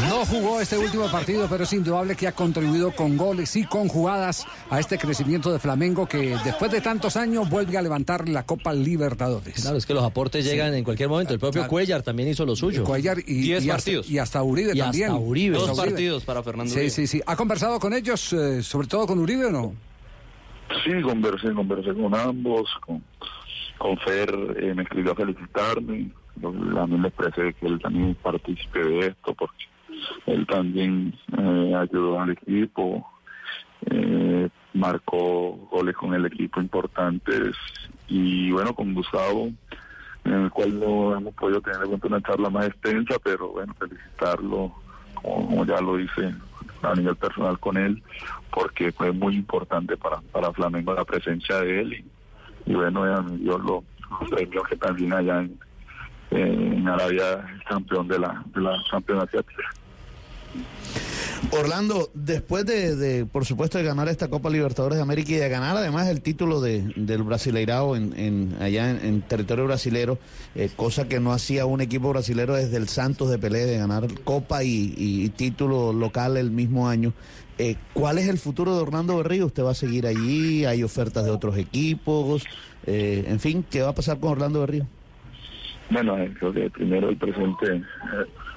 No 0.10 0.26
jugó 0.26 0.60
este 0.62 0.78
último 0.78 1.10
partido, 1.12 1.48
pero 1.50 1.64
es 1.64 1.74
indudable 1.74 2.16
que 2.16 2.28
ha 2.28 2.32
contribuido 2.32 2.92
con 2.92 3.16
goles 3.18 3.56
y 3.56 3.64
con 3.66 3.88
jugadas 3.88 4.46
a 4.70 4.80
este 4.80 4.98
crecimiento 4.98 5.52
de 5.52 5.60
Flamengo 5.60 6.08
que 6.08 6.36
después 6.44 6.72
de 6.72 6.82
tantos 6.82 7.16
años 7.18 7.50
vuelve 7.50 7.78
a 7.78 7.82
levantar 7.82 8.28
la 8.28 8.44
Copa 8.44 8.74
Libertadores. 8.74 9.62
Claro, 9.62 9.78
es 9.78 9.86
que 9.86 9.94
los 9.94 10.04
aportes 10.04 10.46
llegan 10.46 10.74
en 10.74 10.84
cualquier 10.84 11.10
momento. 11.10 11.34
El 11.34 11.40
propio 11.40 11.62
Claro. 11.62 11.70
Cuellar 11.70 12.02
también 12.02 12.30
hizo 12.30 12.46
lo 12.46 12.56
suyo. 12.56 12.84
Cuellar 12.84 13.18
y, 13.26 13.52
y 13.54 13.70
hasta, 13.70 13.92
y 13.92 14.18
hasta 14.18 14.42
Uribe 14.44 14.72
Y 14.74 14.80
también. 14.80 15.10
hasta 15.12 15.20
Uribe. 15.20 15.58
Hasta 15.58 15.68
Dos 15.70 15.78
Uribe. 15.80 15.92
partidos 15.92 16.24
para 16.24 16.44
Fernando 16.44 16.72
Sí, 16.72 16.78
Uribe. 16.80 16.90
sí, 16.92 17.08
sí. 17.08 17.22
¿Ha 17.26 17.36
conversado 17.36 17.80
con 17.80 17.94
ellos, 17.94 18.34
eh, 18.34 18.64
sobre 18.64 18.88
todo 18.88 19.06
con 19.08 19.20
Uribe 19.20 19.46
o 19.46 19.52
no? 19.52 19.74
Sí, 20.84 21.02
conversé, 21.04 21.52
conversé 21.54 21.94
con 21.94 22.14
ambos, 22.16 22.68
con, 22.86 23.04
con 23.78 23.98
Fer 24.00 24.30
eh, 24.62 24.74
me 24.76 24.84
escribió 24.84 25.14
a 25.14 25.16
felicitarme, 25.16 26.10
yo 26.42 26.52
también 26.76 27.02
le 27.02 27.08
expresé 27.10 27.54
que 27.54 27.68
él 27.68 27.80
también 27.82 28.16
partícipe 28.16 28.80
de 28.84 29.08
esto 29.08 29.34
porque 29.34 29.66
él 30.28 30.46
también 30.48 31.14
eh, 31.38 31.76
ayudó 31.76 32.20
al 32.20 32.32
equipo, 32.32 33.06
eh, 33.90 34.50
marcó 34.74 35.56
goles 35.72 35.96
con 35.96 36.14
el 36.14 36.26
equipo 36.26 36.60
importantes 36.62 37.56
y 38.08 38.52
bueno, 38.52 38.74
con 38.74 38.94
Gustavo, 38.94 39.50
en 40.26 40.34
el 40.34 40.50
cual 40.52 40.80
no 40.80 41.16
hemos 41.18 41.34
podido 41.36 41.62
tener 41.62 41.80
una 41.88 42.22
charla 42.22 42.50
más 42.50 42.68
extensa, 42.68 43.16
pero 43.24 43.50
bueno, 43.50 43.74
felicitarlo, 43.80 44.74
como, 45.16 45.66
ya 45.66 45.80
lo 45.82 46.00
hice 46.00 46.34
a 46.84 46.94
nivel 46.94 47.16
personal 47.16 47.58
con 47.60 47.78
él, 47.78 48.04
porque 48.52 48.92
fue 48.92 49.12
muy 49.12 49.36
importante 49.36 49.98
para, 49.98 50.22
para 50.32 50.52
Flamengo 50.54 50.94
la 50.94 51.06
presencia 51.06 51.60
de 51.62 51.82
él 51.82 52.06
y, 52.66 52.74
bueno, 52.74 53.06
ya 53.06 53.22
me 53.22 53.38
dio 53.38 53.58
lo- 53.58 53.84
los 54.22 54.30
premios 54.30 54.68
que 54.68 54.76
también 54.78 55.12
allá 55.14 55.42
en, 55.42 55.58
en 56.32 56.88
Arabia 56.88 57.46
campeón 57.68 58.08
de 58.08 58.20
la, 58.20 58.44
de 58.54 58.62
la 58.62 58.84
campeonato 58.90 59.28
asiática. 59.28 59.64
Orlando, 61.52 62.10
después 62.14 62.66
de, 62.66 63.26
por 63.32 63.46
supuesto, 63.46 63.78
de 63.78 63.84
ganar 63.84 64.08
esta 64.10 64.28
Copa 64.28 64.50
Libertadores 64.50 64.98
de 64.98 65.04
América 65.04 65.32
y 65.32 65.36
de 65.36 65.48
ganar 65.50 65.78
además 65.78 66.08
el 66.08 66.22
título 66.22 66.60
de, 66.62 66.92
del 66.96 67.24
Brasileirao 67.24 67.96
en, 67.96 68.14
en- 68.18 68.58
allá 68.60 68.90
en, 68.90 69.06
en 69.06 69.22
territorio 69.22 69.66
brasilero, 69.66 70.18
eh, 70.56 70.70
cosa 70.76 71.08
que 71.08 71.20
no 71.20 71.32
hacía 71.32 71.66
un 71.66 71.80
equipo 71.80 72.10
brasilero 72.10 72.56
desde 72.56 72.78
el 72.78 72.88
Santos 72.90 73.30
de 73.30 73.38
Pelé, 73.38 73.66
de 73.66 73.78
ganar 73.78 74.08
Copa 74.24 74.64
y, 74.64 74.94
y 74.98 75.30
título 75.30 75.94
local 75.94 76.38
el 76.38 76.50
mismo 76.52 76.90
año. 76.90 77.14
Eh, 77.60 77.76
¿Cuál 77.94 78.18
es 78.18 78.28
el 78.28 78.40
futuro 78.40 78.76
de 78.76 78.82
Orlando 78.82 79.18
Berrío? 79.18 79.46
¿Usted 79.46 79.64
va 79.64 79.72
a 79.72 79.76
seguir 79.76 80.08
allí? 80.08 80.66
¿Hay 80.66 80.84
ofertas 80.84 81.24
de 81.24 81.32
otros 81.32 81.58
equipos? 81.58 82.44
Eh, 82.86 83.26
en 83.28 83.40
fin, 83.40 83.64
¿qué 83.70 83.82
va 83.82 83.90
a 83.90 83.96
pasar 83.96 84.20
con 84.20 84.32
Orlando 84.32 84.60
Berrío? 84.62 84.88
Bueno, 85.90 86.18
eh, 86.18 86.34
creo 86.38 86.52
que 86.52 86.70
primero 86.70 87.10
el 87.10 87.18
presente, 87.18 87.76
eh, 87.76 87.82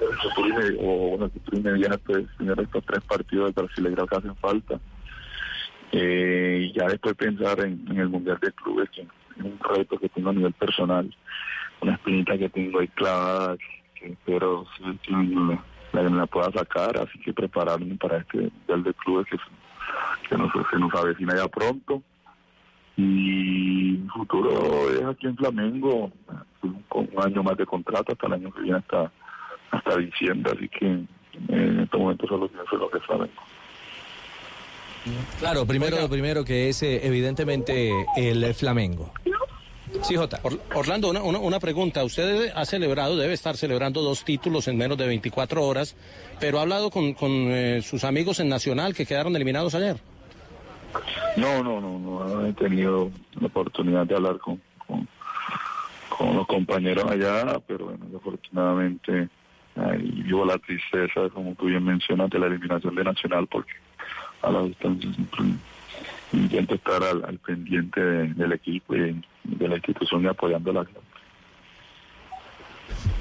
el 0.01 0.17
futuro 0.17 0.57
o 0.79 1.09
bueno, 1.09 1.25
el 1.25 1.31
futuro 1.31 1.57
inmediato 1.57 2.17
es 2.17 2.27
primero 2.37 2.61
estos 2.61 2.85
tres 2.85 3.01
partidos 3.05 3.55
de 3.55 3.61
Brasileirao 3.61 4.07
que 4.07 4.15
hacen 4.17 4.35
falta. 4.35 4.79
Eh, 5.93 6.69
y 6.69 6.77
ya 6.77 6.87
después 6.87 7.15
pensar 7.15 7.59
en, 7.61 7.85
el 7.97 8.09
Mundial 8.09 8.37
de 8.41 8.51
Clubes, 8.51 8.89
que 8.89 9.01
es 9.01 9.07
un 9.37 9.59
reto 9.59 9.97
que 9.97 10.09
tengo 10.09 10.29
a 10.29 10.33
nivel 10.33 10.53
personal, 10.53 11.13
una 11.81 11.93
espinita 11.93 12.37
que 12.37 12.49
tengo 12.49 12.79
ahí 12.79 12.87
clavada, 12.89 13.57
que 13.95 14.07
espero 14.07 14.65
sí, 14.77 15.35
la, 15.93 16.01
la, 16.01 16.25
pueda 16.27 16.51
sacar, 16.51 16.97
así 16.97 17.19
que 17.19 17.33
prepararme 17.33 17.95
para 17.95 18.17
este 18.17 18.37
Mundial 18.37 18.83
de 18.83 18.93
Clubes 18.93 19.27
que, 19.27 19.37
que 20.29 20.37
nos, 20.37 20.51
se 20.69 20.79
nos 20.79 20.93
avecina 20.93 21.35
ya 21.35 21.47
pronto. 21.47 22.03
Y 23.05 23.97
mi 24.01 24.07
futuro 24.09 24.91
es 24.93 25.03
aquí 25.03 25.27
en 25.27 25.35
Flamengo, 25.37 26.11
con 26.87 27.09
un 27.11 27.23
año 27.25 27.41
más 27.43 27.57
de 27.57 27.65
contrato 27.65 28.11
hasta 28.11 28.27
el 28.27 28.33
año 28.33 28.51
que 28.53 28.61
viene, 28.61 28.77
hasta, 28.77 29.11
hasta 29.71 29.97
diciembre, 29.97 30.53
así 30.55 30.69
que 30.69 30.85
eh, 30.85 31.05
en 31.49 31.79
este 31.79 31.97
momento 31.97 32.27
solo 32.27 32.47
pienso 32.47 32.75
en 32.75 32.79
lo 32.79 32.89
que 32.91 32.97
es 32.99 33.05
Flamengo. 33.05 33.33
Claro, 35.39 35.65
primero 35.65 35.99
lo 35.99 36.09
primero 36.09 36.45
que 36.45 36.69
es 36.69 36.83
eh, 36.83 36.99
evidentemente 37.07 37.91
el 38.17 38.53
Flamengo. 38.53 39.11
Sí, 40.03 40.15
Jota. 40.15 40.39
Or- 40.43 40.59
Orlando, 40.75 41.09
una, 41.09 41.21
una, 41.23 41.39
una 41.39 41.59
pregunta. 41.59 42.03
Usted 42.03 42.51
ha 42.55 42.63
celebrado, 42.65 43.17
debe 43.17 43.33
estar 43.33 43.57
celebrando 43.57 44.01
dos 44.01 44.23
títulos 44.23 44.67
en 44.67 44.77
menos 44.77 44.97
de 44.97 45.07
24 45.07 45.63
horas, 45.65 45.95
pero 46.39 46.59
ha 46.59 46.61
hablado 46.61 46.91
con, 46.91 47.13
con 47.13 47.31
eh, 47.31 47.81
sus 47.81 48.03
amigos 48.03 48.39
en 48.39 48.47
Nacional 48.47 48.93
que 48.93 49.05
quedaron 49.05 49.35
eliminados 49.35 49.73
ayer. 49.75 49.97
No, 51.37 51.63
no, 51.63 51.79
no, 51.81 51.99
no 51.99 52.45
he 52.45 52.53
tenido 52.53 53.11
la 53.39 53.47
oportunidad 53.47 54.05
de 54.05 54.15
hablar 54.15 54.37
con, 54.39 54.61
con, 54.87 55.07
los 56.35 56.45
compañeros 56.47 57.09
allá, 57.09 57.59
pero 57.67 57.85
bueno, 57.85 58.05
afortunadamente 58.17 59.29
ahí 59.75 60.21
vivo 60.23 60.45
la 60.45 60.57
tristeza, 60.57 61.29
como 61.33 61.55
tú 61.55 61.65
bien 61.65 61.83
mencionas, 61.83 62.29
de 62.29 62.39
la 62.39 62.47
eliminación 62.47 62.93
de 62.95 63.03
Nacional, 63.03 63.47
porque 63.47 63.71
a 64.41 64.51
la 64.51 64.63
distancia 64.63 65.11
siempre 65.13 65.45
intento 66.33 66.75
estar 66.75 67.03
al, 67.03 67.23
al 67.25 67.37
pendiente 67.39 67.99
de- 68.01 68.33
del 68.33 68.51
equipo 68.53 68.95
y 68.95 69.21
de 69.43 69.67
la 69.67 69.75
institución 69.75 70.23
y 70.23 70.27
apoyándola. 70.27 70.85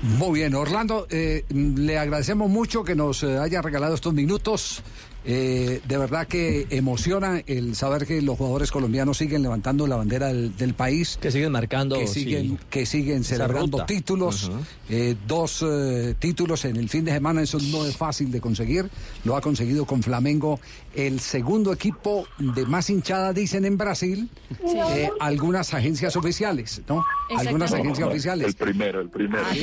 Muy 0.03 0.41
bien, 0.41 0.55
Orlando, 0.55 1.07
eh, 1.11 1.45
le 1.51 1.99
agradecemos 1.99 2.49
mucho 2.51 2.83
que 2.85 2.95
nos 2.95 3.23
eh, 3.23 3.39
haya 3.39 3.63
regalado 3.63 3.95
estos 3.95 4.13
minutos. 4.15 4.83
Eh, 5.25 5.83
de 5.87 5.99
verdad 5.99 6.27
que 6.27 6.67
emociona 6.71 7.43
el 7.47 7.77
saber 7.77 8.07
que 8.07 8.23
los 8.23 8.39
jugadores 8.39 8.71
colombianos 8.71 9.19
siguen 9.19 9.43
levantando 9.43 9.87
la 9.87 9.97
bandera 9.97 10.29
del, 10.29 10.57
del 10.57 10.73
país. 10.75 11.19
Que 11.21 11.31
siguen 11.31 11.53
marcando, 11.53 11.99
Que 11.99 12.07
sí, 12.07 12.21
siguen, 12.25 12.59
que 12.71 12.87
siguen 12.87 13.23
celebrando 13.25 13.79
ruta. 13.79 13.87
títulos. 13.87 14.51
Eh, 14.89 15.15
dos 15.27 15.65
eh, 15.69 16.15
títulos 16.19 16.65
en 16.65 16.77
el 16.77 16.89
fin 16.89 17.05
de 17.05 17.13
semana, 17.13 17.43
eso 17.43 17.59
no 17.71 17.85
es 17.85 17.97
fácil 17.97 18.31
de 18.33 18.41
conseguir. 18.41 18.89
Lo 19.25 19.37
ha 19.37 19.41
conseguido 19.41 19.85
con 19.85 20.03
Flamengo, 20.03 20.59
el 20.95 21.21
segundo 21.21 21.73
equipo 21.73 22.27
de 22.39 22.65
más 22.67 22.89
hinchada, 22.91 23.33
dicen 23.33 23.65
en 23.67 23.77
Brasil. 23.77 24.29
Sí. 24.67 24.77
eh, 24.95 25.11
algunas 25.21 25.75
agencias 25.75 26.17
oficiales, 26.17 26.81
¿no? 26.89 27.05
Algunas 27.37 27.73
agencias 27.73 27.99
El 27.99 28.05
oficiales. 28.13 28.55
primero, 28.55 29.01
el 29.01 29.09
primero. 29.11 29.45
Ahí 29.47 29.63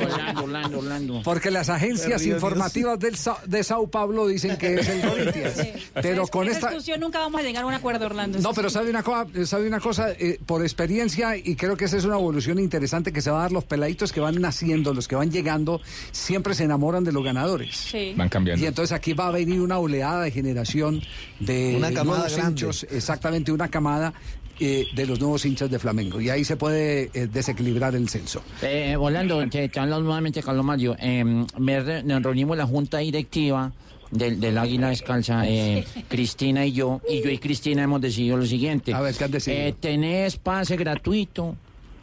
Orlando, 0.02 0.42
Orlando, 0.44 0.78
Orlando. 0.78 1.22
Porque 1.24 1.50
las 1.50 1.68
agencias 1.68 2.24
informativas 2.26 2.98
del 2.98 3.16
Sa- 3.16 3.38
de 3.46 3.64
Sao 3.64 3.86
Paulo 3.88 4.26
dicen 4.26 4.56
que 4.56 4.74
es 4.74 4.88
el 4.88 5.00
Corinthians. 5.08 5.54
Pero 5.94 6.22
Esa- 6.24 6.30
con 6.32 6.48
esta... 6.48 6.68
discusión 6.68 7.00
nunca 7.00 7.18
vamos 7.20 7.40
a 7.40 7.44
llegar 7.44 7.62
a 7.64 7.66
un 7.66 7.74
acuerdo, 7.74 8.06
Orlando. 8.06 8.38
No, 8.38 8.52
pero 8.52 8.70
sabe 8.70 8.90
una 8.90 9.02
cosa, 9.02 9.26
sabe 9.46 9.66
una 9.68 9.80
cosa 9.80 10.10
eh, 10.12 10.38
por 10.44 10.62
experiencia 10.62 11.36
y 11.36 11.56
creo 11.56 11.76
que 11.76 11.86
esa 11.86 11.96
es 11.96 12.04
una 12.04 12.16
evolución 12.16 12.58
interesante 12.58 13.12
que 13.12 13.20
se 13.22 13.30
va 13.30 13.38
a 13.38 13.42
dar 13.42 13.52
los 13.52 13.64
peladitos 13.64 14.12
que 14.12 14.20
van 14.20 14.40
naciendo, 14.40 14.92
los 14.94 15.08
que 15.08 15.16
van 15.16 15.30
llegando, 15.30 15.80
siempre 16.12 16.54
se 16.54 16.64
enamoran 16.64 17.04
de 17.04 17.12
los 17.12 17.24
ganadores. 17.24 17.76
Sí. 17.76 18.14
Van 18.16 18.28
cambiando. 18.28 18.62
Y 18.64 18.66
entonces 18.68 18.92
aquí 18.92 19.12
va 19.12 19.28
a 19.28 19.30
venir 19.30 19.60
una 19.60 19.78
oleada 19.78 20.22
de 20.22 20.30
generación 20.30 21.02
de 21.40 21.74
Una 21.76 21.92
camada 21.92 22.28
nuevos 22.28 22.38
hinchos, 22.48 22.86
exactamente 22.90 23.52
una 23.52 23.68
camada 23.68 24.14
eh, 24.60 24.86
de 24.94 25.06
los 25.06 25.20
nuevos 25.20 25.44
hinchas 25.44 25.70
de 25.70 25.78
Flamengo. 25.78 26.20
Y 26.20 26.30
ahí 26.30 26.44
se 26.44 26.56
puede 26.56 27.10
eh, 27.14 27.26
desequilibrar 27.26 27.94
el 27.94 28.08
censo. 28.08 28.42
Eh, 28.62 28.96
Orlando, 28.98 29.46
te, 29.48 29.68
te 29.68 29.80
habla 29.80 29.98
nuevamente 29.98 30.42
Carlos 30.42 30.64
Mario. 30.64 30.96
Eh, 30.98 31.24
me 31.58 31.80
re- 31.80 32.02
nos 32.02 32.22
reunimos 32.22 32.56
la 32.56 32.66
junta 32.66 32.98
directiva 32.98 33.72
del, 34.10 34.38
del 34.40 34.56
Águila 34.56 34.88
Descalza, 34.90 35.42
eh, 35.48 35.84
Cristina 36.08 36.64
y 36.64 36.72
yo, 36.72 37.00
y 37.08 37.22
yo 37.22 37.30
y 37.30 37.38
Cristina 37.38 37.82
hemos 37.82 38.00
decidido 38.00 38.36
lo 38.36 38.46
siguiente. 38.46 38.94
A 38.94 39.00
ver, 39.00 39.14
¿qué 39.14 39.24
han 39.24 39.30
decidido? 39.30 39.62
Eh, 39.66 39.74
tenés 39.78 40.36
pase 40.36 40.76
gratuito 40.76 41.56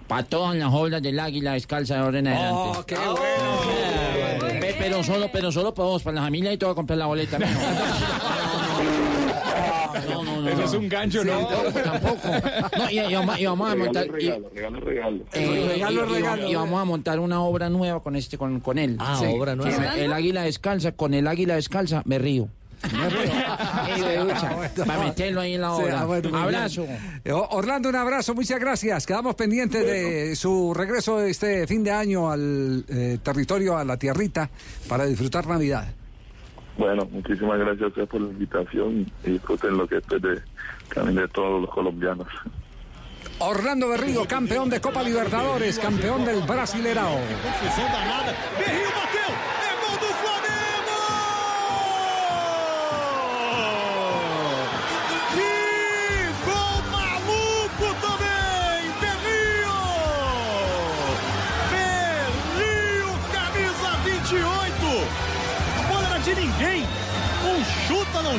para 0.07 0.23
todas 0.23 0.55
las 0.55 0.71
obras 0.73 1.01
del 1.01 1.17
Águila 1.19 1.53
Descalza 1.53 1.95
de 1.95 1.99
ahora 2.01 2.19
en 2.19 2.27
adelante. 2.27 2.79
Oh, 2.79 2.85
qué 2.85 2.95
Pe- 4.59 4.75
Pero 4.77 5.01
solo, 5.03 5.29
pero 5.31 5.51
solo 5.51 5.73
para 5.73 5.87
vos, 5.87 6.03
para 6.03 6.15
la 6.15 6.21
familia 6.23 6.51
y 6.53 6.57
todo 6.57 6.71
a 6.71 6.75
comprar 6.75 6.97
la 6.99 7.05
boleta. 7.05 7.37
mijo. 9.93 10.23
No, 10.23 10.23
no, 10.23 10.41
no. 10.41 10.49
Eso 10.49 10.63
es 10.63 10.73
un 10.73 10.89
gancho, 10.89 11.23
¿no? 11.23 11.47
Tampoco. 11.47 12.27
No, 12.77 12.89
y, 12.89 12.99
y 12.99 13.13
vamos, 13.13 13.39
y 13.39 13.45
vamos 13.45 13.71
a 13.71 13.75
montar. 13.75 14.05
y- 14.07 14.09
Regalo, 14.11 14.49
regalo, 14.53 14.79
regalo. 14.79 15.23
eh, 15.33 15.65
regalo, 15.73 16.05
regalo. 16.05 16.49
Y 16.49 16.55
vamos 16.55 16.81
a 16.81 16.85
montar 16.85 17.19
una 17.19 17.41
obra 17.41 17.69
nueva 17.69 18.01
con 18.01 18.15
este, 18.15 18.37
con, 18.37 18.59
con 18.59 18.77
él. 18.77 18.95
Ah, 18.99 19.21
obra 19.33 19.55
nueva. 19.55 19.95
El, 19.95 20.03
el 20.03 20.13
águila 20.13 20.43
descalza, 20.43 20.91
con 20.93 21.13
el 21.13 21.27
águila 21.27 21.55
descalza, 21.55 22.01
me 22.05 22.19
río. 22.19 22.47
Me 22.91 23.09
río. 23.09 23.31
Y 23.97 24.01
de 24.01 24.17
ducha, 24.17 24.57
para 24.85 25.03
meterlo 25.05 25.41
ahí 25.41 25.53
en 25.53 25.61
la 25.61 25.75
Sí, 25.75 25.83
obra. 25.83 26.01
ah, 26.01 26.05
bueno, 26.05 26.37
Abrazo. 26.37 26.85
Eh, 27.23 27.31
Orlando, 27.31 27.89
un 27.89 27.95
abrazo, 27.95 28.33
muchas 28.35 28.59
gracias. 28.59 29.05
Quedamos 29.05 29.35
pendientes 29.35 29.85
de 29.85 30.35
su 30.35 30.73
regreso 30.73 31.21
este 31.21 31.65
fin 31.67 31.83
de 31.83 31.91
año 31.91 32.29
al 32.31 32.83
eh, 32.89 33.19
territorio, 33.23 33.77
a 33.77 33.85
la 33.85 33.97
tierrita, 33.97 34.49
para 34.89 35.05
disfrutar 35.05 35.47
Navidad. 35.47 35.87
Bueno, 36.77 37.07
muchísimas 37.11 37.59
gracias 37.59 37.83
a 37.83 37.87
ustedes 37.87 38.09
por 38.09 38.21
la 38.21 38.29
invitación 38.29 39.05
y 39.23 39.29
disfruten 39.29 39.77
lo 39.77 39.87
que 39.87 39.97
es 39.97 40.07
de, 40.07 40.41
también 40.93 41.15
de 41.15 41.27
todos 41.27 41.61
los 41.61 41.69
colombianos. 41.69 42.27
Orlando 43.39 43.89
Berrío, 43.89 44.25
campeón 44.25 44.69
de 44.69 44.79
Copa 44.81 45.03
Libertadores, 45.03 45.77
campeón 45.79 46.25
del 46.25 46.41
Brasileirao. 46.43 47.19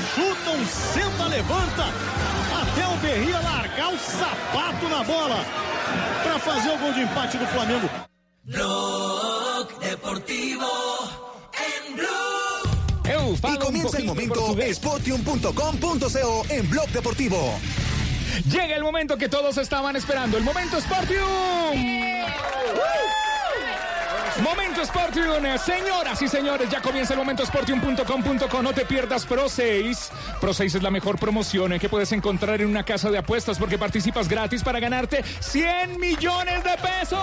Chuta, 0.01 0.51
um 0.51 0.67
senta, 0.67 1.29
levanta. 1.29 1.85
Até 2.63 2.87
o 2.87 2.97
Berrio 2.99 3.43
largar 3.43 3.93
o 3.93 3.99
sapato 3.99 4.89
na 4.89 5.03
bola 5.05 5.45
para 6.23 6.39
fazer 6.39 6.71
o 6.71 6.79
gol 6.79 6.93
de 6.93 7.01
empate 7.03 7.39
do 7.39 7.47
Flamengo. 7.47 7.91
Blog 8.45 9.79
Deportivo 9.81 10.67
en 11.55 11.97
Blue. 11.97 12.15
Y 13.53 13.59
comienza 13.59 13.99
el 13.99 14.05
momento 14.05 14.57
spotium.com.co 14.73 16.47
en 16.49 16.71
Blog 16.71 16.89
Deportivo. 16.89 17.59
Llega 18.51 18.77
el 18.77 18.83
momento 18.83 19.17
que 19.17 19.29
todos 19.29 19.57
estaban 19.59 19.95
esperando, 19.97 20.37
el 20.37 20.43
momento 20.43 20.81
Sportium. 20.81 21.25
Momento 24.43 24.85
Sportium, 24.85 25.45
señoras 25.59 26.21
y 26.21 26.29
señores, 26.29 26.69
ya 26.69 26.83
comienza 26.83 27.13
el 27.15 27.19
momento 27.19 27.47
Sportium.com.co. 27.47 28.63
No 28.63 28.73
te 28.73 28.85
pierdas 28.85 29.25
Pro 29.27 29.49
6. 29.49 30.11
Pro 30.41 30.53
6 30.53 30.75
es 30.75 30.83
la 30.83 30.91
mejor 30.91 31.19
promoción 31.19 31.79
que 31.79 31.89
puedes 31.89 32.11
encontrar 32.13 32.61
en 32.61 32.69
una 32.69 32.85
casa 32.85 33.11
de 33.11 33.19
apuestas 33.19 33.59
porque 33.59 33.79
participas 33.79 34.29
gratis 34.29 34.65
para 34.65 34.81
ganarte 34.81 35.23
100 35.41 36.01
millones 36.01 36.65
de 36.65 36.77
pesos. 36.79 37.19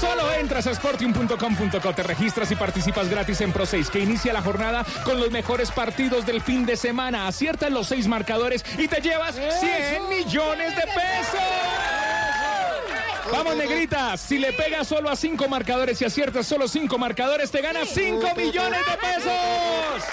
Solo 0.00 0.32
entras 0.32 0.66
a 0.66 0.74
sportium.com.co, 0.74 1.94
te 1.94 2.02
registras 2.02 2.50
y 2.50 2.56
participas 2.56 3.08
gratis 3.08 3.40
en 3.42 3.52
Pro 3.52 3.66
6, 3.66 3.90
que 3.90 4.00
inicia 4.00 4.32
la 4.32 4.42
jornada 4.42 4.84
con 5.04 5.20
los 5.20 5.30
mejores 5.30 5.70
partidos 5.70 6.26
del 6.26 6.40
fin 6.40 6.66
de 6.66 6.76
semana. 6.76 7.28
Aciertas 7.28 7.70
los 7.70 7.86
seis 7.86 8.08
marcadores 8.08 8.64
y 8.78 8.88
te 8.88 9.00
llevas 9.00 9.34
100 9.34 10.08
millones 10.08 10.74
de 10.74 10.82
pesos. 10.82 11.79
Vamos, 13.32 13.56
negritas. 13.56 14.20
Si 14.20 14.38
le 14.38 14.52
pegas 14.52 14.88
solo 14.88 15.10
a 15.10 15.16
cinco 15.16 15.48
marcadores 15.48 16.00
y 16.02 16.04
aciertas 16.04 16.46
solo 16.46 16.68
cinco 16.68 16.98
marcadores, 16.98 17.50
te 17.50 17.60
ganas 17.60 17.88
5 17.88 18.34
millones 18.36 18.80
de 18.86 18.96
pesos. 18.96 20.04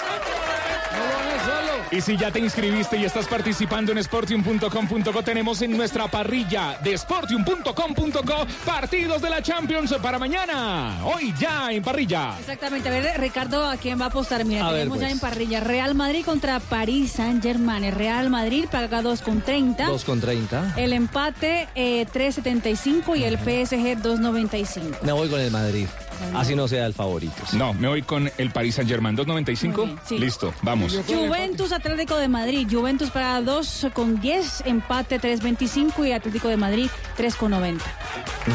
Y 1.90 2.02
si 2.02 2.18
ya 2.18 2.30
te 2.30 2.38
inscribiste 2.38 2.98
y 2.98 3.04
estás 3.06 3.26
participando 3.26 3.92
en 3.92 4.04
sportium.com.co, 4.04 5.22
tenemos 5.22 5.62
en 5.62 5.74
nuestra 5.74 6.06
parrilla 6.06 6.78
de 6.82 6.96
sportium.com.co 6.98 8.46
partidos 8.66 9.22
de 9.22 9.30
la 9.30 9.40
Champions 9.42 9.94
para 10.02 10.18
mañana. 10.18 10.98
Hoy 11.04 11.32
ya 11.40 11.72
en 11.72 11.82
parrilla. 11.82 12.34
Exactamente. 12.38 12.90
A 12.90 12.92
ver, 12.92 13.18
Ricardo, 13.18 13.66
¿a 13.66 13.78
quién 13.78 13.98
va 13.98 14.04
a 14.04 14.08
apostar? 14.08 14.44
Mira, 14.44 14.66
A 14.66 14.70
ver, 14.70 14.80
tenemos 14.80 14.98
ya 14.98 15.06
pues. 15.06 15.12
en 15.14 15.18
parrilla 15.20 15.60
Real 15.60 15.94
Madrid 15.94 16.24
contra 16.26 16.60
París 16.60 17.12
Saint-Germain. 17.12 17.82
El 17.84 17.94
Real 17.94 18.28
Madrid 18.28 18.66
paga 18.70 19.00
2,30. 19.02 19.86
2 19.86 20.04
con 20.04 20.20
30. 20.20 20.74
El 20.76 20.92
empate 20.92 21.68
eh, 21.74 22.06
3.75 22.12 23.16
y 23.18 23.24
el 23.24 23.38
PSG 23.38 24.02
2.95. 24.02 25.00
Me 25.02 25.12
voy 25.12 25.30
con 25.30 25.40
el 25.40 25.50
Madrid. 25.50 25.86
Así 26.34 26.54
no 26.54 26.68
sea 26.68 26.86
el 26.86 26.94
favorito. 26.94 27.34
No, 27.52 27.74
me 27.74 27.88
voy 27.88 28.02
con 28.02 28.30
el 28.38 28.50
Paris 28.50 28.76
Saint 28.76 28.90
Germain. 28.90 29.16
¿2.95? 29.16 29.98
sí. 30.04 30.18
Listo, 30.18 30.52
vamos. 30.62 30.98
Juventus 31.06 31.72
Atlético 31.72 32.16
de 32.16 32.28
Madrid. 32.28 32.66
Juventus 32.70 33.10
paga 33.10 33.40
2,10, 33.40 34.62
empate 34.66 35.20
3.25 35.20 36.08
y 36.08 36.12
Atlético 36.12 36.48
de 36.48 36.56
Madrid 36.56 36.90
3,90. 37.16 37.80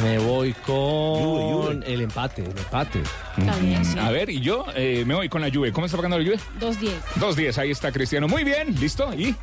Me 0.04 0.18
voy 0.20 0.54
con 0.66 1.84
el 1.84 2.02
empate, 2.02 2.44
el 2.44 2.58
empate. 2.58 3.02
Está 3.38 3.56
bien, 3.58 3.84
sí. 3.84 3.98
A 4.00 4.12
ver, 4.12 4.30
y 4.30 4.42
yo 4.42 4.66
eh, 4.76 5.04
me 5.06 5.16
voy 5.16 5.30
con 5.30 5.42
la 5.42 5.50
Juve. 5.52 5.72
¿Cómo 5.72 5.86
está 5.86 5.98
pagando 5.98 6.20
la 6.20 6.26
Juve? 6.26 6.40
2.10. 6.60 6.92
2.10, 7.20 7.58
ahí 7.58 7.72
está 7.72 7.92
Cristiano. 7.92 8.28
Muy 8.28 8.44
bien, 8.44 8.80
listo. 8.80 9.14
Y 9.14 9.36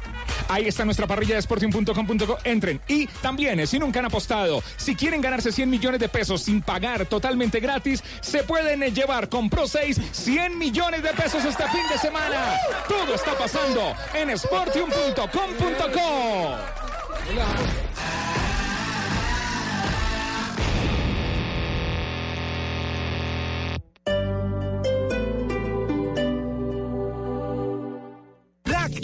ahí 0.48 0.66
está 0.66 0.84
nuestra 0.84 1.06
parrilla 1.06 1.34
de 1.34 1.40
sporting.com.co. 1.40 2.38
Entren. 2.44 2.80
Y 2.88 3.06
también, 3.06 3.66
si 3.66 3.78
nunca 3.78 4.00
han 4.00 4.06
apostado, 4.06 4.62
si 4.76 4.94
quieren 4.94 5.20
ganarse 5.20 5.52
100 5.52 5.68
millones 5.68 6.00
de 6.00 6.08
pesos 6.08 6.42
sin 6.42 6.62
pagar 6.62 7.06
totalmente 7.06 7.60
gratis, 7.60 8.02
se 8.20 8.42
pueden 8.42 8.80
llevar 8.94 9.28
con 9.28 9.50
Pro 9.50 9.66
6 9.66 10.00
100 10.12 10.58
millones 10.58 11.02
de 11.02 11.10
pesos 11.10 11.44
este 11.44 11.64
fin 11.68 11.82
de 11.90 11.98
semana. 11.98 12.58
Todo 12.88 13.14
está 13.14 13.36
pasando 13.36 13.94
en 14.14 14.38
sportium.com.co. 14.38 16.56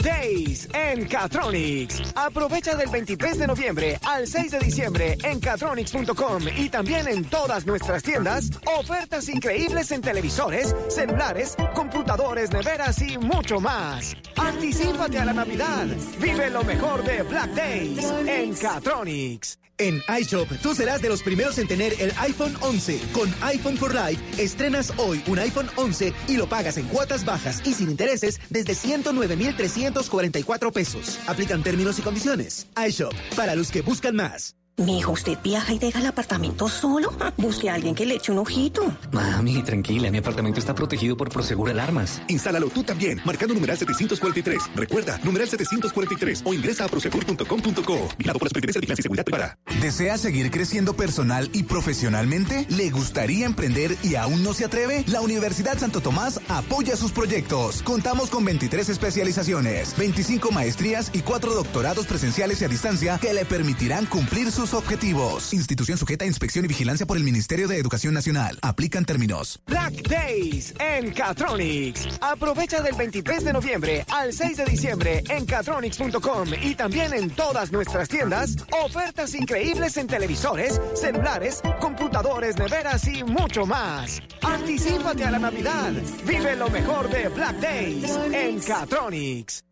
Days 0.06 0.68
en 0.72 1.08
Catronics. 1.08 2.00
Aprovecha 2.14 2.76
del 2.76 2.88
23 2.90 3.38
de 3.38 3.46
noviembre 3.48 3.98
al 4.04 4.28
6 4.28 4.52
de 4.52 4.58
diciembre 4.60 5.18
en 5.24 5.40
catronics.com 5.40 6.42
y 6.56 6.68
también 6.68 7.08
en 7.08 7.24
todas 7.24 7.66
nuestras 7.66 8.04
tiendas 8.04 8.50
ofertas 8.78 9.28
increíbles 9.28 9.90
en 9.90 10.02
televisores, 10.02 10.76
celulares, 10.88 11.56
computadores, 11.74 12.52
neveras 12.52 13.02
y 13.02 13.18
mucho 13.18 13.58
más. 13.58 14.14
Anticípate 14.36 15.18
a 15.18 15.24
la 15.24 15.32
Navidad. 15.32 15.86
Vive 16.20 16.50
lo 16.50 16.62
mejor 16.62 17.02
de 17.02 17.22
Black 17.22 17.50
Days 17.54 18.04
en 18.28 18.54
Catronics. 18.54 19.58
En 19.78 20.02
iShop, 20.20 20.48
tú 20.62 20.74
serás 20.74 21.02
de 21.02 21.08
los 21.08 21.22
primeros 21.22 21.58
en 21.58 21.68
tener 21.68 21.92
el 22.00 22.10
iPhone 22.18 22.54
11. 22.60 22.98
Con 23.12 23.34
iPhone 23.42 23.76
for 23.76 23.94
Life, 23.94 24.22
estrenas 24.42 24.92
hoy 24.96 25.22
un 25.26 25.38
iPhone 25.38 25.68
11 25.76 26.14
y 26.28 26.36
lo 26.36 26.48
pagas 26.48 26.78
en 26.78 26.86
cuotas 26.86 27.24
bajas 27.26 27.60
y 27.66 27.74
sin 27.74 27.90
intereses 27.90 28.40
desde 28.48 28.74
109,344 28.74 30.72
pesos. 30.72 31.18
Aplican 31.26 31.62
términos 31.62 31.98
y 31.98 32.02
condiciones. 32.02 32.68
iShop, 32.88 33.12
para 33.36 33.54
los 33.54 33.70
que 33.70 33.82
buscan 33.82 34.16
más. 34.16 34.56
Mi 34.78 34.98
hijo, 34.98 35.12
¿usted 35.12 35.38
viaja 35.42 35.72
y 35.72 35.78
deja 35.78 36.00
el 36.00 36.06
apartamento 36.06 36.68
solo? 36.68 37.10
Busque 37.38 37.70
a 37.70 37.74
alguien 37.74 37.94
que 37.94 38.04
le 38.04 38.16
eche 38.16 38.30
un 38.30 38.36
ojito. 38.40 38.84
Mami, 39.10 39.62
tranquila, 39.62 40.10
mi 40.10 40.18
apartamento 40.18 40.60
está 40.60 40.74
protegido 40.74 41.16
por 41.16 41.30
Prosegur 41.30 41.70
Alarmas. 41.70 42.20
Instálalo 42.28 42.68
tú 42.68 42.82
también, 42.84 43.22
marcando 43.24 43.54
numeral 43.54 43.78
743. 43.78 44.64
Recuerda, 44.74 45.18
numeral 45.24 45.48
743 45.48 46.42
o 46.44 46.52
ingresa 46.52 46.84
a 46.84 46.88
prosegur.com.co. 46.88 48.08
Vigilado 48.18 48.38
por 48.38 48.44
la 48.44 48.50
Superintendencia 48.50 48.74
de 48.74 48.80
Vigilancia 48.80 49.00
y 49.00 49.02
Seguridad 49.02 49.24
Privada. 49.24 49.58
¿Desea 49.80 50.18
seguir 50.18 50.50
creciendo 50.50 50.92
personal 50.92 51.48
y 51.54 51.62
profesionalmente? 51.62 52.66
¿Le 52.68 52.90
gustaría 52.90 53.46
emprender 53.46 53.96
y 54.02 54.16
aún 54.16 54.42
no 54.42 54.52
se 54.52 54.66
atreve? 54.66 55.04
La 55.06 55.22
Universidad 55.22 55.78
Santo 55.78 56.02
Tomás 56.02 56.38
apoya 56.48 56.96
sus 56.96 57.12
proyectos. 57.12 57.80
Contamos 57.82 58.28
con 58.28 58.44
23 58.44 58.90
especializaciones, 58.90 59.96
25 59.96 60.50
maestrías 60.50 61.10
y 61.14 61.20
4 61.20 61.54
doctorados 61.54 62.04
presenciales 62.04 62.60
y 62.60 62.66
a 62.66 62.68
distancia 62.68 63.18
que 63.18 63.32
le 63.32 63.46
permitirán 63.46 64.04
cumplir 64.04 64.52
sus 64.52 64.65
objetivos. 64.74 65.52
Institución 65.52 65.98
sujeta 65.98 66.24
a 66.24 66.28
inspección 66.28 66.64
y 66.64 66.68
vigilancia 66.68 67.06
por 67.06 67.16
el 67.16 67.24
Ministerio 67.24 67.68
de 67.68 67.78
Educación 67.78 68.14
Nacional. 68.14 68.58
Aplican 68.62 69.04
términos. 69.04 69.60
Black 69.66 70.08
Days 70.08 70.74
en 70.78 71.12
Catronics. 71.12 72.18
Aprovecha 72.20 72.80
del 72.82 72.94
23 72.94 73.44
de 73.44 73.52
noviembre 73.52 74.04
al 74.12 74.32
6 74.32 74.56
de 74.56 74.64
diciembre 74.64 75.24
en 75.28 75.46
catronics.com 75.46 76.48
y 76.62 76.74
también 76.74 77.12
en 77.12 77.30
todas 77.30 77.72
nuestras 77.72 78.08
tiendas 78.08 78.56
ofertas 78.70 79.34
increíbles 79.34 79.96
en 79.96 80.06
televisores, 80.06 80.80
celulares, 80.94 81.62
computadores, 81.80 82.56
neveras 82.56 83.06
y 83.08 83.24
mucho 83.24 83.66
más. 83.66 84.20
Anticípate 84.42 85.24
a 85.24 85.30
la 85.30 85.38
Navidad. 85.38 85.92
Vive 86.24 86.56
lo 86.56 86.68
mejor 86.70 87.08
de 87.10 87.28
Black 87.28 87.60
Days 87.60 88.10
en 88.32 88.60
Catronics. 88.60 89.62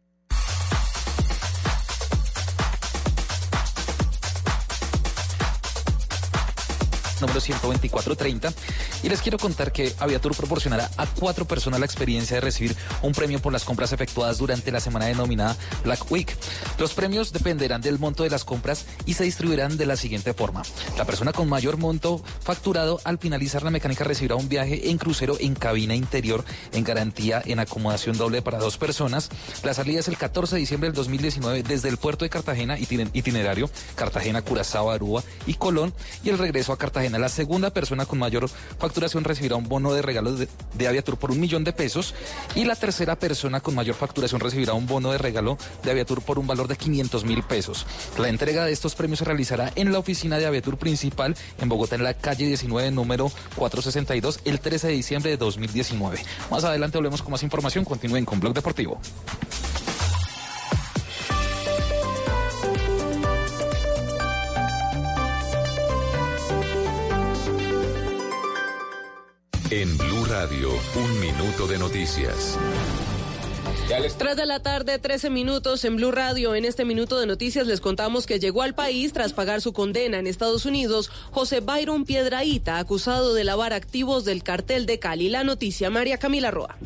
Número 7.25 7.41
12430 7.41 8.53
y 9.05 9.11
les 9.11 9.21
quiero 9.21 9.37
contar 9.39 9.71
que 9.71 9.93
Aviatur 9.99 10.35
proporcionará 10.35 10.91
a 10.97 11.07
cuatro 11.07 11.45
personas 11.45 11.79
la 11.79 11.85
experiencia 11.85 12.37
de 12.37 12.41
recibir 12.41 12.75
un 13.03 13.13
premio 13.13 13.39
por 13.39 13.53
las 13.53 13.65
compras 13.65 13.93
efectuadas 13.93 14.39
durante 14.39 14.73
la 14.73 14.81
semana 14.81 15.05
denominada 15.05 15.59
Black 15.85 16.11
Week. 16.11 16.35
Los 16.79 16.95
premios 16.95 17.31
dependerán 17.31 17.83
del 17.83 17.99
monto 17.99 18.23
de 18.23 18.31
las 18.31 18.45
compras 18.45 18.87
y 19.05 19.13
se 19.13 19.25
distribuirán 19.25 19.77
de 19.77 19.85
la 19.85 19.97
siguiente 19.97 20.33
forma. 20.33 20.63
La 20.97 21.05
persona 21.05 21.33
con 21.33 21.51
mayor 21.51 21.77
monto 21.77 22.25
facturado 22.41 22.99
al 23.05 23.19
finalizar 23.19 23.63
la 23.63 23.71
mecánica 23.71 24.05
recibirá 24.05 24.37
un 24.37 24.49
viaje 24.49 24.89
en 24.89 24.97
crucero 24.97 25.37
en 25.39 25.55
cabina 25.55 25.95
interior 25.95 26.43
en 26.73 26.83
garantía 26.83 27.43
en 27.45 27.59
acomodación 27.59 28.17
doble 28.17 28.41
para 28.41 28.57
dos 28.57 28.79
personas. 28.79 29.29
La 29.65 29.75
salida 29.75 30.01
es 30.01 30.09
el 30.09 30.17
14 30.17 30.55
de 30.55 30.61
diciembre 30.61 30.89
del 30.89 30.97
2019 30.97 31.63
desde 31.63 31.91
el 31.91 31.99
puerto 31.99 32.25
de 32.25 32.31
Cartagena, 32.31 32.79
itinerario 32.79 33.69
Cartagena, 33.97 34.41
Curazao, 34.41 34.91
Aruba 34.91 35.23
y 35.47 35.55
Colón 35.55 35.93
y 36.23 36.31
el 36.31 36.39
regreso 36.39 36.73
a 36.73 36.79
Cartagena 36.79 37.19
la 37.19 37.29
segunda 37.29 37.69
persona 37.69 38.07
con 38.07 38.19
mayor 38.19 38.49
facturación 38.49 38.94
recibirá 38.95 39.57
un 39.57 39.69
bono 39.69 39.93
de 39.93 40.03
regalo 40.03 40.33
de, 40.35 40.49
de, 40.75 40.89
Aviatur 40.89 41.17
por 41.17 41.31
un 41.31 41.41
millón 41.41 41.65
de 41.65 41.73
pesos. 41.73 42.15
Y 42.55 42.65
la 42.65 42.77
tercera 42.77 43.17
persona 43.17 43.61
con 43.61 43.75
mayor 43.75 43.95
facturación 43.95 44.41
recibirá 44.41 44.75
un 44.75 44.87
bono 44.87 45.13
de 45.13 45.19
regalo 45.19 45.59
de 45.83 45.91
Aviatur 45.91 46.23
por 46.23 46.39
un 46.39 46.47
valor 46.47 46.69
de 46.69 46.77
500 46.77 47.25
mil 47.25 47.43
pesos. 47.43 47.87
La 48.19 48.29
entrega 48.29 48.65
de 48.65 48.73
estos 48.73 48.95
premios 48.95 49.19
se 49.21 49.25
realizará 49.25 49.73
en 49.77 49.93
la 49.93 49.99
oficina 49.99 50.39
de 50.39 50.47
Aviatur 50.47 50.79
principal 50.79 51.37
en 51.61 51.69
Bogotá, 51.69 51.97
en 51.97 52.05
la 52.05 52.15
calle 52.15 52.47
19, 52.47 52.91
número 52.91 53.31
462, 53.57 54.41
el 54.45 54.61
13 54.61 54.89
de 54.89 54.93
diciembre 54.93 55.31
de 55.31 55.37
2019. 55.37 56.19
Más 56.51 56.65
adelante 56.65 56.99
volvemos 56.99 57.23
con 57.23 57.33
más 57.33 57.43
información. 57.43 57.85
Continúen 57.85 58.25
con 58.25 58.41
Blog 58.41 58.55
Deportivo. 58.55 59.01
En 69.77 69.99
Blue 69.99 70.25
Radio, 70.27 70.69
un 70.95 71.19
minuto 71.19 71.67
de 71.67 71.79
noticias. 71.79 72.57
Tras 74.17 74.37
de 74.37 74.47
la 74.47 74.61
tarde, 74.61 75.01
13 75.01 75.31
minutos 75.31 75.85
en 75.85 75.97
Blue 75.97 76.13
Radio. 76.13 76.55
En 76.55 76.65
este 76.65 76.85
minuto 76.85 77.19
de 77.19 77.27
noticias 77.27 77.67
les 77.67 77.81
contamos 77.81 78.25
que 78.25 78.39
llegó 78.39 78.63
al 78.63 78.77
país 78.77 79.13
tras 79.13 79.33
pagar 79.33 79.61
su 79.61 79.73
condena 79.73 80.21
en 80.21 80.29
Estados 80.29 80.65
Unidos 80.65 81.11
José 81.33 81.59
Byron 81.59 82.05
Piedraíta, 82.05 82.79
acusado 82.79 83.35
de 83.35 83.43
lavar 83.43 83.73
activos 83.73 84.25
del 84.25 84.45
cartel 84.45 84.87
de 84.87 85.01
Cali. 85.01 85.29
La 85.29 85.43
noticia, 85.43 85.91
María 85.91 86.19
Camila 86.19 86.53
Roa. 86.53 86.77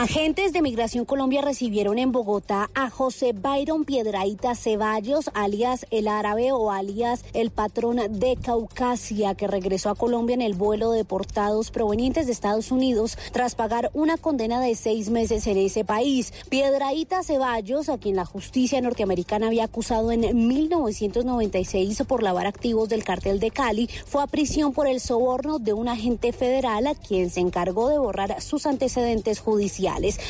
Agentes 0.00 0.52
de 0.52 0.62
Migración 0.62 1.04
Colombia 1.04 1.42
recibieron 1.42 1.98
en 1.98 2.12
Bogotá 2.12 2.70
a 2.72 2.88
José 2.88 3.32
Byron 3.32 3.84
Piedraíta 3.84 4.54
Ceballos, 4.54 5.28
alias 5.34 5.86
el 5.90 6.06
árabe 6.06 6.52
o 6.52 6.70
alias 6.70 7.24
el 7.32 7.50
patrón 7.50 7.96
de 8.08 8.36
Caucasia, 8.36 9.34
que 9.34 9.48
regresó 9.48 9.90
a 9.90 9.96
Colombia 9.96 10.34
en 10.34 10.42
el 10.42 10.54
vuelo 10.54 10.92
de 10.92 10.98
deportados 10.98 11.72
provenientes 11.72 12.26
de 12.26 12.32
Estados 12.32 12.70
Unidos 12.70 13.18
tras 13.32 13.56
pagar 13.56 13.90
una 13.92 14.16
condena 14.18 14.60
de 14.60 14.76
seis 14.76 15.10
meses 15.10 15.48
en 15.48 15.58
ese 15.58 15.84
país. 15.84 16.32
Piedraíta 16.48 17.24
Ceballos, 17.24 17.88
a 17.88 17.98
quien 17.98 18.14
la 18.14 18.24
justicia 18.24 18.80
norteamericana 18.80 19.48
había 19.48 19.64
acusado 19.64 20.12
en 20.12 20.46
1996 20.46 22.04
por 22.06 22.22
lavar 22.22 22.46
activos 22.46 22.88
del 22.88 23.02
cartel 23.02 23.40
de 23.40 23.50
Cali, 23.50 23.90
fue 24.06 24.22
a 24.22 24.28
prisión 24.28 24.72
por 24.72 24.86
el 24.86 25.00
soborno 25.00 25.58
de 25.58 25.72
un 25.72 25.88
agente 25.88 26.32
federal 26.32 26.86
a 26.86 26.94
quien 26.94 27.30
se 27.30 27.40
encargó 27.40 27.88
de 27.88 27.98
borrar 27.98 28.40
sus 28.40 28.64
antecedentes 28.64 29.40
judiciales 29.40 29.87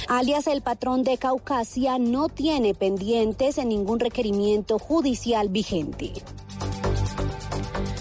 alias 0.08 0.46
el 0.46 0.62
patrón 0.62 1.02
de 1.02 1.18
Caucasia, 1.18 1.98
no 1.98 2.28
tiene 2.28 2.74
pendientes 2.74 3.58
en 3.58 3.68
ningún 3.68 4.00
requerimiento 4.00 4.78
judicial 4.78 5.48
vigente. 5.48 6.12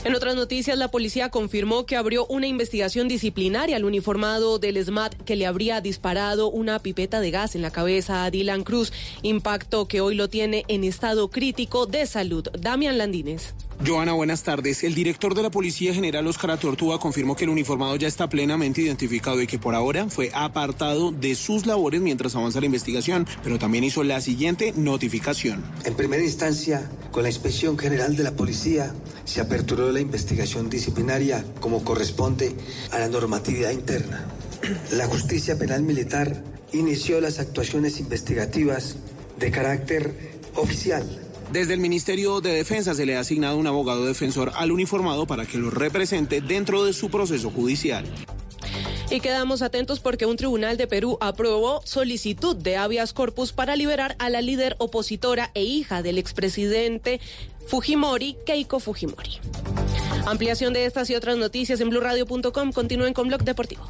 En 0.08 0.16
otras 0.16 0.36
noticias, 0.36 0.78
la 0.78 0.90
policía 0.90 1.30
confirmó 1.30 1.86
que 1.86 1.98
abrió 1.98 2.26
una 2.28 2.48
investigación 2.48 3.10
disciplinaria 3.10 3.76
al 3.76 3.84
uniformado 3.84 4.58
del 4.58 4.82
SMAT 4.82 5.14
que 5.24 5.36
le 5.36 5.46
habría 5.46 5.82
disparado 5.82 6.50
una 6.50 6.80
pipeta 6.80 7.20
de 7.20 7.30
gas 7.30 7.56
en 7.56 7.62
la 7.62 7.72
cabeza 7.72 8.24
a 8.24 8.32
Dylan 8.32 8.64
Cruz, 8.64 8.94
impacto 9.22 9.90
que 9.90 10.00
hoy 10.00 10.16
lo 10.16 10.30
tiene 10.30 10.64
en 10.70 10.86
estado 10.86 11.30
crítico 11.30 11.88
de 11.88 12.06
salud. 12.06 12.48
Damián 12.58 12.98
Landines. 12.98 13.54
Joana, 13.86 14.14
buenas 14.14 14.42
tardes. 14.42 14.84
El 14.84 14.96
director 14.96 15.36
de 15.36 15.44
la 15.44 15.52
Policía 15.52 15.94
General 15.94 16.26
Oscar 16.26 16.58
Tortuga 16.58 16.98
confirmó 16.98 17.36
que 17.36 17.44
el 17.44 17.52
uniformado 17.52 17.96
ya 17.96 18.08
está 18.08 18.28
plenamente 18.28 18.82
identificado 18.82 19.40
y 19.40 19.46
que 19.46 19.60
por 19.60 19.76
ahora 19.76 20.10
fue 20.10 20.32
apartado 20.34 21.12
de 21.12 21.36
sus 21.36 21.68
labores 21.68 22.02
mientras 22.02 22.36
avanza 22.36 22.60
la 22.60 22.66
investigación, 22.66 23.28
pero 23.44 23.60
también 23.60 23.84
hizo 23.84 24.04
la 24.04 24.20
siguiente 24.20 24.74
notificación. 24.76 25.64
En 25.86 25.94
primera 25.94 26.24
instancia, 26.24 26.90
con 27.12 27.22
la 27.22 27.30
Inspección 27.30 27.78
General 27.78 28.16
de 28.16 28.24
la 28.24 28.32
Policía, 28.32 28.96
se 29.26 29.42
aperturó 29.42 29.92
la 29.92 30.00
investigación 30.00 30.70
disciplinaria 30.72 31.46
como 31.60 31.84
corresponde 31.84 32.56
a 32.92 32.98
la 32.98 33.10
normatividad 33.10 33.70
interna. 33.70 34.26
La 34.94 35.06
Justicia 35.06 35.58
Penal 35.58 35.84
Militar 35.84 36.44
inició 36.74 37.22
las 37.22 37.38
actuaciones 37.38 38.00
investigativas 38.00 38.96
de 39.38 39.52
carácter 39.52 40.40
oficial 40.56 41.27
desde 41.52 41.74
el 41.74 41.80
Ministerio 41.80 42.42
de 42.42 42.52
Defensa 42.52 42.94
se 42.94 43.06
le 43.06 43.16
ha 43.16 43.22
asignado 43.22 43.58
un 43.58 43.68
abogado 43.68 44.06
defensor 44.06 44.52
al 44.56 44.72
uniformado 44.72 45.26
para 45.26 45.46
que 45.46 45.58
lo 45.58 45.70
represente 45.70 46.42
dentro 46.42 46.84
de 46.84 46.94
su 46.94 47.10
proceso 47.10 47.50
judicial. 47.50 48.06
Y 49.10 49.22
quedamos 49.22 49.62
atentos 49.62 50.02
porque 50.02 50.26
un 50.26 50.36
tribunal 50.36 50.76
de 50.76 50.86
Perú 50.86 51.18
aprobó 51.22 51.82
solicitud 51.86 52.58
de 52.58 52.76
habeas 52.76 53.14
corpus 53.14 53.54
para 53.54 53.78
liberar 53.78 54.16
a 54.20 54.30
la 54.30 54.42
líder 54.42 54.76
opositora 54.80 55.52
e 55.54 55.64
hija 55.64 56.02
del 56.02 56.18
expresidente 56.18 57.22
Fujimori, 57.68 58.36
Keiko 58.46 58.80
Fujimori. 58.82 59.40
Ampliación 60.26 60.74
de 60.74 60.86
estas 60.86 61.10
y 61.10 61.16
otras 61.16 61.38
noticias 61.38 61.80
en 61.80 61.90
blurradio.com. 61.90 62.74
Continúen 62.74 63.14
con 63.14 63.30
Blog 63.30 63.44
Deportivo. 63.44 63.90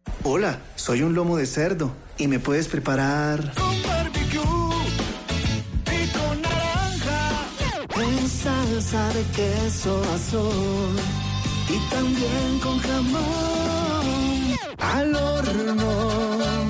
Hola, 0.23 0.59
soy 0.75 1.01
un 1.03 1.13
lomo 1.15 1.37
de 1.37 1.45
cerdo 1.45 1.91
y 2.17 2.27
me 2.27 2.39
puedes 2.39 2.67
preparar 2.67 3.53
Con 3.55 3.83
barbecue 3.83 4.41
y 5.85 6.07
con 6.09 6.41
naranja. 6.41 7.47
en 7.95 8.29
salsa 8.29 9.13
de 9.13 9.23
queso 9.35 10.01
azul 10.15 10.95
y 11.69 11.89
también 11.89 12.59
con 12.61 12.79
jamón 12.79 14.57
al 14.79 15.15
horno 15.15 16.60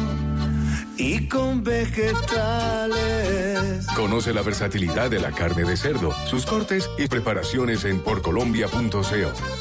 y 1.02 1.28
con 1.28 1.64
vegetales. 1.64 3.02
Conoce 3.95 4.34
la 4.34 4.44
versatilidad 4.44 5.10
de 5.10 5.19
la 5.19 5.32
carne 5.32 5.64
de 5.64 5.76
cerdo, 5.76 6.14
sus 6.28 6.45
cortes 6.45 6.88
y 6.98 7.07
preparaciones 7.07 7.86
en 7.86 7.99
porcolombia.co. 8.02 9.02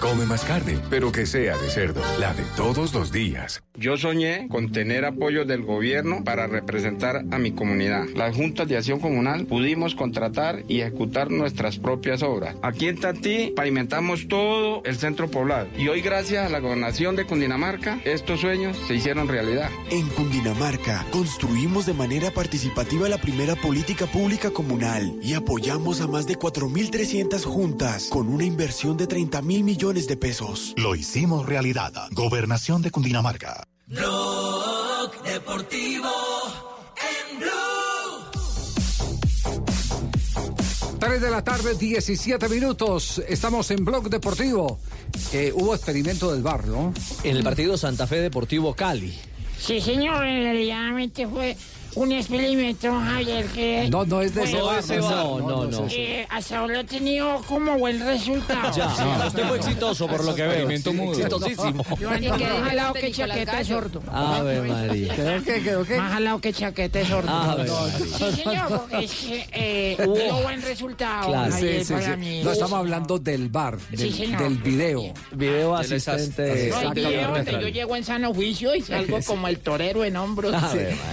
Come 0.00 0.26
más 0.26 0.44
carne, 0.44 0.78
pero 0.90 1.10
que 1.12 1.24
sea 1.24 1.56
de 1.56 1.70
cerdo, 1.70 2.02
la 2.18 2.34
de 2.34 2.42
todos 2.56 2.92
los 2.92 3.10
días. 3.10 3.62
Yo 3.74 3.96
soñé 3.96 4.48
con 4.48 4.72
tener 4.72 5.06
apoyo 5.06 5.46
del 5.46 5.62
gobierno 5.62 6.22
para 6.24 6.46
representar 6.46 7.24
a 7.30 7.38
mi 7.38 7.52
comunidad. 7.52 8.04
Las 8.14 8.36
juntas 8.36 8.68
de 8.68 8.76
acción 8.76 9.00
comunal 9.00 9.46
pudimos 9.46 9.94
contratar 9.94 10.64
y 10.68 10.82
ejecutar 10.82 11.30
nuestras 11.30 11.78
propias 11.78 12.22
obras. 12.22 12.56
Aquí 12.62 12.88
en 12.88 13.00
Tantí 13.00 13.54
pavimentamos 13.56 14.28
todo 14.28 14.82
el 14.84 14.96
centro 14.96 15.30
poblado 15.30 15.68
y 15.78 15.88
hoy 15.88 16.02
gracias 16.02 16.44
a 16.46 16.50
la 16.50 16.60
gobernación 16.60 17.16
de 17.16 17.24
Cundinamarca 17.24 17.98
estos 18.04 18.40
sueños 18.40 18.76
se 18.86 18.94
hicieron 18.94 19.28
realidad. 19.28 19.70
En 19.90 20.06
Cundinamarca 20.08 21.06
construimos 21.30 21.86
de 21.86 21.94
manera 21.94 22.32
participativa 22.32 23.08
la 23.08 23.16
primera 23.16 23.54
política 23.54 24.06
pública 24.06 24.50
comunal 24.50 25.16
y 25.22 25.34
apoyamos 25.34 26.00
a 26.00 26.08
más 26.08 26.26
de 26.26 26.36
4.300 26.36 27.44
juntas 27.44 28.08
con 28.10 28.28
una 28.28 28.42
inversión 28.44 28.96
de 28.96 29.06
30 29.06 29.40
mil 29.42 29.62
millones 29.62 30.08
de 30.08 30.16
pesos. 30.16 30.74
Lo 30.76 30.96
hicimos 30.96 31.46
realidad. 31.46 31.92
Gobernación 32.10 32.82
de 32.82 32.90
Cundinamarca. 32.90 33.62
Blog 33.86 35.22
Deportivo 35.22 36.10
en 36.98 37.38
Blue. 37.38 37.50
3 40.98 41.20
de 41.20 41.30
la 41.30 41.44
tarde, 41.44 41.76
17 41.76 42.48
minutos. 42.48 43.22
Estamos 43.28 43.70
en 43.70 43.84
Blog 43.84 44.10
Deportivo. 44.10 44.80
Eh, 45.32 45.52
hubo 45.54 45.76
experimento 45.76 46.32
del 46.32 46.42
bar, 46.42 46.66
¿no? 46.66 46.92
En 47.22 47.36
el 47.36 47.44
partido 47.44 47.76
Santa 47.76 48.08
Fe 48.08 48.16
Deportivo 48.16 48.74
Cali. 48.74 49.29
Sí, 49.60 49.80
señor, 49.82 50.26
en 50.26 50.42
realidad 50.42 50.88
fue 51.26 51.54
un 51.94 52.12
experimento, 52.12 52.92
Javier, 52.92 53.46
que... 53.46 53.88
No, 53.90 54.04
no 54.04 54.22
es 54.22 54.34
de 54.34 54.44
ese 54.44 54.60
bar, 54.60 54.78
ese 54.78 54.96
no, 54.98 55.38
no, 55.40 55.64
no, 55.66 55.66
no. 55.66 55.86
Eh, 55.90 56.26
hasta 56.28 56.58
ahora 56.58 56.80
he 56.80 56.84
tenido 56.84 57.42
como 57.46 57.78
buen 57.78 58.04
resultado. 58.04 58.70
Ya, 58.76 58.88
sí, 58.94 59.02
usted 59.26 59.48
fue 59.48 59.56
exitoso 59.58 60.06
por 60.06 60.24
lo 60.24 60.34
que 60.34 60.42
veo. 60.42 60.50
Experimento 60.52 60.92
mudo. 60.92 61.12
Exitosísimo. 61.12 61.84
Yo 61.98 62.10
ando 62.10 62.30
más 62.30 62.68
jalado 62.68 62.94
que 62.94 63.10
chaqueta 63.12 63.56
de 63.56 63.64
sordo. 63.64 64.02
Ave 64.12 64.60
María. 64.62 65.14
¿Quedó 65.14 65.44
qué? 65.44 65.62
¿Quedó 65.62 65.84
qué? 65.84 65.96
Más 65.96 66.12
jalado 66.12 66.40
que 66.40 66.52
chaqueta 66.52 66.98
de 66.98 67.06
sordo. 67.06 67.30
Ave 67.30 67.64
No, 67.64 67.80
María. 67.80 68.08
Sí, 68.18 68.42
señor, 68.42 68.68
porque 68.68 69.04
es 69.04 69.12
que 69.12 69.48
eh, 69.52 69.96
dio 69.98 70.42
buen 70.42 70.62
resultado. 70.62 71.28
Claro, 71.28 71.56
sí, 71.56 71.84
sí, 71.84 71.92
para 71.92 72.14
sí. 72.14 72.20
mí. 72.20 72.42
No 72.44 72.52
estamos 72.52 72.78
hablando 72.78 73.18
del 73.18 73.48
bar, 73.48 73.78
del, 73.90 74.12
señor. 74.12 74.42
del 74.42 74.58
video. 74.58 75.14
Video 75.32 75.76
asistente. 75.76 76.70
No, 76.70 76.80
el 76.80 76.90
video 76.94 77.30
donde 77.32 77.52
yo 77.52 77.68
llego 77.68 77.96
en 77.96 78.04
sano 78.04 78.32
juicio 78.32 78.74
y 78.74 78.82
salgo 78.82 79.18
como 79.26 79.48
el 79.48 79.58
torero 79.58 80.04
en 80.04 80.16
hombros. 80.16 80.54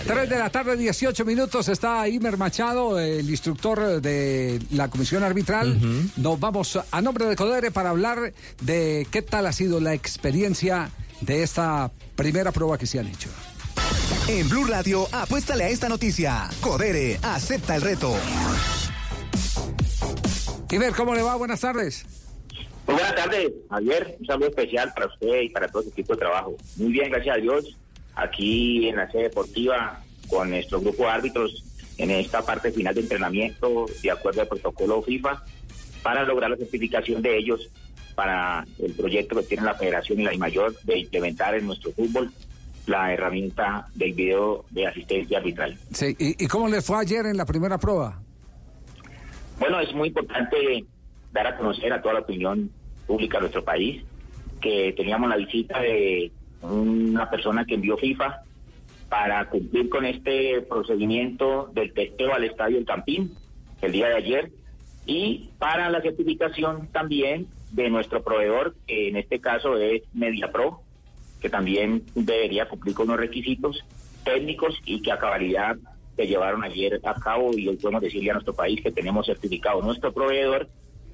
3 0.05 0.29
de 0.29 0.39
la 0.39 0.49
tarde, 0.49 0.66
18 0.75 1.23
minutos. 1.23 1.69
Está 1.69 2.07
Imer 2.07 2.37
Machado, 2.37 2.99
el 2.99 3.29
instructor 3.29 4.01
de 4.01 4.59
la 4.71 4.89
comisión 4.89 5.23
arbitral. 5.23 5.79
Nos 6.17 6.39
vamos 6.39 6.79
a 6.91 7.01
nombre 7.01 7.25
de 7.25 7.35
Codere 7.35 7.71
para 7.71 7.91
hablar 7.91 8.33
de 8.61 9.07
qué 9.11 9.21
tal 9.21 9.45
ha 9.45 9.51
sido 9.51 9.79
la 9.79 9.93
experiencia 9.93 10.89
de 11.21 11.43
esta 11.43 11.91
primera 12.15 12.51
prueba 12.51 12.77
que 12.77 12.87
se 12.87 12.99
han 12.99 13.07
hecho. 13.07 13.29
En 14.27 14.49
Blue 14.49 14.65
Radio, 14.65 15.07
apuéstale 15.11 15.63
a 15.63 15.69
esta 15.69 15.87
noticia. 15.87 16.49
Codere, 16.59 17.19
acepta 17.21 17.75
el 17.75 17.81
reto. 17.81 18.13
Imer, 20.69 20.93
¿cómo 20.93 21.15
le 21.15 21.21
va? 21.21 21.35
Buenas 21.35 21.61
tardes. 21.61 22.05
Muy 22.85 22.95
buenas 22.95 23.15
tardes, 23.15 23.51
Javier. 23.69 24.17
Un 24.19 24.25
saludo 24.25 24.49
especial 24.49 24.91
para 24.93 25.07
usted 25.07 25.41
y 25.41 25.49
para 25.49 25.67
todo 25.67 25.83
su 25.83 25.89
equipo 25.89 26.13
de 26.13 26.19
trabajo. 26.19 26.55
Muy 26.75 26.91
bien, 26.91 27.09
gracias 27.11 27.37
a 27.37 27.39
Dios. 27.39 27.77
Aquí 28.15 28.89
en 28.89 28.95
la 28.95 29.11
sede 29.11 29.23
deportiva 29.23 30.03
con 30.29 30.49
nuestro 30.49 30.79
grupo 30.81 31.03
de 31.03 31.09
árbitros 31.09 31.63
en 31.97 32.11
esta 32.11 32.43
parte 32.43 32.71
final 32.71 32.93
de 32.93 33.01
entrenamiento 33.01 33.85
de 34.01 34.11
acuerdo 34.11 34.41
al 34.41 34.47
protocolo 34.47 35.01
FIFA 35.01 35.43
para 36.03 36.23
lograr 36.23 36.51
la 36.51 36.57
certificación 36.57 37.21
de 37.21 37.37
ellos 37.37 37.69
para 38.15 38.65
el 38.79 38.93
proyecto 38.93 39.35
que 39.35 39.43
tiene 39.43 39.63
la 39.63 39.75
Federación 39.75 40.19
y 40.19 40.23
la 40.23 40.33
mayor 40.37 40.75
de 40.83 40.99
implementar 40.99 41.55
en 41.55 41.67
nuestro 41.67 41.91
fútbol 41.91 42.31
la 42.85 43.13
herramienta 43.13 43.87
del 43.95 44.13
video 44.13 44.65
de 44.71 44.87
asistencia 44.87 45.37
arbitral. 45.39 45.77
Sí, 45.91 46.15
¿y, 46.17 46.43
y 46.43 46.47
cómo 46.47 46.67
les 46.69 46.85
fue 46.85 46.97
ayer 46.99 47.25
en 47.25 47.37
la 47.37 47.45
primera 47.45 47.77
prueba? 47.77 48.19
Bueno, 49.59 49.79
es 49.79 49.93
muy 49.93 50.09
importante 50.09 50.85
dar 51.31 51.47
a 51.47 51.57
conocer 51.57 51.91
a 51.91 52.01
toda 52.01 52.15
la 52.15 52.19
opinión 52.21 52.71
pública 53.05 53.37
de 53.37 53.41
nuestro 53.41 53.63
país 53.63 54.03
que 54.61 54.93
teníamos 54.95 55.29
la 55.29 55.35
visita 55.35 55.79
de 55.81 56.31
una 56.61 57.29
persona 57.29 57.65
que 57.65 57.75
envió 57.75 57.97
FIFA 57.97 58.41
para 59.09 59.49
cumplir 59.49 59.89
con 59.89 60.05
este 60.05 60.61
procedimiento 60.61 61.69
del 61.73 61.93
testeo 61.93 62.33
al 62.33 62.43
estadio 62.43 62.77
El 62.77 62.85
Campín 62.85 63.31
el 63.81 63.91
día 63.91 64.07
de 64.07 64.15
ayer 64.15 64.51
y 65.05 65.49
para 65.57 65.89
la 65.89 66.01
certificación 66.01 66.87
también 66.91 67.47
de 67.71 67.89
nuestro 67.89 68.23
proveedor, 68.23 68.75
que 68.85 69.09
en 69.09 69.17
este 69.17 69.39
caso 69.39 69.77
es 69.77 70.03
MediaPro, 70.13 70.81
que 71.41 71.49
también 71.49 72.03
debería 72.15 72.67
cumplir 72.67 72.95
con 72.95 73.07
los 73.07 73.17
requisitos 73.17 73.83
técnicos 74.23 74.77
y 74.85 75.01
que 75.01 75.11
a 75.11 75.17
cabalidad 75.17 75.77
se 76.15 76.27
llevaron 76.27 76.63
ayer 76.63 76.99
a 77.03 77.13
cabo 77.13 77.55
y 77.55 77.67
hoy 77.67 77.77
podemos 77.77 78.01
decirle 78.01 78.31
a 78.31 78.33
nuestro 78.33 78.53
país 78.53 78.81
que 78.81 78.91
tenemos 78.91 79.25
certificado 79.27 79.81
nuestro 79.81 80.11
proveedor 80.11 80.67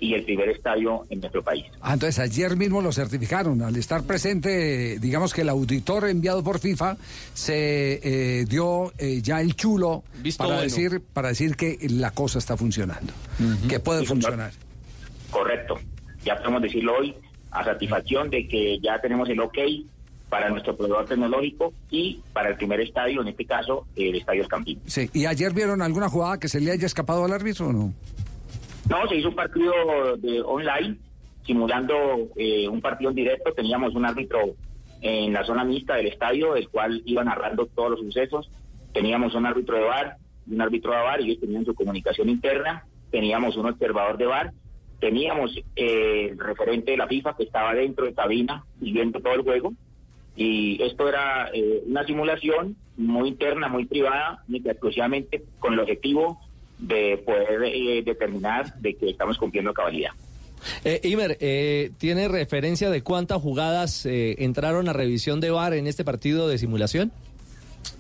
y 0.04 0.14
el 0.16 0.24
primer 0.26 0.50
estadio 0.50 1.04
en 1.10 1.22
nuestro 1.22 1.42
país. 1.42 1.64
Ah, 1.80 1.94
entonces 1.94 2.20
ayer 2.20 2.58
mismo 2.58 2.82
lo 2.82 2.92
certificaron. 2.92 3.62
Al 3.62 3.76
estar 3.78 4.04
presente, 4.04 5.00
digamos 5.00 5.34
que 5.34 5.42
el 5.42 5.50
auditor 5.50 6.10
enviado 6.10 6.44
por 6.44 6.60
FIFA 6.60 6.98
se 7.34 8.02
eh, 8.04 8.46
dio 8.46 8.92
eh, 8.98 9.22
ya 9.22 9.40
el 9.40 9.56
chulo 9.56 10.04
Visto 10.22 10.44
para 10.44 10.56
bueno. 10.56 10.64
decir 10.70 11.02
para 11.14 11.30
decir 11.30 11.56
que 11.56 11.78
la 11.90 12.12
cosa 12.12 12.40
está 12.40 12.58
funcionando, 12.58 13.14
que 13.70 13.80
puede 13.80 14.02
Sí, 14.02 14.08
señor. 14.08 14.24
funcionar. 14.24 14.52
Correcto. 15.32 15.80
Ya 16.26 16.36
podemos 16.38 16.62
decirlo 16.64 16.98
hoy 17.00 17.16
a 17.52 17.64
satisfacción 17.64 18.30
de 18.30 18.46
que 18.48 18.80
ya 18.82 19.00
tenemos 19.00 19.30
el 19.30 19.40
ok 19.40 19.58
para 20.30 20.50
nuestro 20.50 20.76
proveedor 20.76 21.06
tecnológico 21.06 21.72
y 21.92 22.20
para 22.34 22.50
el 22.50 22.56
primer 22.58 22.82
estadio, 22.82 23.22
en 23.22 23.28
este 23.30 23.46
caso 23.46 23.86
el 23.96 24.16
Estadio 24.16 24.42
El 24.42 24.48
Campín. 24.50 24.82
Sí. 24.86 25.10
¿Y 25.14 25.28
ayer 25.28 25.54
vieron 25.54 25.82
alguna 25.82 26.10
jugada 26.10 26.40
que 26.40 26.50
se 26.50 26.60
le 26.60 26.72
haya 26.72 26.88
escapado 26.88 27.24
al 27.24 27.32
árbitro 27.32 27.68
o 27.68 27.72
no? 27.74 27.94
No, 28.90 29.08
se 29.08 29.16
hizo 29.16 29.30
un 29.30 29.36
partido 29.36 29.74
de 30.18 30.42
online, 30.42 30.98
simulando 31.46 31.96
eh, 32.36 32.68
un 32.68 32.82
partido 32.82 33.10
en 33.12 33.16
directo. 33.16 33.54
Teníamos 33.54 33.96
un 33.96 34.06
árbitro 34.06 34.56
en 35.02 35.34
la 35.34 35.44
zona 35.44 35.64
mixta 35.64 35.96
del 35.96 36.08
estadio, 36.08 36.56
el 36.56 36.70
cual 36.70 37.02
iba 37.06 37.24
narrando 37.24 37.66
todos 37.68 37.92
los 37.92 38.00
sucesos. 38.02 38.50
Teníamos 38.94 39.36
un 39.36 39.46
árbitro 39.46 39.78
de 39.78 39.84
bar, 39.84 40.18
un 40.50 40.62
árbitro 40.62 40.92
de 40.92 40.98
bar, 40.98 41.22
y 41.22 41.26
ellos 41.26 41.40
tenían 41.40 41.66
su 41.66 41.74
comunicación 41.74 42.30
interna. 42.30 42.86
Teníamos 43.10 43.56
un 43.58 43.68
observador 43.68 44.18
de 44.18 44.26
bar. 44.26 44.52
Teníamos 45.00 45.56
eh, 45.76 46.30
el 46.32 46.40
referente 46.40 46.92
de 46.92 46.98
la 46.98 47.08
FIFA 47.08 47.36
que 47.36 47.44
estaba 47.44 47.74
dentro 47.74 48.06
de 48.06 48.14
cabina 48.14 48.66
siguiendo 48.80 49.20
todo 49.20 49.34
el 49.34 49.42
juego. 49.42 49.74
Y 50.36 50.82
esto 50.82 51.08
era 51.08 51.50
eh, 51.54 51.84
una 51.86 52.06
simulación 52.06 52.76
muy 52.98 53.30
interna, 53.30 53.68
muy 53.68 53.86
privada, 53.86 54.44
y 54.48 54.58
exclusivamente 54.58 55.44
con 55.60 55.74
el 55.74 55.80
objetivo 55.80 56.40
de 56.88 57.18
poder 57.26 57.64
eh, 57.66 58.02
determinar 58.06 58.76
de 58.80 58.96
que 58.96 59.10
estamos 59.10 59.38
cumpliendo 59.38 59.72
a 59.72 59.74
cabalidad. 59.74 60.12
Eh, 60.86 61.00
Imer, 61.04 61.38
eh, 61.42 61.92
¿tiene 61.98 62.28
referencia 62.28 62.90
de 62.90 63.02
cuántas 63.04 63.42
jugadas 63.42 64.06
eh, 64.06 64.36
entraron 64.40 64.88
a 64.88 64.94
revisión 64.94 65.40
de 65.42 65.52
VAR 65.52 65.74
en 65.74 65.88
este 65.88 66.04
partido 66.06 66.48
de 66.48 66.58
simulación? 66.58 67.12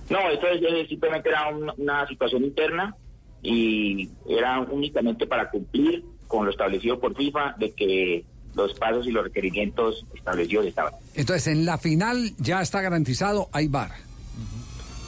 No, 0.09 0.19
esto 0.29 0.47
es, 0.47 0.87
simplemente 0.89 1.29
era 1.29 1.49
un- 1.49 1.71
una 1.77 2.07
situación 2.07 2.43
interna 2.43 2.95
y 3.41 4.09
era 4.29 4.59
únicamente 4.61 5.27
para 5.27 5.49
cumplir 5.49 6.03
con 6.27 6.45
lo 6.45 6.51
establecido 6.51 6.99
por 6.99 7.15
FIFA 7.15 7.55
de 7.57 7.71
que 7.71 8.23
los 8.55 8.73
pasos 8.75 9.07
y 9.07 9.11
los 9.11 9.23
requerimientos 9.23 10.05
establecidos 10.15 10.65
estaban. 10.65 10.93
Entonces 11.15 11.47
en 11.47 11.65
la 11.65 11.77
final 11.77 12.31
ya 12.37 12.61
está 12.61 12.81
garantizado, 12.81 13.49
hay 13.51 13.67
bar. 13.67 13.91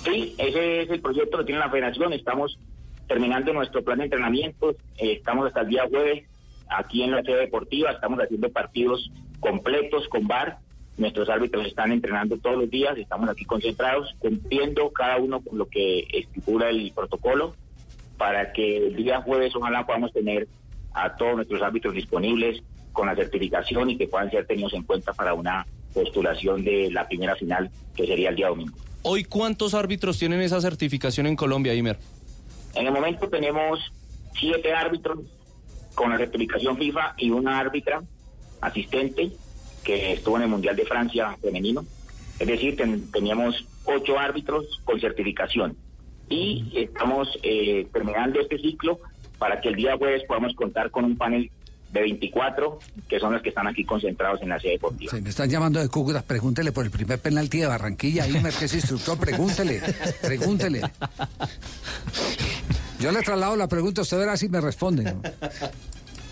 Sí, 0.04 0.36
ese 0.38 0.82
es 0.84 0.90
el 0.90 1.00
proyecto 1.02 1.38
que 1.40 1.46
tiene 1.46 1.60
la 1.60 1.70
federación. 1.70 2.14
Estamos 2.14 2.58
terminando 3.08 3.54
nuestro 3.54 3.84
plan 3.84 4.00
de 4.00 4.06
entrenamientos. 4.06 4.76
eh, 4.98 5.14
estamos 5.14 5.48
hasta 5.48 5.62
el 5.62 5.70
día 5.70 5.88
jueves 5.90 6.26
aquí 6.68 7.04
en 7.04 7.12
la 7.12 7.24
sede 7.24 7.42
deportiva. 7.42 7.92
Estamos 7.92 8.20
haciendo 8.20 8.50
partidos 8.50 9.12
completos 9.40 10.08
con 10.08 10.28
VAR. 10.28 10.58
Nuestros 10.98 11.30
árbitros 11.30 11.68
están 11.68 11.92
entrenando 11.92 12.38
todos 12.38 12.58
los 12.58 12.70
días. 12.70 12.98
Estamos 12.98 13.30
aquí 13.30 13.46
concentrados, 13.46 14.16
cumpliendo 14.20 14.90
cada 14.92 15.18
uno 15.18 15.42
con 15.42 15.58
lo 15.58 15.68
que 15.68 16.08
estipula 16.12 16.70
el 16.70 16.92
protocolo 16.96 17.56
para 18.18 18.54
que 18.54 18.78
el 18.78 18.96
día 18.96 19.22
jueves 19.22 19.54
ojalá 19.56 19.86
podamos 19.86 20.14
tener 20.14 20.48
a 20.94 21.16
todos 21.18 21.36
nuestros 21.36 21.62
árbitros 21.62 21.94
disponibles 21.94 22.64
con 22.94 23.08
la 23.08 23.16
certificación 23.16 23.90
y 23.90 23.98
que 23.98 24.08
puedan 24.08 24.32
ser 24.32 24.48
tenidos 24.48 24.74
en 24.74 24.84
cuenta 24.84 25.12
para 25.14 25.34
una 25.34 25.68
postulación 25.94 26.64
de 26.64 26.90
la 26.92 27.06
primera 27.08 27.36
final, 27.36 27.70
que 27.94 28.08
sería 28.08 28.30
el 28.30 28.36
día 28.38 28.48
domingo. 28.48 28.76
Hoy, 29.04 29.26
¿cuántos 29.26 29.74
árbitros 29.74 30.18
tienen 30.18 30.42
esa 30.42 30.60
certificación 30.62 31.28
en 31.28 31.36
Colombia, 31.36 31.74
Imer? 31.74 31.98
En 32.76 32.86
el 32.88 32.92
momento 32.94 33.28
tenemos 33.30 33.80
siete 34.38 34.74
árbitros 34.74 35.20
con 35.94 36.10
la 36.12 36.18
certificación 36.18 36.78
FIFA 36.78 37.14
y 37.18 37.30
una 37.32 37.58
árbitra 37.60 38.04
asistente 38.62 39.32
que 39.84 40.14
estuvo 40.14 40.38
en 40.38 40.44
el 40.44 40.50
Mundial 40.50 40.76
de 40.76 40.86
Francia 40.86 41.38
femenino. 41.42 41.86
Es 42.40 42.48
decir, 42.48 42.76
ten- 42.76 43.10
teníamos 43.12 43.66
ocho 43.86 44.20
árbitros 44.20 44.66
con 44.84 45.00
certificación. 45.00 45.78
Y 46.28 46.72
estamos 46.76 47.30
eh, 47.44 47.88
terminando 47.94 48.40
este 48.42 48.58
ciclo 48.58 49.00
para 49.38 49.62
que 49.62 49.70
el 49.70 49.76
día 49.76 49.96
jueves 49.98 50.24
podamos 50.28 50.54
contar 50.56 50.90
con 50.92 51.06
un 51.06 51.18
panel 51.18 51.52
de 51.94 52.02
24, 52.02 52.80
que 53.08 53.20
son 53.20 53.32
los 53.32 53.42
que 53.42 53.50
están 53.50 53.68
aquí 53.68 53.86
concentrados 53.86 54.42
en 54.42 54.50
la 54.50 54.60
sede 54.60 54.72
deportiva. 54.74 55.12
Se 55.12 55.22
me 55.22 55.30
están 55.30 55.50
llamando 55.50 55.80
de 55.80 55.88
Cúcuta, 55.88 56.24
pregúntele 56.24 56.72
por 56.74 56.84
el 56.84 56.92
primer 56.92 57.20
penalti 57.20 57.60
de 57.60 57.68
Barranquilla, 57.68 58.28
Imer, 58.28 58.54
que 58.54 58.66
es 58.66 58.74
instructor, 58.74 59.18
pregúntele, 59.18 59.82
pregúntele. 60.22 60.82
Yo 63.00 63.12
le 63.12 63.22
traslado 63.22 63.56
la 63.56 63.68
pregunta, 63.68 64.02
usted 64.02 64.18
verá 64.18 64.38
si 64.38 64.50
me 64.50 64.62
responde. 64.62 65.04
¿no? 65.04 65.22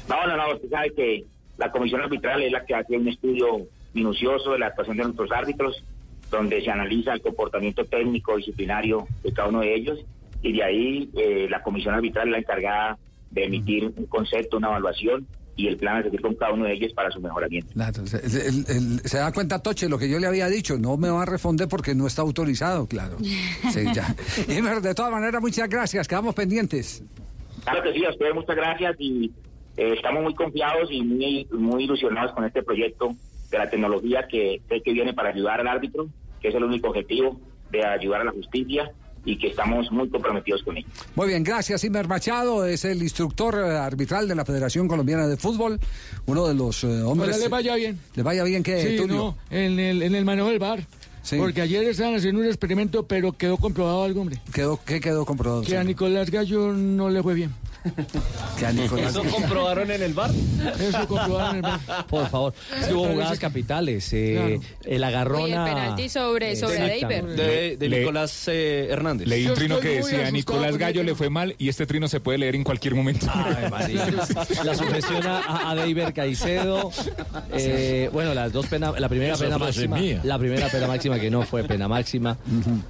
No, 0.10 0.28
no, 0.28 0.36
no, 0.36 0.56
usted 0.56 0.70
sabe 0.70 0.94
que 0.94 1.24
la 1.58 1.72
comisión 1.72 2.02
arbitral 2.02 2.42
es 2.44 2.52
la 2.52 2.66
que 2.66 2.76
hace 2.76 2.98
un 2.98 3.08
estudio 3.08 3.68
minucioso 3.94 4.52
de 4.52 4.60
la 4.60 4.68
actuación 4.68 4.98
de 4.98 5.04
nuestros 5.04 5.32
árbitros, 5.32 5.82
donde 6.30 6.62
se 6.62 6.70
analiza 6.70 7.14
el 7.14 7.22
comportamiento 7.22 7.86
técnico 7.86 8.36
disciplinario 8.36 9.08
de 9.24 9.32
cada 9.32 9.48
uno 9.48 9.62
de 9.62 9.74
ellos, 9.74 10.00
y 10.42 10.52
de 10.52 10.64
ahí 10.64 11.10
eh, 11.16 11.48
la 11.50 11.64
comisión 11.64 11.96
arbitral 11.96 12.28
es 12.28 12.32
la 12.34 12.38
encargada 12.40 12.98
de 13.32 13.46
emitir 13.46 13.86
un 13.96 14.06
concepto, 14.08 14.58
una 14.58 14.68
evaluación 14.68 15.26
y 15.56 15.68
el 15.68 15.78
plan 15.78 15.98
a 15.98 16.04
seguir 16.04 16.22
con 16.22 16.34
cada 16.36 16.52
uno 16.54 16.66
de 16.66 16.74
ellos 16.74 16.92
para 16.94 17.12
su 17.12 17.22
mejoramiento. 17.22 17.72
Claro, 17.74 18.06
se, 18.08 18.18
el- 18.26 18.66
el- 18.68 19.02
se 19.06 19.18
da 19.18 19.32
cuenta, 19.32 19.60
Toche, 19.60 19.88
lo 19.88 19.98
que 20.00 20.10
yo 20.10 20.18
le 20.20 20.28
había 20.28 20.48
dicho, 20.48 20.78
no 20.78 20.98
me 20.98 21.10
va 21.10 21.22
a 21.22 21.26
responder 21.26 21.68
porque 21.68 21.94
no 21.94 22.08
está 22.08 22.22
autorizado, 22.24 22.88
claro. 22.88 23.18
Sí, 23.20 23.84
ya. 23.94 24.16
Imer, 24.48 24.82
de 24.82 24.96
todas 24.96 25.12
maneras, 25.12 25.42
muchas 25.42 25.70
gracias, 25.70 26.08
quedamos 26.08 26.34
pendientes. 26.34 27.04
Claro 27.64 27.84
que 27.84 27.94
sí, 27.94 28.04
a 28.04 28.10
ustedes 28.10 28.34
muchas 28.34 28.56
gracias 28.56 28.96
y 29.00 29.32
eh, 29.78 29.94
estamos 29.96 30.24
muy 30.24 30.34
confiados 30.36 30.90
y 30.92 31.02
muy, 31.04 31.48
muy 31.52 31.84
ilusionados 31.84 32.34
con 32.34 32.46
este 32.46 32.64
proyecto 32.64 33.12
de 33.52 33.58
la 33.60 33.70
tecnología 33.70 34.28
que 34.28 34.62
sé 34.68 34.82
que 34.82 34.92
viene 34.94 35.14
para 35.14 35.30
ayudar 35.30 35.60
al 35.62 35.68
árbitro, 35.68 36.08
que 36.42 36.48
es 36.50 36.56
el 36.56 36.64
único 36.64 36.90
objetivo 36.90 37.40
de 37.72 37.86
ayudar 37.86 38.22
a 38.22 38.24
la 38.26 38.32
justicia 38.32 38.92
y 39.26 39.38
que 39.38 39.48
estamos 39.48 39.92
muy 39.92 40.10
comprometidos 40.10 40.64
con 40.64 40.78
ello. 40.78 40.88
Muy 41.16 41.28
bien, 41.28 41.44
gracias, 41.44 41.84
Imer 41.84 42.08
Machado, 42.08 42.66
es 42.66 42.84
el 42.86 43.02
instructor 43.02 43.56
eh, 43.56 43.78
arbitral 43.78 44.28
de 44.28 44.36
la 44.36 44.46
Federación 44.46 44.88
Colombiana 44.88 45.28
de 45.28 45.38
Fútbol, 45.38 45.80
uno 46.26 46.48
de 46.48 46.54
los 46.54 46.84
eh, 46.84 47.02
hombres... 47.04 47.30
Ojalá 47.30 47.38
le 47.44 47.50
vaya 47.50 47.76
bien. 47.76 48.00
¿Le 48.16 48.24
vaya 48.24 48.44
bien 48.44 48.64
que 48.64 48.82
Sí, 48.82 48.98
Tulio? 48.98 49.16
no, 49.16 49.38
en 49.50 49.80
el, 49.80 50.04
en 50.04 50.16
el 50.16 50.26
manejo 50.26 50.50
del 50.50 50.60
bar. 50.60 50.86
Sí. 51.22 51.38
Porque 51.38 51.62
ayer 51.62 51.86
estaban 51.86 52.16
haciendo 52.16 52.42
un 52.42 52.48
experimento, 52.48 53.08
pero 53.08 53.32
quedó 53.32 53.56
comprobado 53.56 54.04
algo, 54.04 54.22
hombre. 54.22 54.42
Quedó, 54.54 54.78
¿Qué 54.86 55.00
quedó 55.00 55.26
comprobado? 55.26 55.62
Que 55.62 55.78
a 55.78 55.84
Nicolás 55.86 56.30
Gallo 56.30 56.74
no 56.74 57.10
le 57.10 57.24
fue 57.24 57.34
bien. 57.34 57.52
Nicolás 58.74 59.12
¿Eso 59.12 59.24
comprobaron 59.24 59.92
en 59.92 60.02
el 60.02 60.14
bar? 60.14 60.32
Eso 60.80 61.08
comprobaron 61.08 61.58
en 61.58 61.66
el 61.66 61.72
bar. 61.88 62.08
Por 62.08 62.30
favor. 62.30 62.54
Es 62.80 62.88
que 62.88 62.94
hubo 62.94 63.08
jugadas 63.08 63.40
capitales. 63.40 64.12
Eh, 64.14 64.60
El 64.86 65.04
agarrón 65.04 65.52
el 65.52 65.64
penalti 65.64 66.10
sobre, 66.10 66.56
sobre 66.56 66.96
Exactamente. 66.96 67.42
David. 67.44 67.78
De, 67.80 67.90
Nicolás 67.90 68.48
eh, 68.48 68.88
Hernández. 68.90 69.28
Leí 69.28 69.48
un 69.48 69.54
trino 69.54 69.80
que 69.80 69.90
decía 69.98 70.32
Nicolás 70.32 70.78
Gallo 70.78 71.04
le 71.04 71.16
fue 71.16 71.30
mal 71.30 71.56
y 71.58 71.70
este 71.70 71.86
trino 71.86 72.08
se 72.08 72.20
puede 72.20 72.38
leer 72.38 72.56
en 72.56 72.64
cualquier 72.64 72.96
momento. 72.96 73.28
Ay, 73.34 73.70
María. 73.70 74.08
La 74.64 74.76
sugestión 74.76 75.26
a, 75.28 75.70
a 75.72 75.76
David 75.76 76.08
Caicedo. 76.16 76.92
Eh, 77.54 78.10
bueno, 78.14 78.34
las 78.34 78.52
dos 78.52 78.66
penas, 78.68 79.00
la 79.00 79.10
primera 79.10 79.34
Esa 79.34 79.44
pena 79.46 79.58
máxima. 79.58 79.98
mía. 79.98 80.22
La 80.24 80.40
primera 80.40 80.68
pena 80.70 80.88
máxima 80.88 81.20
que 81.20 81.30
no 81.30 81.44
fue 81.44 81.64
pena 81.64 81.88
máxima. 81.88 82.38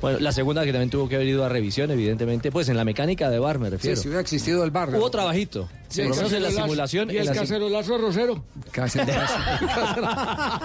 Bueno, 0.02 0.20
la 0.20 0.32
segunda 0.32 0.64
que 0.64 0.72
también 0.72 0.90
tuvo 0.90 1.10
que 1.10 1.16
haber 1.16 1.28
ido 1.28 1.44
a 1.44 1.50
revisión, 1.50 1.90
evidentemente. 1.92 2.52
Pues 2.52 2.70
en 2.70 2.78
la 2.78 2.86
mecánica 2.86 3.30
de 3.30 3.40
bar 3.40 3.60
me 3.60 3.68
Sí, 3.68 3.72
refiero. 3.72 4.02
si 4.02 4.08
hubiera 4.08 4.22
existido 4.22 4.64
el 4.64 4.72
bar. 4.72 4.83
Hubo 4.90 5.10
trabajito. 5.12 5.70
Sí, 5.90 6.02
Por 6.02 6.10
lo 6.12 6.16
menos 6.16 6.34
en 6.34 6.42
la 6.42 6.48
cacerolazo. 6.50 6.68
simulación. 6.68 7.10
Y 7.10 7.14
en 7.14 7.20
el 7.20 7.26
la 7.28 7.34
sim- 7.34 7.42
cacerolazo 7.42 7.98
rosero. 7.98 8.44
Casi. 8.72 9.00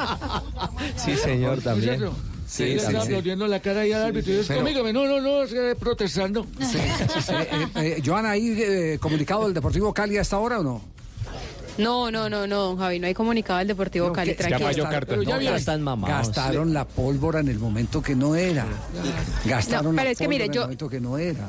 Sí, 0.96 1.16
señor, 1.16 1.60
también. 1.60 2.00
Sí, 2.46 2.64
estaba 2.64 2.82
también. 2.84 3.02
aplaudiendo 3.02 3.46
la 3.46 3.60
cara 3.60 3.80
ahí 3.82 3.92
al 3.92 4.04
árbitro. 4.06 4.32
Y 4.32 4.44
conmigo, 4.44 4.92
no, 4.92 5.04
no, 5.06 5.20
no, 5.20 5.76
protestando. 5.78 6.46
Eh, 6.60 7.66
eh, 7.76 8.02
Joana, 8.04 8.30
¿hay 8.30 8.48
eh, 8.58 8.98
comunicado 9.00 9.44
del 9.44 9.54
Deportivo 9.54 9.92
Cali 9.92 10.16
hasta 10.16 10.36
ahora 10.36 10.60
o 10.60 10.62
no? 10.62 10.82
No, 11.76 12.10
no, 12.10 12.28
no, 12.28 12.46
no, 12.46 12.76
Javi, 12.76 12.98
no 12.98 13.06
hay 13.06 13.14
comunicado 13.14 13.58
del 13.60 13.68
Deportivo 13.68 14.12
Cali, 14.12 14.30
que- 14.30 14.36
tranquilo. 14.44 14.84
gastaron- 14.84 15.08
Pero 15.08 15.22
ya 15.22 15.38
no, 15.38 15.54
están 15.56 15.82
mamados. 15.82 16.26
Gastaron 16.26 16.72
la 16.74 16.86
pólvora 16.88 17.40
en 17.40 17.48
el 17.48 17.58
momento 17.58 18.02
que 18.02 18.16
no 18.16 18.34
era. 18.34 18.66
Gastaron 19.44 19.84
No, 19.84 19.90
pero 19.92 20.04
la 20.04 20.10
es 20.10 20.18
que 20.18 20.24
pólvora 20.24 20.28
mire, 20.34 20.44
en 20.46 20.52
yo- 20.52 20.60
el 20.62 20.66
momento 20.66 20.88
que 20.88 21.00
no 21.00 21.18
era. 21.18 21.48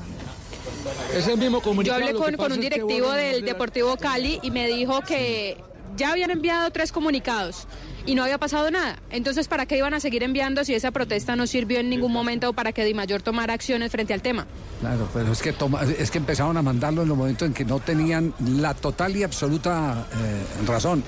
Es 1.15 1.27
el 1.27 1.37
mismo 1.37 1.61
Yo 1.83 1.93
hablé 1.93 2.13
con, 2.13 2.33
un 2.35 2.51
es 2.51 2.57
que 2.57 2.63
directivo 2.63 3.11
del 3.11 3.43
Deportivo 3.45 3.97
Cali 3.97 4.39
y 4.41 4.51
me 4.51 4.67
dijo 4.67 5.01
que 5.01 5.57
ya 5.95 6.11
habían 6.11 6.31
enviado 6.31 6.69
tres 6.71 6.91
comunicados 6.91 7.67
y 8.05 8.15
no 8.15 8.23
había 8.23 8.37
pasado 8.37 8.71
nada. 8.71 8.99
Entonces, 9.11 9.47
¿para 9.47 9.65
qué 9.65 9.77
iban 9.77 9.93
a 9.93 9.99
seguir 9.99 10.23
enviando 10.23 10.63
si 10.63 10.73
esa 10.73 10.91
protesta 10.91 11.35
no 11.35 11.47
sirvió 11.47 11.79
en 11.79 11.89
ningún 11.89 12.11
momento 12.13 12.53
para 12.53 12.71
que 12.71 12.85
Di 12.85 12.93
Mayor 12.93 13.21
tomara 13.21 13.53
acciones 13.53 13.91
frente 13.91 14.13
al 14.13 14.21
tema? 14.21 14.47
Claro, 14.79 15.09
pero 15.13 15.31
es 15.31 15.41
que, 15.41 15.51
toma- 15.51 15.81
es 15.83 16.09
que 16.09 16.17
empezaron 16.19 16.55
a 16.57 16.61
mandarlo 16.61 17.01
en 17.03 17.09
los 17.09 17.17
momentos 17.17 17.47
en 17.47 17.53
que 17.53 17.65
no 17.65 17.79
tenían 17.79 18.33
la 18.39 18.73
total 18.73 19.15
y 19.15 19.23
absoluta 19.23 20.07
eh, 20.13 20.65
razón. 20.67 21.03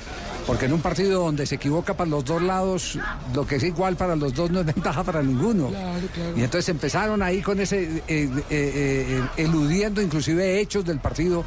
Porque 0.47 0.65
en 0.65 0.73
un 0.73 0.81
partido 0.81 1.23
donde 1.23 1.45
se 1.45 1.55
equivoca 1.55 1.93
para 1.95 2.09
los 2.09 2.25
dos 2.25 2.41
lados, 2.41 2.97
lo 3.33 3.45
que 3.45 3.55
es 3.57 3.63
igual 3.63 3.95
para 3.95 4.15
los 4.15 4.33
dos 4.33 4.49
no 4.51 4.59
es 4.61 4.65
ventaja 4.75 5.03
para 5.03 5.21
ninguno. 5.21 5.67
Claro, 5.69 5.99
claro. 6.13 6.33
Y 6.37 6.43
entonces 6.43 6.69
empezaron 6.69 7.21
ahí 7.21 7.41
con 7.41 7.59
ese, 7.59 7.83
eh, 7.83 8.01
eh, 8.07 8.29
eh, 8.49 9.21
eludiendo 9.37 10.01
inclusive 10.01 10.59
hechos 10.59 10.83
del 10.83 10.99
partido, 10.99 11.43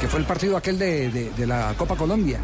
que 0.00 0.08
fue 0.08 0.20
el 0.20 0.26
partido 0.26 0.56
aquel 0.56 0.78
de, 0.78 1.10
de- 1.10 1.30
de 1.30 1.46
la 1.46 1.74
Copa 1.76 1.96
Colombia. 1.96 2.38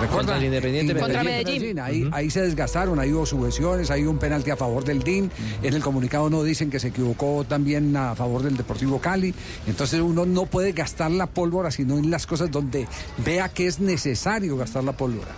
¿Recuerda? 0.00 0.16
Contra 0.16 0.36
el 0.38 0.44
Independiente 0.44 0.94
Contra 0.94 1.22
Medellín. 1.22 1.54
Medellín. 1.54 1.80
Ahí, 1.80 2.08
ahí 2.12 2.30
se 2.30 2.42
desgastaron, 2.42 2.98
ahí 2.98 3.12
hubo 3.12 3.24
subvenciones, 3.26 3.90
ahí 3.90 4.04
hubo 4.04 4.10
un 4.10 4.18
penalti 4.18 4.50
a 4.50 4.56
favor 4.56 4.84
del 4.84 5.02
DIN. 5.02 5.30
En 5.62 5.74
el 5.74 5.82
comunicado 5.82 6.28
no 6.30 6.42
dicen 6.42 6.70
que 6.70 6.80
se 6.80 6.88
equivocó 6.88 7.44
también 7.48 7.96
a 7.96 8.14
favor 8.14 8.42
del 8.42 8.56
Deportivo 8.56 8.98
Cali. 9.00 9.34
Entonces 9.66 10.00
uno 10.00 10.26
no 10.26 10.46
puede 10.46 10.72
gastar 10.72 11.10
la 11.10 11.26
pólvora 11.26 11.70
sino 11.70 11.96
en 11.98 12.10
las 12.10 12.26
cosas 12.26 12.50
donde 12.50 12.86
vea 13.24 13.48
que 13.48 13.66
es 13.66 13.80
necesario 13.80 14.56
gastar 14.56 14.84
la 14.84 14.92
pólvora. 14.92 15.30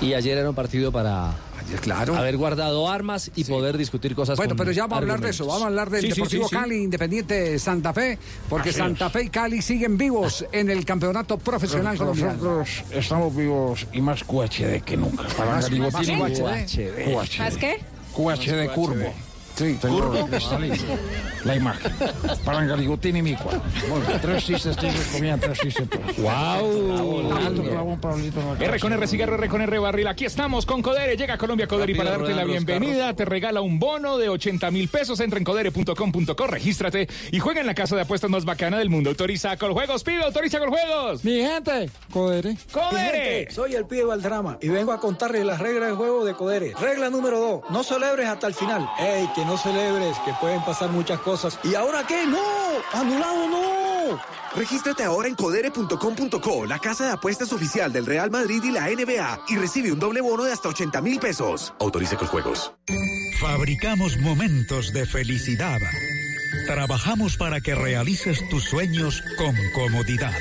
Y 0.00 0.14
ayer 0.14 0.36
era 0.38 0.48
un 0.48 0.54
partido 0.54 0.92
para 0.92 1.34
claro. 1.80 2.16
haber 2.16 2.36
guardado 2.36 2.88
armas 2.88 3.30
y 3.34 3.44
poder 3.44 3.76
discutir 3.76 4.14
cosas 4.14 4.36
Bueno, 4.36 4.50
con 4.50 4.58
pero 4.58 4.72
ya 4.72 4.82
vamos 4.82 4.96
a 4.96 4.98
hablar 5.00 5.20
de 5.20 5.30
eso, 5.30 5.46
vamos 5.46 5.62
a 5.62 5.66
hablar 5.66 5.90
del 5.90 6.02
Sí, 6.02 6.08
Deportivo 6.08 6.48
sí, 6.48 6.48
sí. 6.50 6.56
Cali, 6.56 6.82
Independiente 6.82 7.58
Santa 7.58 7.92
Fe, 7.92 8.18
porque 8.48 8.70
Así 8.70 8.78
Santa 8.78 9.06
es. 9.06 9.12
Fe 9.12 9.22
y 9.24 9.28
Cali 9.28 9.62
siguen 9.62 9.96
vivos 9.98 10.44
en 10.52 10.70
el 10.70 10.84
campeonato 10.84 11.38
profesional 11.38 11.96
colombiano. 11.96 12.32
Nosotros 12.32 12.84
estamos 12.90 13.34
vivos 13.34 13.86
y 13.92 14.00
más 14.00 14.22
QHD 14.24 14.82
que 14.84 14.96
nunca. 14.96 15.24
Palangarigo 15.36 15.90
más 15.90 16.06
tiene 16.06 16.20
QHD. 16.20 17.04
QHD. 17.04 17.38
¿Más 17.38 17.56
qué? 17.56 17.80
QHD 18.14 18.72
curvo. 18.74 19.12
Sí. 19.56 19.78
Tengo 19.80 20.28
la 21.44 21.56
imagen. 21.56 21.92
Palangarigo 22.44 22.98
tiene 22.98 23.22
mi 23.22 23.34
cuadro. 23.34 23.62
Tres 24.20 24.44
chistes 24.44 24.76
tigres 24.76 25.08
comían 25.12 25.40
tres 25.40 25.58
chistes. 25.58 25.88
¡Wow! 26.18 27.32
R 28.60 28.80
con 28.80 28.92
R 28.92 29.06
cigarro, 29.06 29.36
R 29.36 29.48
con 29.48 29.62
R 29.62 29.78
barril. 29.78 30.08
Aquí 30.08 30.26
estamos 30.26 30.66
con 30.66 30.82
Codere. 30.82 31.16
Llega 31.16 31.34
a 31.34 31.38
Colombia 31.38 31.66
Codere 31.66 31.92
y 31.92 31.94
para 31.94 32.10
darte 32.10 32.34
la 32.34 32.44
bienvenida 32.44 33.14
te 33.14 33.24
regala 33.24 33.62
un 33.62 33.78
bono 33.78 34.18
de 34.18 34.28
80 34.28 34.70
mil 34.70 34.88
pesos. 34.88 35.20
Entra 35.20 35.38
en 35.38 35.44
codere.com.co, 35.44 36.46
regístrate 36.46 37.08
y 37.32 37.38
juega 37.38 37.60
en 37.62 37.66
la 37.66 37.74
casa 37.74 37.96
de 37.96 38.02
apuestas 38.02 38.28
más 38.28 38.44
bacana 38.44 38.78
del 38.78 38.90
mundo. 38.90 39.08
Autoriza 39.10 39.56
Coljuegos, 39.56 40.04
pibe, 40.04 40.22
autoriza 40.22 40.58
Coljuegos. 40.58 41.24
Mi 41.24 41.40
gente, 41.40 41.88
Codere. 42.10 42.56
¡Codere! 42.70 43.50
Soy 43.50 43.74
el 43.74 43.86
pibe 43.86 44.04
Valdrama 44.04 44.58
y 44.60 44.68
vengo 44.68 44.92
a 44.92 45.00
contarles 45.00 45.46
las 45.46 45.60
reglas 45.60 45.88
del 45.88 45.96
juego 45.96 46.24
de 46.26 46.34
Codere. 46.34 46.74
Regla 46.78 47.08
número 47.08 47.40
2, 47.40 47.70
no 47.70 47.82
celebres 47.82 48.28
hasta 48.28 48.48
el 48.48 48.54
final. 48.54 48.86
¡Ey, 48.98 49.26
que 49.34 49.45
no 49.46 49.56
celebres, 49.56 50.16
que 50.24 50.32
pueden 50.40 50.62
pasar 50.64 50.90
muchas 50.90 51.20
cosas! 51.20 51.58
¿Y 51.64 51.74
ahora 51.74 52.06
qué? 52.06 52.26
¡No! 52.26 52.42
¡Anulado 52.92 53.48
no! 53.48 54.20
Regístrate 54.54 55.04
ahora 55.04 55.28
en 55.28 55.34
codere.com.co, 55.34 56.66
la 56.66 56.78
casa 56.78 57.06
de 57.06 57.12
apuestas 57.12 57.52
oficial 57.52 57.92
del 57.92 58.06
Real 58.06 58.30
Madrid 58.30 58.62
y 58.64 58.70
la 58.70 58.88
NBA, 58.88 59.40
y 59.48 59.56
recibe 59.56 59.92
un 59.92 59.98
doble 59.98 60.20
bono 60.20 60.44
de 60.44 60.52
hasta 60.52 60.68
80 60.68 61.00
mil 61.02 61.18
pesos. 61.18 61.74
Autorice 61.78 62.16
con 62.16 62.28
juegos. 62.28 62.72
Fabricamos 63.40 64.18
momentos 64.18 64.92
de 64.92 65.06
felicidad. 65.06 65.78
Trabajamos 66.66 67.36
para 67.36 67.60
que 67.60 67.74
realices 67.74 68.48
tus 68.48 68.64
sueños 68.64 69.22
con 69.38 69.54
comodidad. 69.74 70.32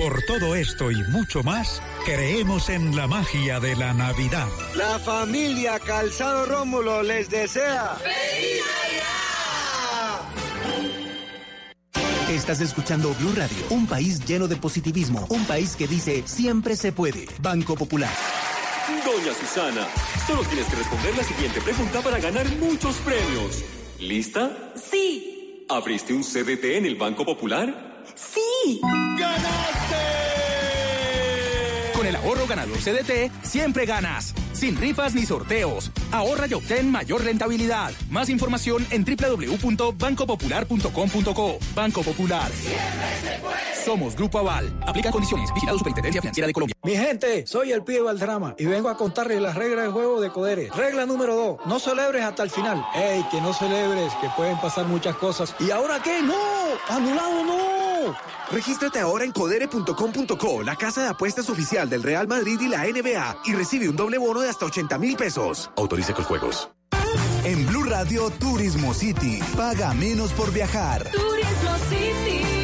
Por 0.00 0.22
todo 0.22 0.54
esto 0.54 0.90
y 0.90 1.02
mucho 1.10 1.42
más, 1.42 1.82
creemos 2.06 2.70
en 2.70 2.96
la 2.96 3.06
magia 3.06 3.60
de 3.60 3.76
la 3.76 3.92
Navidad. 3.92 4.48
La 4.74 4.98
familia 4.98 5.78
Calzado 5.78 6.46
Rómulo 6.46 7.02
les 7.02 7.28
desea. 7.28 7.98
Estás 12.30 12.62
escuchando 12.62 13.14
Blue 13.20 13.34
Radio, 13.36 13.58
un 13.68 13.86
país 13.86 14.24
lleno 14.24 14.48
de 14.48 14.56
positivismo, 14.56 15.26
un 15.28 15.44
país 15.44 15.76
que 15.76 15.86
dice 15.86 16.22
siempre 16.24 16.76
se 16.76 16.92
puede. 16.92 17.26
Banco 17.42 17.74
Popular. 17.74 18.14
Doña 19.04 19.34
Susana. 19.34 19.86
Solo 20.26 20.44
tienes 20.44 20.66
que 20.68 20.76
responder 20.76 21.14
la 21.14 21.24
siguiente 21.24 21.60
pregunta 21.60 22.00
para 22.00 22.18
ganar 22.18 22.46
muchos 22.56 22.96
premios. 23.04 23.62
¿Lista? 23.98 24.72
Sí. 24.76 25.66
¿Abriste 25.68 26.14
un 26.14 26.22
CDT 26.22 26.78
en 26.78 26.86
el 26.86 26.96
Banco 26.96 27.26
Popular? 27.26 27.89
Sí. 28.16 28.80
Con 31.94 32.06
el 32.06 32.16
ahorro 32.16 32.46
ganador 32.46 32.78
CDT, 32.78 33.30
siempre 33.42 33.86
ganas. 33.86 34.34
Sin 34.60 34.76
rifas 34.76 35.14
ni 35.14 35.24
sorteos. 35.24 35.90
Ahorra 36.12 36.46
y 36.46 36.52
obtén 36.52 36.90
mayor 36.90 37.24
rentabilidad. 37.24 37.92
Más 38.10 38.28
información 38.28 38.86
en 38.90 39.06
www.bancopopular.com.co. 39.06 41.58
Banco 41.74 42.02
Popular. 42.02 42.52
Somos 43.82 44.14
Grupo 44.14 44.38
Aval. 44.38 44.78
Aplica 44.86 45.10
condiciones. 45.10 45.48
Vigilado 45.54 45.78
Superintendencia 45.78 46.20
Financiera 46.20 46.46
de 46.46 46.52
Colombia. 46.52 46.76
Mi 46.82 46.94
gente, 46.94 47.46
soy 47.46 47.72
el 47.72 47.82
pibe 47.82 48.02
Valdrama 48.02 48.54
y 48.58 48.66
vengo 48.66 48.90
a 48.90 48.98
contarles 48.98 49.40
las 49.40 49.54
reglas 49.54 49.84
del 49.84 49.92
juego 49.92 50.20
de 50.20 50.30
Codere. 50.30 50.68
Regla 50.76 51.06
número 51.06 51.34
2, 51.34 51.60
no 51.64 51.78
celebres 51.78 52.22
hasta 52.22 52.42
el 52.42 52.50
final. 52.50 52.84
¡Ey, 52.94 53.24
que 53.30 53.40
no 53.40 53.54
celebres, 53.54 54.12
que 54.20 54.28
pueden 54.36 54.60
pasar 54.60 54.84
muchas 54.84 55.16
cosas! 55.16 55.54
¿Y 55.58 55.70
ahora 55.70 56.02
qué? 56.02 56.20
¡No! 56.20 56.36
¡Anulado 56.88 57.44
no! 57.44 57.80
Regístrate 58.50 58.98
ahora 58.98 59.24
en 59.24 59.30
codere.com.co, 59.30 60.64
la 60.64 60.74
casa 60.74 61.02
de 61.02 61.08
apuestas 61.08 61.48
oficial 61.48 61.88
del 61.88 62.02
Real 62.02 62.26
Madrid 62.26 62.58
y 62.60 62.68
la 62.68 62.84
NBA, 62.84 63.42
y 63.44 63.54
recibe 63.54 63.88
un 63.88 63.94
doble 63.94 64.18
bono 64.18 64.40
de 64.40 64.49
hasta 64.50 64.66
80 64.66 64.98
mil 64.98 65.16
pesos. 65.16 65.70
Autorice 65.76 66.12
con 66.12 66.24
juegos. 66.24 66.70
En 67.44 67.66
Blue 67.66 67.84
Radio 67.84 68.30
Turismo 68.30 68.92
City. 68.92 69.40
Paga 69.56 69.94
menos 69.94 70.32
por 70.32 70.52
viajar. 70.52 71.10
Turismo 71.10 71.76
City. 71.88 72.59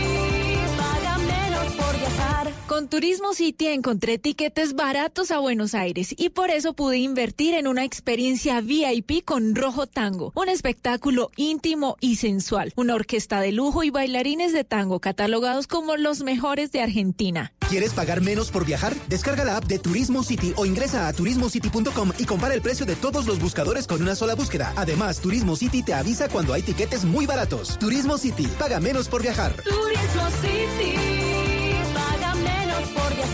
Por 1.76 1.98
viajar. 1.98 2.52
Con 2.66 2.88
Turismo 2.88 3.32
City 3.32 3.68
encontré 3.68 4.18
tiquetes 4.18 4.74
baratos 4.74 5.30
a 5.30 5.38
Buenos 5.38 5.74
Aires 5.74 6.14
y 6.16 6.30
por 6.30 6.50
eso 6.50 6.74
pude 6.74 6.98
invertir 6.98 7.54
en 7.54 7.66
una 7.66 7.84
experiencia 7.84 8.60
VIP 8.60 9.24
con 9.24 9.54
Rojo 9.54 9.86
Tango, 9.86 10.32
un 10.34 10.48
espectáculo 10.48 11.30
íntimo 11.36 11.96
y 12.00 12.16
sensual, 12.16 12.72
una 12.76 12.94
orquesta 12.94 13.40
de 13.40 13.52
lujo 13.52 13.82
y 13.84 13.90
bailarines 13.90 14.52
de 14.52 14.64
tango 14.64 15.00
catalogados 15.00 15.66
como 15.66 15.96
los 15.96 16.22
mejores 16.22 16.72
de 16.72 16.82
Argentina. 16.82 17.52
¿Quieres 17.68 17.92
pagar 17.92 18.20
menos 18.20 18.50
por 18.50 18.64
viajar? 18.64 18.94
Descarga 19.08 19.44
la 19.44 19.56
app 19.56 19.64
de 19.64 19.78
Turismo 19.78 20.22
City 20.22 20.52
o 20.56 20.66
ingresa 20.66 21.08
a 21.08 21.12
turismocity.com 21.12 22.12
y 22.18 22.24
compara 22.24 22.54
el 22.54 22.62
precio 22.62 22.86
de 22.86 22.96
todos 22.96 23.26
los 23.26 23.40
buscadores 23.40 23.86
con 23.86 24.02
una 24.02 24.14
sola 24.14 24.34
búsqueda. 24.34 24.72
Además, 24.76 25.20
Turismo 25.20 25.56
City 25.56 25.82
te 25.82 25.94
avisa 25.94 26.28
cuando 26.28 26.52
hay 26.52 26.62
tiquetes 26.62 27.04
muy 27.04 27.26
baratos. 27.26 27.78
Turismo 27.78 28.18
City, 28.18 28.46
paga 28.58 28.80
menos 28.80 29.08
por 29.08 29.22
viajar. 29.22 29.52
Turismo 29.62 30.28
City. 30.42 31.15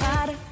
Paga 0.00 0.26
menos 0.26 0.36
por 0.36 0.42
viajar. 0.42 0.51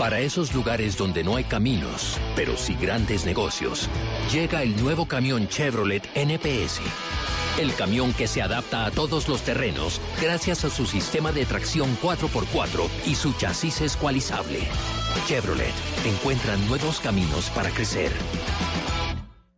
Para 0.00 0.20
esos 0.20 0.54
lugares 0.54 0.96
donde 0.96 1.22
no 1.22 1.36
hay 1.36 1.44
caminos, 1.44 2.18
pero 2.34 2.56
sí 2.56 2.74
grandes 2.74 3.26
negocios, 3.26 3.86
llega 4.32 4.62
el 4.62 4.74
nuevo 4.82 5.04
camión 5.04 5.46
Chevrolet 5.46 6.08
NPS. 6.14 6.80
El 7.58 7.74
camión 7.74 8.14
que 8.14 8.26
se 8.26 8.40
adapta 8.40 8.86
a 8.86 8.90
todos 8.90 9.28
los 9.28 9.42
terrenos 9.42 10.00
gracias 10.18 10.64
a 10.64 10.70
su 10.70 10.86
sistema 10.86 11.32
de 11.32 11.44
tracción 11.44 11.98
4x4 12.02 12.88
y 13.08 13.14
su 13.14 13.34
chasis 13.34 13.82
escualizable. 13.82 14.60
Chevrolet 15.28 15.74
encuentra 16.06 16.56
nuevos 16.56 16.98
caminos 16.98 17.50
para 17.50 17.68
crecer. 17.68 18.10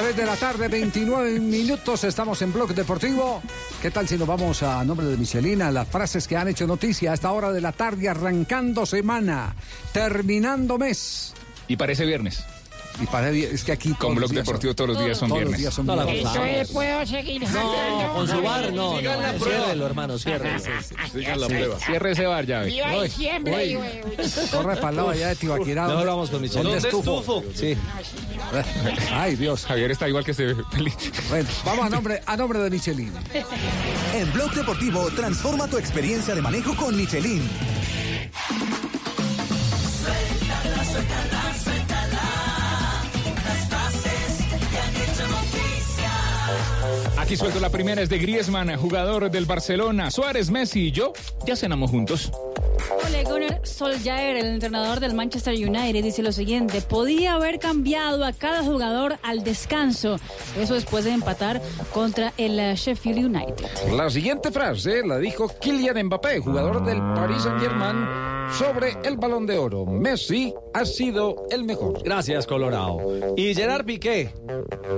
3 0.00 0.16
de 0.16 0.24
la 0.24 0.36
tarde, 0.36 0.68
29 0.68 1.38
minutos, 1.40 2.04
estamos 2.04 2.40
en 2.40 2.54
Blog 2.54 2.74
Deportivo. 2.74 3.42
¿Qué 3.82 3.90
tal 3.90 4.08
si 4.08 4.16
nos 4.16 4.26
vamos 4.26 4.62
a 4.62 4.82
nombre 4.82 5.04
de 5.04 5.18
Michelina? 5.18 5.70
Las 5.70 5.88
frases 5.88 6.26
que 6.26 6.38
han 6.38 6.48
hecho 6.48 6.66
noticia 6.66 7.10
a 7.10 7.14
esta 7.14 7.30
hora 7.30 7.52
de 7.52 7.60
la 7.60 7.72
tarde, 7.72 8.08
arrancando 8.08 8.86
semana, 8.86 9.54
terminando 9.92 10.78
mes. 10.78 11.34
Y 11.68 11.76
parece 11.76 12.06
viernes. 12.06 12.42
Y 13.00 13.06
parece, 13.06 13.54
es 13.54 13.64
que 13.64 13.72
aquí... 13.72 13.94
Con 13.94 14.14
Blog 14.14 14.30
los 14.32 14.44
Deportivo 14.44 14.70
son- 14.72 14.76
todos 14.76 14.90
los 14.90 15.04
días 15.04 15.16
son 15.18 15.28
todos 15.28 15.40
los 15.40 15.48
viernes. 15.48 15.60
días 15.60 15.74
son 15.74 15.86
No 15.86 16.06
viernes. 16.06 16.68
puedo 16.70 17.06
seguir 17.06 17.46
jalando. 17.46 18.12
con 18.14 18.28
su 18.28 18.42
bar, 18.42 18.72
no, 18.72 19.00
no, 19.00 19.00
la 19.00 19.32
prueba. 19.32 19.38
ciérrelo, 19.64 19.86
hermano, 19.86 20.18
ciérrelo. 20.18 20.60
Sigan 21.12 21.40
la 21.40 21.46
prueba. 21.46 21.78
Cierre 21.78 22.10
ese 22.12 22.26
bar, 22.26 22.44
Uy, 22.44 23.04
diciembre, 23.04 23.54
uy. 23.56 23.74
güey. 23.76 24.00
Corre 24.50 24.76
para 24.76 24.90
el 24.90 24.96
lado 24.96 25.10
allá 25.10 25.28
de 25.28 25.36
Tibaquirá. 25.36 25.88
Mejor 25.88 26.06
vamos 26.06 26.30
con 26.30 26.42
Michelin. 26.42 26.62
¿Dónde 26.64 26.80
¿Dónde 26.90 26.98
estufo? 26.98 27.44
Sí. 27.54 27.76
Ay, 29.12 29.36
Dios. 29.36 29.64
Javier 29.64 29.90
está 29.90 30.08
igual 30.08 30.24
que 30.24 30.34
se 30.34 30.54
feliz. 30.70 30.94
Bueno, 31.28 31.48
vamos 31.64 31.86
a 31.86 31.88
nombre, 31.90 32.22
a 32.26 32.36
nombre 32.36 32.58
de 32.58 32.70
Michelin. 32.70 33.12
En 34.14 34.32
Blog 34.32 34.52
Deportivo, 34.52 35.08
transforma 35.12 35.68
tu 35.68 35.78
experiencia 35.78 36.34
de 36.34 36.42
manejo 36.42 36.76
con 36.76 36.96
Michelin. 36.96 37.48
Suéltala, 40.02 40.84
suéltala. 40.84 41.39
Aquí 47.18 47.36
suelto 47.36 47.60
la 47.60 47.70
primera, 47.70 48.02
es 48.02 48.08
de 48.08 48.18
Griezmann, 48.18 48.76
jugador 48.76 49.30
del 49.30 49.44
Barcelona. 49.44 50.10
Suárez, 50.10 50.50
Messi 50.50 50.88
y 50.88 50.90
yo 50.92 51.12
ya 51.46 51.56
cenamos 51.56 51.90
juntos. 51.90 52.30
Ole 53.06 53.24
Gunnar 53.24 53.60
Solskjaer, 53.64 54.36
el 54.36 54.46
entrenador 54.46 55.00
del 55.00 55.14
Manchester 55.14 55.54
United, 55.54 56.02
dice 56.02 56.22
lo 56.22 56.32
siguiente: 56.32 56.80
podía 56.82 57.34
haber 57.34 57.58
cambiado 57.58 58.24
a 58.24 58.32
cada 58.32 58.62
jugador 58.62 59.16
al 59.22 59.44
descanso. 59.44 60.16
Eso 60.58 60.74
después 60.74 61.04
de 61.04 61.12
empatar 61.12 61.60
contra 61.92 62.32
el 62.36 62.58
eh, 62.58 62.74
Sheffield 62.76 63.26
United. 63.26 63.66
La 63.92 64.10
siguiente 64.10 64.50
frase 64.50 65.06
la 65.06 65.18
dijo 65.18 65.48
Kylian 65.60 66.06
Mbappé, 66.06 66.40
jugador 66.40 66.84
del 66.84 66.98
Paris 66.98 67.42
Saint-Germain, 67.42 68.06
sobre 68.52 68.96
el 69.04 69.16
Balón 69.16 69.46
de 69.46 69.58
Oro. 69.58 69.86
Messi 69.86 70.54
ha 70.74 70.84
sido 70.84 71.46
el 71.50 71.64
mejor. 71.64 72.02
Gracias, 72.02 72.46
Colorado. 72.46 72.98
Y 73.36 73.54
Gerard 73.54 73.84
Piqué, 73.84 74.34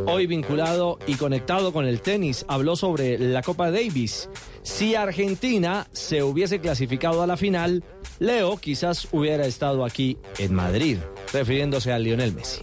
hoy 0.06 0.26
vinculado 0.26 0.98
y 1.06 1.14
conectado 1.14 1.72
con 1.72 1.86
el 1.86 2.00
tenis, 2.00 2.44
habló 2.48 2.76
sobre 2.76 3.18
la 3.18 3.42
Copa 3.42 3.70
Davis. 3.70 4.28
Si 4.62 4.94
Argentina 4.94 5.88
se 5.92 6.22
hubiese 6.22 6.60
clasificado 6.60 7.22
a 7.22 7.26
la 7.26 7.36
final, 7.36 7.82
Leo 8.18 8.56
quizás 8.58 9.08
hubiera 9.12 9.46
estado 9.46 9.84
aquí 9.84 10.18
en 10.38 10.54
Madrid, 10.54 10.98
refiriéndose 11.32 11.92
a 11.92 11.98
Lionel 11.98 12.32
Messi. 12.32 12.60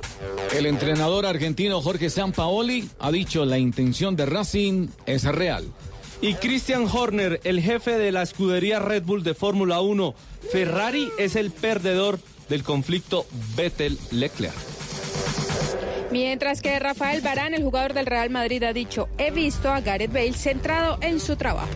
El 0.56 0.66
entrenador 0.66 1.26
argentino 1.26 1.82
Jorge 1.82 2.10
Sampaoli 2.10 2.90
ha 3.00 3.12
dicho 3.12 3.46
la 3.46 3.60
intención 3.60 4.16
de 4.16 4.26
Racing 4.26 4.88
es 5.06 5.26
real. 5.26 5.66
Y 6.22 6.34
Christian 6.36 6.88
Horner, 6.92 7.40
el 7.44 7.62
jefe 7.62 7.98
de 7.98 8.12
la 8.12 8.24
escudería 8.24 8.80
Red 8.80 9.04
Bull 9.04 9.24
de 9.24 9.34
Fórmula 9.34 9.80
1, 9.80 10.16
Ferrari 10.52 11.10
es 11.18 11.36
el 11.36 11.52
perdedor 11.52 12.20
del 12.50 12.64
conflicto 12.64 13.26
Vettel-Leclerc. 13.56 14.56
Mientras 16.12 16.62
que 16.62 16.80
Rafael 16.80 17.22
Barán, 17.22 17.54
el 17.54 17.64
jugador 17.64 17.94
del 17.94 18.06
Real 18.08 18.30
Madrid, 18.30 18.64
ha 18.64 18.74
dicho, 18.74 19.10
he 19.18 19.32
visto 19.32 19.72
a 19.72 19.82
Gareth 19.82 20.12
Bale 20.12 20.34
centrado 20.34 20.98
en 21.02 21.20
su 21.20 21.36
trabajo. 21.36 21.70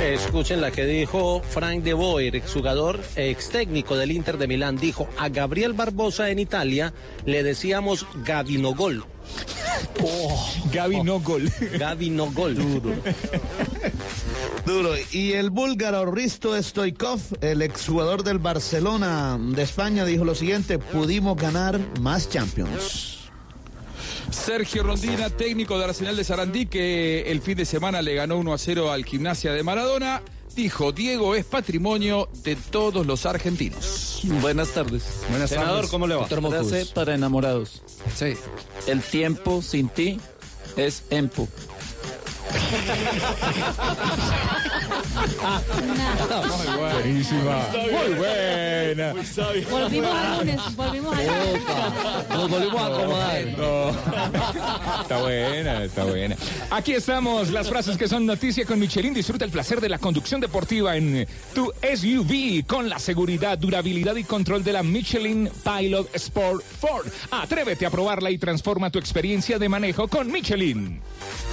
Escuchen 0.00 0.60
la 0.60 0.70
que 0.70 0.84
dijo 0.84 1.42
Frank 1.42 1.82
de 1.82 1.94
Boer, 1.94 2.36
exjugador, 2.36 3.00
ex 3.16 3.48
técnico 3.50 3.96
del 3.96 4.10
Inter 4.10 4.36
de 4.36 4.46
Milán. 4.46 4.76
Dijo 4.76 5.08
a 5.18 5.28
Gabriel 5.28 5.72
Barbosa 5.72 6.30
en 6.30 6.38
Italia 6.38 6.92
le 7.24 7.42
decíamos 7.42 8.06
Gabinogol. 8.24 9.04
Oh, 10.02 10.52
Gaby 10.72 11.02
no 11.02 11.20
gol. 11.20 11.50
Gaby 11.78 12.10
no 12.10 12.30
gol. 12.32 12.56
Duro. 14.66 14.94
Y 15.10 15.32
el 15.32 15.50
búlgaro 15.50 16.10
Risto 16.10 16.60
Stoikov, 16.60 17.20
el 17.40 17.62
exjugador 17.62 18.22
del 18.22 18.38
Barcelona 18.38 19.38
de 19.40 19.62
España, 19.62 20.04
dijo 20.04 20.24
lo 20.24 20.34
siguiente: 20.34 20.78
pudimos 20.78 21.36
ganar 21.36 21.78
más 22.00 22.28
Champions. 22.28 23.21
Sergio 24.32 24.82
Rondina, 24.82 25.30
técnico 25.30 25.78
de 25.78 25.84
Arsenal 25.84 26.16
de 26.16 26.24
Sarandí, 26.24 26.66
que 26.66 27.22
el 27.30 27.40
fin 27.42 27.56
de 27.56 27.64
semana 27.64 28.02
le 28.02 28.14
ganó 28.14 28.36
1 28.38 28.52
a 28.52 28.58
0 28.58 28.90
al 28.90 29.04
Gimnasia 29.04 29.52
de 29.52 29.62
Maradona, 29.62 30.22
dijo, 30.54 30.92
Diego 30.92 31.34
es 31.34 31.44
patrimonio 31.44 32.28
de 32.42 32.56
todos 32.56 33.06
los 33.06 33.26
argentinos. 33.26 34.20
Buenas 34.40 34.70
tardes. 34.70 35.04
Buenas 35.30 35.50
Senador, 35.50 35.74
tardes. 35.76 35.90
¿cómo 35.90 36.06
le 36.06 36.14
va? 36.14 36.26
Frase 36.26 36.86
para 36.94 37.14
enamorados. 37.14 37.82
Sí. 38.14 38.34
El 38.86 39.02
tiempo 39.02 39.62
sin 39.62 39.88
ti 39.88 40.20
es 40.76 41.04
empo. 41.10 41.48
Muy 45.12 46.78
buenísima. 46.78 47.66
Muy 47.72 48.14
buena. 48.14 49.14
Volvimos 49.70 50.14
al 50.14 50.38
lunes, 50.38 50.76
volvimos 50.76 51.16
al 51.16 51.26
lunes. 51.26 51.62
Nos 52.30 52.50
volvimos 52.50 52.80
a 52.80 52.86
acomodar. 52.86 53.38
Está 55.02 55.18
buena, 55.20 55.84
está 55.84 56.04
buena. 56.04 56.36
Aquí 56.70 56.92
estamos, 56.92 57.50
las 57.50 57.68
frases 57.68 57.96
que 57.96 58.08
son 58.08 58.26
noticia 58.26 58.64
con 58.64 58.78
Michelin. 58.78 59.14
Disfruta 59.14 59.44
el 59.44 59.50
placer 59.50 59.80
de 59.80 59.88
la 59.88 59.98
conducción 59.98 60.40
deportiva 60.40 60.96
en 60.96 61.26
tu 61.54 61.72
SUV 61.82 62.64
con 62.66 62.88
la 62.88 62.98
seguridad, 62.98 63.58
durabilidad 63.58 64.16
y 64.16 64.24
control 64.24 64.64
de 64.64 64.72
la 64.72 64.82
Michelin 64.82 65.50
Pilot 65.64 66.14
Sport 66.14 66.64
Ford. 66.80 67.06
Atrévete 67.30 67.86
a 67.86 67.90
probarla 67.90 68.30
y 68.30 68.38
transforma 68.38 68.90
tu 68.90 68.98
experiencia 68.98 69.58
de 69.58 69.68
manejo 69.68 70.08
con 70.08 70.30
Michelin. 70.30 71.00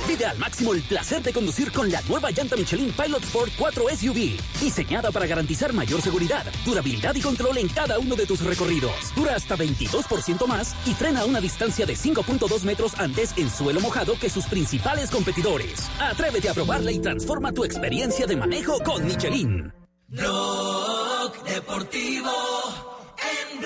Vive 0.08 0.26
al 0.26 0.38
máximo 0.38 0.74
el 0.74 0.82
placer 0.82 1.22
de 1.22 1.34
conducir 1.34 1.72
con 1.72 1.92
la 1.92 2.02
nueva 2.04 2.32
llanta 2.32 2.56
Michelin 2.56 2.92
Pilot 2.92 3.24
Sport 3.24 3.52
4 3.58 3.84
SUV, 3.96 4.38
diseñada 4.60 5.12
para 5.12 5.28
garantizar 5.28 5.74
mayor 5.74 6.02
seguridad, 6.02 6.46
durabilidad 6.66 7.16
y 7.16 7.22
control 7.22 7.58
en 7.58 7.68
cada 7.68 8.00
uno 8.00 8.16
de 8.16 8.26
tus 8.26 8.42
recorridos. 8.44 8.92
Dura 9.16 9.36
hasta 9.36 9.56
22% 9.56 10.48
más 10.48 10.76
y 10.86 10.94
frena 10.94 11.22
a 11.22 11.26
una 11.26 11.42
distancia 11.42 11.86
de 11.86 11.94
5.2 11.94 12.64
metros 12.64 13.00
antes 13.00 13.34
en 13.38 13.50
suelo 13.50 13.80
mojado 13.80 14.18
que 14.20 14.30
sus 14.30 14.46
principales 14.46 15.10
competidores. 15.10 15.90
Atrévete 16.00 16.50
a 16.50 16.54
probarla 16.54 16.92
y 16.92 17.00
transforma 17.00 17.52
tu 17.52 17.64
experiencia 17.64 18.26
de 18.26 18.36
manejo 18.36 18.80
con 18.84 19.06
Michelin. 19.06 19.72
Blog 20.08 21.44
Deportivo 21.44 22.32
en. 23.18 23.60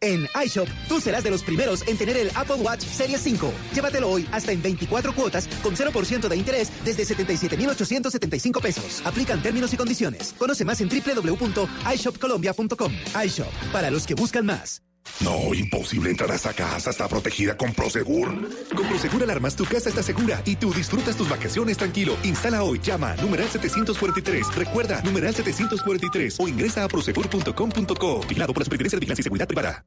En 0.00 0.26
iShop, 0.44 0.68
tú 0.88 1.00
serás 1.00 1.24
de 1.24 1.30
los 1.30 1.42
primeros 1.42 1.86
en 1.88 1.96
tener 1.96 2.16
el 2.16 2.30
Apple 2.34 2.56
Watch 2.56 2.80
Series 2.80 3.20
5. 3.20 3.52
Llévatelo 3.74 4.10
hoy 4.10 4.26
hasta 4.32 4.52
en 4.52 4.62
24 4.62 5.14
cuotas 5.14 5.48
con 5.62 5.76
0% 5.76 6.28
de 6.28 6.36
interés 6.36 6.72
desde 6.84 7.04
77,875 7.04 8.60
pesos. 8.60 9.02
Aplican 9.04 9.42
términos 9.42 9.72
y 9.72 9.76
condiciones. 9.76 10.34
Conoce 10.38 10.64
más 10.64 10.80
en 10.80 10.88
www.ishopcolombia.com. 10.88 12.92
iShop, 13.24 13.52
para 13.72 13.90
los 13.90 14.06
que 14.06 14.14
buscan 14.14 14.46
más. 14.46 14.85
No, 15.20 15.54
imposible 15.54 16.10
entrar 16.10 16.30
a 16.30 16.34
esa 16.34 16.52
casa. 16.52 16.90
Está 16.90 17.08
protegida 17.08 17.56
con 17.56 17.72
Prosegur. 17.72 18.28
Con 18.74 18.88
Prosegur 18.88 19.22
Alarmas, 19.22 19.56
tu 19.56 19.64
casa 19.64 19.88
está 19.88 20.02
segura 20.02 20.42
y 20.44 20.56
tú 20.56 20.72
disfrutas 20.72 21.16
tus 21.16 21.28
vacaciones 21.28 21.76
tranquilo. 21.78 22.16
Instala 22.22 22.62
hoy, 22.62 22.80
llama 22.80 23.16
numeral 23.16 23.48
743. 23.48 24.54
Recuerda, 24.54 25.02
numeral 25.02 25.34
743 25.34 26.36
o 26.38 26.48
ingresa 26.48 26.84
a 26.84 26.88
prosegur.com.co. 26.88 28.20
Vigilado 28.28 28.52
por 28.52 28.60
la 28.60 28.64
Superintendencia 28.64 28.96
de 28.96 29.00
Vigilancia 29.00 29.22
y 29.22 29.24
Seguridad 29.24 29.48
Privada. 29.48 29.84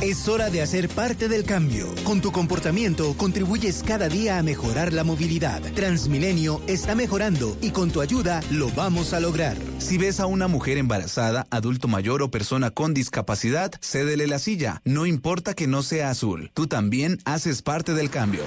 Es 0.00 0.28
hora 0.28 0.48
de 0.48 0.62
hacer 0.62 0.88
parte 0.88 1.28
del 1.28 1.42
cambio. 1.42 1.92
Con 2.04 2.20
tu 2.20 2.30
comportamiento 2.30 3.14
contribuyes 3.16 3.82
cada 3.82 4.08
día 4.08 4.38
a 4.38 4.44
mejorar 4.44 4.92
la 4.92 5.02
movilidad. 5.02 5.60
Transmilenio 5.74 6.62
está 6.68 6.94
mejorando 6.94 7.56
y 7.60 7.72
con 7.72 7.90
tu 7.90 8.00
ayuda 8.00 8.40
lo 8.52 8.70
vamos 8.70 9.12
a 9.12 9.18
lograr. 9.18 9.56
Si 9.78 9.98
ves 9.98 10.20
a 10.20 10.26
una 10.26 10.46
mujer 10.46 10.78
embarazada, 10.78 11.48
adulto 11.50 11.88
mayor 11.88 12.22
o 12.22 12.30
persona 12.30 12.70
con 12.70 12.94
discapacidad, 12.94 13.72
cédele 13.80 14.28
la 14.28 14.38
silla. 14.38 14.82
No 14.84 15.04
importa 15.04 15.54
que 15.54 15.66
no 15.66 15.82
sea 15.82 16.10
azul. 16.10 16.52
Tú 16.54 16.68
también 16.68 17.18
haces 17.24 17.62
parte 17.62 17.92
del 17.92 18.08
cambio. 18.08 18.42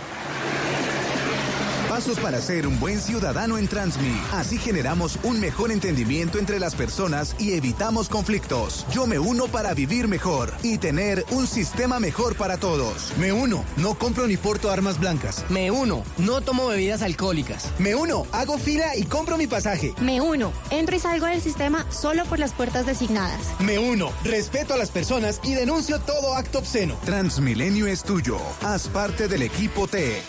Pasos 2.02 2.18
para 2.18 2.42
ser 2.42 2.66
un 2.66 2.80
buen 2.80 3.00
ciudadano 3.00 3.60
en 3.60 3.68
Transmi. 3.68 4.20
Así 4.34 4.58
generamos 4.58 5.20
un 5.22 5.40
mejor 5.40 5.72
entendimiento 5.72 6.40
entre 6.40 6.60
las 6.60 6.74
personas 6.74 7.36
y 7.38 7.54
evitamos 7.54 8.10
conflictos. 8.10 8.88
Yo 8.92 9.06
me 9.06 9.20
uno 9.20 9.46
para 9.50 9.76
vivir 9.76 10.08
mejor 10.08 10.52
y 10.64 10.80
tener 10.80 11.24
un 11.30 11.46
sistema 11.46 12.00
mejor 12.00 12.36
para 12.36 12.58
todos. 12.58 13.14
Me 13.20 13.32
uno, 13.32 13.64
no 13.78 13.94
compro 13.94 14.26
ni 14.26 14.36
porto 14.36 14.72
armas 14.72 15.00
blancas. 15.00 15.46
Me 15.50 15.70
uno, 15.70 16.04
no 16.18 16.42
tomo 16.42 16.66
bebidas 16.70 17.04
alcohólicas. 17.04 17.72
Me 17.78 17.94
uno, 17.94 18.26
hago 18.32 18.58
fila 18.58 18.98
y 18.98 19.04
compro 19.04 19.38
mi 19.38 19.46
pasaje. 19.46 19.94
Me 20.02 20.22
uno, 20.22 20.54
entro 20.72 20.96
y 20.96 21.00
salgo 21.00 21.28
del 21.28 21.40
sistema 21.40 21.86
solo 21.92 22.26
por 22.26 22.40
las 22.40 22.54
puertas 22.54 22.88
designadas. 22.88 23.54
Me 23.60 23.78
uno, 23.78 24.12
respeto 24.24 24.74
a 24.74 24.78
las 24.78 24.90
personas 24.90 25.40
y 25.44 25.54
denuncio 25.54 26.00
todo 26.00 26.34
acto 26.34 26.58
obsceno. 26.58 26.98
Transmilenio 27.06 27.86
es 27.86 28.02
tuyo. 28.02 28.40
Haz 28.64 28.88
parte 28.88 29.28
del 29.28 29.44
equipo 29.44 29.88
T. 29.88 30.20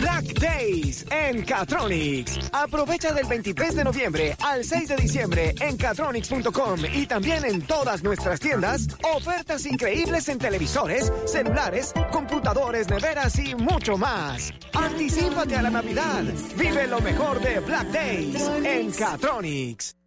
Black 0.00 0.40
Days 0.40 1.04
en 1.10 1.44
Catronics. 1.44 2.38
Aprovecha 2.52 3.12
del 3.12 3.26
23 3.26 3.76
de 3.76 3.84
noviembre 3.84 4.36
al 4.42 4.64
6 4.64 4.88
de 4.88 4.96
diciembre 4.96 5.54
en 5.60 5.76
catronics.com 5.76 6.80
y 6.94 7.06
también 7.06 7.44
en 7.44 7.62
todas 7.62 8.02
nuestras 8.02 8.40
tiendas 8.40 8.88
ofertas 9.14 9.66
increíbles 9.66 10.28
en 10.28 10.38
televisores, 10.38 11.12
celulares, 11.26 11.92
computadores, 12.10 12.88
neveras 12.88 13.38
y 13.38 13.54
mucho 13.54 13.96
más. 13.98 14.52
Anticípate 14.72 15.56
a 15.56 15.62
la 15.62 15.70
Navidad. 15.70 16.24
Vive 16.56 16.86
lo 16.86 17.00
mejor 17.00 17.40
de 17.40 17.60
Black 17.60 17.88
Days 17.88 18.50
en 18.64 18.90
Catronics. 18.92 19.99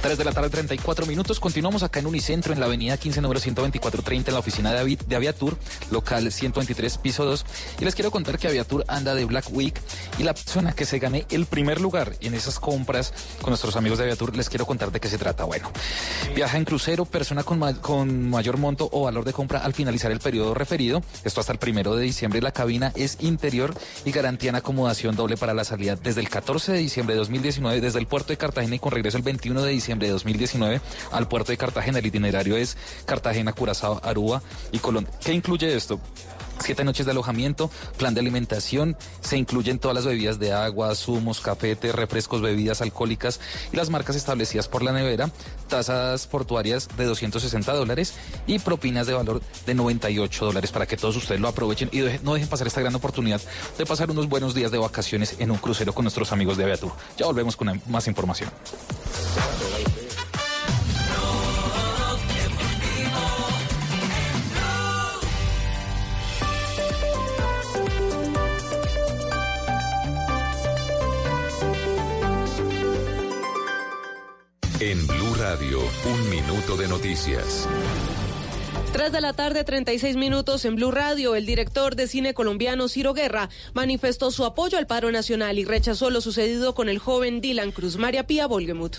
3 0.00 0.16
de 0.16 0.24
la 0.24 0.32
tarde, 0.32 0.48
34 0.48 1.06
minutos. 1.06 1.40
Continuamos 1.40 1.82
acá 1.82 1.98
en 1.98 2.06
Unicentro, 2.06 2.52
en 2.52 2.60
la 2.60 2.66
avenida 2.66 2.96
15, 2.96 3.20
número 3.20 3.40
12430, 3.40 4.30
en 4.30 4.32
la 4.34 4.38
oficina 4.38 4.72
de, 4.72 4.80
Avi- 4.80 5.14
Aviatur, 5.16 5.58
local 5.90 6.30
123, 6.32 6.98
piso 6.98 7.24
2. 7.24 7.44
Y 7.80 7.84
les 7.84 7.94
quiero 7.96 8.10
contar 8.12 8.38
que 8.38 8.46
Aviatur 8.46 8.84
anda 8.86 9.14
de 9.16 9.24
Black 9.24 9.46
Week 9.50 9.74
y 10.18 10.22
la 10.22 10.34
persona 10.34 10.72
que 10.72 10.86
se 10.86 11.00
gane 11.00 11.26
el 11.30 11.46
primer 11.46 11.80
lugar 11.80 12.12
en 12.20 12.34
esas 12.34 12.60
compras 12.60 13.12
con 13.42 13.50
nuestros 13.50 13.74
amigos 13.74 13.98
de 13.98 14.04
Aviatur, 14.04 14.36
les 14.36 14.48
quiero 14.48 14.66
contar 14.66 14.92
de 14.92 15.00
qué 15.00 15.08
se 15.08 15.18
trata. 15.18 15.44
Bueno, 15.44 15.70
viaja 16.34 16.56
en 16.56 16.64
crucero, 16.64 17.04
persona 17.04 17.42
con, 17.42 17.60
con 17.74 18.30
mayor 18.30 18.56
monto 18.56 18.88
o 18.92 19.02
valor 19.02 19.24
de 19.24 19.32
compra 19.32 19.58
al 19.58 19.74
finalizar 19.74 20.12
el 20.12 20.20
periodo 20.20 20.54
referido. 20.54 21.02
Esto 21.24 21.40
hasta 21.40 21.52
el 21.52 21.58
primero 21.58 21.96
de 21.96 22.04
diciembre. 22.04 22.40
La 22.40 22.52
cabina 22.52 22.92
es 22.94 23.18
interior 23.20 23.74
y 24.04 24.12
garantía 24.12 24.50
en 24.50 24.56
acomodación 24.56 25.16
doble 25.16 25.36
para 25.36 25.54
la 25.54 25.64
salida 25.64 25.96
desde 25.96 26.20
el 26.20 26.28
14 26.30 26.72
de 26.72 26.78
diciembre 26.78 27.14
de 27.16 27.18
2019 27.18 27.80
desde 27.80 27.98
el 27.98 28.06
puerto 28.06 28.28
de 28.28 28.36
Cartagena 28.38 28.76
y 28.76 28.78
con 28.78 28.92
regreso 28.92 29.16
el 29.16 29.24
21 29.24 29.60
de 29.62 29.70
diciembre 29.72 29.87
de 29.96 30.12
2019 30.12 30.80
al 31.12 31.28
puerto 31.28 31.52
de 31.52 31.58
Cartagena. 31.58 31.98
El 31.98 32.06
itinerario 32.06 32.56
es 32.56 32.76
Cartagena, 33.06 33.52
Curazao, 33.52 34.00
Aruba 34.02 34.42
y 34.72 34.78
Colón. 34.78 35.08
¿Qué 35.24 35.32
incluye 35.32 35.74
esto? 35.74 36.00
Siete 36.60 36.84
noches 36.84 37.06
de 37.06 37.12
alojamiento, 37.12 37.70
plan 37.96 38.14
de 38.14 38.20
alimentación, 38.20 38.96
se 39.20 39.36
incluyen 39.36 39.78
todas 39.78 39.94
las 39.94 40.04
bebidas 40.04 40.38
de 40.38 40.52
agua, 40.52 40.94
zumos, 40.94 41.40
café, 41.40 41.76
té, 41.76 41.92
refrescos, 41.92 42.40
bebidas 42.40 42.82
alcohólicas 42.82 43.40
y 43.72 43.76
las 43.76 43.90
marcas 43.90 44.16
establecidas 44.16 44.68
por 44.68 44.82
la 44.82 44.92
nevera, 44.92 45.30
tasas 45.68 46.26
portuarias 46.26 46.88
de 46.96 47.04
260 47.04 47.72
dólares 47.72 48.14
y 48.46 48.58
propinas 48.58 49.06
de 49.06 49.14
valor 49.14 49.40
de 49.66 49.74
98 49.74 50.46
dólares 50.46 50.72
para 50.72 50.86
que 50.86 50.96
todos 50.96 51.16
ustedes 51.16 51.40
lo 51.40 51.48
aprovechen 51.48 51.88
y 51.92 52.00
no 52.22 52.34
dejen 52.34 52.48
pasar 52.48 52.66
esta 52.66 52.80
gran 52.80 52.94
oportunidad 52.94 53.40
de 53.76 53.86
pasar 53.86 54.10
unos 54.10 54.28
buenos 54.28 54.54
días 54.54 54.70
de 54.70 54.78
vacaciones 54.78 55.36
en 55.38 55.50
un 55.50 55.58
crucero 55.58 55.92
con 55.92 56.04
nuestros 56.04 56.32
amigos 56.32 56.56
de 56.56 56.64
Aviatur. 56.64 56.92
Ya 57.16 57.26
volvemos 57.26 57.56
con 57.56 57.80
más 57.88 58.08
información. 58.08 58.50
En 74.80 75.04
Blue 75.08 75.34
Radio, 75.36 75.80
un 76.06 76.30
minuto 76.30 76.76
de 76.76 76.86
noticias. 76.86 77.68
3 78.92 79.10
de 79.10 79.20
la 79.20 79.32
tarde, 79.32 79.64
36 79.64 80.14
minutos 80.14 80.64
en 80.64 80.76
Blue 80.76 80.92
Radio. 80.92 81.34
El 81.34 81.46
director 81.46 81.96
de 81.96 82.06
cine 82.06 82.32
colombiano 82.32 82.86
Ciro 82.86 83.12
Guerra 83.12 83.48
manifestó 83.74 84.30
su 84.30 84.44
apoyo 84.44 84.78
al 84.78 84.86
paro 84.86 85.10
nacional 85.10 85.58
y 85.58 85.64
rechazó 85.64 86.10
lo 86.10 86.20
sucedido 86.20 86.76
con 86.76 86.88
el 86.88 87.00
joven 87.00 87.40
Dylan 87.40 87.72
Cruz. 87.72 87.96
María 87.96 88.28
Pía 88.28 88.46
Volgemut. 88.46 88.98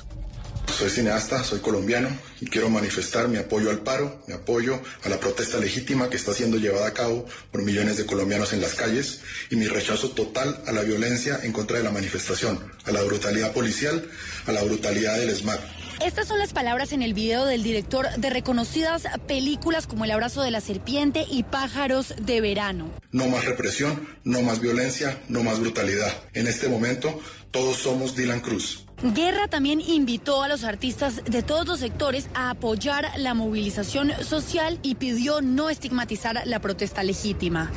Soy 0.79 0.89
cineasta, 0.89 1.43
soy 1.43 1.59
colombiano 1.59 2.07
y 2.39 2.45
quiero 2.45 2.69
manifestar 2.69 3.27
mi 3.27 3.35
apoyo 3.35 3.69
al 3.69 3.79
paro, 3.79 4.23
mi 4.27 4.33
apoyo 4.33 4.79
a 5.03 5.09
la 5.09 5.19
protesta 5.19 5.57
legítima 5.57 6.09
que 6.09 6.15
está 6.15 6.33
siendo 6.33 6.55
llevada 6.55 6.87
a 6.87 6.93
cabo 6.93 7.25
por 7.51 7.63
millones 7.63 7.97
de 7.97 8.05
colombianos 8.05 8.53
en 8.53 8.61
las 8.61 8.75
calles 8.75 9.19
y 9.49 9.57
mi 9.57 9.67
rechazo 9.67 10.11
total 10.11 10.63
a 10.67 10.71
la 10.71 10.83
violencia 10.83 11.41
en 11.43 11.51
contra 11.51 11.79
de 11.79 11.83
la 11.83 11.91
manifestación, 11.91 12.71
a 12.85 12.93
la 12.93 13.01
brutalidad 13.01 13.51
policial, 13.51 14.09
a 14.45 14.53
la 14.53 14.63
brutalidad 14.63 15.17
del 15.17 15.35
SMAT. 15.35 15.59
Estas 16.01 16.29
son 16.29 16.39
las 16.39 16.53
palabras 16.53 16.93
en 16.93 17.01
el 17.01 17.13
video 17.13 17.45
del 17.45 17.61
director 17.61 18.07
de 18.15 18.29
reconocidas 18.29 19.03
películas 19.27 19.85
como 19.85 20.05
El 20.05 20.11
abrazo 20.11 20.41
de 20.43 20.51
la 20.51 20.61
serpiente 20.61 21.25
y 21.29 21.43
Pájaros 21.43 22.13
de 22.21 22.39
verano. 22.39 22.89
No 23.11 23.27
más 23.27 23.43
represión, 23.43 24.07
no 24.23 24.41
más 24.43 24.61
violencia, 24.61 25.21
no 25.27 25.43
más 25.43 25.59
brutalidad. 25.59 26.13
En 26.31 26.47
este 26.47 26.69
momento 26.69 27.19
todos 27.51 27.79
somos 27.79 28.15
Dylan 28.15 28.39
Cruz. 28.39 28.85
Guerra 29.01 29.47
también 29.47 29.79
invitó 29.79 30.43
a 30.43 30.49
los 30.49 30.65
artistas 30.65 31.23
de 31.23 31.41
todos 31.41 31.65
los 31.65 31.79
sectores 31.79 32.27
a 32.33 32.49
apoyar 32.49 33.07
la 33.17 33.33
movilización 33.33 34.11
social 34.23 34.77
y 34.83 34.95
pidió 34.95 35.41
no 35.41 35.69
estigmatizar 35.69 36.41
la 36.45 36.59
protesta 36.59 37.01
legítima. 37.03 37.71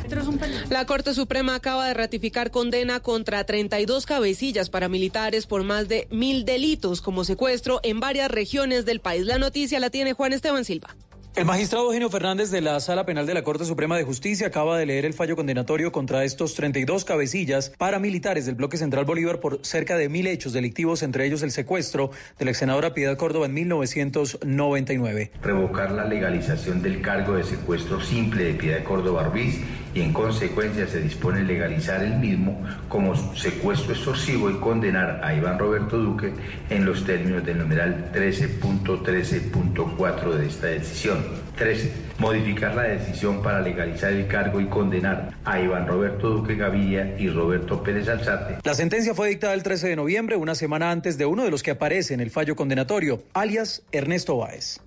La 0.69 0.85
Corte 0.85 1.15
Suprema 1.15 1.55
acaba 1.55 1.87
de 1.87 1.95
ratificar 1.95 2.51
condena 2.51 2.99
contra 3.01 3.45
32 3.45 4.05
cabecillas 4.05 4.69
paramilitares 4.69 5.47
por 5.47 5.63
más 5.63 5.89
de 5.89 6.09
mil 6.11 6.45
delitos 6.45 7.01
como 7.01 7.25
secuestro 7.25 7.79
en 7.85 8.01
varias 8.01 8.29
regiones 8.29 8.85
del 8.85 9.01
país. 9.01 9.25
La 9.25 9.39
noticia 9.39 9.79
la 9.79 9.91
tiene 9.91 10.15
Juan 10.15 10.33
Esteban 10.33 10.65
Silva. 10.65 10.97
El 11.35 11.47
magistrado 11.47 11.87
Eugenio 11.87 12.11
Fernández 12.11 12.51
de 12.51 12.61
la 12.61 12.79
Sala 12.79 13.07
Penal 13.07 13.25
de 13.25 13.33
la 13.33 13.43
Corte 13.43 13.65
Suprema 13.65 13.97
de 13.97 14.05
Justicia 14.05 14.49
acaba 14.49 14.77
de 14.77 14.85
leer 14.85 15.07
el 15.07 15.15
fallo 15.15 15.35
condenatorio 15.35 15.91
contra 15.91 16.25
estos 16.25 16.53
32 16.53 17.07
cabecillas 17.07 17.71
paramilitares 17.71 18.45
del 18.45 18.55
bloque 18.55 18.77
central 18.77 19.07
Bolívar 19.07 19.41
por 19.41 19.65
cerca 19.65 19.97
de 19.97 20.11
mil 20.11 20.27
hechos 20.27 20.53
delictivos, 20.53 21.03
entre 21.03 21.25
ellos 21.25 21.43
el 21.43 21.51
secuestro 21.51 22.11
de 22.39 22.45
la 22.45 22.51
ex 22.51 22.59
senadora 22.59 22.93
Piedad 22.93 23.17
Córdoba 23.17 23.47
en 23.47 23.55
1999. 23.55 25.33
Revocar 25.41 25.93
la 25.93 26.05
legalización 26.05 26.83
del 26.83 27.01
cargo 27.01 27.37
de 27.37 27.45
secuestro 27.45 28.03
simple 28.03 28.45
de 28.45 28.53
Piedad 28.53 28.85
Córdoba 28.85 29.23
Ruiz 29.23 29.59
y 29.95 30.03
en 30.03 30.13
consecuencia 30.13 30.87
se 30.87 31.01
dispone 31.01 31.43
legalizar 31.43 32.03
el 32.03 32.19
mismo 32.19 32.63
como 32.89 33.17
secuestro 33.37 33.95
extorsivo 33.95 34.51
y 34.51 34.59
condenar 34.59 35.25
a 35.25 35.35
Iván 35.35 35.59
Roberto 35.59 35.97
Duque 35.99 36.35
en 36.71 36.85
los 36.85 37.05
términos 37.05 37.45
del 37.45 37.59
numeral 37.59 38.13
13.13.4 38.15 40.35
de 40.35 40.47
esta 40.47 40.69
decisión. 40.69 41.22
13. 41.57 41.93
Modificar 42.19 42.75
la 42.75 42.83
decisión 42.83 43.43
para 43.43 43.61
legalizar 43.61 44.13
el 44.13 44.27
cargo 44.27 44.61
y 44.61 44.67
condenar 44.67 45.33
a 45.45 45.61
Iván 45.61 45.87
Roberto 45.87 46.31
Duque 46.31 46.55
Gaviria 46.55 47.17
y 47.19 47.29
Roberto 47.29 47.83
Pérez 47.83 48.09
Alzate. 48.09 48.59
La 48.63 48.75
sentencia 48.75 49.15
fue 49.15 49.29
dictada 49.29 49.55
el 49.55 49.63
13 49.63 49.89
de 49.89 49.97
noviembre, 49.97 50.37
una 50.37 50.55
semana 50.55 50.91
antes 50.91 51.19
de 51.19 51.27
uno 51.27 51.45
de 51.45 51.51
los 51.51 51.63
que 51.63 51.73
aparece 51.73 52.15
en 52.15 52.21
el 52.21 52.31
fallo 52.31 52.57
condenatorio, 52.57 53.23
alias 53.35 53.83
Ernesto 53.93 54.37
Báez. 54.37 54.81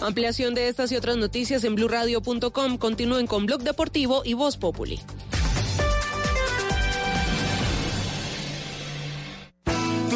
Ampliación 0.00 0.54
de 0.54 0.68
estas 0.68 0.90
y 0.90 0.96
otras 0.96 1.16
noticias 1.16 1.64
en 1.64 1.74
blurradio.com. 1.74 2.78
Continúen 2.78 3.26
con 3.26 3.46
Blog 3.46 3.62
Deportivo 3.62 4.22
y 4.24 4.34
Voz 4.34 4.56
Populi. 4.56 5.00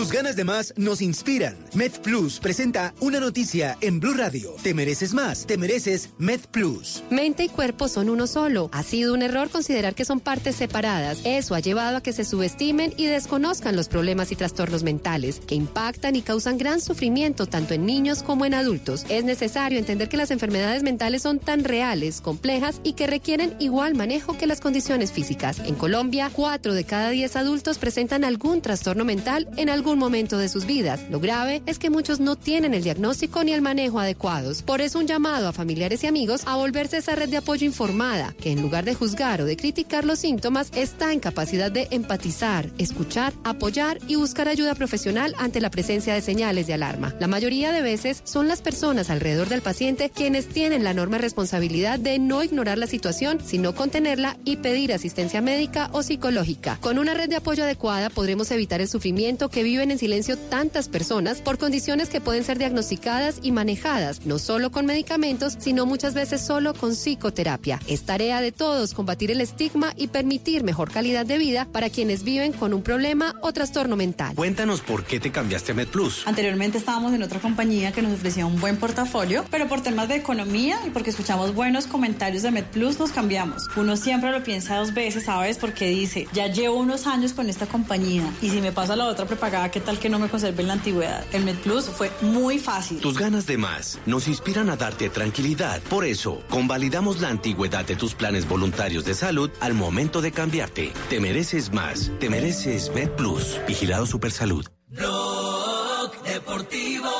Tus 0.06 0.14
ganas 0.14 0.36
de 0.36 0.44
más 0.44 0.72
nos 0.76 1.02
inspiran. 1.02 1.56
MedPlus 1.74 2.38
presenta 2.38 2.94
una 3.00 3.18
noticia 3.18 3.76
en 3.80 3.98
Blue 3.98 4.14
Radio. 4.14 4.54
Te 4.62 4.72
mereces 4.72 5.12
más, 5.12 5.46
te 5.46 5.58
mereces 5.58 6.10
MedPlus. 6.18 7.02
Mente 7.10 7.42
y 7.42 7.48
cuerpo 7.48 7.88
son 7.88 8.08
uno 8.08 8.28
solo. 8.28 8.70
Ha 8.72 8.84
sido 8.84 9.14
un 9.14 9.22
error 9.22 9.50
considerar 9.50 9.96
que 9.96 10.04
son 10.04 10.20
partes 10.20 10.54
separadas. 10.54 11.18
Eso 11.24 11.56
ha 11.56 11.58
llevado 11.58 11.96
a 11.96 12.02
que 12.04 12.12
se 12.12 12.24
subestimen 12.24 12.94
y 12.96 13.06
desconozcan 13.06 13.74
los 13.74 13.88
problemas 13.88 14.30
y 14.30 14.36
trastornos 14.36 14.84
mentales 14.84 15.40
que 15.44 15.56
impactan 15.56 16.14
y 16.14 16.22
causan 16.22 16.56
gran 16.56 16.80
sufrimiento 16.80 17.46
tanto 17.46 17.74
en 17.74 17.84
niños 17.84 18.22
como 18.22 18.46
en 18.46 18.54
adultos. 18.54 19.06
Es 19.08 19.24
necesario 19.24 19.76
entender 19.76 20.08
que 20.08 20.16
las 20.16 20.30
enfermedades 20.30 20.84
mentales 20.84 21.22
son 21.22 21.40
tan 21.40 21.64
reales, 21.64 22.20
complejas 22.20 22.80
y 22.84 22.92
que 22.92 23.08
requieren 23.08 23.56
igual 23.58 23.96
manejo 23.96 24.38
que 24.38 24.46
las 24.46 24.60
condiciones 24.60 25.10
físicas. 25.10 25.58
En 25.64 25.74
Colombia, 25.74 26.30
4 26.32 26.74
de 26.74 26.84
cada 26.84 27.10
10 27.10 27.34
adultos 27.34 27.78
presentan 27.78 28.22
algún 28.22 28.62
trastorno 28.62 29.04
mental 29.04 29.48
en 29.56 29.68
algún 29.68 29.95
momento 29.98 30.38
de 30.38 30.48
sus 30.48 30.66
vidas. 30.66 31.00
Lo 31.10 31.20
grave 31.20 31.62
es 31.66 31.78
que 31.78 31.90
muchos 31.90 32.20
no 32.20 32.36
tienen 32.36 32.74
el 32.74 32.82
diagnóstico 32.82 33.42
ni 33.44 33.52
el 33.52 33.62
manejo 33.62 34.00
adecuados. 34.00 34.62
Por 34.62 34.80
eso 34.80 34.98
un 34.98 35.06
llamado 35.06 35.48
a 35.48 35.52
familiares 35.52 36.04
y 36.04 36.06
amigos 36.06 36.42
a 36.46 36.56
volverse 36.56 36.98
esa 36.98 37.14
red 37.14 37.28
de 37.28 37.38
apoyo 37.38 37.66
informada, 37.66 38.34
que 38.40 38.52
en 38.52 38.62
lugar 38.62 38.84
de 38.84 38.94
juzgar 38.94 39.40
o 39.40 39.44
de 39.44 39.56
criticar 39.56 40.04
los 40.04 40.18
síntomas, 40.18 40.70
está 40.74 41.12
en 41.12 41.20
capacidad 41.20 41.70
de 41.70 41.88
empatizar, 41.90 42.70
escuchar, 42.78 43.32
apoyar 43.44 43.98
y 44.06 44.16
buscar 44.16 44.48
ayuda 44.48 44.74
profesional 44.74 45.34
ante 45.38 45.60
la 45.60 45.70
presencia 45.70 46.14
de 46.14 46.20
señales 46.20 46.66
de 46.66 46.74
alarma. 46.74 47.14
La 47.20 47.26
mayoría 47.26 47.72
de 47.72 47.82
veces 47.82 48.22
son 48.24 48.48
las 48.48 48.62
personas 48.62 49.10
alrededor 49.10 49.48
del 49.48 49.62
paciente 49.62 50.10
quienes 50.10 50.48
tienen 50.48 50.84
la 50.84 50.90
enorme 50.90 51.18
responsabilidad 51.18 51.98
de 51.98 52.18
no 52.18 52.42
ignorar 52.42 52.78
la 52.78 52.86
situación, 52.86 53.38
sino 53.44 53.74
contenerla 53.74 54.36
y 54.44 54.56
pedir 54.56 54.92
asistencia 54.92 55.40
médica 55.40 55.90
o 55.92 56.02
psicológica. 56.02 56.78
Con 56.80 56.98
una 56.98 57.14
red 57.14 57.28
de 57.28 57.36
apoyo 57.36 57.64
adecuada 57.64 58.10
podremos 58.10 58.50
evitar 58.50 58.80
el 58.80 58.88
sufrimiento 58.88 59.48
que 59.48 59.62
viven 59.62 59.85
en 59.90 59.98
silencio 59.98 60.36
tantas 60.36 60.88
personas 60.88 61.40
por 61.40 61.58
condiciones 61.58 62.08
que 62.08 62.20
pueden 62.20 62.44
ser 62.44 62.58
diagnosticadas 62.58 63.40
y 63.42 63.52
manejadas, 63.52 64.26
no 64.26 64.38
solo 64.38 64.70
con 64.70 64.86
medicamentos, 64.86 65.56
sino 65.58 65.86
muchas 65.86 66.14
veces 66.14 66.40
solo 66.40 66.74
con 66.74 66.92
psicoterapia. 66.94 67.80
Es 67.86 68.02
tarea 68.02 68.40
de 68.40 68.52
todos 68.52 68.94
combatir 68.94 69.30
el 69.30 69.40
estigma 69.40 69.92
y 69.96 70.08
permitir 70.08 70.64
mejor 70.64 70.90
calidad 70.90 71.26
de 71.26 71.38
vida 71.38 71.66
para 71.70 71.90
quienes 71.90 72.22
viven 72.22 72.52
con 72.52 72.74
un 72.74 72.82
problema 72.82 73.34
o 73.42 73.52
trastorno 73.52 73.96
mental. 73.96 74.34
Cuéntanos 74.34 74.80
por 74.80 75.04
qué 75.04 75.20
te 75.20 75.30
cambiaste 75.30 75.72
a 75.72 75.74
MedPlus. 75.74 76.26
Anteriormente 76.26 76.78
estábamos 76.78 77.12
en 77.12 77.22
otra 77.22 77.40
compañía 77.40 77.92
que 77.92 78.02
nos 78.02 78.12
ofrecía 78.12 78.46
un 78.46 78.60
buen 78.60 78.76
portafolio, 78.76 79.44
pero 79.50 79.68
por 79.68 79.82
temas 79.82 80.08
de 80.08 80.16
economía 80.16 80.78
y 80.86 80.90
porque 80.90 81.10
escuchamos 81.10 81.54
buenos 81.54 81.86
comentarios 81.86 82.42
de 82.42 82.50
MedPlus 82.50 82.98
nos 82.98 83.10
cambiamos. 83.10 83.68
Uno 83.76 83.96
siempre 83.96 84.30
lo 84.30 84.42
piensa 84.42 84.76
dos 84.76 84.94
veces, 84.94 85.24
¿sabes? 85.24 85.58
Porque 85.58 85.88
dice, 85.88 86.26
ya 86.32 86.46
llevo 86.46 86.76
unos 86.76 87.06
años 87.06 87.32
con 87.32 87.48
esta 87.48 87.66
compañía 87.66 88.24
y 88.42 88.50
si 88.50 88.60
me 88.60 88.72
pasa 88.72 88.96
la 88.96 89.06
otra 89.06 89.26
prepagada, 89.26 89.70
¿qué 89.76 89.80
tal 89.82 89.98
que 89.98 90.08
no 90.08 90.18
me 90.18 90.30
conserve 90.30 90.62
en 90.62 90.68
la 90.68 90.72
antigüedad? 90.72 91.22
El 91.34 91.44
MedPlus 91.44 91.84
fue 91.84 92.10
muy 92.22 92.58
fácil. 92.58 92.98
Tus 92.98 93.18
ganas 93.18 93.46
de 93.46 93.58
más 93.58 93.98
nos 94.06 94.26
inspiran 94.26 94.70
a 94.70 94.76
darte 94.76 95.10
tranquilidad. 95.10 95.82
Por 95.90 96.06
eso, 96.06 96.42
convalidamos 96.48 97.20
la 97.20 97.28
antigüedad 97.28 97.84
de 97.84 97.94
tus 97.94 98.14
planes 98.14 98.48
voluntarios 98.48 99.04
de 99.04 99.12
salud 99.12 99.50
al 99.60 99.74
momento 99.74 100.22
de 100.22 100.32
cambiarte. 100.32 100.94
Te 101.10 101.20
mereces 101.20 101.74
más. 101.74 102.10
Te 102.18 102.30
mereces 102.30 102.90
MedPlus. 102.94 103.60
Vigilado 103.68 104.06
Supersalud. 104.06 104.64
Blog 104.88 106.22
Deportivo 106.22 107.12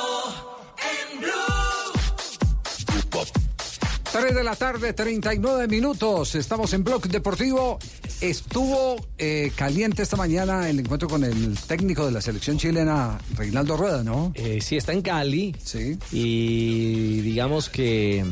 en 1.13 1.19
Blue. 1.19 1.46
3 4.19 4.33
de 4.33 4.43
la 4.43 4.55
tarde, 4.55 4.93
39 4.93 5.67
minutos. 5.67 6.33
Estamos 6.33 6.73
en 6.73 6.83
Blog 6.83 7.07
Deportivo. 7.07 7.77
Estuvo 8.19 8.95
eh, 9.19 9.51
caliente 9.55 10.01
esta 10.01 10.17
mañana 10.17 10.67
el 10.67 10.79
encuentro 10.79 11.07
con 11.07 11.23
el 11.23 11.55
técnico 11.67 12.03
de 12.03 12.11
la 12.11 12.19
selección 12.19 12.57
chilena, 12.57 13.19
Reinaldo 13.35 13.77
Rueda, 13.77 14.03
¿no? 14.03 14.31
Eh, 14.33 14.59
sí, 14.59 14.75
está 14.75 14.93
en 14.93 15.03
Cali. 15.03 15.55
Sí. 15.63 15.99
Y 16.11 17.21
digamos 17.21 17.69
que. 17.69 18.25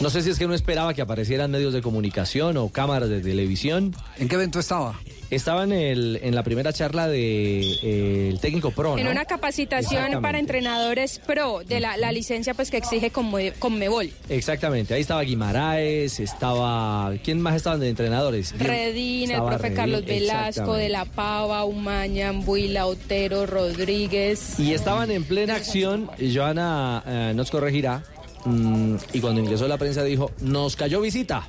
No 0.00 0.10
sé 0.10 0.22
si 0.22 0.30
es 0.30 0.40
que 0.40 0.48
no 0.48 0.54
esperaba 0.54 0.92
que 0.92 1.02
aparecieran 1.02 1.52
medios 1.52 1.72
de 1.72 1.82
comunicación 1.82 2.56
o 2.56 2.68
cámaras 2.70 3.08
de 3.08 3.20
televisión. 3.20 3.94
¿En 4.18 4.26
qué 4.26 4.34
evento 4.34 4.58
estaba? 4.58 4.98
Estaba 5.28 5.64
en, 5.64 5.72
el, 5.72 6.20
en 6.22 6.34
la 6.36 6.44
primera 6.44 6.72
charla 6.72 7.08
del 7.08 7.62
de, 7.80 8.30
eh, 8.30 8.38
técnico 8.40 8.70
pro, 8.70 8.96
En 8.96 9.08
una 9.08 9.24
capacitación 9.24 10.22
para 10.22 10.38
entrenadores 10.38 11.18
pro 11.18 11.62
de 11.66 11.80
la, 11.80 11.96
la 11.96 12.12
licencia 12.12 12.54
pues 12.54 12.70
que 12.70 12.76
exige 12.76 13.12
Conme- 13.12 13.52
Conmebol. 13.58 14.10
Exactamente, 14.28 14.94
ahí 14.94 15.00
estaba 15.00 15.22
Guimaraes, 15.22 16.20
estaba... 16.20 17.12
¿Quién 17.24 17.40
más 17.40 17.56
estaban 17.56 17.80
de 17.80 17.88
entrenadores? 17.88 18.54
Redín, 18.56 19.32
el 19.32 19.42
profe 19.42 19.64
Redín, 19.64 19.76
Carlos 19.76 20.04
Velasco. 20.04 20.74
De 20.74 20.88
La 20.88 21.04
Pava, 21.04 21.64
Umaña, 21.64 22.28
Ambuila, 22.28 22.86
Otero, 22.86 23.46
Rodríguez. 23.46 24.58
Y 24.60 24.74
estaban 24.74 25.10
en 25.10 25.24
plena 25.24 25.56
acción, 25.56 26.08
y 26.18 26.34
Joana 26.34 27.02
eh, 27.04 27.32
nos 27.34 27.50
corregirá, 27.50 28.04
mm, 28.44 28.94
y 29.12 29.20
cuando 29.20 29.40
ingresó 29.40 29.66
la 29.66 29.76
prensa 29.78 30.04
dijo, 30.04 30.30
nos 30.40 30.76
cayó 30.76 31.00
visita. 31.00 31.46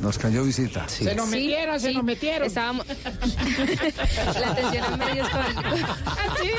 Nos 0.00 0.18
cayó 0.18 0.44
visita. 0.44 0.88
Se 0.88 1.14
nos 1.14 1.28
metieron, 1.28 1.80
se 1.80 1.92
nos 1.92 2.04
metieron. 2.04 2.46
Estábamos. 2.46 2.86
la 4.40 4.50
atención 4.50 4.84
a 4.84 4.96
medios 4.96 5.28
con. 5.28 5.40
Así. 5.40 6.50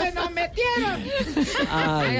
Se 0.00 0.12
nos 0.12 0.30
metieron. 0.32 1.04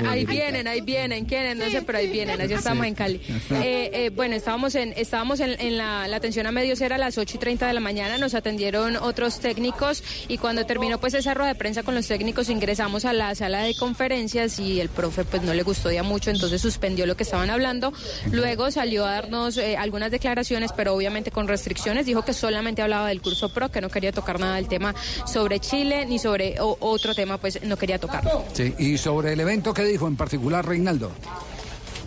ahí, 0.08 0.24
vienen, 0.26 0.68
ahí 0.68 0.80
vienen, 0.80 1.24
quieren, 1.24 1.58
no 1.58 1.70
sé, 1.70 1.82
pero 1.82 1.98
ahí 1.98 2.08
vienen, 2.08 2.40
allá 2.40 2.56
estamos 2.56 2.86
en 2.86 2.94
Cali. 2.94 3.20
Eh, 3.64 3.90
eh, 3.92 4.10
bueno, 4.10 4.34
estábamos 4.34 4.74
en, 4.74 4.92
estábamos 4.96 5.38
en, 5.40 5.58
en 5.60 5.78
la, 5.78 6.08
la 6.08 6.16
atención 6.16 6.46
a 6.46 6.52
medios, 6.52 6.80
era 6.80 6.96
a 6.96 6.98
las 6.98 7.18
8 7.18 7.36
y 7.36 7.40
30 7.40 7.66
de 7.66 7.72
la 7.72 7.80
mañana, 7.80 8.18
nos 8.18 8.34
atendieron 8.34 8.96
otros 8.96 9.38
técnicos 9.40 10.02
y 10.28 10.38
cuando 10.38 10.66
terminó 10.66 10.98
pues 10.98 11.14
esa 11.14 11.34
rueda 11.34 11.48
de 11.48 11.54
prensa 11.54 11.82
con 11.82 11.94
los 11.94 12.06
técnicos 12.06 12.48
ingresamos 12.48 13.04
a 13.04 13.12
la 13.12 13.34
sala 13.34 13.62
de 13.62 13.74
conferencias 13.74 14.58
y 14.58 14.80
el 14.80 14.88
profe 14.88 15.24
pues 15.24 15.42
no 15.42 15.54
le 15.54 15.62
gustó 15.62 15.90
ya 15.90 16.02
mucho, 16.02 16.30
entonces 16.30 16.60
suspendió 16.60 17.06
lo 17.06 17.16
que 17.16 17.22
estaban 17.22 17.50
hablando. 17.50 17.92
Luego 18.32 18.70
salió 18.70 18.93
a 19.02 19.10
darnos 19.10 19.56
eh, 19.56 19.76
algunas 19.76 20.12
declaraciones, 20.12 20.70
pero 20.76 20.94
obviamente 20.94 21.32
con 21.32 21.48
restricciones, 21.48 22.06
dijo 22.06 22.22
que 22.24 22.32
solamente 22.32 22.82
hablaba 22.82 23.08
del 23.08 23.20
curso 23.20 23.48
pro, 23.48 23.70
que 23.70 23.80
no 23.80 23.88
quería 23.88 24.12
tocar 24.12 24.38
nada 24.38 24.56
del 24.56 24.68
tema 24.68 24.94
sobre 25.26 25.58
Chile 25.58 26.06
ni 26.06 26.18
sobre 26.20 26.60
o- 26.60 26.76
otro 26.80 27.14
tema, 27.14 27.38
pues 27.38 27.62
no 27.64 27.76
quería 27.76 27.98
tocar. 27.98 28.22
Sí, 28.52 28.74
y 28.78 28.98
sobre 28.98 29.32
el 29.32 29.40
evento, 29.40 29.74
¿qué 29.74 29.84
dijo 29.84 30.06
en 30.06 30.16
particular 30.16 30.64
Reinaldo? 30.66 31.10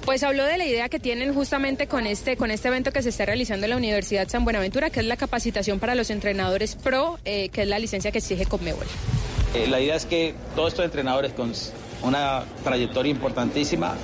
Pues 0.05 0.23
habló 0.23 0.45
de 0.45 0.57
la 0.57 0.65
idea 0.65 0.88
que 0.88 0.99
tienen 1.01 1.34
justamente 1.34 1.88
con 1.88 2.07
este, 2.07 2.38
con 2.38 2.49
este 2.49 2.69
evento 2.69 2.91
que 2.93 3.01
se 3.01 3.09
está 3.09 3.26
realizando 3.26 3.65
en 3.65 3.72
la 3.72 3.76
Universidad 3.77 4.30
San 4.30 4.45
Buenaventura, 4.45 4.89
que 4.89 5.01
es 5.01 5.05
la 5.05 5.18
capacitación 5.18 5.80
para 5.80 5.95
los 5.95 6.09
entrenadores 6.11 6.76
pro, 6.76 7.19
eh, 7.26 7.49
que 7.49 7.64
es 7.64 7.68
la 7.68 7.77
licencia 7.77 8.09
que 8.14 8.19
exige 8.19 8.45
Conmebol. 8.45 8.85
Eh, 9.53 9.68
la 9.68 9.81
idea 9.81 9.95
es 9.95 10.05
que 10.05 10.34
todos 10.55 10.69
estos 10.69 10.85
entrenadores 10.85 11.34
con 11.34 11.51
una 12.03 12.43
trayectoria 12.64 13.11
importantísima 13.11 13.95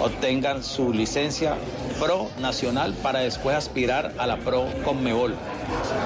obtengan 0.00 0.64
su 0.64 0.92
licencia 0.92 1.54
pro 1.98 2.30
nacional 2.40 2.94
para 3.02 3.20
después 3.20 3.56
aspirar 3.56 4.12
a 4.18 4.26
la 4.26 4.36
pro 4.38 4.66
Conmebol. 4.84 5.34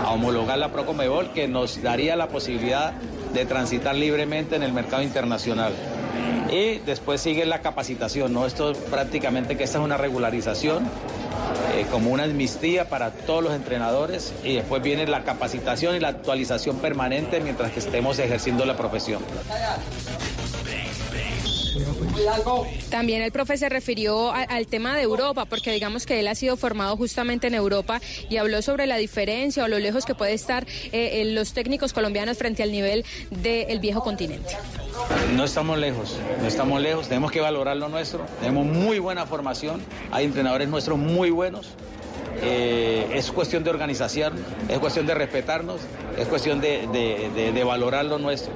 a 0.04 0.10
homologar 0.10 0.58
la 0.58 0.70
Procomebol 0.70 1.32
que 1.32 1.48
nos 1.48 1.82
daría 1.82 2.16
la 2.16 2.28
posibilidad 2.28 2.92
de 3.32 3.44
transitar 3.44 3.94
libremente 3.94 4.56
en 4.56 4.62
el 4.62 4.72
mercado 4.72 5.02
internacional. 5.02 5.72
Y 6.50 6.78
después 6.78 7.20
sigue 7.20 7.44
la 7.44 7.60
capacitación, 7.60 8.32
¿no? 8.32 8.46
Esto 8.46 8.72
prácticamente 8.90 9.56
que 9.56 9.64
esta 9.64 9.78
es 9.78 9.84
una 9.84 9.98
regularización, 9.98 10.84
eh, 11.74 11.86
como 11.90 12.10
una 12.10 12.24
amnistía 12.24 12.88
para 12.88 13.10
todos 13.10 13.42
los 13.42 13.52
entrenadores 13.52 14.32
y 14.42 14.54
después 14.54 14.82
viene 14.82 15.06
la 15.06 15.24
capacitación 15.24 15.94
y 15.94 16.00
la 16.00 16.08
actualización 16.08 16.78
permanente 16.78 17.40
mientras 17.40 17.72
que 17.72 17.80
estemos 17.80 18.18
ejerciendo 18.18 18.64
la 18.64 18.76
profesión. 18.76 19.22
También 22.90 23.22
el 23.22 23.32
profe 23.32 23.56
se 23.56 23.68
refirió 23.68 24.32
al 24.32 24.66
tema 24.66 24.96
de 24.96 25.02
Europa, 25.02 25.44
porque 25.44 25.72
digamos 25.72 26.06
que 26.06 26.20
él 26.20 26.28
ha 26.28 26.34
sido 26.34 26.56
formado 26.56 26.96
justamente 26.96 27.46
en 27.46 27.54
Europa 27.54 28.00
y 28.28 28.36
habló 28.36 28.62
sobre 28.62 28.86
la 28.86 28.96
diferencia 28.96 29.64
o 29.64 29.68
lo 29.68 29.78
lejos 29.78 30.04
que 30.04 30.14
puede 30.14 30.32
estar 30.32 30.66
eh, 30.92 31.22
los 31.26 31.52
técnicos 31.52 31.92
colombianos 31.92 32.38
frente 32.38 32.62
al 32.62 32.72
nivel 32.72 33.04
del 33.30 33.80
viejo 33.80 34.02
continente. 34.02 34.56
No 35.34 35.44
estamos 35.44 35.78
lejos, 35.78 36.16
no 36.40 36.48
estamos 36.48 36.80
lejos, 36.80 37.08
tenemos 37.08 37.30
que 37.30 37.40
valorar 37.40 37.76
lo 37.76 37.88
nuestro, 37.88 38.26
tenemos 38.40 38.66
muy 38.66 38.98
buena 38.98 39.26
formación, 39.26 39.82
hay 40.10 40.24
entrenadores 40.24 40.68
nuestros 40.68 40.98
muy 40.98 41.30
buenos. 41.30 41.68
Eh, 42.42 43.10
es 43.14 43.30
cuestión 43.32 43.64
de 43.64 43.70
organización, 43.70 44.34
es 44.68 44.78
cuestión 44.78 45.06
de 45.06 45.14
respetarnos, 45.14 45.80
es 46.16 46.26
cuestión 46.28 46.60
de, 46.60 47.62
valorar 47.66 48.04
lo 48.04 48.18
nuestro. 48.18 48.52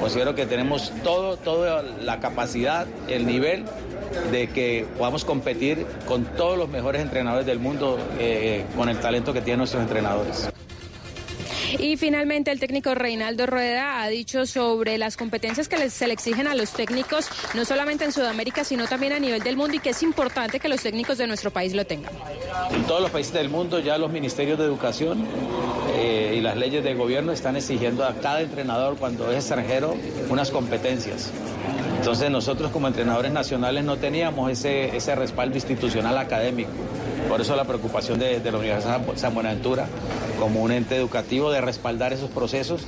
Considero 0.00 0.34
que 0.34 0.46
tenemos 0.46 0.92
todo, 1.02 1.36
toda 1.36 1.82
la 1.82 2.20
capacidad, 2.20 2.86
el 3.08 3.26
nivel 3.26 3.64
de 4.30 4.48
que 4.48 4.86
podamos 4.98 5.24
competir 5.24 5.86
con 6.06 6.24
todos 6.24 6.58
los 6.58 6.68
mejores 6.68 7.02
entrenadores 7.02 7.46
del 7.46 7.58
mundo, 7.58 7.98
eh, 8.18 8.64
con 8.76 8.88
el 8.88 8.98
talento 8.98 9.32
que 9.32 9.40
tienen 9.40 9.58
nuestros 9.58 9.82
entrenadores. 9.82 10.48
Y 11.78 11.96
finalmente 11.96 12.50
el 12.50 12.60
técnico 12.60 12.94
Reinaldo 12.94 13.46
Rueda 13.46 14.02
ha 14.02 14.08
dicho 14.08 14.46
sobre 14.46 14.98
las 14.98 15.16
competencias 15.16 15.68
que 15.68 15.90
se 15.90 16.06
le 16.06 16.14
exigen 16.14 16.46
a 16.46 16.54
los 16.54 16.72
técnicos, 16.72 17.28
no 17.54 17.64
solamente 17.64 18.04
en 18.04 18.12
Sudamérica, 18.12 18.64
sino 18.64 18.86
también 18.86 19.12
a 19.12 19.18
nivel 19.18 19.42
del 19.42 19.56
mundo 19.56 19.76
y 19.76 19.80
que 19.80 19.90
es 19.90 20.02
importante 20.02 20.60
que 20.60 20.68
los 20.68 20.82
técnicos 20.82 21.18
de 21.18 21.26
nuestro 21.26 21.50
país 21.50 21.74
lo 21.74 21.84
tengan. 21.84 22.12
En 22.72 22.84
todos 22.84 23.00
los 23.00 23.10
países 23.10 23.32
del 23.32 23.48
mundo 23.48 23.78
ya 23.78 23.98
los 23.98 24.10
ministerios 24.10 24.58
de 24.58 24.64
educación 24.64 25.24
eh, 25.96 26.34
y 26.36 26.40
las 26.40 26.56
leyes 26.56 26.82
de 26.84 26.94
gobierno 26.94 27.32
están 27.32 27.56
exigiendo 27.56 28.04
a 28.04 28.14
cada 28.14 28.40
entrenador 28.40 28.96
cuando 28.96 29.30
es 29.30 29.38
extranjero 29.38 29.94
unas 30.28 30.50
competencias. 30.50 31.30
Entonces 31.98 32.30
nosotros 32.30 32.70
como 32.70 32.86
entrenadores 32.86 33.32
nacionales 33.32 33.84
no 33.84 33.96
teníamos 33.96 34.50
ese, 34.50 34.94
ese 34.96 35.14
respaldo 35.14 35.56
institucional 35.56 36.18
académico. 36.18 36.70
Por 37.28 37.40
eso 37.40 37.56
la 37.56 37.64
preocupación 37.64 38.18
de, 38.18 38.40
la 38.40 38.58
Universidad 38.58 39.00
San 39.16 39.34
Buenaventura 39.34 39.86
como 40.38 40.62
un 40.62 40.72
ente 40.72 40.96
educativo 40.96 41.50
de 41.50 41.60
respaldar 41.60 42.12
esos 42.12 42.30
procesos 42.30 42.82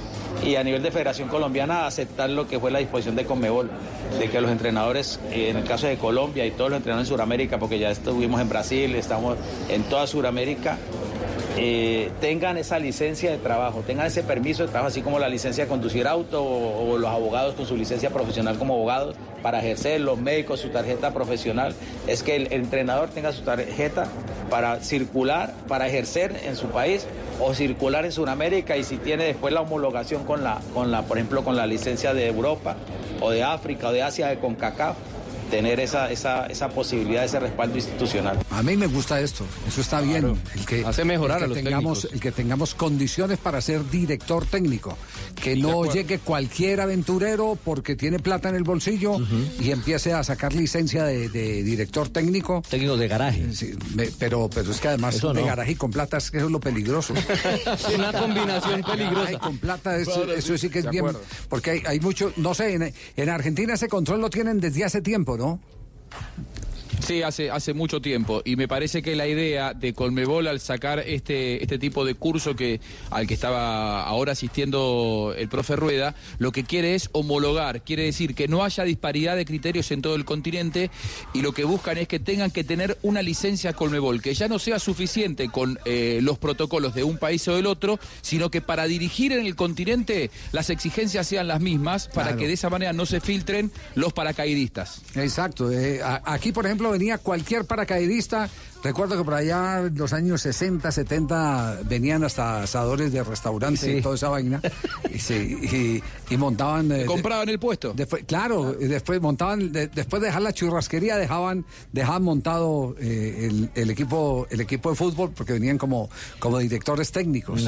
y 0.44 0.56
a 0.56 0.64
nivel 0.64 0.82
de 0.82 0.90
Federación 0.90 1.28
Colombiana 1.28 1.86
aceptar 1.86 2.30
lo 2.30 2.46
que 2.46 2.60
fue 2.60 2.70
la 2.70 2.78
disposición 2.78 3.16
de 3.16 3.24
Conmebol, 3.24 3.70
de 4.18 4.28
que 4.28 4.40
los 4.40 4.50
entrenadores, 4.50 5.18
eh, 5.30 5.48
en 5.50 5.56
el 5.56 5.64
caso 5.64 5.86
de 5.86 5.96
Colombia 5.96 6.44
y 6.44 6.50
todos 6.50 6.70
los 6.70 6.76
entrenadores 6.76 7.08
en 7.08 7.14
Sudamérica, 7.14 7.58
porque 7.58 7.78
ya 7.78 7.90
estuvimos 7.90 8.40
en 8.40 8.48
Brasil, 8.48 8.94
estamos 8.94 9.36
en 9.68 9.82
toda 9.84 10.06
Sudamérica, 10.06 10.76
eh, 11.56 12.10
tengan 12.20 12.58
esa 12.58 12.78
licencia 12.78 13.30
de 13.30 13.38
trabajo, 13.38 13.82
tengan 13.86 14.06
ese 14.06 14.22
permiso 14.22 14.64
de 14.64 14.68
trabajo, 14.68 14.88
así 14.88 15.00
como 15.00 15.18
la 15.18 15.28
licencia 15.28 15.64
de 15.64 15.68
conducir 15.70 16.06
auto 16.06 16.44
o 16.44 16.98
los 16.98 17.10
abogados 17.10 17.54
con 17.54 17.66
su 17.66 17.76
licencia 17.76 18.10
profesional 18.10 18.58
como 18.58 18.74
abogados 18.74 19.16
para 19.46 19.60
ejercer, 19.60 20.00
los 20.00 20.18
médicos 20.18 20.58
su 20.58 20.70
tarjeta 20.70 21.14
profesional, 21.14 21.72
es 22.08 22.24
que 22.24 22.34
el 22.34 22.52
entrenador 22.52 23.10
tenga 23.10 23.30
su 23.30 23.42
tarjeta 23.42 24.08
para 24.50 24.80
circular, 24.80 25.54
para 25.68 25.86
ejercer 25.86 26.34
en 26.46 26.56
su 26.56 26.66
país 26.66 27.06
o 27.38 27.54
circular 27.54 28.04
en 28.04 28.10
Sudamérica 28.10 28.76
y 28.76 28.82
si 28.82 28.96
tiene 28.96 29.22
después 29.22 29.54
la 29.54 29.60
homologación 29.60 30.24
con 30.24 30.42
la, 30.42 30.58
con 30.74 30.90
la, 30.90 31.02
por 31.02 31.18
ejemplo, 31.18 31.44
con 31.44 31.54
la 31.54 31.64
licencia 31.64 32.12
de 32.12 32.26
Europa 32.26 32.74
o 33.20 33.30
de 33.30 33.44
África 33.44 33.90
o 33.90 33.92
de 33.92 34.02
Asia 34.02 34.26
de 34.26 34.40
CONCACAF, 34.40 34.96
tener 35.50 35.80
esa, 35.80 36.10
esa, 36.10 36.46
esa 36.46 36.68
posibilidad, 36.68 37.24
ese 37.24 37.40
respaldo 37.40 37.76
institucional. 37.76 38.38
A 38.50 38.62
mí 38.62 38.76
me 38.76 38.86
gusta 38.86 39.20
esto, 39.20 39.44
eso 39.66 39.80
está 39.80 40.00
bien. 40.00 40.36
El 40.54 40.66
que, 40.66 40.84
Hace 40.84 41.04
mejorar 41.04 41.38
el 41.38 41.40
que 41.40 41.44
a 41.44 41.48
los 41.48 41.58
tengamos, 41.64 42.00
técnicos. 42.00 42.14
El 42.14 42.20
que 42.20 42.32
tengamos 42.32 42.74
condiciones 42.74 43.38
para 43.38 43.60
ser 43.60 43.88
director 43.90 44.46
técnico. 44.46 44.96
Que 45.42 45.56
no 45.56 45.84
llegue 45.92 46.18
cualquier 46.18 46.80
aventurero 46.80 47.58
porque 47.64 47.96
tiene 47.96 48.18
plata 48.18 48.48
en 48.48 48.56
el 48.56 48.62
bolsillo 48.64 49.18
y 49.60 49.70
empiece 49.70 50.12
a 50.12 50.22
sacar 50.24 50.54
licencia 50.54 51.04
de, 51.04 51.28
de 51.28 51.62
director 51.62 52.08
técnico. 52.08 52.62
Técnico 52.68 52.96
de 52.96 53.08
garaje. 53.08 53.46
pero, 54.18 54.48
pero 54.52 54.70
es 54.70 54.80
que 54.80 54.88
además 54.88 55.16
Eso 55.16 55.32
de 55.32 55.40
no. 55.40 55.46
garaje 55.46 55.72
y 55.72 55.74
con 55.76 55.90
plata 55.90 56.16
es 56.18 56.30
que 56.30 56.38
eso 56.38 56.46
es 56.46 56.52
lo 56.52 56.60
peligroso. 56.60 57.14
Una 57.94 58.12
combinación 58.12 58.80
Garaje 58.80 58.96
peligrosa. 58.98 59.38
con 59.38 59.58
plata, 59.58 59.96
eso, 59.96 60.12
Claro, 60.14 60.32
eso 60.34 60.58
sí, 60.58 60.68
que 60.70 60.80
es 60.80 60.90
bien. 60.90 61.04
acuerdo. 61.06 61.20
Porque 61.48 61.70
hay, 61.70 61.82
hay 61.86 62.00
mucho, 62.00 62.32
no 62.36 62.54
sé, 62.54 62.74
en, 62.74 62.92
en 63.16 63.28
Argentina 63.28 63.74
ese 63.74 63.88
control 63.88 64.20
lo 64.20 64.30
tienen 64.30 64.60
desde 64.60 64.84
hace 64.84 65.00
tiempo, 65.00 65.35
¿no? 65.36 65.60
Sí, 67.00 67.22
hace, 67.22 67.50
hace 67.50 67.74
mucho 67.74 68.00
tiempo. 68.00 68.42
Y 68.44 68.56
me 68.56 68.68
parece 68.68 69.02
que 69.02 69.14
la 69.16 69.26
idea 69.26 69.74
de 69.74 69.92
Colmebol 69.94 70.46
al 70.46 70.60
sacar 70.60 71.00
este, 71.00 71.62
este 71.62 71.78
tipo 71.78 72.04
de 72.04 72.14
curso 72.14 72.56
que, 72.56 72.80
al 73.10 73.26
que 73.26 73.34
estaba 73.34 74.02
ahora 74.04 74.32
asistiendo 74.32 75.34
el 75.36 75.48
profe 75.48 75.76
Rueda, 75.76 76.14
lo 76.38 76.52
que 76.52 76.64
quiere 76.64 76.94
es 76.94 77.08
homologar, 77.12 77.82
quiere 77.82 78.04
decir 78.04 78.34
que 78.34 78.48
no 78.48 78.64
haya 78.64 78.84
disparidad 78.84 79.36
de 79.36 79.44
criterios 79.44 79.90
en 79.90 80.02
todo 80.02 80.14
el 80.16 80.24
continente 80.24 80.90
y 81.32 81.42
lo 81.42 81.52
que 81.52 81.64
buscan 81.64 81.98
es 81.98 82.08
que 82.08 82.18
tengan 82.18 82.50
que 82.50 82.64
tener 82.64 82.98
una 83.02 83.22
licencia 83.22 83.72
Colmebol, 83.72 84.20
que 84.22 84.34
ya 84.34 84.48
no 84.48 84.58
sea 84.58 84.78
suficiente 84.78 85.48
con 85.48 85.78
eh, 85.84 86.18
los 86.22 86.38
protocolos 86.38 86.94
de 86.94 87.04
un 87.04 87.18
país 87.18 87.46
o 87.48 87.54
del 87.56 87.66
otro, 87.66 87.98
sino 88.22 88.50
que 88.50 88.60
para 88.60 88.86
dirigir 88.86 89.32
en 89.32 89.46
el 89.46 89.54
continente 89.56 90.30
las 90.52 90.70
exigencias 90.70 91.26
sean 91.26 91.46
las 91.48 91.60
mismas, 91.60 92.08
para 92.08 92.26
Claro. 92.28 92.38
que 92.40 92.46
de 92.48 92.54
esa 92.54 92.68
manera 92.70 92.92
no 92.92 93.06
se 93.06 93.20
filtren 93.20 93.70
los 93.94 94.12
paracaidistas. 94.12 95.02
Exacto. 95.14 95.70
eh, 95.70 96.00
aquí, 96.24 96.50
por 96.52 96.66
ejemplo, 96.66 96.85
venía 96.90 97.18
cualquier 97.18 97.64
paracaidista. 97.64 98.48
Recuerdo 98.86 99.18
que 99.18 99.24
por 99.24 99.34
allá 99.34 99.80
en 99.80 99.96
los 99.98 100.12
años 100.12 100.40
60, 100.42 100.92
70 100.92 101.80
venían 101.88 102.22
hasta 102.22 102.62
asadores 102.62 103.12
de 103.12 103.24
restaurantes 103.24 103.80
Sí. 103.80 103.90
y 103.96 104.00
toda 104.00 104.14
esa 104.14 104.28
vaina. 104.28 104.60
y, 105.12 105.18
sí, 105.18 105.34
y- 106.30 106.32
y 106.32 106.36
montaban. 106.36 106.92
eh, 106.92 107.04
Compraban 107.04 107.48
el 107.48 107.58
puesto. 107.58 107.92
Después, 107.94 108.22
claro, 108.26 108.76
y 108.80 108.86
después 108.86 109.20
montaban, 109.20 109.72
de- 109.72 109.88
después 109.88 110.20
de 110.22 110.28
dejar 110.28 110.42
la 110.42 110.52
churrasquería, 110.52 111.16
dejaban, 111.16 111.64
dejaban 111.92 112.22
montado 112.22 112.94
eh, 113.00 113.48
el, 113.50 113.70
el 113.74 113.90
equipo, 113.90 114.46
el 114.50 114.60
equipo 114.60 114.90
de 114.90 114.96
fútbol, 114.96 115.32
porque 115.36 115.52
venían 115.54 115.78
como, 115.78 116.08
como 116.38 116.58
directores 116.58 117.10
técnicos. 117.10 117.66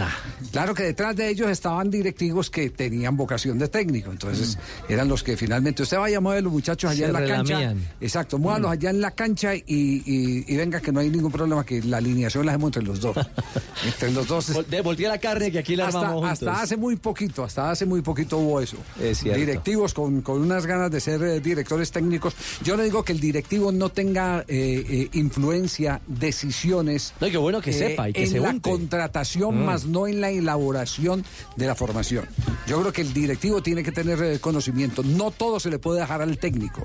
Claro 0.52 0.72
que 0.74 0.84
detrás 0.84 1.16
de 1.16 1.28
ellos 1.28 1.48
estaban 1.50 1.90
directivos 1.90 2.48
que 2.48 2.70
tenían 2.70 3.16
vocación 3.16 3.58
de 3.58 3.66
técnico. 3.66 4.12
Entonces, 4.12 4.56
eran 4.88 5.08
los 5.08 5.24
que 5.24 5.36
finalmente, 5.36 5.82
usted 5.82 5.98
vaya 5.98 6.18
a 6.18 6.20
mover 6.20 6.44
los 6.44 6.52
muchachos 6.52 6.92
allá 6.92 7.00
Se 7.00 7.04
en 7.06 7.12
la 7.12 7.24
cancha. 7.26 7.74
Exacto, 8.00 8.38
muévalos 8.38 8.70
allá 8.70 8.90
en 8.90 9.00
la 9.00 9.10
cancha 9.10 9.52
y 9.56 10.56
venga 10.56 10.80
que 10.80 10.92
no 10.92 11.00
hay 11.00 11.07
ningún 11.10 11.32
problema, 11.32 11.64
que 11.64 11.82
la 11.82 11.98
alineación 11.98 12.46
la 12.46 12.52
hacemos 12.52 12.68
entre 12.68 12.82
los 12.82 13.00
dos. 13.00 13.16
entre 13.84 14.10
los 14.12 14.26
dos. 14.26 14.68
De 14.68 14.80
voltea 14.80 15.08
la 15.08 15.18
carne 15.18 15.50
que 15.50 15.58
aquí 15.58 15.76
la 15.76 15.86
hasta, 15.88 16.00
armamos 16.00 16.20
juntos. 16.28 16.48
hasta 16.48 16.62
hace 16.62 16.76
muy 16.76 16.96
poquito, 16.96 17.44
hasta 17.44 17.70
hace 17.70 17.86
muy 17.86 18.02
poquito 18.02 18.38
hubo 18.38 18.60
eso. 18.60 18.76
Es. 19.00 19.22
Directivos 19.22 19.94
con, 19.94 20.22
con 20.22 20.40
unas 20.40 20.66
ganas 20.66 20.90
de 20.90 21.00
ser 21.00 21.22
eh, 21.22 21.40
directores 21.40 21.90
técnicos. 21.90 22.34
Yo 22.62 22.76
no 22.76 22.82
digo 22.82 23.02
que 23.04 23.12
el 23.12 23.20
directivo 23.20 23.72
no 23.72 23.88
tenga 23.90 24.44
eh, 24.48 24.84
eh, 24.88 25.08
influencia, 25.12 26.00
decisiones. 26.06 27.12
No, 27.20 27.26
y 27.26 27.30
qué 27.30 27.38
bueno 27.38 27.60
que 27.60 27.72
sepa 27.72 28.08
y 28.08 28.12
que 28.12 28.24
en 28.24 28.30
se 28.30 28.40
la 28.40 28.50
unte. 28.50 28.70
contratación, 28.70 29.48
Mm. 29.48 29.64
más 29.64 29.86
no 29.86 30.06
en 30.06 30.20
la 30.20 30.30
elaboración 30.30 31.24
de 31.56 31.66
la 31.66 31.74
formación. 31.74 32.26
Yo 32.66 32.80
creo 32.80 32.92
que 32.92 33.02
el 33.02 33.12
directivo 33.12 33.62
tiene 33.62 33.82
que 33.82 33.92
tener 33.92 34.40
conocimiento. 34.40 35.02
No 35.02 35.30
todo 35.30 35.58
se 35.60 35.70
le 35.70 35.78
puede 35.78 36.00
dejar 36.00 36.22
al 36.22 36.38
técnico. 36.38 36.82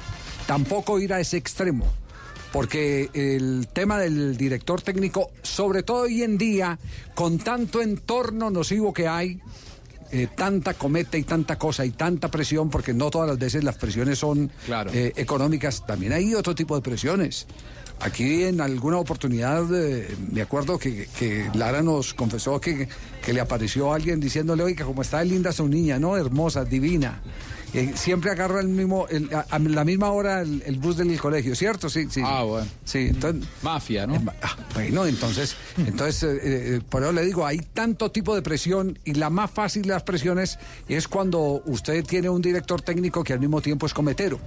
Tampoco 0.48 1.00
ir 1.00 1.14
a 1.14 1.20
ese 1.20 1.38
extremo. 1.38 1.86
Porque 2.54 3.10
el 3.16 3.68
tema 3.74 3.98
del 3.98 4.38
director 4.38 4.80
técnico, 4.80 5.32
sobre 5.42 5.82
todo 5.82 6.04
hoy 6.04 6.22
en 6.22 6.38
día, 6.38 6.78
con 7.16 7.40
tanto 7.40 7.82
entorno 7.82 8.52
nocivo 8.52 8.94
que 8.94 9.08
hay, 9.08 9.42
eh, 10.12 10.28
tanta 10.36 10.76
cometa 10.76 11.18
y 11.18 11.24
tanta 11.24 11.58
cosa 11.58 11.84
y 11.84 11.90
tanta 11.90 12.30
presión, 12.30 12.70
porque 12.70 12.94
no 12.94 13.10
todas 13.10 13.28
las 13.28 13.40
veces 13.40 13.64
las 13.64 13.76
presiones 13.76 14.20
son 14.20 14.52
eh, 14.94 15.14
económicas, 15.16 15.84
también 15.88 16.14
hay 16.14 16.36
otro 16.36 16.54
tipo 16.54 16.76
de 16.76 16.84
presiones. 16.84 17.48
Aquí 18.00 18.44
en 18.44 18.62
alguna 18.62 18.98
oportunidad 18.98 19.66
eh, 19.74 20.16
me 20.32 20.44
acuerdo 20.44 20.78
que, 20.78 21.08
que 21.18 21.50
Lara 21.56 21.82
nos 21.82 22.14
confesó 22.14 22.62
que, 22.62 22.88
que 23.26 23.34
le 23.34 23.42
apareció 23.42 23.92
alguien 23.92 24.20
diciéndole, 24.20 24.62
oiga, 24.62 24.86
como 24.86 25.02
está 25.02 25.24
linda 25.24 25.52
su 25.52 25.68
niña, 25.68 25.98
¿no? 25.98 26.16
Hermosa, 26.16 26.64
divina. 26.64 27.20
Eh, 27.74 27.92
siempre 27.96 28.32
agarra 28.32 28.60
el 28.62 28.68
mismo, 28.68 29.08
el- 29.10 29.34
a, 29.34 29.46
a 29.50 29.60
la 29.60 29.84
misma 29.84 30.12
hora 30.12 30.42
el, 30.42 30.62
el 30.66 30.78
bus 30.78 30.98
del 30.98 31.20
colegio, 31.20 31.56
¿cierto? 31.56 31.90
Sí, 31.90 32.08
sí. 32.10 32.22
Ah, 32.24 32.44
bueno. 32.44 32.68
Sí, 32.86 33.08
entonces, 33.10 33.48
Mafia, 33.62 34.06
¿no? 34.08 34.22
ah, 34.42 34.56
bueno, 34.74 35.06
entonces, 35.06 35.56
entonces 35.78 36.24
eh, 36.24 36.40
eh, 36.78 36.82
por 36.88 37.04
eso 37.04 37.12
le 37.12 37.26
digo, 37.26 37.46
hay 37.46 37.58
tanto 37.74 38.12
tipo 38.12 38.36
de 38.36 38.42
presión 38.42 38.98
y 39.06 39.14
la 39.16 39.30
más 39.30 39.50
fácil 39.52 39.84
de 39.84 39.90
las 39.90 40.04
presiones 40.04 40.60
es 40.88 41.08
cuando 41.08 41.62
usted 41.66 42.04
tiene 42.06 42.30
un 42.30 42.42
director 42.42 42.82
técnico 42.82 43.24
que 43.24 43.34
al 43.34 43.40
mismo 43.40 43.62
tiempo 43.62 43.86
es 43.86 43.94
cometero, 43.94 44.40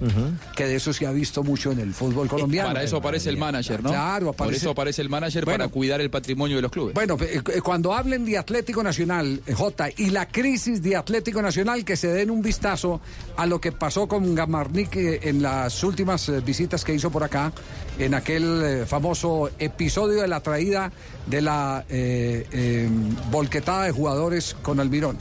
que 0.55 0.67
de 0.67 0.77
eso 0.77 0.93
se 0.93 1.07
ha 1.07 1.13
visto 1.13 1.43
mucho 1.43 1.73
en 1.73 1.81
el 1.81 1.95
fútbol 1.95 2.29
colombiano. 2.29 2.69
Para 2.69 2.83
eso 2.83 2.97
aparece 2.99 3.29
el 3.31 3.37
manager, 3.37 3.83
¿no? 3.83 3.91
Claro, 3.91 4.33
Por 4.33 4.47
aparece- 4.49 4.57
eso 4.57 4.71
aparece 4.71 5.03
el 5.03 5.09
manager 5.09 5.45
Bueno. 5.45 5.59
para 5.65 5.69
cuidar 5.71 6.01
el 6.01 6.11
patrimonio 6.11 6.57
de 6.57 6.63
los 6.63 6.71
clubes. 6.71 6.95
Bueno, 6.95 7.17
eh, 7.21 7.41
eh, 7.55 7.61
cuando 7.61 7.93
hablen 7.95 8.25
de 8.25 8.39
Atlético 8.39 8.83
Nacional, 8.83 9.41
eh, 9.47 9.53
J, 9.55 9.89
y 9.97 10.11
la 10.11 10.29
crisis 10.29 10.83
de 10.83 10.97
Atlético 10.97 11.43
Nacional, 11.43 11.85
que 11.85 11.97
se 11.97 12.09
den 12.09 12.31
un 12.31 12.43
vistazo 12.43 13.01
a 13.37 13.47
lo 13.47 13.61
que 13.61 13.73
pasó 13.73 14.09
con 14.09 14.35
Gamarnik 14.35 14.97
eh, 14.97 15.21
en 15.25 15.43
las 15.43 15.85
últimas 15.85 16.29
eh, 16.29 16.41
visitas 16.41 16.85
que 16.85 16.95
hizo 16.95 17.11
por 17.11 17.23
acá, 17.23 17.53
en 17.99 18.15
aquel 18.15 18.63
eh, 18.63 18.87
famoso 18.87 19.51
episodio 19.59 20.23
de 20.23 20.29
la 20.29 20.41
traída 20.41 20.91
de 21.27 21.43
la 21.43 21.85
eh, 21.89 22.89
volquetada 23.31 23.85
de 23.85 23.93
jugadores 23.93 24.57
con 24.63 24.81
Almirón. 24.81 25.19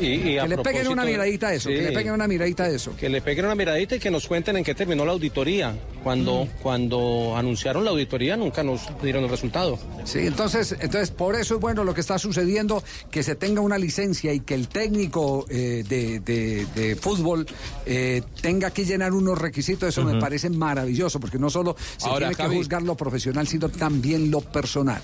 Y- 0.00 0.06
y 0.30 0.38
a 0.38 0.42
que 0.42 0.48
le 0.48 0.58
peguen 0.58 0.88
una 0.88 1.04
miradita 1.04 1.48
a 1.48 1.54
eso, 1.54 1.68
que 1.68 1.82
le 1.82 1.92
peguen 1.92 2.12
una 2.14 2.26
miradita 2.26 2.64
a 2.64 2.68
eso. 2.68 2.96
Que 2.96 3.08
le 3.08 3.20
peguen 3.22 3.44
una 3.44 3.54
miradita 3.54 3.96
y 3.96 3.98
que 4.00 4.10
nos 4.10 4.26
cuenten 4.26 4.56
en 4.56 4.64
qué 4.64 4.74
terminó 4.74 5.04
la 5.04 5.12
auditoría. 5.12 5.76
Cuando, 6.02 6.46
cuando 6.62 7.34
anunciaron 7.36 7.84
la 7.84 7.90
auditoría 7.92 8.36
nunca 8.36 8.62
nos 8.62 8.82
dieron 9.02 9.24
el 9.24 9.30
resultado. 9.30 9.78
Sí, 10.04 10.18
entonces, 10.20 10.72
entonces 10.80 11.10
por 11.10 11.34
eso 11.36 11.54
es 11.54 11.60
bueno 11.60 11.82
lo 11.84 11.94
que 11.94 12.00
está 12.02 12.18
sucediendo, 12.18 12.82
que 13.10 13.22
se 13.22 13.36
tenga 13.36 13.60
una 13.62 13.78
licencia 13.78 14.32
y 14.32 14.40
que 14.40 14.54
el 14.54 14.68
técnico 14.68 15.46
eh, 15.48 15.82
de, 15.88 16.20
de- 16.20 16.66
de 16.74 16.96
fútbol 16.96 17.46
eh, 17.86 18.22
tenga 18.42 18.70
que 18.70 18.84
llenar 18.84 19.12
unos 19.12 19.38
requisitos, 19.38 19.88
eso 19.88 20.04
me 20.04 20.20
parece 20.20 20.50
maravilloso, 20.50 21.20
porque 21.20 21.38
no 21.38 21.48
solo 21.48 21.74
se 21.96 22.06
Ahora, 22.08 22.18
tiene 22.28 22.34
que 22.34 22.42
Javi. 22.42 22.56
juzgar 22.56 22.82
lo 22.82 22.96
profesional, 22.96 23.46
sino 23.48 23.68
también 23.70 24.30
lo 24.30 24.40
personal, 24.42 25.00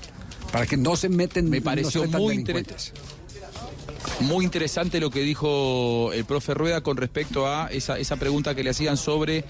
para 0.53 0.67
que 0.67 0.77
no 0.77 0.97
se 0.97 1.09
meten 1.09 1.49
Me 1.49 1.59
no 1.59 1.61
se 1.61 1.65
pareció 1.65 2.03
metan 2.05 2.21
muy 2.21 2.37
delincuentes. 2.39 2.93
Muy 4.21 4.45
interesante 4.45 5.01
lo 5.01 5.11
que 5.11 5.21
dijo 5.21 6.13
el 6.13 6.25
profe 6.25 6.55
Rueda 6.55 6.81
con 6.81 6.97
respecto 6.97 7.47
a 7.47 7.69
esa, 7.69 7.99
esa 7.99 8.17
pregunta 8.17 8.55
que 8.55 8.63
le 8.63 8.71
hacían 8.71 8.97
sobre 8.97 9.45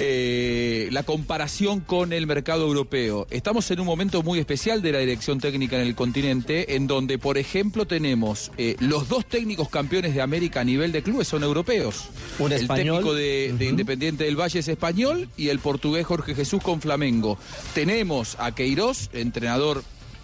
eh, 0.00 0.88
la 0.92 1.02
comparación 1.02 1.80
con 1.80 2.12
el 2.12 2.26
mercado 2.26 2.66
europeo. 2.66 3.26
Estamos 3.30 3.70
en 3.70 3.80
un 3.80 3.86
momento 3.86 4.22
muy 4.22 4.38
especial 4.38 4.82
de 4.82 4.92
la 4.92 4.98
dirección 4.98 5.40
técnica 5.40 5.76
en 5.76 5.86
el 5.86 5.94
continente, 5.94 6.76
en 6.76 6.86
donde, 6.86 7.18
por 7.18 7.38
ejemplo, 7.38 7.86
tenemos 7.86 8.50
eh, 8.58 8.76
los 8.80 9.08
dos 9.08 9.26
técnicos 9.26 9.68
campeones 9.68 10.14
de 10.14 10.20
América 10.20 10.60
a 10.60 10.64
nivel 10.64 10.92
de 10.92 11.02
clubes 11.02 11.28
son 11.28 11.42
europeos. 11.42 12.08
Un 12.38 12.52
el 12.52 12.62
español. 12.62 12.96
técnico 12.96 13.14
de, 13.14 13.54
de 13.58 13.64
Independiente 13.66 14.24
del 14.24 14.38
Valle 14.38 14.60
es 14.60 14.68
español 14.68 15.28
y 15.36 15.48
el 15.48 15.58
portugués 15.58 16.06
Jorge 16.06 16.34
Jesús 16.34 16.62
con 16.62 16.80
Flamengo. 16.80 17.38
Tenemos 17.74 18.36
a 18.38 18.54
Queiroz, 18.54 19.10
entrenador 19.12 19.82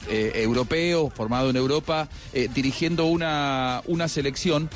eh, 0.09 0.33
europeo, 0.37 1.11
formado 1.11 1.51
en 1.51 1.57
Europa, 1.57 2.09
eh, 2.33 2.49
dirigiendo 2.55 3.07
una, 3.07 3.83
una 3.87 4.09
selección. 4.09 4.69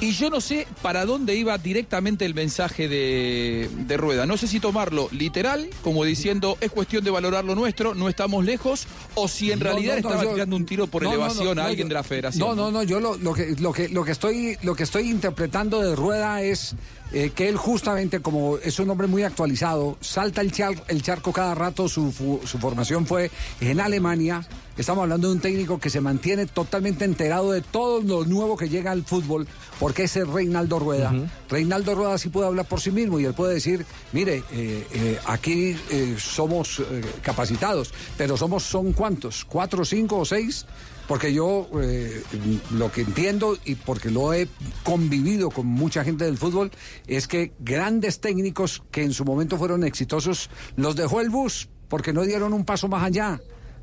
Y 0.00 0.12
yo 0.12 0.30
no 0.30 0.40
sé 0.40 0.66
para 0.82 1.04
dónde 1.04 1.34
iba 1.34 1.56
directamente 1.58 2.24
el 2.24 2.34
mensaje 2.34 2.88
de, 2.88 3.68
de 3.86 3.96
Rueda. 3.96 4.26
No 4.26 4.36
sé 4.36 4.46
si 4.46 4.60
tomarlo 4.60 5.08
literal, 5.12 5.68
como 5.82 6.04
diciendo 6.04 6.56
es 6.60 6.70
cuestión 6.70 7.04
de 7.04 7.10
valorar 7.10 7.44
lo 7.44 7.54
nuestro, 7.54 7.94
no 7.94 8.08
estamos 8.08 8.44
lejos, 8.44 8.86
o 9.14 9.28
si 9.28 9.50
en 9.52 9.58
No, 9.58 9.64
realidad 9.66 9.96
no, 9.96 10.02
no, 10.02 10.08
estaba 10.10 10.24
yo- 10.24 10.32
tirando 10.34 10.56
un 10.56 10.66
tiro 10.66 10.86
por 10.86 11.04
elevación 11.04 11.56
no, 11.56 11.62
a 11.62 11.66
alguien 11.66 11.88
de 11.88 11.94
la 11.94 12.02
federación. 12.02 12.46
No, 12.48 12.54
no, 12.54 12.70
no, 12.70 12.82
yo 12.82 13.00
lo, 13.00 13.16
lo 13.16 13.32
que, 13.34 13.54
lo, 13.58 13.72
que, 13.72 13.88
lo, 13.88 14.04
que 14.04 14.12
estoy, 14.12 14.56
lo 14.62 14.74
que 14.74 14.82
estoy 14.84 15.10
interpretando 15.10 15.80
de 15.80 15.96
Rueda 15.96 16.42
es 16.42 16.74
eh, 17.12 17.30
que 17.34 17.48
él 17.48 17.56
justamente, 17.56 18.20
como 18.20 18.58
es 18.58 18.78
un 18.78 18.90
hombre 18.90 19.06
muy 19.06 19.22
actualizado, 19.22 19.96
salta 20.00 20.40
el, 20.42 20.52
char- 20.52 20.82
el 20.88 21.02
charco 21.02 21.32
cada 21.32 21.54
rato, 21.54 21.88
su, 21.88 22.12
formación 22.60 23.06
fue 23.06 23.30
en 23.60 23.80
Alemania. 23.80 24.46
Estamos 24.76 25.02
hablando 25.02 25.26
de 25.28 25.34
un 25.34 25.40
técnico 25.40 25.80
que 25.80 25.90
se 25.90 26.00
mantiene 26.00 26.46
totalmente 26.46 27.04
enterado 27.04 27.50
de 27.50 27.62
todo 27.62 28.00
lo 28.00 28.24
nuevo 28.24 28.56
que 28.56 28.68
llega 28.68 28.92
al 28.92 29.02
fútbol, 29.04 29.48
porque 29.80 30.04
ese 30.04 30.20
es 30.20 30.28
Reinaldo 30.28 30.78
Rueda. 30.78 31.12
Reinaldo 31.50 31.94
Rueda 31.96 32.16
sí 32.18 32.28
puede 32.28 32.46
hablar 32.46 32.66
por 32.66 32.80
sí 32.80 32.90
mismo 32.92 33.18
y 33.18 33.24
él 33.24 33.34
puede 33.34 33.54
decir, 33.54 33.84
mire, 34.12 34.44
eh, 34.52 34.86
eh, 34.92 35.18
aquí 35.26 35.76
somos 36.18 36.80
capacitados, 37.22 37.92
pero 38.16 38.36
somos, 38.36 38.62
¿son 38.62 38.92
cuántos? 38.92 39.44
¿Cuatro, 39.44 39.84
cinco 39.84 40.18
o 40.18 40.24
seis? 40.24 40.64
Porque 41.08 41.32
yo 41.32 41.66
eh, 41.80 42.22
lo 42.70 42.92
que 42.92 43.00
entiendo 43.00 43.56
y 43.64 43.74
porque 43.74 44.10
lo 44.10 44.34
he 44.34 44.46
convivido 44.84 45.50
con 45.50 45.66
mucha 45.66 46.04
gente 46.04 46.26
del 46.26 46.36
fútbol 46.36 46.70
es 47.06 47.26
que 47.26 47.52
grandes 47.58 48.20
técnicos 48.20 48.84
que 48.90 49.02
en 49.02 49.12
su 49.12 49.24
momento 49.24 49.56
fueron 49.56 49.84
exitosos 49.84 50.50
los 50.76 50.94
dejó 50.94 51.20
el 51.20 51.30
bus 51.30 51.70
porque 51.88 52.12
no 52.12 52.22
dieron 52.22 52.52
un 52.52 52.64
paso 52.64 52.88
más 52.88 53.02
allá. 53.02 53.40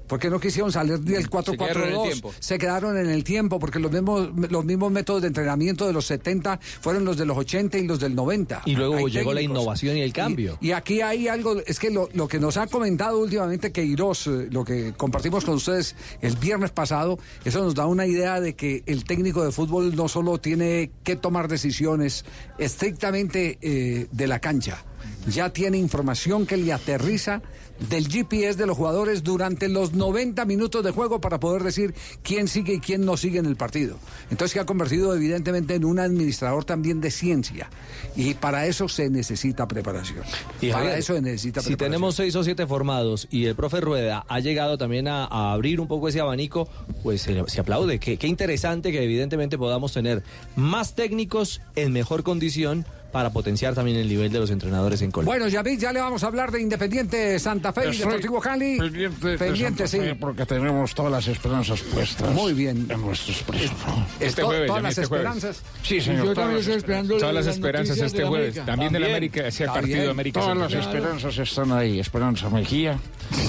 Porque 0.08 0.30
no 0.30 0.40
quisieron 0.40 0.72
salir 0.72 1.00
del 1.00 1.30
quedaron 1.30 1.84
en 1.84 1.94
el 1.94 1.98
4-4-2. 2.00 2.04
tiempo. 2.04 2.34
Se 2.40 2.58
quedaron 2.58 2.98
en 2.98 3.10
el 3.10 3.24
tiempo 3.24 3.60
porque 3.60 3.80
los 3.80 3.92
mismos, 3.92 4.30
los 4.50 4.66
mismos 4.66 4.92
métodos 4.92 5.22
de 5.22 5.28
entrenamiento 5.28 5.88
de 5.88 5.94
los 5.94 6.06
70 6.06 6.60
fueron 6.82 7.06
los 7.06 7.18
de 7.18 7.26
los 7.26 7.38
80 7.38 7.78
y 7.78 7.88
los 7.88 8.00
del 8.00 8.16
90. 8.16 8.64
Y 8.66 8.76
luego 8.76 8.98
Hay 8.98 9.10
llegó 9.10 9.34
la 9.34 9.42
innovación 9.42 9.98
y 9.98 10.02
el 10.02 10.14
cambio. 10.14 10.58
Y 10.62 10.72
aquí 10.72 11.02
hay 11.02 11.28
algo, 11.28 11.60
es 11.66 11.80
que 11.80 11.90
lo, 11.90 12.10
lo 12.14 12.28
que 12.28 12.40
nos 12.40 12.58
ha 12.58 12.68
comentado 12.68 13.20
últimamente 13.20 13.72
Queiroz, 13.72 14.28
eh, 14.28 14.48
lo 14.52 14.64
que 14.64 14.94
compartimos 14.94 15.46
con 15.46 15.56
ustedes 15.56 15.96
el 16.22 16.36
viernes 16.38 16.72
pasado, 16.72 17.20
eso 17.44 17.64
nos 17.64 17.76
da 17.76 17.86
una 17.86 18.06
idea 18.06 18.40
de 18.40 18.56
que 18.56 18.84
el 18.86 19.04
técnico 19.06 19.44
de 19.44 19.52
fútbol 19.52 19.96
no 19.96 20.08
solo 20.08 20.40
tiene 20.40 20.92
que 21.04 21.16
tomar 21.16 21.48
decisiones 21.48 22.26
estrictamente 22.58 23.58
eh, 23.62 24.08
de 24.12 24.28
la 24.28 24.40
cancha, 24.40 24.84
ya 25.28 25.50
tiene 25.52 25.78
información 25.78 26.46
que 26.46 26.58
le 26.58 26.72
aterriza 26.74 27.42
del 27.90 28.08
GPS 28.08 28.58
de 28.58 28.66
los 28.66 28.78
jugadores 28.78 29.24
durante 29.24 29.68
los 29.70 29.94
90 29.94 30.46
minutos 30.46 30.84
de 30.84 30.92
juego 30.92 31.20
para 31.22 31.40
poder 31.40 31.64
decir 31.64 31.94
quién 32.24 32.48
sigue 32.48 32.76
y 32.76 32.80
quién 32.80 33.06
no 33.06 33.18
sigue 33.18 33.40
en 33.40 33.46
el 33.46 33.56
partido. 33.56 33.98
Entonces 34.32 34.52
se 34.54 34.60
ha 34.60 34.66
convertido 34.66 35.14
evidentemente 35.16 35.76
en 35.76 35.86
un 35.86 36.00
administrador 36.00 36.64
también 36.66 37.02
de 37.02 37.12
ciencia 37.12 37.70
y 38.16 38.34
para 38.36 38.66
eso 38.68 38.88
se 38.88 39.10
necesita 39.10 39.68
preparación. 39.68 40.24
Y 40.62 40.68
para 40.70 40.80
Javier, 40.80 41.00
eso 41.00 41.16
se 41.16 41.22
necesita 41.22 41.62
Si 41.62 41.68
preparación. 41.68 41.92
tenemos 41.92 42.16
seis 42.16 42.36
o 42.36 42.44
siete 42.44 42.66
formados 42.68 43.28
y 43.30 43.46
el 43.46 43.56
profe 43.56 43.82
Rueda 43.82 44.26
ha 44.28 44.40
llegado 44.40 44.78
también 44.78 45.08
a, 45.08 45.26
a 45.26 45.54
abrir 45.54 45.80
un 45.82 45.88
poco 45.88 46.08
ese 46.08 46.20
abanico, 46.22 46.68
pues 47.04 47.22
se, 47.22 47.44
se 47.48 47.60
aplaude. 47.60 48.00
Qué, 48.00 48.18
qué 48.18 48.28
interesante 48.28 48.92
que 48.92 49.04
evidentemente 49.04 49.58
podamos 49.58 49.94
tener 49.94 50.24
más 50.56 50.96
técnicos 50.96 51.62
en 51.76 51.92
mejor 51.92 52.24
condición 52.24 52.86
para 53.16 53.30
potenciar 53.30 53.74
también 53.74 53.96
el 53.96 54.10
nivel 54.10 54.30
de 54.30 54.40
los 54.40 54.50
entrenadores 54.52 55.02
en 55.02 55.10
Colombia. 55.10 55.36
Bueno, 55.40 55.48
ya 55.48 55.64
vi, 55.64 55.78
ya 55.78 55.94
le 55.94 56.02
vamos 56.02 56.22
a 56.26 56.28
hablar 56.28 56.52
de 56.52 56.60
Independiente 56.62 57.40
Santa 57.40 57.72
Fe 57.72 57.88
y 57.94 57.96
Deportivo 57.96 58.42
Cali. 58.42 58.78
Pendiente, 58.78 59.28
de 59.28 59.38
Pendiente, 59.38 59.88
Santa 59.88 60.04
sí. 60.06 60.10
Fe, 60.10 60.16
porque 60.16 60.46
tenemos 60.46 60.94
todas 60.94 61.14
las 61.14 61.26
esperanzas 61.30 61.80
puestas. 61.80 62.30
Muy 62.34 62.52
bien. 62.52 62.86
En 62.90 63.00
nuestro 63.00 63.32
expreso. 63.32 63.74
Este 64.20 64.42
To- 64.42 64.48
jueves, 64.48 64.68
todas 64.68 64.84
las 64.84 64.98
este 64.98 65.06
jueves. 65.06 65.28
esperanzas. 65.28 65.64
Sí, 65.82 66.02
señor. 66.02 66.26
Yo 66.26 66.34
todas 66.34 66.36
también 66.36 66.56
las 66.58 66.60
estoy 66.68 66.76
esperando 66.76 67.16
esperanzas. 67.16 67.20
Todas 67.22 67.34
las 67.36 67.46
las 67.46 67.56
esperanzas 67.56 67.98
este 68.00 68.18
de 68.18 68.24
la 68.24 68.30
jueves. 68.30 68.48
América. 68.50 68.66
También 68.66 68.92
de 68.92 69.00
la 69.00 69.06
América, 69.06 69.48
ese 69.48 69.64
Está 69.64 69.74
partido 69.76 70.02
de. 70.04 70.10
América 70.10 70.40
Todas 70.42 70.58
las 70.58 70.74
esperanzas 70.74 71.38
están 71.38 71.72
ahí. 71.72 72.00
Esperanza 72.02 72.50
Mejía, 72.50 73.00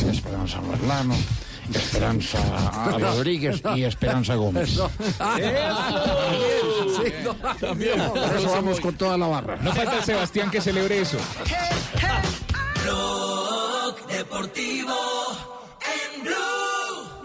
Esperanza 0.08 0.60
Merlano, 0.60 1.16
Esperanza 1.74 2.38
Rodríguez 2.98 3.62
y 3.74 3.84
Esperanza 3.84 4.34
Gómez. 4.34 4.78
Por 4.78 4.90
eso 8.36 8.50
vamos 8.50 8.80
con 8.80 8.94
toda 8.94 9.16
la 9.18 9.26
barra. 9.26 9.56
No 9.56 9.72
falta 9.72 9.98
el 9.98 10.04
Sebastián 10.04 10.50
que 10.50 10.60
celebre 10.60 11.00
eso. 11.00 11.18
Deportivo 14.08 14.94
en 15.82 16.22
Blue. 16.22 17.24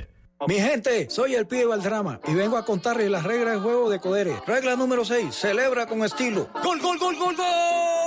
Mi 0.47 0.55
gente, 0.55 1.07
soy 1.09 1.35
el 1.35 1.45
pibe 1.45 1.65
Valdrama 1.65 2.19
y 2.27 2.33
vengo 2.33 2.57
a 2.57 2.65
contarles 2.65 3.11
las 3.11 3.23
reglas 3.23 3.53
del 3.53 3.61
juego 3.61 3.89
de 3.91 3.99
Codere. 3.99 4.41
Regla 4.47 4.75
número 4.75 5.05
6, 5.05 5.35
celebra 5.35 5.85
con 5.85 6.03
estilo. 6.03 6.49
¡Gol, 6.63 6.81
gol, 6.81 6.97
gol, 6.97 7.15
gol, 7.15 7.35
gol! 7.35 8.00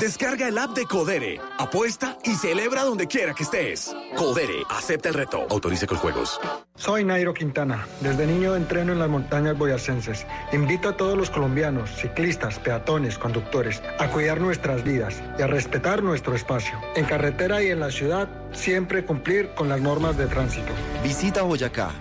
Descarga 0.00 0.48
el 0.48 0.58
app 0.58 0.74
de 0.74 0.86
Codere, 0.86 1.40
apuesta 1.56 2.18
y 2.24 2.34
celebra 2.34 2.82
donde 2.82 3.06
quiera 3.06 3.32
que 3.32 3.44
estés. 3.44 3.94
Codere, 4.16 4.64
acepta 4.68 5.08
el 5.08 5.14
reto. 5.14 5.46
Autorice 5.48 5.86
con 5.86 5.98
juegos. 5.98 6.40
Soy 6.74 7.04
Nairo 7.04 7.32
Quintana. 7.32 7.86
Desde 8.00 8.26
niño 8.26 8.56
entreno 8.56 8.92
en 8.92 8.98
las 8.98 9.08
montañas 9.08 9.56
boyacenses. 9.56 10.26
Invito 10.52 10.88
a 10.88 10.96
todos 10.96 11.16
los 11.16 11.30
colombianos, 11.30 11.90
ciclistas, 11.94 12.58
peatones, 12.58 13.18
conductores, 13.18 13.80
a 14.00 14.10
cuidar 14.10 14.40
nuestras 14.40 14.82
vidas 14.82 15.22
y 15.38 15.42
a 15.42 15.46
respetar 15.46 16.02
nuestro 16.02 16.34
espacio. 16.34 16.74
En 16.96 17.04
carretera 17.04 17.62
y 17.62 17.68
en 17.68 17.78
la 17.78 17.92
ciudad, 17.92 18.28
siempre 18.52 19.04
cumplir 19.04 19.54
con 19.54 19.68
las 19.68 19.80
normas 19.80 20.16
de 20.18 20.26
tránsito. 20.26 20.72
Visita 21.04 21.42
Boyacá. 21.42 21.92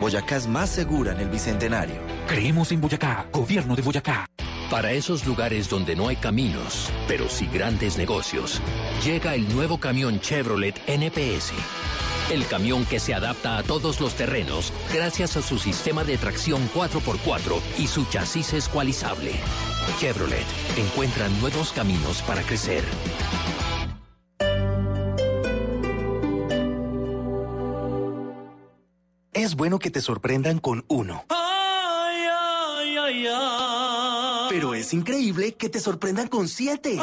Boyacá 0.00 0.36
es 0.36 0.46
más 0.46 0.70
segura 0.70 1.12
en 1.12 1.20
el 1.20 1.28
Bicentenario. 1.28 1.96
Creemos 2.26 2.72
en 2.72 2.80
Boyacá, 2.80 3.26
gobierno 3.30 3.76
de 3.76 3.82
Boyacá. 3.82 4.26
Para 4.72 4.92
esos 4.92 5.26
lugares 5.26 5.68
donde 5.68 5.94
no 5.94 6.08
hay 6.08 6.16
caminos, 6.16 6.90
pero 7.06 7.28
sí 7.28 7.46
grandes 7.46 7.98
negocios, 7.98 8.58
llega 9.04 9.34
el 9.34 9.46
nuevo 9.54 9.76
camión 9.76 10.18
Chevrolet 10.18 10.80
NPS. 10.86 11.52
El 12.30 12.46
camión 12.46 12.86
que 12.86 12.98
se 12.98 13.12
adapta 13.12 13.58
a 13.58 13.62
todos 13.64 14.00
los 14.00 14.14
terrenos 14.14 14.72
gracias 14.90 15.36
a 15.36 15.42
su 15.42 15.58
sistema 15.58 16.04
de 16.04 16.16
tracción 16.16 16.70
4x4 16.70 17.60
y 17.80 17.86
su 17.86 18.06
chasis 18.06 18.54
escualizable. 18.54 19.32
Chevrolet 20.00 20.46
encuentra 20.78 21.28
nuevos 21.28 21.70
caminos 21.72 22.22
para 22.22 22.40
crecer. 22.40 22.82
Es 29.34 29.54
bueno 29.54 29.78
que 29.78 29.90
te 29.90 30.00
sorprendan 30.00 30.60
con 30.60 30.86
uno. 30.88 31.26
Pero 34.52 34.74
es 34.74 34.92
increíble 34.92 35.54
que 35.54 35.70
te 35.70 35.80
sorprendan 35.80 36.28
con 36.28 36.46
siete. 36.46 36.98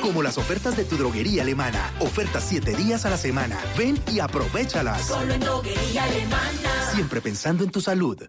Como 0.00 0.22
las 0.22 0.38
ofertas 0.38 0.74
de 0.78 0.86
tu 0.86 0.96
droguería 0.96 1.42
alemana. 1.42 1.92
Ofertas 2.00 2.46
siete 2.48 2.74
días 2.74 3.04
a 3.04 3.10
la 3.10 3.18
semana. 3.18 3.60
Ven 3.76 4.02
y 4.10 4.20
aprovechalas. 4.20 5.06
Solo 5.06 5.34
en 5.34 5.40
droguería 5.40 6.04
alemana. 6.04 6.90
Siempre 6.94 7.20
pensando 7.20 7.62
en 7.62 7.70
tu 7.70 7.82
salud. 7.82 8.22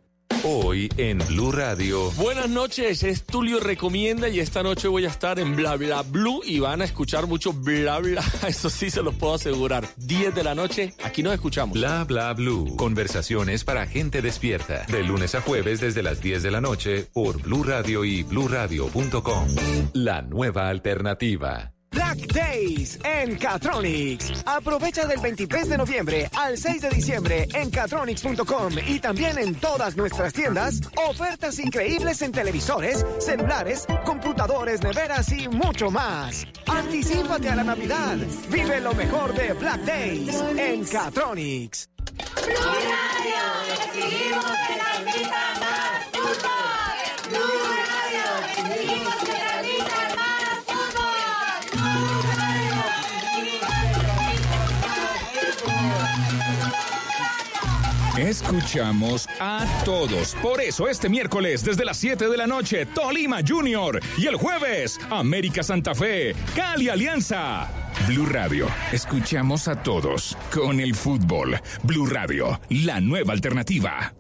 Hoy 0.44 0.90
en 0.98 1.20
Blue 1.20 1.52
Radio. 1.52 2.10
Buenas 2.14 2.50
noches, 2.50 3.04
es 3.04 3.24
Tulio 3.24 3.60
Recomienda 3.60 4.28
y 4.28 4.40
esta 4.40 4.64
noche 4.64 4.88
voy 4.88 5.06
a 5.06 5.10
estar 5.10 5.38
en 5.38 5.56
Bla 5.56 5.76
Bla 5.76 6.02
Blue 6.02 6.42
y 6.44 6.58
van 6.58 6.82
a 6.82 6.86
escuchar 6.86 7.28
mucho 7.28 7.54
Bla 7.54 8.00
Bla, 8.00 8.24
eso 8.48 8.70
sí 8.72 8.90
se 8.90 9.04
los 9.04 9.14
puedo 9.14 9.36
asegurar. 9.36 9.88
10 9.98 10.34
de 10.34 10.44
la 10.44 10.56
noche, 10.56 10.94
aquí 11.04 11.22
nos 11.22 11.36
escuchamos. 11.36 11.78
Bla 11.78 12.06
Bla 12.06 12.34
Blue. 12.34 12.76
Conversaciones 12.76 13.64
para 13.64 13.86
gente 13.86 14.24
despierta. 14.24 14.86
De 14.88 15.04
lunes 15.04 15.36
a 15.36 15.42
jueves 15.42 15.80
desde 15.80 16.02
las 16.02 16.22
10 16.22 16.42
de 16.42 16.52
la 16.52 16.62
noche 16.62 17.06
por 17.14 17.40
Blue 17.40 17.64
Radio 17.64 18.04
y 18.04 18.24
bluradio.com. 18.24 19.48
La 19.94 20.24
nueva 20.24 20.70
alternativa. 20.70 21.72
Black 21.92 22.34
Days 22.34 22.98
en 23.04 23.38
Catronics. 23.38 24.44
Aprovecha 24.46 25.06
del 25.06 25.20
23 25.20 25.70
de 25.70 25.78
noviembre 25.78 26.30
al 26.38 26.58
6 26.58 26.82
de 26.84 26.90
diciembre 26.90 27.48
en 27.54 27.70
catronics.com 27.70 28.74
y 28.88 29.00
también 29.00 29.38
en 29.38 29.56
todas 29.56 29.98
nuestras 29.98 30.32
tiendas 30.32 30.80
ofertas 30.96 31.60
increíbles 31.60 32.22
en 32.22 32.32
televisores, 32.32 33.06
celulares, 33.20 33.86
computadores, 34.06 34.82
neveras 34.82 35.32
y 35.34 35.50
mucho 35.50 35.92
más. 35.92 36.48
Anticípate 36.66 37.50
a 37.50 37.56
la 37.56 37.64
Navidad. 37.64 38.18
Vive 38.50 38.80
lo 38.80 38.94
mejor 38.94 39.34
de 39.34 39.52
Black 39.54 39.82
Days 39.82 40.42
en 40.58 40.86
Catronics. 40.86 41.90
Escuchamos 58.18 59.28
a 59.40 59.66
todos. 59.86 60.36
Por 60.42 60.60
eso 60.60 60.90
este 60.90 61.08
miércoles 61.08 61.64
desde 61.64 61.86
las 61.86 61.98
7 61.98 62.28
de 62.28 62.38
la 62.38 62.46
noche, 62.46 62.86
Tolima 62.86 63.40
Junior. 63.48 64.02
Y 64.18 64.28
el 64.28 64.36
jueves, 64.36 65.00
América 65.10 65.64
Santa 65.64 65.96
Fe, 65.96 66.36
Cali 66.56 66.90
Alianza. 66.90 67.70
Blue 68.08 68.26
Radio. 68.26 68.68
Escuchamos 68.92 69.68
a 69.68 69.82
todos 69.82 70.38
con 70.54 70.80
el 70.80 70.94
fútbol. 70.94 71.60
Blue 71.84 72.06
Radio, 72.06 72.60
la 72.70 73.00
nueva 73.00 73.34
alternativa. 73.34 74.14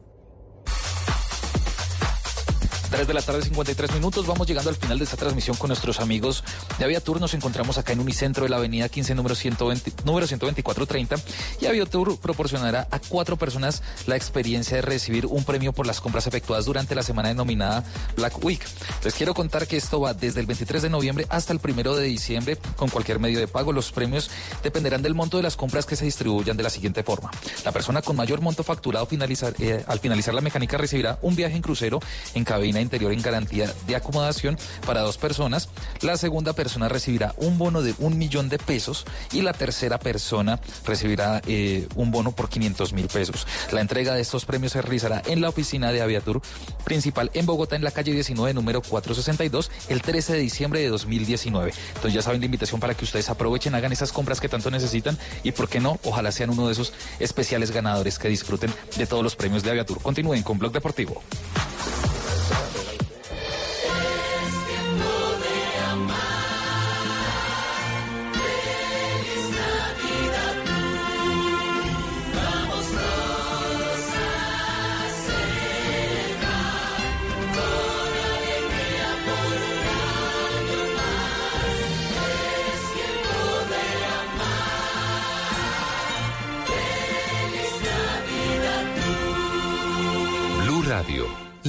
3 2.92 3.08
de 3.08 3.14
la 3.14 3.22
tarde, 3.22 3.42
53 3.42 3.94
minutos. 3.94 4.28
Vamos 4.28 4.46
llegando 4.46 4.70
al 4.70 4.76
final 4.76 4.98
de 4.98 5.06
esta 5.06 5.16
transmisión 5.16 5.56
con 5.56 5.70
nuestros 5.70 6.02
amigos 6.02 6.44
de 6.78 6.84
Aviatur. 6.84 7.22
Nos 7.22 7.34
encontramos 7.34 7.78
acá 7.78 7.94
en 7.94 8.02
Unicentro 8.02 8.44
de 8.44 8.50
la 8.50 8.58
Avenida 8.58 8.90
15, 8.90 9.16
número, 9.16 9.34
120, 9.34 9.94
número 10.04 10.28
12430. 10.28 11.16
Y 11.62 11.68
Aviatur 11.68 12.20
proporcionará 12.20 12.90
a 12.92 13.00
cuatro 13.00 13.38
personas 13.38 13.82
la 14.08 14.18
experiencia 14.18 14.76
de 14.76 14.82
recibir 14.82 15.26
un 15.26 15.46
premio 15.46 15.72
por 15.72 15.88
las 15.88 16.02
compras 16.02 16.28
efectuadas 16.28 16.66
durante 16.66 16.94
la 16.94 17.02
semana 17.02 17.30
denominada 17.30 17.86
Black 18.18 18.44
Week. 18.44 18.62
Les 19.06 19.14
quiero 19.14 19.34
contar 19.34 19.68
que 19.68 19.78
esto 19.78 20.02
va 20.02 20.14
desde 20.14 20.42
el 20.42 20.46
23 20.46 20.82
de 20.82 20.90
noviembre 20.90 21.26
hasta 21.30 21.54
el 21.54 21.60
primero 21.60 21.96
de 21.96 22.04
diciembre 22.04 22.58
con 22.76 22.90
cualquier 22.90 23.20
medio 23.20 23.40
de 23.40 23.48
pago. 23.48 23.72
Los 23.72 23.94
premios 23.94 24.30
dependerán 24.64 25.02
del 25.02 25.16
monto 25.16 25.38
de 25.38 25.44
las 25.44 25.56
compras 25.56 25.86
que 25.86 25.96
se 25.96 26.04
distribuyan 26.04 26.58
de 26.58 26.64
la 26.64 26.70
siguiente 26.70 27.04
forma. 27.04 27.32
La 27.64 27.72
persona 27.72 28.02
con 28.02 28.18
mayor 28.18 28.42
monto 28.42 28.66
facturado 28.66 29.08
eh, 29.12 29.84
al 29.88 30.00
finalizar 30.00 30.34
la 30.34 30.42
mecánica 30.42 30.78
recibirá 30.78 31.20
un 31.22 31.38
viaje 31.38 31.56
en 31.56 31.62
crucero 31.62 32.02
en 32.34 32.44
cabina 32.44 32.81
interior 32.82 33.12
en 33.12 33.22
garantía 33.22 33.74
de 33.88 33.96
acomodación 33.96 34.58
para 34.86 35.02
dos 35.02 35.18
personas. 35.18 35.70
La 36.02 36.18
segunda 36.18 36.54
persona 36.54 36.90
recibirá 36.90 37.34
un 37.38 37.58
bono 37.58 37.82
de 37.82 37.96
un 38.00 38.18
millón 38.18 38.50
de 38.50 38.58
pesos 38.58 39.06
y 39.32 39.42
la 39.42 39.54
tercera 39.54 40.00
persona 40.00 40.60
recibirá 40.86 41.42
eh, 41.48 41.88
un 41.96 42.12
bono 42.12 42.32
por 42.32 42.50
500 42.50 42.94
mil 42.94 43.08
pesos. 43.08 43.48
La 43.72 43.82
entrega 43.82 44.14
de 44.14 44.22
estos 44.22 44.46
premios 44.46 44.74
se 44.74 44.82
realizará 44.82 45.22
en 45.26 45.42
la 45.42 45.50
oficina 45.50 45.92
de 45.92 46.02
Aviatur 46.02 46.42
principal 46.84 47.32
en 47.34 47.46
Bogotá, 47.46 47.76
en 47.76 47.84
la 47.84 47.92
calle 47.92 48.14
19, 48.14 48.54
número 48.54 48.82
462, 48.82 49.72
el 49.90 50.02
13 50.02 50.34
de 50.34 50.40
diciembre 50.40 50.80
de 50.82 50.90
2019. 50.90 51.74
Entonces 51.88 52.14
ya 52.14 52.22
saben 52.22 52.42
la 52.42 52.46
invitación 52.46 52.80
para 52.80 52.94
que 52.94 53.06
ustedes 53.06 53.30
aprovechen, 53.30 53.76
hagan 53.76 53.92
esas 53.92 54.12
compras 54.12 54.40
que 54.40 54.50
tanto 54.50 54.72
necesitan 54.72 55.18
y, 55.44 55.52
¿por 55.52 55.70
qué 55.70 55.80
no? 55.80 56.00
Ojalá 56.04 56.32
sean 56.32 56.50
uno 56.50 56.68
de 56.68 56.74
esos 56.74 56.94
especiales 57.20 57.72
ganadores 57.72 58.20
que 58.20 58.28
disfruten 58.30 58.74
de 58.98 59.08
todos 59.08 59.24
los 59.24 59.36
premios 59.36 59.64
de 59.64 59.72
Aviatur. 59.72 60.02
Continúen 60.02 60.44
con 60.44 60.58
Blog 60.58 60.72
Deportivo. 60.72 61.22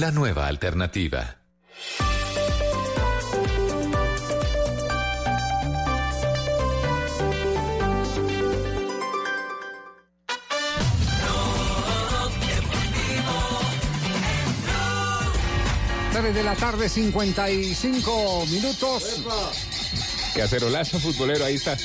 La 0.03 0.11
nueva 0.11 0.47
alternativa. 0.47 1.37
Tres 16.11 16.35
de 16.35 16.43
la 16.43 16.55
tarde, 16.55 16.89
55 16.89 18.45
minutos. 18.47 19.21
Cacerolazo 20.35 20.99
futbolero, 20.99 21.45
ahí 21.45 21.55
está. 21.55 21.77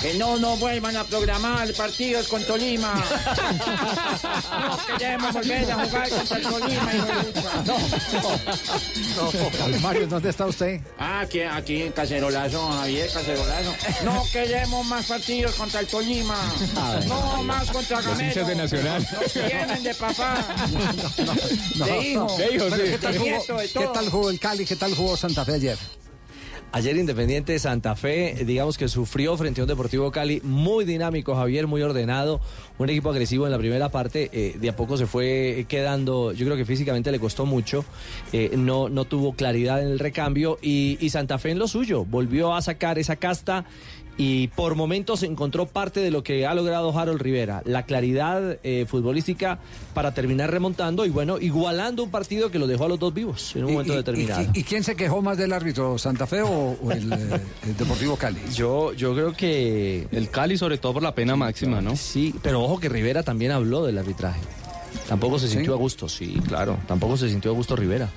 Que 0.00 0.14
no 0.14 0.36
nos 0.36 0.60
vuelvan 0.60 0.96
a 0.96 1.04
programar 1.04 1.72
partidos 1.72 2.28
con 2.28 2.44
Tolima. 2.44 2.94
no 4.52 4.98
queremos 4.98 5.32
volver 5.32 5.70
a 5.70 5.84
jugar 5.86 6.08
contra 6.10 6.36
el 6.36 6.42
Tolima. 6.42 6.92
No, 9.16 9.78
Mario, 9.80 10.06
¿dónde 10.06 10.30
está 10.30 10.46
usted? 10.46 10.80
Ah, 10.98 11.20
aquí, 11.20 11.40
aquí 11.40 11.82
en 11.82 11.92
Cacerolazo, 11.92 12.70
Javier, 12.72 13.10
Cacerolazo. 13.10 13.74
No 14.04 14.22
queremos 14.32 14.86
más 14.86 15.06
partidos 15.06 15.54
contra 15.54 15.80
el 15.80 15.86
Tolima. 15.86 16.38
No 17.06 17.42
más 17.42 17.70
contra 17.70 18.02
Gamero. 18.02 18.46
de 18.46 18.54
Nacional. 18.54 19.08
Nos 19.12 19.32
tienen 19.32 19.82
de 19.82 19.94
papá. 19.94 20.44
No, 21.76 21.86
de 21.86 22.02
hijo. 22.02 22.36
Pero 22.36 22.66
¿qué, 22.76 22.98
tal 22.98 23.12
de 23.14 23.18
de 23.18 23.68
¿Qué 23.72 23.88
tal 23.92 24.10
jugó 24.10 24.30
el 24.30 24.38
Cali? 24.38 24.64
¿Qué 24.66 24.76
tal 24.76 24.94
jugó 24.94 25.16
Santa 25.16 25.44
Fe 25.44 25.54
ayer? 25.54 25.78
Ayer 26.76 26.94
Independiente 26.98 27.54
de 27.54 27.58
Santa 27.58 27.96
Fe, 27.96 28.44
digamos 28.44 28.76
que 28.76 28.86
sufrió 28.86 29.34
frente 29.38 29.62
a 29.62 29.64
un 29.64 29.68
Deportivo 29.68 30.12
Cali 30.12 30.42
muy 30.44 30.84
dinámico, 30.84 31.34
Javier, 31.34 31.66
muy 31.66 31.80
ordenado, 31.80 32.38
un 32.76 32.90
equipo 32.90 33.08
agresivo 33.08 33.46
en 33.46 33.52
la 33.52 33.56
primera 33.56 33.88
parte, 33.88 34.28
eh, 34.30 34.58
de 34.60 34.68
a 34.68 34.76
poco 34.76 34.98
se 34.98 35.06
fue 35.06 35.64
quedando, 35.70 36.32
yo 36.34 36.44
creo 36.44 36.54
que 36.54 36.66
físicamente 36.66 37.10
le 37.10 37.18
costó 37.18 37.46
mucho, 37.46 37.82
eh, 38.30 38.50
no, 38.58 38.90
no 38.90 39.06
tuvo 39.06 39.32
claridad 39.32 39.80
en 39.80 39.88
el 39.88 39.98
recambio 39.98 40.58
y 40.60 41.08
Santa 41.08 41.38
Fe 41.38 41.52
en 41.52 41.58
lo 41.58 41.66
suyo, 41.66 42.04
volvió 42.04 42.54
a 42.54 42.60
sacar 42.60 42.98
esa 42.98 43.16
casta 43.16 43.64
y 44.18 44.48
por 44.48 44.74
momentos 44.76 45.22
encontró 45.22 45.66
parte 45.66 46.00
de 46.00 46.10
lo 46.10 46.22
que 46.22 46.46
ha 46.46 46.54
logrado 46.54 46.96
Harold 46.98 47.20
Rivera, 47.20 47.60
la 47.66 47.82
claridad 47.84 48.58
eh, 48.62 48.86
futbolística 48.88 49.58
para 49.92 50.14
terminar 50.14 50.50
remontando 50.50 51.04
y 51.04 51.10
bueno, 51.10 51.38
igualando 51.38 52.02
un 52.02 52.10
partido 52.10 52.50
que 52.50 52.58
lo 52.58 52.66
dejó 52.66 52.86
a 52.86 52.88
los 52.88 52.98
dos 52.98 53.12
vivos 53.12 53.54
en 53.56 53.64
un 53.64 53.70
¿Y- 53.70 53.72
momento 53.74 53.92
y- 53.92 53.96
determinado. 53.96 54.42
¿Y, 54.54 54.60
y 54.60 54.62
quién 54.64 54.84
se 54.84 54.96
quejó 54.96 55.20
más 55.20 55.36
del 55.36 55.52
árbitro, 55.52 55.98
Santa 55.98 56.26
Fe 56.26 56.40
o, 56.42 56.48
o 56.82 56.92
el, 56.92 57.12
eh, 57.12 57.40
el 57.66 57.76
Deportivo 57.76 58.16
Cali? 58.16 58.40
Yo, 58.54 58.94
yo 58.94 59.12
creo 59.14 59.32
que 59.34 60.06
El 60.10 60.30
Cali, 60.30 60.56
sobre 60.56 60.78
todo 60.78 60.94
por 60.94 61.02
la 61.02 61.14
pena 61.14 61.36
máxima, 61.36 61.82
¿no? 61.82 61.94
Sí, 61.96 62.34
pero 62.42 62.62
ojo 62.62 62.80
que 62.80 62.88
Rivera 62.88 63.22
también 63.22 63.50
habló 63.52 63.84
del 63.84 63.98
arbitraje. 63.98 64.40
Tampoco 65.08 65.38
se 65.38 65.48
sintió 65.48 65.74
a 65.74 65.76
gusto, 65.76 66.08
sí, 66.08 66.40
claro. 66.48 66.78
Tampoco 66.88 67.16
se 67.18 67.28
sintió 67.28 67.50
a 67.50 67.54
gusto 67.54 67.76
Rivera. 67.76 68.08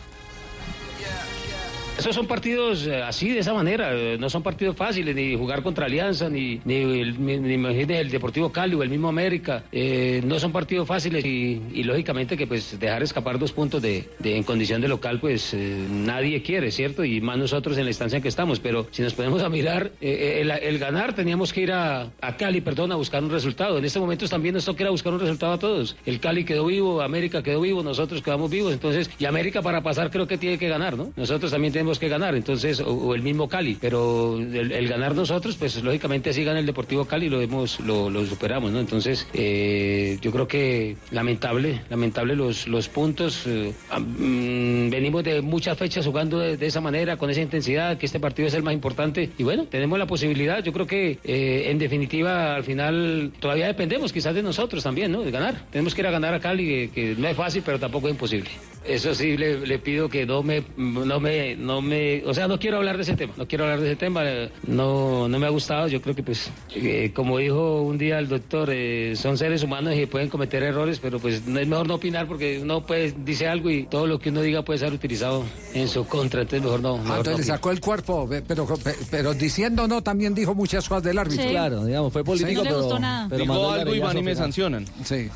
Esos 2.00 2.16
son 2.16 2.28
partidos 2.28 2.88
eh, 2.88 3.02
así, 3.04 3.30
de 3.30 3.40
esa 3.40 3.54
manera. 3.54 3.92
eh, 3.94 4.18
No 4.20 4.30
son 4.30 4.42
partidos 4.42 4.76
fáciles, 4.76 5.14
ni 5.16 5.36
jugar 5.36 5.62
contra 5.64 5.86
Alianza, 5.86 6.30
ni, 6.30 6.60
ni, 6.66 6.84
ni, 6.86 7.38
ni 7.38 7.70
el 7.94 8.10
Deportivo 8.10 8.52
Cali 8.52 8.74
o 8.76 8.84
el 8.84 8.90
mismo 8.90 9.10
América. 9.10 9.64
Eh, 9.72 10.22
no 10.26 10.40
son 10.40 10.52
partidos 10.52 10.88
fáciles 10.88 11.24
y, 11.26 11.62
y 11.74 11.84
lógicamente 11.84 12.38
que 12.38 12.48
pues 12.48 12.80
dejar 12.80 13.04
escapar 13.04 13.38
dos 13.38 13.52
puntos 13.52 13.82
de, 13.82 14.06
de- 14.20 14.38
en 14.38 14.44
condición 14.44 14.80
de 14.82 14.88
local, 14.88 15.20
pues 15.20 15.54
eh, 15.54 15.88
nadie 15.90 16.42
quiere, 16.42 16.72
¿cierto? 16.72 17.04
Y 17.04 17.20
más 17.22 17.38
nosotros 17.38 17.78
en 17.78 17.84
la 17.84 17.90
instancia 17.90 18.18
en 18.18 18.24
que 18.24 18.30
estamos. 18.30 18.60
Pero 18.60 18.88
si 18.92 19.02
nos 19.02 19.14
ponemos 19.14 19.42
a 19.44 19.50
mirar, 19.50 19.92
eh, 20.02 20.40
el, 20.42 20.52
el 20.52 20.80
ganar 20.80 21.14
teníamos 21.14 21.52
que 21.52 21.62
ir 21.62 21.72
a, 21.72 22.12
a 22.22 22.38
Cali, 22.38 22.62
perdón, 22.62 22.92
a 22.92 22.96
buscar 22.96 23.24
un 23.24 23.30
resultado. 23.32 23.78
En 23.78 23.86
este 23.86 24.00
momento 24.00 24.28
también 24.28 24.56
nos 24.56 24.66
toca 24.66 24.84
ir 24.84 24.88
a 24.88 24.92
buscar 24.92 25.12
un 25.14 25.20
resultado 25.20 25.54
a 25.54 25.60
todos. 25.60 25.96
El 26.06 26.20
Cali 26.20 26.46
quedó 26.46 26.66
vivo, 26.66 27.02
América 27.02 27.44
quedó 27.44 27.62
vivo, 27.62 27.84
nosotros 27.84 28.22
quedamos 28.22 28.50
vivos. 28.50 28.72
Entonces, 28.74 29.10
y 29.20 29.26
América 29.26 29.62
para 29.62 29.82
pasar 29.82 30.10
creo 30.12 30.28
que 30.28 30.38
tiene 30.38 30.58
que 30.58 30.68
ganar, 30.70 30.96
¿no? 30.98 31.12
Nosotros 31.16 31.52
también 31.52 31.74
tenemos 31.74 31.89
que 31.98 32.10
ganar, 32.10 32.36
entonces, 32.36 32.82
o, 32.82 33.16
el 33.16 33.22
mismo 33.22 33.48
Cali. 33.48 33.78
Pero 33.80 34.38
el, 34.38 34.88
ganar 34.88 35.16
nosotros, 35.16 35.56
pues 35.56 35.82
lógicamente 35.82 36.30
así 36.30 36.44
gana 36.44 36.60
el 36.60 36.66
Deportivo 36.66 37.06
Cali 37.06 37.30
lo, 37.30 37.42
hemos, 37.42 37.80
lo, 37.80 38.10
lo 38.10 38.26
superamos, 38.26 38.72
¿no? 38.72 38.80
Entonces, 38.80 39.28
eh, 39.34 40.18
yo 40.22 40.32
creo 40.32 40.48
que 40.48 40.98
lamentable, 41.12 41.82
lamentable 41.90 42.36
los, 42.36 42.68
los 42.68 42.90
puntos. 42.90 43.48
eh, 43.48 43.74
mm, 43.98 44.90
venimos 44.90 45.24
de 45.24 45.42
muchas 45.42 45.78
fechas 45.78 46.06
jugando 46.06 46.40
de, 46.40 46.66
esa 46.66 46.82
manera, 46.82 47.18
con 47.18 47.30
esa 47.30 47.42
intensidad, 47.42 47.98
que 47.98 48.06
este 48.06 48.20
partido 48.20 48.48
es 48.48 48.54
el 48.54 48.64
más 48.64 48.74
importante. 48.74 49.30
Y 49.38 49.44
bueno, 49.44 49.66
tenemos 49.66 49.98
la 49.98 50.06
posibilidad, 50.06 50.64
yo 50.64 50.74
creo 50.74 50.86
que 50.86 51.20
eh, 51.24 51.66
en 51.68 51.80
definitiva 51.80 52.56
al 52.56 52.64
final 52.64 53.32
todavía 53.40 53.68
dependemos 53.68 54.12
quizás 54.12 54.36
de 54.36 54.44
nosotros 54.44 54.84
también, 54.84 55.12
¿no? 55.12 55.22
De 55.22 55.32
ganar. 55.32 55.66
Tenemos 55.72 55.96
que 55.96 56.02
ir 56.02 56.08
a 56.08 56.12
ganar 56.12 56.34
a 56.34 56.40
Cali, 56.40 56.66
que, 56.66 56.90
que 56.90 57.16
no 57.18 57.28
es 57.28 57.38
fácil, 57.38 57.64
pero 57.66 57.80
tampoco 57.80 58.08
es 58.08 58.14
imposible. 58.14 58.50
Eso 58.86 59.14
sí, 59.14 59.38
le, 59.38 59.66
le 59.68 59.78
pido 59.80 60.10
que 60.10 60.26
no 60.26 60.42
me, 60.42 60.64
no 60.78 61.20
me, 61.20 61.56
no 61.56 61.79
me, 61.82 62.24
o 62.26 62.34
sea, 62.34 62.48
no 62.48 62.60
quiero 62.60 62.78
hablar 62.78 62.98
de 62.98 63.04
ese 63.04 63.16
tema, 63.16 63.34
no 63.38 63.48
quiero 63.48 63.64
hablar 63.66 63.80
de 63.82 63.88
ese 63.88 63.96
tema, 63.96 64.22
eh, 64.26 64.50
no, 64.68 65.28
no 65.28 65.40
me 65.40 65.46
ha 65.46 65.50
gustado, 65.50 65.88
yo 65.88 66.02
creo 66.02 66.16
que 66.16 66.24
pues, 66.24 66.50
eh, 66.76 67.12
como 67.14 67.38
dijo 67.38 67.82
un 67.82 67.98
día 67.98 68.20
el 68.20 68.28
doctor, 68.28 68.70
eh, 68.72 69.14
son 69.16 69.38
seres 69.38 69.64
humanos 69.64 69.96
y 69.96 70.06
pueden 70.06 70.30
cometer 70.30 70.64
errores, 70.64 71.00
pero 71.00 71.20
pues 71.20 71.46
no 71.46 71.60
es 71.60 71.68
mejor 71.68 71.88
no 71.88 71.96
opinar 71.96 72.28
porque 72.28 72.60
uno 72.62 72.86
pues 72.86 73.14
dice 73.26 73.48
algo 73.48 73.70
y 73.70 73.84
todo 73.84 74.08
lo 74.08 74.20
que 74.20 74.30
uno 74.30 74.42
diga 74.42 74.64
puede 74.64 74.80
ser 74.80 74.94
utilizado 74.94 75.44
en 75.74 75.88
su 75.88 76.06
contra, 76.06 76.42
entonces 76.42 76.64
mejor 76.64 76.82
no. 76.82 76.96
Ah, 76.96 77.02
mejor 77.02 77.18
entonces 77.20 77.48
no 77.48 77.54
sacó 77.56 77.72
el 77.72 77.80
cuerpo, 77.80 78.30
pero, 78.48 78.66
pe- 78.78 78.96
pero 79.12 79.34
diciendo 79.34 79.88
no 79.88 80.02
también 80.02 80.34
dijo 80.36 80.54
muchas 80.56 80.88
cosas 80.88 81.04
del 81.04 81.18
árbitro. 81.18 81.44
Sí. 81.44 81.50
Claro, 81.50 81.86
digamos, 81.86 82.12
fue 82.14 82.24
político, 82.24 82.60
No 82.60 82.64
le 82.64 82.70
pero- 82.70 82.82
gustó 82.84 83.00
nada. 83.00 83.28
pero 83.30 83.44
el 83.44 83.50
algo 83.52 83.96
y 83.96 84.00
van 84.00 84.18
y 84.18 84.22
me 84.24 84.36
sancionan. 84.36 84.86
Sí. 85.04 85.30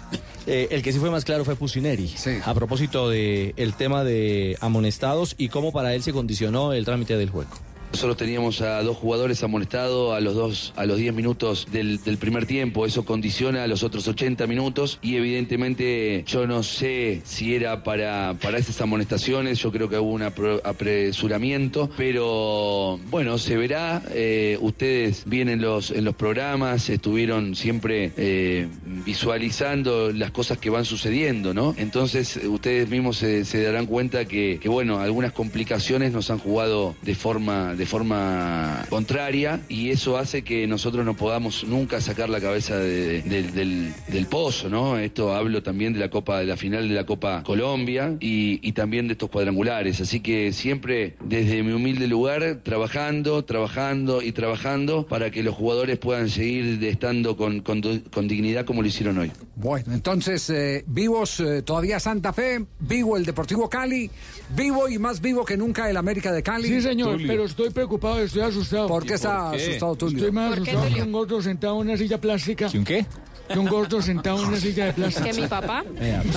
Eh, 0.45 0.68
el 0.72 0.82
que 0.84 0.91
sí 0.91 0.99
fue 0.99 1.10
más 1.10 1.24
claro 1.24 1.45
fue 1.45 1.56
Pusineri. 1.56 2.14
A 2.45 2.53
propósito 2.53 3.10
del 3.10 3.53
el 3.56 3.74
tema 3.76 4.03
de 4.03 4.57
amonestados 4.60 5.36
y 5.38 5.48
cómo 5.48 5.72
para 5.72 5.94
él 5.95 6.03
se 6.03 6.11
el 6.74 6.86
trámite 6.86 7.18
del 7.18 7.30
juego. 7.30 7.52
Solo 7.94 8.15
teníamos 8.15 8.61
a 8.61 8.82
dos 8.82 8.98
jugadores 8.98 9.44
amonestados 9.44 10.15
a 10.15 10.20
los 10.20 10.34
dos, 10.34 10.74
a 10.76 10.86
los 10.86 10.98
10 10.98 11.14
minutos 11.14 11.68
del, 11.72 11.99
primer 12.18 12.48
tiempo. 12.48 12.88
Eso 12.88 13.06
condiciona 13.06 13.64
a 13.64 13.68
los 13.68 13.84
otros 13.84 14.07
80 14.07 14.48
minutos. 14.48 14.98
Y 15.03 15.15
evidentemente 15.15 16.24
yo 16.26 16.48
no 16.48 16.64
sé 16.64 17.22
si 17.24 17.53
era 17.53 17.84
para, 17.84 18.36
para 18.41 18.57
esas 18.57 18.82
amonestaciones. 18.82 19.60
Yo 19.60 19.72
creo 19.72 19.90
que 19.90 19.99
hubo 19.99 20.11
un 20.11 20.24
apresuramiento. 20.24 21.90
Pero 21.95 22.99
bueno, 23.11 23.38
se 23.38 23.57
verá. 23.57 24.02
Eh, 24.10 24.57
ustedes 24.60 25.24
vienen 25.26 25.61
los, 25.61 25.91
en 25.91 26.03
los 26.03 26.15
programas, 26.15 26.90
estuvieron 26.90 27.56
siempre 27.56 28.11
eh, 28.18 28.68
visualizando 29.06 30.11
las 30.11 30.32
cosas 30.32 30.57
que 30.57 30.70
van 30.70 30.86
sucediendo, 30.86 31.53
¿no? 31.53 31.76
Entonces 31.78 32.40
ustedes 32.44 32.90
mismos 32.90 33.18
se, 33.18 33.64
darán 33.64 33.86
cuenta 33.86 34.26
que, 34.26 34.60
que, 34.61 34.70
bueno, 34.70 34.99
algunas 34.99 35.32
complicaciones 35.32 36.11
nos 36.11 36.32
han 36.32 36.40
jugado 36.40 36.95
de 37.03 37.15
forma, 37.15 37.76
de 37.76 37.83
forma 37.86 38.86
contraria 38.90 39.62
y 39.70 39.90
eso 39.90 40.18
hace 40.18 40.44
que 40.44 40.68
nosotros 40.68 41.06
no 41.06 41.16
podamos 41.16 41.64
nunca 41.66 42.02
sacar 42.02 42.30
la 42.30 42.40
cabeza 42.42 42.78
de- 42.78 43.22
de- 43.22 43.44
del, 43.44 43.94
del 44.08 44.26
pozo, 44.28 44.70
¿no? 44.70 44.98
Esto 44.98 45.34
hablo 45.34 45.62
también 45.64 45.94
de 45.94 46.00
la 46.00 46.10
Copa, 46.10 46.40
de 46.40 46.46
la 46.46 46.58
final 46.58 46.88
de 46.90 46.96
la 46.96 47.06
Copa 47.06 47.44
Colombia 47.44 48.16
y, 48.20 48.60
y 48.68 48.72
también 48.74 49.08
de 49.08 49.14
estos 49.14 49.30
cuadrangulares. 49.30 50.02
Así 50.02 50.20
que 50.20 50.52
siempre 50.54 51.16
desde 51.24 51.64
mi 51.64 51.74
humilde 51.74 52.08
lugar, 52.08 52.60
trabajando, 52.64 53.44
trabajando 53.46 54.22
y 54.22 54.32
trabajando 54.32 55.06
para 55.08 55.32
que 55.32 55.44
los 55.44 55.56
jugadores 55.56 55.98
puedan 55.98 56.30
seguir 56.30 56.80
de- 56.80 56.90
estando 56.90 57.36
con, 57.38 57.62
con- 57.62 57.82
con 58.12 58.28
dignidad 58.28 58.66
como 58.66 58.82
lo 58.82 58.88
hicieron 58.88 59.18
hoy. 59.18 59.32
Bueno, 59.56 59.94
entonces, 59.94 60.50
eh, 60.50 60.84
vivos 60.88 61.40
eh, 61.40 61.62
todavía 61.62 62.00
Santa 62.00 62.34
Fe, 62.34 62.66
vivo 62.80 63.18
el 63.18 63.26
Deportivo 63.26 63.70
Cali, 63.70 64.10
vivo 64.56 64.90
y 64.90 64.98
más 64.98 65.22
vivo 65.22 65.46
que 65.46 65.58
nunca 65.58 65.90
el 65.90 65.98
América 65.98 66.32
de 66.32 66.44
Cali. 66.44 66.68
Sí, 66.68 66.82
señor, 66.82 67.20
pero 67.26 67.46
estoy 67.46 67.70
preocupado, 67.74 68.20
estoy 68.22 68.41
asustado. 68.41 68.88
¿Por 68.88 69.06
qué 69.06 69.16
está 69.16 69.50
¿Por 69.50 69.58
qué? 69.58 69.66
asustado 69.66 69.95
Tulio? 69.95 70.18
Estoy 70.18 70.32
más 70.32 70.56
¿Por 70.56 70.64
qué, 70.64 70.72
asustado 70.72 70.95
que 70.95 71.02
un 71.02 71.12
gordo 71.12 71.41
sentado 71.41 71.76
en 71.82 71.88
una 71.90 71.98
silla 71.98 72.22
plástica. 72.22 72.70
¿Que 72.70 72.78
un 72.78 72.84
qué? 72.86 73.06
Que 73.52 73.60
un 73.60 73.68
gordo 73.68 74.02
sentado 74.02 74.41
en 74.41 74.48
una 74.48 74.58
silla 74.58 74.86
de 74.86 74.94
plástico. 74.94 75.26
¿Que 75.28 75.34
mi 75.34 75.48
papá? 75.48 75.84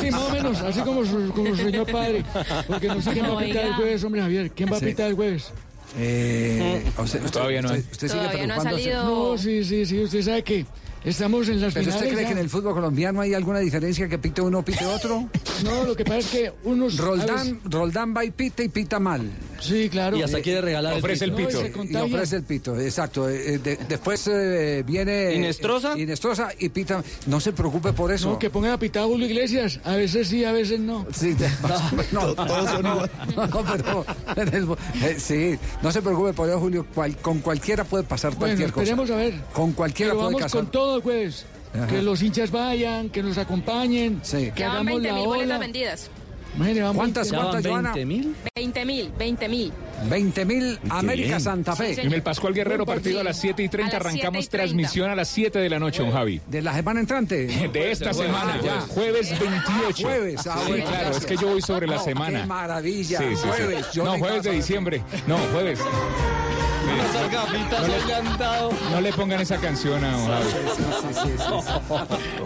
Sí, 0.00 0.10
más 0.10 0.22
o 0.22 0.30
menos, 0.30 0.60
así 0.60 0.80
como 0.80 1.04
su, 1.04 1.32
como 1.32 1.48
su 1.54 1.56
señor 1.62 1.90
padre. 1.90 2.24
Porque 2.66 2.88
no 2.88 3.00
sé 3.00 3.12
quién 3.12 3.26
va 3.26 3.38
a 3.40 3.44
pitar 3.44 3.64
el 3.66 3.74
jueves, 3.74 4.02
hombre 4.04 4.20
Javier. 4.22 4.50
¿Quién 4.50 4.72
va 4.72 4.76
a 4.78 4.80
pitar 4.80 5.06
el 5.08 5.14
jueves? 5.14 5.52
Eh, 5.98 6.82
o 6.96 7.06
sea, 7.06 7.20
usted- 7.20 7.30
Todavía 7.30 7.62
no 7.62 7.70
hay. 7.70 7.78
usted- 7.78 7.92
usted 7.92 8.08
sigue 8.08 8.20
Todavía 8.22 8.46
no 8.48 8.54
ha 8.54 8.56
preocupándose. 8.60 8.92
salido. 8.92 9.04
No, 9.32 9.38
sí, 9.38 9.64
sí, 9.64 9.86
sí. 9.86 10.02
Usted 10.02 10.22
sabe 10.22 10.42
que 10.42 10.66
estamos 11.10 11.48
en 11.48 11.60
las 11.60 11.72
¿Pero 11.74 11.84
finales. 11.86 11.94
usted 12.02 12.12
cree 12.14 12.22
ya. 12.22 12.28
que 12.28 12.32
en 12.32 12.38
el 12.38 12.50
fútbol 12.50 12.74
colombiano 12.74 13.20
hay 13.20 13.34
alguna 13.34 13.60
diferencia 13.60 14.08
que 14.08 14.18
pite 14.18 14.40
uno 14.42 14.58
o 14.58 14.62
pite 14.64 14.84
otro? 14.86 15.28
No, 15.64 15.84
lo 15.84 15.96
que 15.96 16.04
pasa 16.04 16.18
es 16.18 16.26
que 16.26 16.52
unos. 16.64 16.98
Roldán, 16.98 17.60
Roldán 17.64 18.14
va 18.14 18.22
y 18.26 18.30
pita 18.30 18.62
y 18.62 18.68
pita 18.68 19.00
mal. 19.00 19.22
Sí, 19.58 19.88
claro. 19.88 20.14
Y 20.18 20.22
hasta 20.22 20.42
quiere 20.42 20.60
regalar 20.60 20.92
el 20.92 20.98
Ofrece 20.98 21.28
pito. 21.28 21.38
el 21.38 21.44
No, 21.44 21.48
y 21.48 21.52
pito. 21.54 21.66
y 21.66 21.70
contagia. 21.72 22.04
ofrece 22.14 22.36
el 22.36 22.42
pito, 22.42 22.78
exacto. 22.78 23.30
Eh, 23.30 23.56
de- 23.56 23.78
después 23.88 24.28
eh, 24.30 24.84
viene... 24.86 25.32
¿Inestrosa? 25.34 25.94
eh, 25.94 26.02
Inestrosa 26.02 26.50
y 26.58 26.68
pita. 26.68 27.02
No 27.24 27.40
se 27.40 27.54
preocupe 27.54 27.94
por 27.94 28.12
eso. 28.12 28.32
No, 28.32 28.38
que 28.38 28.50
pongan 28.50 28.72
a 28.72 28.78
pitar 28.78 29.04
a 29.04 29.06
Julio 29.06 29.26
Iglesias. 29.26 29.80
A 29.84 29.96
veces 29.96 30.28
sí, 30.28 30.44
a 30.44 30.52
veces 30.52 30.78
no. 30.78 31.06
Sí, 31.14 31.34
no, 32.12 32.34
todos 32.34 32.68
son 32.70 32.86
igual. 32.86 33.10
No, 33.34 33.64
pero 33.64 34.04
en 34.36 34.54
el- 34.54 34.68
eh, 35.02 35.16
sí, 35.18 35.58
no 35.82 35.90
se 35.90 36.02
preocupe 36.02 36.34
por 36.34 36.50
eso, 36.50 36.60
Julio. 36.60 36.84
cual- 36.94 37.16
con 37.16 37.38
cualquiera 37.38 37.84
puede 37.84 38.04
pasar 38.04 38.32
Bueno, 38.34 38.54
cualquier 38.56 38.72
cosa. 38.72 38.82
esperemos 38.82 39.10
a 39.10 39.16
ver. 39.16 39.40
Con 39.54 39.72
cualquiera 39.72 40.10
Pero 40.12 40.18
puede 40.20 40.26
vamos 40.34 40.42
pasar. 40.42 40.60
con 40.60 40.70
todo 40.70 40.95
el 40.96 41.02
jueves. 41.02 41.46
Ajá. 41.74 41.86
Que 41.88 42.02
los 42.02 42.22
hinchas 42.22 42.50
vayan, 42.50 43.10
que 43.10 43.22
nos 43.22 43.36
acompañen, 43.38 44.20
que 44.20 44.52
Ya 44.56 44.70
hagamos 44.72 44.86
20 45.02 45.08
la 45.08 45.14
mil 45.14 45.26
ola. 45.26 45.58
vendidas. 45.58 46.10
Imagínate, 46.54 46.82
van 46.84 46.94
¿Cuántas, 46.96 47.30
20. 47.30 47.44
cuántas, 47.50 47.70
Joana? 47.70 47.92
20 47.92 48.06
mil, 48.06 48.34
20 49.18 49.48
mil. 49.48 49.72
20 50.08 50.44
mil 50.46 50.78
América 50.88 51.38
Santa 51.38 51.76
Fe. 51.76 52.00
En 52.00 52.10
el 52.14 52.22
Pascual 52.22 52.54
Guerrero, 52.54 52.86
partido 52.86 53.20
a 53.20 53.24
las 53.24 53.38
7 53.38 53.62
y 53.62 53.68
30. 53.68 53.94
A 53.94 54.00
las 54.00 54.12
7 54.12 54.16
y 54.16 54.20
Arrancamos 54.22 54.48
30. 54.48 54.56
transmisión 54.56 55.10
a 55.10 55.14
las 55.16 55.28
7 55.28 55.58
de 55.58 55.68
la 55.68 55.78
noche, 55.78 56.02
don 56.02 56.12
Javi. 56.12 56.40
¿De 56.48 56.62
la 56.62 56.74
semana 56.74 57.00
entrante? 57.00 57.46
De 57.72 57.90
esta 57.92 58.14
semana, 58.14 58.58
ya. 58.62 58.80
jueves 58.88 59.38
28. 59.38 60.02
Jueves, 60.08 60.46
ah, 60.46 60.58
sí, 60.64 60.68
bueno, 60.70 60.84
claro, 60.86 60.98
gracias. 61.00 61.16
es 61.18 61.26
que 61.26 61.36
yo 61.36 61.48
voy 61.48 61.60
sobre 61.60 61.86
la 61.86 61.98
semana. 61.98 62.40
qué 62.40 62.46
maravilla, 62.46 63.18
Sí, 63.18 63.24
sí, 63.30 63.36
sí. 63.36 63.48
jueves, 63.48 63.86
yo 63.92 64.04
No, 64.04 64.18
jueves 64.18 64.42
de 64.44 64.52
diciembre. 64.52 65.02
No, 65.26 65.36
jueves. 65.52 65.78
Esas 66.86 67.30
gafitas 67.32 67.80
No 67.82 67.86
le- 67.88 67.94
hoy 67.94 68.06
le 68.06 68.14
han 68.14 68.38
dado. 68.38 68.70
No 68.92 69.00
le 69.00 69.12
pongan 69.12 69.40
esa 69.40 69.56
canción 69.58 70.02
a 70.04 70.12
Javi. 70.12 70.46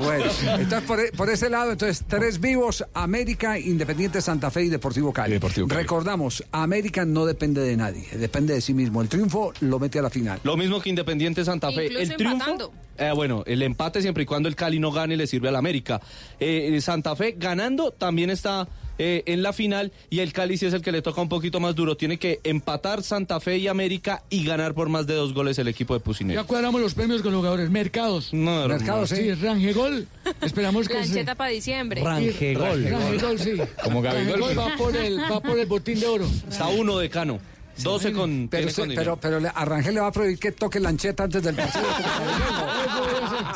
Bueno, 0.02 0.24
entonces 0.58 0.82
por, 0.86 1.00
e- 1.00 1.12
por 1.12 1.30
ese 1.30 1.50
lado, 1.50 1.72
entonces 1.72 2.04
tres 2.08 2.40
vivos, 2.40 2.84
América, 2.94 3.58
Independiente 3.58 4.20
Santa 4.20 4.50
Fe 4.50 4.62
y 4.64 4.68
Deportivo 4.68 5.12
Cali. 5.12 5.38
Recordamos, 5.68 6.44
América 6.52 7.04
no 7.04 7.26
depende 7.26 7.60
de 7.62 7.76
nadie, 7.76 8.06
depende 8.12 8.54
de 8.54 8.60
sí 8.60 8.74
mismo. 8.74 9.02
El 9.02 9.08
triunfo 9.08 9.52
lo 9.60 9.78
mete 9.78 9.98
a 9.98 10.02
la 10.02 10.10
final. 10.10 10.40
Lo 10.42 10.56
mismo 10.56 10.80
que 10.80 10.88
Independiente 10.90 11.44
Santa 11.44 11.70
Fe. 11.72 11.84
Incluso 11.86 12.02
el 12.02 12.16
triunfo. 12.16 12.72
eh, 12.98 13.12
bueno, 13.14 13.42
el 13.46 13.62
empate 13.62 14.00
siempre 14.02 14.22
y 14.22 14.26
cuando 14.26 14.48
el 14.48 14.56
Cali 14.56 14.78
no 14.78 14.90
gane 14.92 15.16
le 15.16 15.26
sirve 15.26 15.48
al 15.48 15.56
América. 15.56 16.00
Eh, 16.38 16.78
Santa 16.80 17.14
Fe 17.16 17.34
ganando 17.38 17.90
también 17.92 18.30
está 18.30 18.66
eh, 19.02 19.22
en 19.24 19.42
la 19.42 19.54
final 19.54 19.92
y 20.10 20.18
el 20.18 20.34
Cali 20.34 20.58
sí 20.58 20.66
es 20.66 20.74
el 20.74 20.82
que 20.82 20.92
le 20.92 21.00
toca 21.00 21.22
un 21.22 21.30
poquito 21.30 21.58
más 21.58 21.74
duro. 21.74 21.96
Tiene 21.96 22.18
que 22.18 22.38
empatar 22.44 23.02
Santa 23.02 23.40
Fe 23.40 23.56
y 23.56 23.66
América 23.66 24.22
y 24.28 24.44
ganar 24.44 24.74
por 24.74 24.90
más 24.90 25.06
de 25.06 25.14
dos 25.14 25.32
goles 25.32 25.58
el 25.58 25.68
equipo 25.68 25.94
de 25.94 26.00
Pusineri. 26.00 26.36
Ya 26.38 26.44
cuadramos 26.44 26.82
los 26.82 26.92
premios 26.92 27.22
con 27.22 27.32
los 27.32 27.38
jugadores. 27.38 27.70
Mercados. 27.70 28.34
No. 28.34 28.68
Mercados, 28.68 29.08
Sí, 29.08 29.32
Rangegol. 29.32 30.06
Esperamos 30.42 30.86
que 30.86 30.92
se... 30.94 31.00
Plancheta 31.00 31.34
para 31.34 31.48
diciembre. 31.48 32.02
Rangegol. 32.04 32.84
Rangegol, 32.84 33.38
sí. 33.38 33.52
Como 33.82 34.02
Gabigol. 34.02 34.38
Rangegol 34.40 34.58
va 34.58 34.76
por 34.76 34.94
el, 34.94 35.18
va 35.18 35.40
por 35.40 35.58
el 35.58 35.66
botín 35.66 35.98
de 35.98 36.06
oro. 36.06 36.26
Está 36.50 36.68
uno 36.68 36.98
de 36.98 37.08
Cano. 37.08 37.40
12 37.82 38.12
con, 38.12 38.48
Pero, 38.50 38.70
se- 38.70 38.80
con 38.82 38.94
pero, 38.94 39.16
pero 39.16 39.40
le- 39.40 39.50
a 39.54 39.64
Rangel 39.64 39.94
le 39.94 40.00
va 40.00 40.08
a 40.08 40.12
prohibir 40.12 40.38
que 40.38 40.52
toque 40.52 40.80
lancheta 40.80 41.24
antes 41.24 41.42
del 41.42 41.54
partido. 41.54 41.84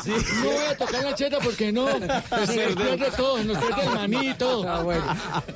No 0.05 0.49
voy 0.51 0.65
a 0.69 0.77
tocar 0.77 1.03
la 1.03 1.15
cheta 1.15 1.37
porque 1.39 1.71
no. 1.71 1.87
Se 2.45 2.65
nos 2.65 2.75
pierde 2.75 3.07
todo, 3.15 3.43
nos 3.43 3.57
pierde 3.57 4.29
el 4.29 4.35
todo. 4.37 4.67
Ah, 4.69 4.81
bueno. 4.81 5.03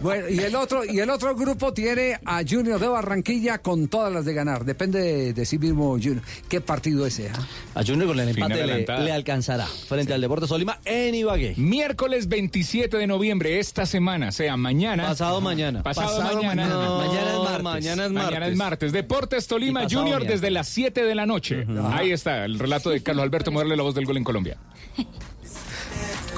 Bueno, 0.02 0.30
y 0.30 0.40
el 0.40 0.56
otro 0.56 0.84
y 0.86 1.00
el 1.00 1.10
otro 1.10 1.36
grupo 1.36 1.74
tiene 1.74 2.20
a 2.26 2.42
Junior 2.48 2.80
de 2.80 2.88
Barranquilla 2.88 3.60
con 3.60 3.88
todas 3.88 4.12
las 4.12 4.26
de 4.26 4.34
ganar. 4.34 4.66
Depende 4.66 5.00
de, 5.02 5.34
de 5.34 5.46
sí 5.46 5.58
mismo 5.60 5.92
Junior. 5.94 6.22
¿Qué 6.48 6.62
partido 6.62 7.06
ese? 7.06 7.30
ah? 7.34 7.80
A 7.80 7.84
Junior 7.86 8.08
con 8.08 8.20
el 8.20 8.30
empate 8.30 8.66
le, 8.66 9.12
alcanzará 9.12 9.66
frente 9.68 10.14
al 10.14 10.22
Deportes 10.22 10.50
Tolima 10.50 10.80
en 10.86 11.16
Ibagué. 11.16 11.54
Miércoles 11.58 12.28
27 12.28 12.98
de 12.98 13.08
noviembre, 13.08 13.60
esta 13.60 13.86
semana, 13.86 14.32
sea 14.32 14.58
mañana. 14.58 15.04
Pasado 15.08 15.42
mañana. 15.42 15.84
Pasado, 15.84 16.18
Pasado 16.18 16.44
mañana. 16.44 16.68
mañana. 16.68 16.86
No, 16.86 16.98
mañana 17.00 17.30
es 17.32 17.38
martes. 17.40 17.64
mañana 17.64 18.06
es 18.06 18.12
Mañana 18.12 18.48
es 18.48 18.56
martes. 18.60 18.92
Deportes 18.92 19.48
Tolima 19.48 19.88
Junior 19.90 20.24
desde 20.26 20.52
las 20.52 20.68
7 20.68 21.04
de 21.04 21.16
la 21.16 21.26
noche. 21.26 21.66
Ahí 21.92 22.12
está, 22.12 22.46
el 22.46 22.60
relato 22.60 22.92
de 22.92 23.02
Carlos 23.02 23.24
Alberto 23.24 23.52
Morales, 23.52 23.78
la 23.78 23.84
voz 23.84 23.96
del 23.96 24.06
gol 24.06 24.18
en 24.18 24.24
Colombia. 24.24 24.58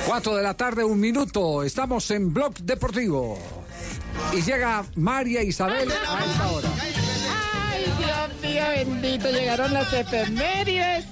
Cuatro 0.07 0.35
de 0.35 0.43
la 0.43 0.53
tarde, 0.55 0.83
un 0.83 0.99
minuto. 0.99 1.63
Estamos 1.63 2.09
en 2.11 2.33
Blog 2.33 2.53
Deportivo. 2.59 3.37
Y 4.33 4.41
llega 4.41 4.85
María 4.95 5.43
Isabel 5.43 5.89
a 5.91 6.25
esta 6.25 6.51
hora. 6.51 6.69
Ay, 6.79 7.85
Dios 7.97 8.41
mío, 8.41 8.63
bendito, 8.75 9.31
llegaron 9.31 9.73
las 9.73 9.91
efemérides. 9.93 11.05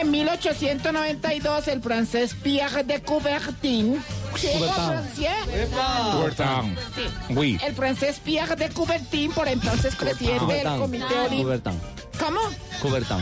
En 0.00 0.10
1892, 0.10 1.68
el 1.68 1.82
francés 1.82 2.34
Pierre 2.42 2.84
de 2.84 3.02
Coubertin. 3.02 3.98
¿Sí, 4.36 4.48
Coubertin. 4.52 4.74
francés? 4.74 5.68
Coubertin. 6.12 6.76
Sí. 6.94 7.34
Oui. 7.34 7.58
El 7.64 7.74
francés 7.74 8.20
Pierre 8.24 8.56
de 8.56 8.68
Coubertin, 8.70 9.32
por 9.32 9.48
entonces 9.48 9.94
presidente 9.96 10.54
del. 10.54 10.78
Comité 10.78 11.04
Olímpico. 11.14 11.42
Coubertin. 11.42 11.80
¿Cómo? 12.18 12.40
Coubertin. 12.82 13.18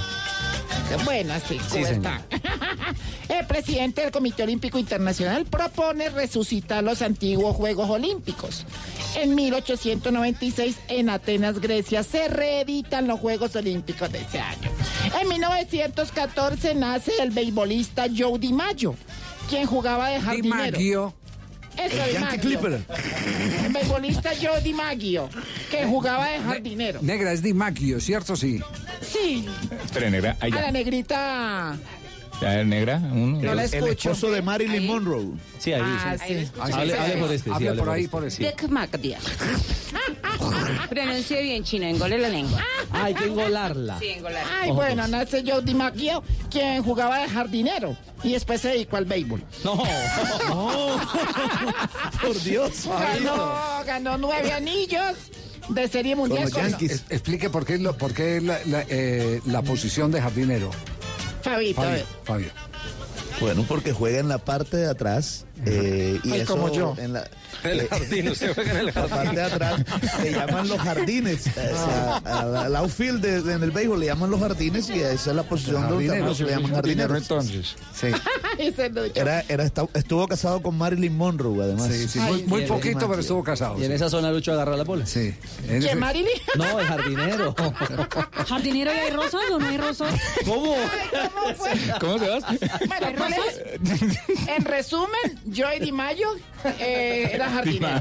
Bueno, 1.04 1.34
sí, 1.48 1.58
Sí, 1.70 1.78
Coubertin. 1.80 2.10
El 3.28 3.44
presidente 3.46 4.02
del 4.02 4.12
Comité 4.12 4.44
Olímpico 4.44 4.78
Internacional 4.78 5.44
propone 5.46 6.10
resucitar 6.10 6.84
los 6.84 7.02
antiguos 7.02 7.56
Juegos 7.56 7.90
Olímpicos. 7.90 8.64
En 9.16 9.34
1896, 9.34 10.76
en 10.88 11.10
Atenas, 11.10 11.58
Grecia, 11.60 12.02
se 12.04 12.28
reeditan 12.28 13.08
los 13.08 13.18
Juegos 13.18 13.56
Olímpicos 13.56 14.12
de 14.12 14.20
ese 14.22 14.38
año. 14.38 14.70
En 15.20 15.28
1914 15.28 16.74
nace 16.76 17.12
el 17.20 17.30
beisbolista 17.32 18.06
Joe 18.16 18.38
DiMaggio, 18.38 18.94
quien 19.48 19.66
jugaba 19.66 20.08
de 20.10 20.18
Di 20.18 20.24
jardinero. 20.24 20.54
Maggio. 20.72 21.14
Eso, 21.76 21.90
Di 21.94 21.96
Yankee 22.12 22.18
Maggio. 22.20 22.40
Clipper. 22.40 22.84
El 23.66 23.72
beisbolista 23.72 24.30
Joe 24.40 24.60
DiMaggio, 24.62 25.28
que 25.70 25.84
jugaba 25.84 26.26
de 26.30 26.38
jardinero. 26.40 27.00
Negra 27.02 27.32
es 27.32 27.42
Di 27.42 27.52
Maggio, 27.52 28.00
¿cierto? 28.00 28.34
Sí. 28.36 28.60
Sí, 29.02 29.46
Espera, 29.84 30.08
negra. 30.10 30.36
A 30.40 30.48
la 30.48 30.70
negrita 30.72 31.76
Ya, 32.40 32.64
negra. 32.64 32.96
Uno. 33.12 33.40
no 33.42 33.54
la 33.54 33.64
El 33.64 33.74
escucho. 33.74 34.10
esposo 34.12 34.30
de 34.30 34.40
Marilyn 34.42 34.86
Monroe. 34.86 35.26
Sí, 35.58 35.72
ahí. 35.74 35.82
Ah, 35.84 36.16
sí. 36.26 36.46
sí. 36.46 36.50
Hable, 36.60 36.98
hable 36.98 37.16
por 37.18 37.32
este. 37.32 37.50
sí, 37.50 37.54
Hable 37.54 37.68
hable 37.68 37.80
por 37.82 37.90
ahí, 37.90 38.00
este. 38.04 38.10
por 38.10 38.24
ese. 38.26 38.42
Dick 38.44 38.68
Macdia. 38.68 39.18
Pronuncie 40.88 41.42
bien 41.42 41.64
chino, 41.64 41.86
engole 41.86 42.18
la 42.18 42.28
lengua. 42.28 42.62
Hay 42.92 43.14
que 43.14 43.24
engolarla. 43.24 43.98
Sí, 43.98 44.08
engolar. 44.10 44.44
Ay, 44.60 44.70
bueno, 44.70 45.06
nace 45.08 45.42
Joe 45.46 45.62
DiMaggio, 45.62 46.22
quien 46.50 46.82
jugaba 46.82 47.18
de 47.20 47.28
jardinero 47.28 47.96
y 48.22 48.32
después 48.32 48.60
se 48.60 48.68
dedicó 48.68 48.96
al 48.96 49.04
béisbol. 49.04 49.42
No. 49.64 49.82
Por 52.22 52.40
Dios. 52.42 52.86
Ganó, 52.86 53.54
ganó 53.86 54.18
nueve 54.18 54.52
anillos 54.52 55.14
de 55.68 55.88
serie 55.88 56.14
mundial. 56.16 56.44
los 56.44 56.52
con- 56.52 56.68
Yankees. 56.68 56.90
Es- 56.92 57.04
explique 57.10 57.50
por 57.50 57.64
qué, 57.66 57.78
lo- 57.78 57.96
por 57.96 58.12
qué 58.14 58.40
la, 58.40 58.58
la, 58.66 58.84
eh, 58.88 59.40
la 59.46 59.62
posición 59.62 60.10
de 60.12 60.20
jardinero. 60.20 60.70
Fabito, 61.42 61.80
Fabio. 61.82 61.92
ver. 61.96 62.06
Fabio. 62.24 62.48
Bueno, 63.40 63.64
porque 63.68 63.92
juega 63.92 64.18
en 64.18 64.28
la 64.28 64.38
parte 64.38 64.76
de 64.76 64.88
atrás. 64.88 65.45
Eh, 65.64 66.20
y 66.22 66.32
Ay, 66.32 66.40
eso 66.40 66.54
como 66.56 66.72
yo. 66.72 66.94
En 66.98 67.14
la, 67.14 67.26
El 67.64 67.80
eh, 67.80 67.86
jardín, 67.88 68.28
usted 68.28 68.54
juega 68.54 68.70
en 68.72 68.76
el 68.78 68.86
la 68.86 68.92
jardín. 68.92 69.10
parte 69.16 69.36
de 69.36 69.42
atrás 69.42 69.84
le 70.22 70.32
llaman 70.32 70.68
los 70.68 70.78
jardines. 70.78 71.46
O 71.46 71.50
sea, 71.52 72.16
al, 72.18 72.56
al 72.56 72.76
outfield 72.76 73.20
de- 73.22 73.42
de- 73.42 73.54
en 73.54 73.62
el 73.62 73.70
béisbol 73.70 74.00
le 74.00 74.06
llaman 74.06 74.30
los 74.30 74.40
jardines 74.40 74.88
y 74.90 75.00
esa 75.00 75.30
es 75.30 75.36
la 75.36 75.42
posición 75.44 75.88
de 75.88 75.94
ultramar, 75.94 76.34
se 76.34 76.44
le 76.44 76.50
llaman 76.50 76.74
jardineros. 76.74 77.16
entonces. 77.18 77.74
Sí. 77.94 78.08
Era, 79.14 79.44
era, 79.48 79.64
estuvo 79.94 80.26
casado 80.28 80.62
con 80.62 80.76
Marilyn 80.76 81.16
Monroe, 81.16 81.62
además. 81.62 81.88
sí, 81.92 82.08
sí. 82.08 82.18
Muy, 82.20 82.42
muy 82.44 82.62
Ay, 82.62 82.68
poquito, 82.68 83.08
pero 83.08 83.20
estuvo 83.20 83.42
casado. 83.44 83.78
Y 83.80 83.84
en 83.84 83.92
esa 83.92 84.08
zona 84.08 84.30
Lucho 84.32 84.52
agarra 84.52 84.76
la 84.76 84.84
bola. 84.84 85.06
Sí. 85.06 85.34
En 85.68 85.80
¿Qué, 85.80 85.86
ese- 85.88 85.94
Marilyn? 85.94 86.28
No, 86.56 86.80
el 86.80 86.86
jardinero. 86.86 87.54
¿Jardinero 88.48 88.92
y 88.94 88.96
hay 88.98 89.10
rosas 89.10 89.40
o 89.52 89.58
no 89.58 89.66
hay 89.68 89.76
rosas? 89.76 90.14
¿Cómo? 90.44 90.74
¿Cómo 91.34 91.54
fue? 91.54 91.70
¿Cómo 92.00 92.16
te 92.18 92.28
vas? 92.28 92.44
Bueno, 92.86 93.06
¿cuál 93.18 93.34
es? 93.34 94.48
En 94.48 94.64
resumen, 94.64 95.38
Joey 95.54 95.80
DiMaggio 95.80 96.28
eh, 96.80 97.30
era 97.32 97.48
jardinero. 97.50 98.00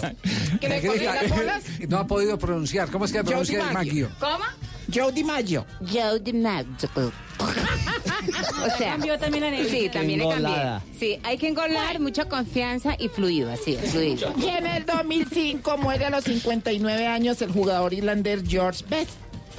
¿Que 0.60 0.70
le 0.70 0.86
cogía 0.86 1.14
las 1.16 1.30
bolas? 1.30 1.64
No 1.90 1.98
ha 2.00 2.08
podido 2.08 2.38
pronunciar. 2.38 2.90
¿Cómo 2.90 3.06
es 3.06 3.12
que 3.12 3.20
Joe 3.20 3.28
pronuncia 3.28 3.68
DiMaggio. 3.68 4.10
Maggio? 4.10 4.10
¿Cómo? 4.20 4.46
Joe 4.94 5.12
DiMaggio. 5.12 5.66
Joe 5.92 6.20
DiMaggio. 6.20 7.12
O 7.40 8.78
sea, 8.78 8.92
Cambió 8.94 9.20
también 9.20 9.44
la 9.44 9.52
negrita. 9.52 9.72
Sí, 9.78 9.90
también 9.90 10.20
le 10.20 10.30
cambié. 10.30 10.48
Engolada. 10.48 10.84
Sí, 10.98 11.20
hay 11.24 11.38
que 11.38 11.48
engolar 11.48 12.00
mucha 12.00 12.26
confianza 12.26 12.96
y 12.98 13.10
fluido, 13.10 13.52
así, 13.52 13.76
fluido. 13.76 14.34
Y 14.38 14.48
en 14.48 14.66
el 14.66 14.86
2005 14.86 15.78
muere 15.78 16.06
a 16.06 16.10
los 16.10 16.24
59 16.24 17.08
años 17.08 17.42
el 17.42 17.52
jugador 17.52 17.94
irlandés 17.94 18.44
George 18.48 18.84
Best. 18.90 19.12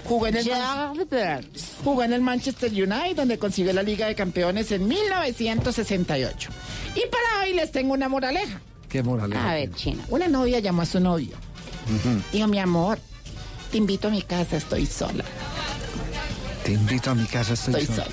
Jugó 0.09 0.27
en, 0.29 0.37
el 0.37 0.51
jugó 1.85 2.03
en 2.05 2.13
el 2.13 2.21
Manchester 2.21 2.71
United, 2.71 3.17
donde 3.17 3.39
consiguió 3.39 3.73
la 3.73 3.83
Liga 3.83 4.07
de 4.07 4.15
Campeones 4.15 4.71
en 4.71 4.87
1968. 4.87 6.51
Y 6.95 7.01
para 7.09 7.43
hoy 7.43 7.55
les 7.55 7.73
tengo 7.73 7.93
una 7.93 8.09
moraleja. 8.09 8.61
Qué 8.89 9.03
moraleja. 9.03 9.51
A 9.51 9.55
ver, 9.55 9.73
China. 9.75 10.05
Una 10.09 10.29
novia 10.29 10.61
llamó 10.61 10.83
a 10.83 10.87
su 10.87 11.01
novio. 11.01 11.37
Dijo, 12.33 12.47
mi 12.49 12.59
amor, 12.59 12.99
te 13.71 13.79
invito 13.79 14.09
a 14.09 14.11
mi 14.11 14.23
casa, 14.23 14.57
estoy 14.57 14.87
sola. 14.87 15.25
Te 16.65 16.73
invito 16.73 17.11
a 17.11 17.15
mi 17.15 17.27
casa, 17.27 17.55
estoy, 17.55 17.83
Estoy 17.83 17.97
sola. 17.97 18.11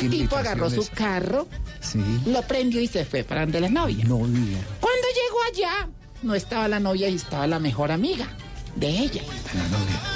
¿Y 0.00 0.04
El 0.04 0.10
tipo 0.10 0.36
agarró 0.36 0.68
su 0.70 0.86
carro, 0.94 1.46
Sí. 1.80 1.98
lo 2.26 2.42
prendió 2.42 2.80
y 2.80 2.86
se 2.86 3.04
fue 3.04 3.24
para 3.24 3.42
donde 3.42 3.60
la 3.60 3.68
novia. 3.68 4.04
No 4.04 4.18
diga. 4.18 4.58
Cuando 4.80 5.06
llegó 5.08 5.38
allá, 5.52 5.88
no 6.22 6.34
estaba 6.34 6.68
la 6.68 6.80
novia 6.80 7.08
y 7.08 7.16
estaba 7.16 7.46
la 7.46 7.58
mejor 7.58 7.90
amiga 7.92 8.28
de 8.76 8.88
ella. 8.88 9.22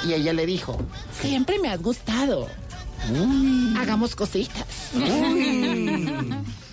Y 0.05 0.13
ella 0.13 0.33
le 0.33 0.45
dijo, 0.45 0.77
siempre 1.19 1.59
me 1.59 1.69
has 1.69 1.81
gustado. 1.81 2.47
Hagamos 3.77 4.15
cositas. 4.15 4.65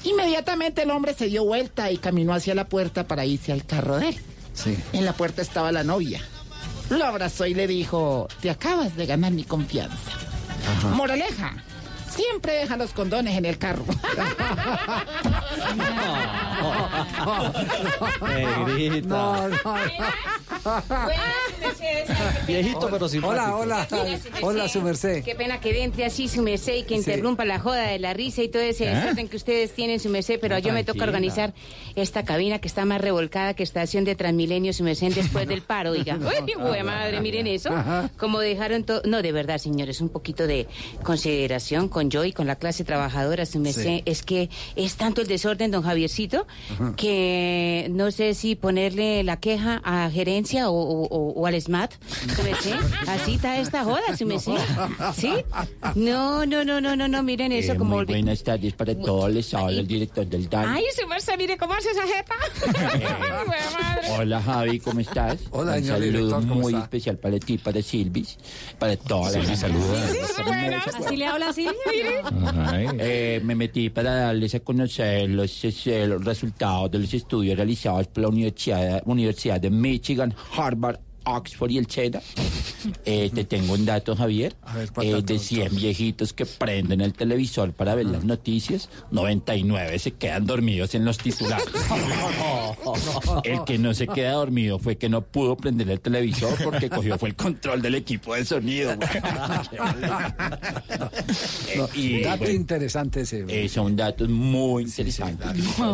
Inmediatamente 0.04 0.82
el 0.82 0.90
hombre 0.90 1.14
se 1.14 1.26
dio 1.26 1.44
vuelta 1.44 1.90
y 1.90 1.98
caminó 1.98 2.34
hacia 2.34 2.54
la 2.54 2.68
puerta 2.68 3.06
para 3.06 3.24
irse 3.24 3.52
al 3.52 3.64
carro 3.64 3.98
de 3.98 4.10
él. 4.10 4.18
Sí. 4.52 4.76
En 4.92 5.04
la 5.04 5.12
puerta 5.12 5.42
estaba 5.42 5.72
la 5.72 5.84
novia. 5.84 6.20
Lo 6.90 7.04
abrazó 7.04 7.46
y 7.46 7.54
le 7.54 7.66
dijo, 7.66 8.28
te 8.40 8.50
acabas 8.50 8.96
de 8.96 9.06
ganar 9.06 9.32
mi 9.32 9.44
confianza. 9.44 10.12
Moraleja, 10.94 11.56
siempre 12.14 12.54
deja 12.54 12.76
los 12.76 12.92
condones 12.92 13.36
en 13.36 13.44
el 13.44 13.58
carro. 13.58 13.84
No, 15.76 15.84
no. 15.84 17.52
Viejito 22.46 22.88
pero 22.90 23.08
simpático. 23.08 23.32
Hola, 23.32 23.56
hola. 23.56 23.88
Hola, 24.42 24.68
su 24.68 24.80
merced. 24.82 25.22
Qué 25.24 25.34
pena 25.34 25.60
que 25.60 25.82
entre 25.82 26.04
así 26.04 26.28
su 26.28 26.42
merced 26.42 26.76
y 26.76 26.82
que 26.84 26.94
interrumpa 26.94 27.44
la 27.44 27.58
joda 27.58 27.88
de 27.88 27.98
la 27.98 28.14
risa 28.14 28.42
y 28.42 28.48
todo 28.48 28.62
ese 28.62 28.84
¿Eh? 28.84 28.94
desorden 28.94 29.28
que 29.28 29.36
ustedes 29.36 29.72
tienen 29.72 30.00
su 30.00 30.08
merced, 30.08 30.38
pero 30.40 30.58
yo 30.58 30.72
me 30.72 30.84
toca 30.84 31.04
organizar 31.04 31.52
esta 31.96 32.24
cabina 32.24 32.58
que 32.60 32.68
está 32.68 32.84
más 32.84 33.00
revolcada 33.00 33.54
que 33.54 33.62
estación 33.62 34.04
de 34.04 34.14
Transmilenio 34.14 34.72
su 34.72 34.84
merced 34.84 35.14
después 35.14 35.48
del 35.48 35.62
paro, 35.62 35.90
oiga. 35.90 36.16
Uy, 36.46 36.54
buena 36.54 36.84
madre, 36.84 37.20
miren 37.20 37.46
eso. 37.46 37.70
Ajá. 37.70 38.10
Como 38.16 38.40
dejaron 38.40 38.84
todo... 38.84 39.02
No, 39.04 39.22
de 39.22 39.32
verdad, 39.32 39.58
señores, 39.58 40.00
un 40.00 40.08
poquito 40.08 40.46
de 40.46 40.66
consideración 41.02 41.88
con 41.88 42.03
yo 42.10 42.24
y 42.24 42.32
con 42.32 42.46
la 42.46 42.56
clase 42.56 42.84
trabajadora, 42.84 43.46
su 43.46 43.58
merced. 43.58 43.82
Sí. 43.82 44.02
Es 44.06 44.22
que 44.22 44.50
es 44.76 44.96
tanto 44.96 45.20
el 45.20 45.26
desorden, 45.26 45.70
don 45.70 45.82
Javiercito, 45.82 46.46
Ajá. 46.74 46.94
que 46.96 47.88
no 47.90 48.10
sé 48.10 48.34
si 48.34 48.54
ponerle 48.54 49.22
la 49.24 49.38
queja 49.38 49.80
a 49.84 50.10
gerencia 50.10 50.70
o, 50.70 50.74
o- 50.74 51.06
o- 51.08 51.32
o 51.32 51.46
al 51.46 51.60
SMAT. 51.60 51.92
Así 53.06 53.34
está 53.34 53.58
esta 53.60 53.84
joda, 53.84 54.16
su 54.16 54.26
merced. 54.26 54.52
¿Sí? 55.16 55.32
No, 55.94 56.46
no, 56.46 56.64
no, 56.64 56.80
no, 56.80 56.96
no, 56.96 57.08
no, 57.08 57.22
miren 57.22 57.52
eso 57.52 57.72
Eh, 57.72 57.76
como... 57.76 57.96
muy 57.96 58.04
buenas 58.04 58.42
tardes 58.42 58.72
para 58.74 58.94
todos. 58.94 59.30
Les 59.32 59.52
habla 59.54 59.80
el 59.80 59.86
director 59.86 60.26
del 60.26 60.48
DAN. 60.48 60.66
Ay, 60.68 60.84
su 60.98 61.06
merced, 61.06 61.34
mire 61.38 61.56
cómo 61.56 61.74
hace 61.74 61.90
esa 61.90 62.02
jeta. 62.02 62.34
Ay. 62.92 64.10
Hola 64.18 64.40
Javi, 64.42 64.80
¿cómo 64.80 65.00
estás? 65.00 65.38
Hola, 65.50 65.76
Un 65.76 65.84
saludo 65.84 66.00
director, 66.06 66.40
¿cómo 66.40 66.54
muy 66.56 66.72
está? 66.72 66.84
especial 66.84 67.16
para 67.18 67.38
ti, 67.38 67.58
para 67.58 67.82
Silvis, 67.82 68.38
para 68.78 68.96
toda 68.96 69.30
la 69.38 69.56
saludos. 69.56 69.98
Así 70.94 71.16
le 71.16 71.26
habla 71.26 71.52
Silvia, 71.52 71.72
mire. 71.86 71.93
Eh, 72.98 73.40
me 73.44 73.54
metí 73.54 73.90
para 73.90 74.14
darles 74.14 74.54
a 74.54 74.60
conocer 74.60 75.28
los, 75.28 75.64
eh, 75.64 76.06
los 76.06 76.24
resultados 76.24 76.90
de 76.90 76.98
los 76.98 77.12
estudios 77.14 77.56
realizados 77.56 78.06
por 78.08 78.22
la 78.22 78.28
Universidad, 78.28 79.02
Universidad 79.06 79.60
de 79.60 79.70
Michigan, 79.70 80.34
Harvard, 80.56 80.98
Oxford 81.24 81.70
y 81.70 81.78
el 81.78 81.86
CHEDA. 81.86 82.20
Eh, 83.06 83.30
te 83.34 83.44
tengo 83.44 83.72
un 83.72 83.86
dato, 83.86 84.14
Javier. 84.14 84.56
Eh, 85.00 85.22
de 85.24 85.38
100 85.38 85.74
viejitos 85.74 86.34
que 86.34 86.44
prenden 86.44 87.00
el 87.00 87.14
televisor 87.14 87.72
para 87.72 87.94
ver 87.94 88.04
las 88.04 88.24
noticias, 88.24 88.90
99 89.10 89.98
se 89.98 90.10
quedan 90.10 90.44
dormidos 90.44 90.94
en 90.94 91.06
los 91.06 91.16
titulares. 91.16 91.64
El 93.44 93.64
que 93.64 93.78
no 93.78 93.94
se 93.94 94.06
queda 94.06 94.32
dormido 94.32 94.78
fue 94.78 94.96
que 94.98 95.08
no 95.08 95.22
pudo 95.22 95.56
prender 95.56 95.88
el 95.90 96.00
televisor 96.00 96.54
porque 96.62 96.90
cogió 96.90 97.16
fue 97.18 97.30
el 97.30 97.36
control 97.36 97.80
del 97.80 97.94
equipo 97.94 98.34
de 98.34 98.44
sonido. 98.44 98.94
No, 101.76 101.88
Y, 101.94 102.22
dato 102.22 102.38
bueno, 102.38 102.54
interesante 102.54 103.22
ese. 103.22 103.44
eh, 103.48 103.68
son 103.68 103.96
datos 103.96 104.28
muy 104.28 104.84
interesantes 104.84 105.46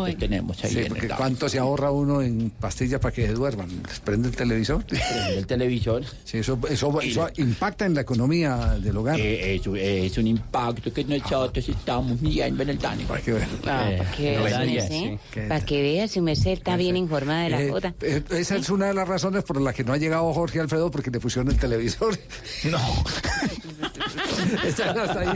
que 0.06 0.14
tenemos 0.16 0.62
ahí 0.64 0.70
Sí, 0.72 0.78
en 0.80 0.88
porque 0.88 1.06
el 1.06 1.14
¿cuánto 1.14 1.48
se 1.48 1.58
ahorra 1.58 1.90
uno 1.90 2.20
en 2.20 2.50
pastillas 2.50 3.00
para 3.00 3.14
que 3.14 3.26
duerman? 3.28 3.68
¿Les 3.86 4.00
prende 4.00 4.28
el 4.28 4.36
televisor? 4.36 4.84
El 5.28 5.46
televisor. 5.46 6.02
Sí, 6.24 6.38
eso, 6.38 6.58
eso, 6.68 7.00
eso 7.00 7.28
impacta 7.36 7.86
en 7.86 7.94
la 7.94 8.00
economía 8.02 8.56
del 8.80 8.96
hogar. 8.96 9.18
Eh, 9.20 9.54
eso 9.54 9.74
es 9.76 10.16
un 10.18 10.26
impacto 10.26 10.92
que 10.92 11.04
nosotros 11.04 11.68
estamos 11.68 12.20
midiendo 12.20 12.62
en 12.62 12.70
el 12.70 12.78
DANE. 12.78 13.04
Para 13.04 13.20
que 13.20 13.32
vean. 13.32 13.48
Ah, 13.66 13.90
para 13.98 14.10
que 14.12 14.38
vea, 14.38 14.50
su 14.50 14.70
merced. 14.70 15.18
Para 15.48 15.64
que 15.64 15.82
vea, 15.82 16.08
su 16.08 16.22
merced 16.22 16.50
está 16.52 16.76
bien 16.76 16.96
informada 16.96 17.44
de 17.44 17.50
la 17.50 17.60
Eh, 17.60 17.72
eh, 18.02 18.22
esa 18.30 18.56
es 18.56 18.70
una 18.70 18.86
de 18.86 18.94
las 18.94 19.08
razones 19.08 19.44
por 19.44 19.60
las 19.60 19.74
que 19.74 19.84
no 19.84 19.92
ha 19.92 19.96
llegado 19.96 20.32
Jorge 20.32 20.60
Alfredo 20.60 20.90
porque 20.90 21.10
le 21.10 21.20
pusieron 21.20 21.50
el 21.50 21.58
televisor. 21.58 22.18
No. 22.70 22.78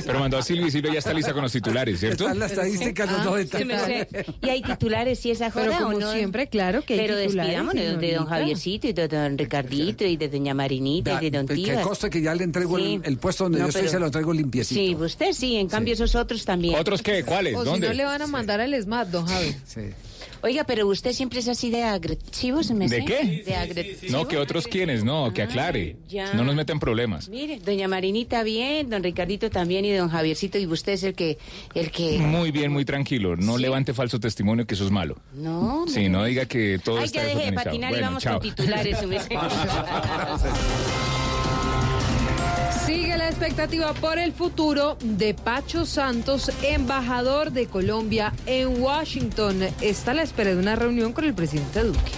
Pero 0.07 0.19
mandó 0.21 0.39
a 0.39 0.43
Silvia 0.43 0.67
y 0.67 0.71
Silvia 0.71 0.93
ya 0.95 0.99
está 0.99 1.13
lista 1.13 1.33
con 1.33 1.43
los 1.43 1.53
titulares, 1.53 2.01
¿cierto? 2.01 2.25
Está 2.25 2.33
en 2.33 2.39
la 2.41 2.47
estadística 2.47 3.07
de 3.07 3.13
los 3.13 3.21
Ah, 3.21 3.25
90. 3.25 3.59
su 3.59 3.65
merced. 3.67 4.09
¿Y 4.43 4.49
hay 4.49 4.63
titulares 4.63 5.25
y 5.27 5.31
esa 5.31 5.51
joda 5.51 5.67
Pero 5.67 5.77
o 5.77 5.83
como 5.91 6.01
no? 6.01 6.13
siempre, 6.13 6.47
claro 6.49 6.83
que 6.83 6.95
hay 6.95 7.01
Pero 7.01 7.17
titulares, 7.19 7.35
despidámonos 7.35 8.01
de 8.01 8.15
don. 8.15 8.27
Javiercito 8.27 8.89
y 8.89 8.93
de 8.93 9.09
don 9.09 9.37
Y 9.75 10.17
de 10.17 10.29
doña 10.29 10.55
Marinita 10.55 11.23
y 11.23 11.31
de 11.31 11.39
don 11.39 11.47
Que 11.47 11.55
Tívas. 11.55 11.87
conste 11.87 12.11
que 12.11 12.23
ya 12.23 12.35
le 12.35 12.45
entrego 12.45 12.79
el, 12.79 12.85
Sí. 12.85 13.01
el 13.05 13.17
puesto 13.19 13.45
donde 13.45 13.59
No, 13.59 13.65
yo 13.65 13.69
estoy, 13.69 13.83
pero- 13.83 13.93
se 13.93 13.99
lo 14.01 14.07
entrego 14.07 14.33
limpiecito. 14.33 14.81
Sí, 14.81 14.95
usted 14.95 15.33
sí, 15.33 15.57
en 15.57 15.69
cambio 15.69 15.95
esos 15.95 16.15
otros 16.15 16.45
también. 16.45 16.79
¿Otros 16.79 17.03
qué? 17.03 17.25
¿Cuáles? 17.25 17.55
O 17.57 17.61
si 17.63 17.71
¿Dónde? 17.71 17.89
no 17.89 17.95
le 17.95 18.05
van 18.05 18.23
a 18.23 18.27
mandar 18.27 18.61
al 18.61 18.75
SMAT, 18.75 19.09
don 19.09 19.27
Javi. 19.27 19.55
Oiga, 20.43 20.65
pero 20.65 20.87
usted 20.87 21.13
siempre 21.13 21.41
es 21.41 21.49
así 21.49 21.71
de 21.71 21.83
agresivo, 21.85 22.63
¿se 22.63 22.75
me 22.75 22.89
¿De 22.89 22.99
sé? 22.99 23.05
qué? 23.05 23.43
De 23.47 23.57
agresivo. 23.57 24.13
No, 24.13 24.29
que 24.29 24.37
otros 24.37 24.67
quiénes, 24.67 25.05
no, 25.05 25.33
que 25.33 25.43
aclare. 25.43 25.97
ya. 26.09 26.35
No 26.35 26.45
nos 26.45 26.55
meten 26.55 26.79
problemas. 26.79 27.29
Mire, 27.29 27.59
doña 27.61 27.89
Marinita 27.89 28.43
bien, 28.43 28.91
don 28.91 29.03
Ricardito 29.03 29.51
también 29.51 29.85
y 29.85 29.93
don 29.93 30.09
Javiercito 30.11 30.59
y 30.59 30.67
usted 30.67 30.93
es 30.93 31.03
el 31.05 31.15
que, 31.15 31.39
el 31.75 31.91
que... 31.91 32.19
Muy 32.19 32.51
bien, 32.51 32.73
muy 32.73 32.85
tranquilo. 32.85 33.37
No 33.37 33.59
levante 33.59 33.95
falso 33.95 34.21
testimonio 34.21 34.67
que 34.67 34.75
eso 34.75 34.85
es 34.85 34.91
malo. 34.91 35.17
No, 35.35 35.87
Sí, 35.89 36.09
no 36.09 36.25
diga 36.25 36.47
que 36.47 36.79
todo 36.83 36.99
Ay, 36.99 37.07
está 37.07 37.23
que 37.23 37.27
deje 37.29 37.45
de 37.47 37.53
patinar 37.53 37.97
y 37.97 38.01
vamos 38.01 38.23
chao. 38.23 38.41
con 38.41 38.49
titulares, 38.49 38.99
la 43.25 43.31
expectativa 43.31 43.95
por 43.95 44.19
el 44.19 44.35
futuro 44.35 44.99
de 45.01 45.33
Pacho 45.33 45.87
Santos, 45.87 46.53
embajador 46.63 47.53
de 47.53 47.67
Colombia 47.67 48.35
en 48.45 48.83
Washington. 48.83 49.63
Está 49.81 50.11
a 50.11 50.15
la 50.15 50.25
espera 50.25 50.51
de 50.51 50.59
una 50.59 50.77
reunión 50.77 51.15
con 51.15 51.25
el 51.25 51.33
presidente 51.33 51.85
Duque. 51.85 52.13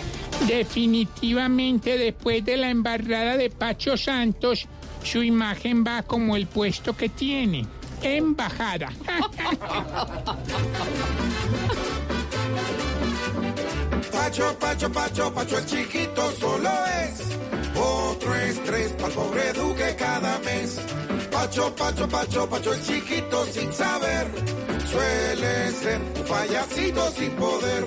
Definitivamente 0.48 1.96
después 1.96 2.44
de 2.44 2.56
la 2.56 2.70
embarrada 2.70 3.36
de 3.36 3.50
Pacho 3.50 3.96
Santos, 3.96 4.66
su 5.04 5.22
imagen 5.22 5.84
va 5.86 6.02
como 6.02 6.34
el 6.34 6.48
puesto 6.48 6.96
que 6.96 7.08
tiene. 7.08 7.64
Embajada. 8.02 8.90
Pacho, 14.16 14.58
Pacho, 14.58 14.90
Pacho, 14.90 15.34
Pacho 15.34 15.58
el 15.58 15.66
chiquito 15.66 16.32
solo 16.40 16.70
es 17.04 17.20
otro 17.76 18.34
estrés 18.34 18.92
para 18.92 19.14
pobre 19.14 19.52
Duque 19.52 19.94
cada 19.96 20.38
mes. 20.38 20.80
Pacho, 21.30 21.74
Pacho, 21.76 22.08
Pacho, 22.08 22.48
Pacho 22.48 22.72
el 22.72 22.82
chiquito 22.82 23.44
sin 23.46 23.72
saber 23.72 24.26
suele 24.90 25.70
ser 25.70 26.00
un 26.00 26.24
payasito 26.24 27.10
sin 27.10 27.30
poder. 27.32 27.84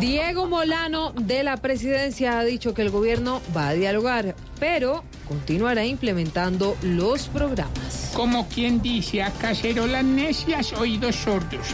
Diego 0.00 0.46
Molano 0.46 1.12
de 1.12 1.42
la 1.42 1.56
presidencia 1.56 2.38
ha 2.38 2.44
dicho 2.44 2.74
que 2.74 2.82
el 2.82 2.90
gobierno 2.90 3.40
va 3.56 3.68
a 3.68 3.72
dialogar, 3.72 4.34
pero 4.60 5.02
continuará 5.32 5.82
implementando 5.86 6.76
los 6.82 7.28
programas. 7.28 8.10
Como 8.12 8.46
quien 8.48 8.82
dice, 8.82 9.22
a 9.22 9.30
cacerolas 9.30 10.04
necias, 10.04 10.74
oídos 10.74 11.16
sordos. 11.16 11.66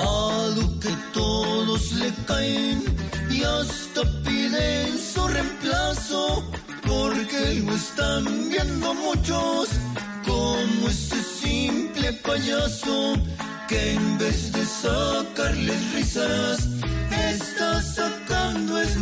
A 0.00 0.48
Duque 0.54 0.94
todos 1.14 1.92
le 1.92 2.12
caen 2.26 2.84
y 3.30 3.42
hasta 3.42 4.02
piden 4.22 4.98
su 4.98 5.26
reemplazo, 5.26 6.44
porque 6.82 7.62
lo 7.64 7.74
están 7.74 8.50
viendo 8.50 8.92
muchos 8.92 9.68
como 10.26 10.88
ese 10.88 11.22
simple 11.22 12.12
payaso 12.24 13.14
que 13.66 13.94
en 13.94 14.18
vez 14.18 14.52
de 14.52 14.66
sacarles 14.66 15.92
risas 15.94 16.72
está 17.34 17.80
sacando 17.82 18.80
es. 18.80 18.92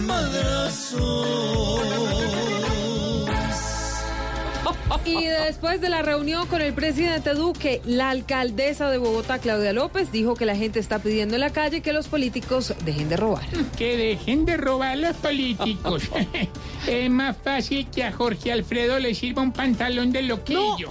Y 5.11 5.27
después 5.27 5.81
de 5.81 5.89
la 5.89 6.02
reunión 6.02 6.47
con 6.47 6.61
el 6.61 6.73
presidente 6.73 7.35
Duque, 7.35 7.82
la 7.85 8.11
alcaldesa 8.11 8.89
de 8.90 8.98
Bogotá, 8.98 9.40
Claudia 9.40 9.73
López, 9.73 10.12
dijo 10.12 10.35
que 10.35 10.47
la 10.47 10.55
gente 10.55 10.78
está 10.78 11.01
pidiendo 11.01 11.35
en 11.35 11.40
la 11.40 11.51
calle 11.51 11.81
que 11.81 11.93
los 11.93 12.07
políticos 12.07 12.74
dejen 12.85 13.09
de 13.09 13.16
robar. 13.16 13.44
Que 13.77 13.97
dejen 13.97 14.44
de 14.44 14.57
robar 14.57 14.97
los 14.98 15.16
políticos. 15.16 16.05
es 16.86 17.11
más 17.11 17.36
fácil 17.43 17.89
que 17.90 18.05
a 18.05 18.12
Jorge 18.12 18.52
Alfredo 18.52 19.01
le 19.01 19.15
sirva 19.15 19.43
un 19.43 19.52
pantalón 19.52 20.12
de 20.12 20.23
loquillo. 20.23 20.90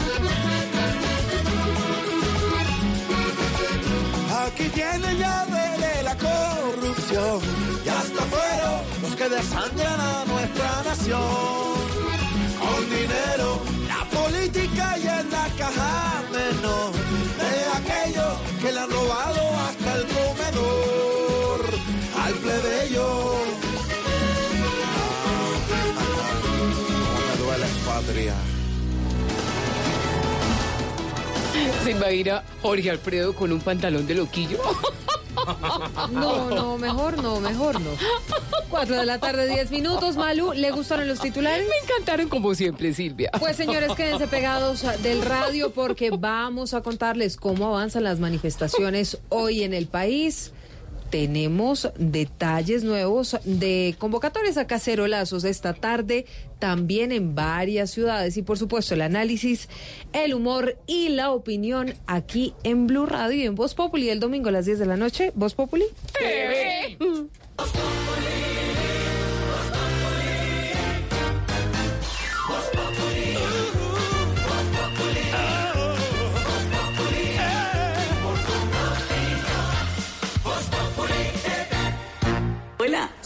Aquí 4.45 4.69
tiene 4.69 5.15
llave 5.15 5.63
de 5.85 6.03
la 6.03 6.15
corrupción 6.15 7.39
y 7.83 7.89
hasta 7.89 8.21
fueron 8.33 8.79
los 9.01 9.15
que 9.15 9.27
desangran 9.27 9.99
a 9.99 10.23
nuestra 10.25 10.83
nación. 10.85 11.75
Con 12.61 12.81
dinero, 12.89 13.59
la 13.87 14.01
política 14.17 14.97
y 14.99 15.07
en 15.07 15.31
la 15.31 15.47
caja 15.57 16.23
menor 16.31 16.91
de 17.41 17.53
aquellos 17.79 18.33
que 18.61 18.71
le 18.71 18.79
han 18.79 18.91
robado 18.91 19.41
hasta 19.67 19.84
¿Se 31.85 31.91
imagina 31.91 32.41
Jorge 32.63 32.89
Alfredo 32.89 33.35
con 33.35 33.51
un 33.51 33.61
pantalón 33.61 34.07
de 34.07 34.15
loquillo? 34.15 34.57
No, 36.11 36.49
no, 36.49 36.79
mejor 36.79 37.21
no, 37.21 37.39
mejor 37.39 37.79
no. 37.79 37.91
Cuatro 38.71 38.95
de 38.95 39.05
la 39.05 39.19
tarde, 39.19 39.47
diez 39.47 39.69
minutos. 39.69 40.17
Malu, 40.17 40.53
¿le 40.53 40.71
gustaron 40.71 41.07
los 41.07 41.19
titulares? 41.19 41.67
Me 41.67 41.75
encantaron 41.83 42.27
como 42.27 42.55
siempre, 42.55 42.91
Silvia. 42.91 43.29
Pues 43.37 43.55
señores, 43.55 43.91
quédense 43.93 44.25
pegados 44.25 44.83
del 45.03 45.21
radio 45.21 45.73
porque 45.73 46.09
vamos 46.09 46.73
a 46.73 46.81
contarles 46.81 47.37
cómo 47.37 47.67
avanzan 47.67 48.03
las 48.03 48.19
manifestaciones 48.19 49.19
hoy 49.29 49.61
en 49.61 49.75
el 49.75 49.85
país. 49.85 50.53
Tenemos 51.09 51.89
detalles 51.97 52.83
nuevos 52.83 53.37
de 53.43 53.95
convocatorias 53.99 54.57
a 54.57 54.67
cacerolazos 54.67 55.43
esta 55.43 55.73
tarde, 55.73 56.25
también 56.59 57.11
en 57.11 57.35
varias 57.35 57.91
ciudades 57.91 58.37
y 58.37 58.41
por 58.41 58.57
supuesto 58.57 58.93
el 58.93 59.01
análisis, 59.01 59.69
el 60.13 60.33
humor 60.33 60.77
y 60.87 61.09
la 61.09 61.31
opinión 61.31 61.93
aquí 62.07 62.53
en 62.63 62.87
Blue 62.87 63.05
Radio 63.05 63.37
y 63.37 63.45
en 63.45 63.55
Voz 63.55 63.75
Populi 63.75 64.09
el 64.09 64.19
domingo 64.19 64.49
a 64.49 64.51
las 64.51 64.65
10 64.65 64.79
de 64.79 64.85
la 64.85 64.97
noche. 64.97 65.31
Voz 65.35 65.53
Populi. 65.53 65.85
TV. 66.17 66.97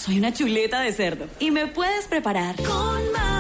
Soy 0.09 0.17
una 0.17 0.33
chuleta 0.33 0.81
de 0.81 0.91
cerdo. 0.91 1.27
Y 1.37 1.51
me 1.51 1.67
puedes 1.67 2.07
preparar 2.07 2.55
con 2.55 3.11
mayonesa 3.11 3.38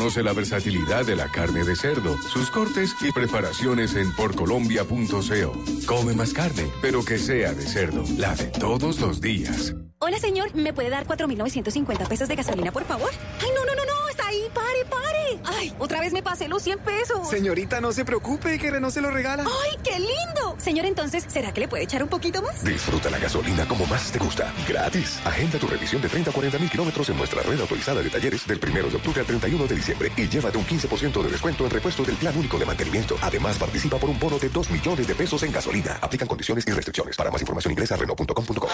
Conoce 0.00 0.22
la 0.22 0.32
versatilidad 0.32 1.04
de 1.04 1.14
la 1.14 1.30
carne 1.30 1.62
de 1.62 1.76
cerdo, 1.76 2.16
sus 2.22 2.50
cortes 2.50 2.96
y 3.02 3.12
preparaciones 3.12 3.94
en 3.96 4.10
porcolombia.co. 4.16 5.52
Come 5.84 6.14
más 6.14 6.32
carne, 6.32 6.70
pero 6.80 7.04
que 7.04 7.18
sea 7.18 7.52
de 7.52 7.66
cerdo, 7.66 8.02
la 8.16 8.34
de 8.34 8.46
todos 8.46 8.98
los 8.98 9.20
días. 9.20 9.74
Hola, 9.98 10.18
señor. 10.18 10.54
¿Me 10.54 10.72
puede 10.72 10.88
dar 10.88 11.06
4.950 11.06 12.08
pesos 12.08 12.26
de 12.26 12.34
gasolina, 12.34 12.72
por 12.72 12.86
favor? 12.86 13.10
Ay, 13.42 13.50
no, 13.54 13.66
no, 13.66 13.74
no, 13.74 13.84
no. 13.84 14.08
Está 14.08 14.26
ahí. 14.28 14.40
Pare, 14.54 14.84
pare. 14.88 15.40
Ay, 15.44 15.74
otra 15.78 16.00
vez 16.00 16.14
me 16.14 16.22
pasé 16.22 16.48
los 16.48 16.62
100 16.62 16.78
pesos. 16.78 17.28
Señorita, 17.28 17.82
no 17.82 17.92
se 17.92 18.06
preocupe, 18.06 18.58
que 18.58 18.70
Renault 18.70 18.94
se 18.94 19.02
lo 19.02 19.10
regala. 19.10 19.44
Ay, 19.44 19.78
qué 19.84 19.98
lindo. 19.98 20.56
Señor, 20.56 20.86
entonces, 20.86 21.26
¿será 21.28 21.52
que 21.52 21.60
le 21.60 21.68
puede 21.68 21.84
echar 21.84 22.02
un 22.02 22.08
poquito 22.08 22.40
más? 22.40 22.64
Disfruta 22.64 23.10
la 23.10 23.18
gasolina 23.18 23.68
como 23.68 23.84
más 23.86 24.10
te 24.10 24.18
gusta, 24.18 24.52
gratis. 24.66 25.20
Agenda 25.26 25.58
tu 25.58 25.66
revisión 25.66 26.00
de 26.00 26.08
30 26.08 26.30
a 26.30 26.32
40 26.32 26.58
mil 26.58 26.70
kilómetros 26.70 27.10
en 27.10 27.18
nuestra 27.18 27.42
red 27.42 27.60
autorizada 27.60 28.02
de 28.02 28.08
talleres 28.08 28.46
del 28.46 28.58
1 28.58 28.88
de 28.88 28.96
octubre 28.96 29.20
al 29.20 29.26
31 29.26 29.66
de 29.66 29.74
diciembre 29.74 29.89
y 30.16 30.28
llévate 30.28 30.58
un 30.58 30.66
15% 30.66 31.22
de 31.22 31.28
descuento 31.28 31.64
en 31.64 31.70
repuesto 31.70 32.02
del 32.02 32.16
plan 32.16 32.36
único 32.36 32.58
de 32.58 32.66
mantenimiento. 32.66 33.16
Además, 33.20 33.58
participa 33.58 33.98
por 33.98 34.10
un 34.10 34.18
bono 34.18 34.38
de 34.38 34.48
2 34.48 34.70
millones 34.70 35.06
de 35.06 35.14
pesos 35.14 35.42
en 35.42 35.52
gasolina. 35.52 35.98
Aplican 36.00 36.28
condiciones 36.28 36.64
y 36.66 36.72
restricciones. 36.72 37.16
Para 37.16 37.30
más 37.30 37.40
información 37.40 37.72
ingresa 37.72 37.94
a 37.94 37.98
Renault.com.co. 37.98 38.68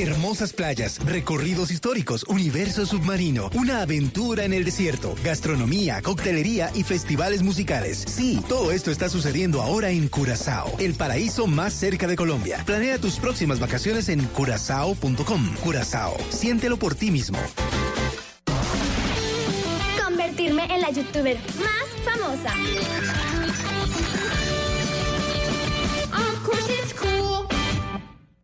Hermosas 0.00 0.52
playas, 0.52 1.04
recorridos 1.04 1.72
históricos, 1.72 2.22
universo 2.28 2.86
submarino, 2.86 3.50
una 3.54 3.82
aventura 3.82 4.44
en 4.44 4.52
el 4.52 4.64
desierto, 4.64 5.16
gastronomía, 5.24 6.00
coctelería 6.02 6.70
y 6.72 6.84
festivales 6.84 7.42
musicales. 7.42 8.04
Sí, 8.06 8.40
todo 8.48 8.70
esto 8.70 8.92
está 8.92 9.08
sucediendo 9.08 9.60
ahora 9.60 9.90
en 9.90 10.06
Curazao, 10.06 10.72
el 10.78 10.94
paraíso 10.94 11.48
más 11.48 11.72
cerca 11.72 12.06
de 12.06 12.14
Colombia. 12.14 12.62
Planea 12.64 12.98
tus 12.98 13.18
próximas 13.18 13.58
vacaciones 13.58 14.08
en 14.08 14.24
curazao.com. 14.26 15.54
Curazao, 15.64 16.16
siéntelo 16.30 16.76
por 16.76 16.94
ti 16.94 17.10
mismo. 17.10 17.38
Convertirme 20.58 20.74
en 20.74 20.80
la 20.80 20.90
youtuber 20.90 21.36
más 21.36 21.88
famosa. 22.04 22.52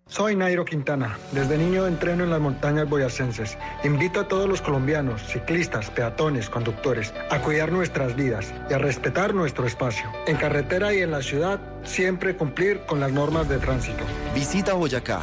Soy 0.06 0.36
Nairo 0.36 0.64
Quintana. 0.64 1.18
Desde 1.32 1.58
niño 1.58 1.88
entreno 1.88 2.22
en 2.22 2.30
las 2.30 2.40
montañas 2.40 2.88
boyacenses. 2.88 3.58
Invito 3.82 4.20
a 4.20 4.28
todos 4.28 4.48
los 4.48 4.62
colombianos, 4.62 5.22
ciclistas, 5.26 5.90
peatones, 5.90 6.48
conductores, 6.48 7.12
a 7.30 7.40
cuidar 7.40 7.72
nuestras 7.72 8.14
vidas 8.14 8.54
y 8.70 8.74
a 8.74 8.78
respetar 8.78 9.34
nuestro 9.34 9.66
espacio. 9.66 10.04
En 10.28 10.36
carretera 10.36 10.94
y 10.94 11.00
en 11.00 11.10
la 11.10 11.20
ciudad, 11.20 11.60
siempre 11.82 12.36
cumplir 12.36 12.82
con 12.86 13.00
las 13.00 13.10
normas 13.10 13.48
de 13.48 13.58
tránsito. 13.58 14.04
Visita 14.34 14.74
Boyacá. 14.74 15.22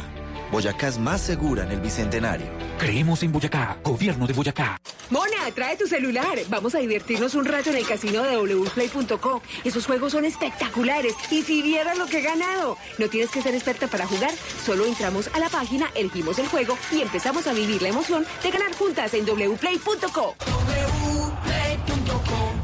Boyacá 0.52 0.88
es 0.88 0.98
más 0.98 1.22
segura 1.22 1.64
en 1.64 1.70
el 1.70 1.80
Bicentenario. 1.80 2.46
Creemos 2.78 3.22
en 3.22 3.32
Boyacá, 3.32 3.78
gobierno 3.82 4.26
de 4.26 4.34
Boyacá. 4.34 4.78
Mona, 5.08 5.50
trae 5.54 5.78
tu 5.78 5.86
celular. 5.86 6.38
Vamos 6.50 6.74
a 6.74 6.78
divertirnos 6.78 7.34
un 7.34 7.46
rato 7.46 7.70
en 7.70 7.76
el 7.76 7.86
casino 7.86 8.22
de 8.22 8.36
wplay.co. 8.36 9.40
Esos 9.64 9.86
juegos 9.86 10.12
son 10.12 10.26
espectaculares. 10.26 11.14
Y 11.30 11.40
si 11.40 11.62
vieras 11.62 11.96
lo 11.96 12.04
que 12.04 12.18
he 12.18 12.22
ganado. 12.22 12.76
No 12.98 13.08
tienes 13.08 13.30
que 13.30 13.40
ser 13.40 13.54
experta 13.54 13.86
para 13.86 14.06
jugar. 14.06 14.32
Solo 14.62 14.84
entramos 14.84 15.30
a 15.32 15.38
la 15.38 15.48
página, 15.48 15.90
elegimos 15.94 16.38
el 16.38 16.48
juego 16.48 16.76
y 16.90 17.00
empezamos 17.00 17.46
a 17.46 17.54
vivir 17.54 17.80
la 17.80 17.88
emoción 17.88 18.26
de 18.42 18.50
ganar 18.50 18.74
juntas 18.74 19.14
en 19.14 19.24
wplay.co. 19.24 20.36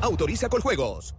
Autoriza 0.02 0.50
con 0.50 0.60
juegos. 0.60 1.14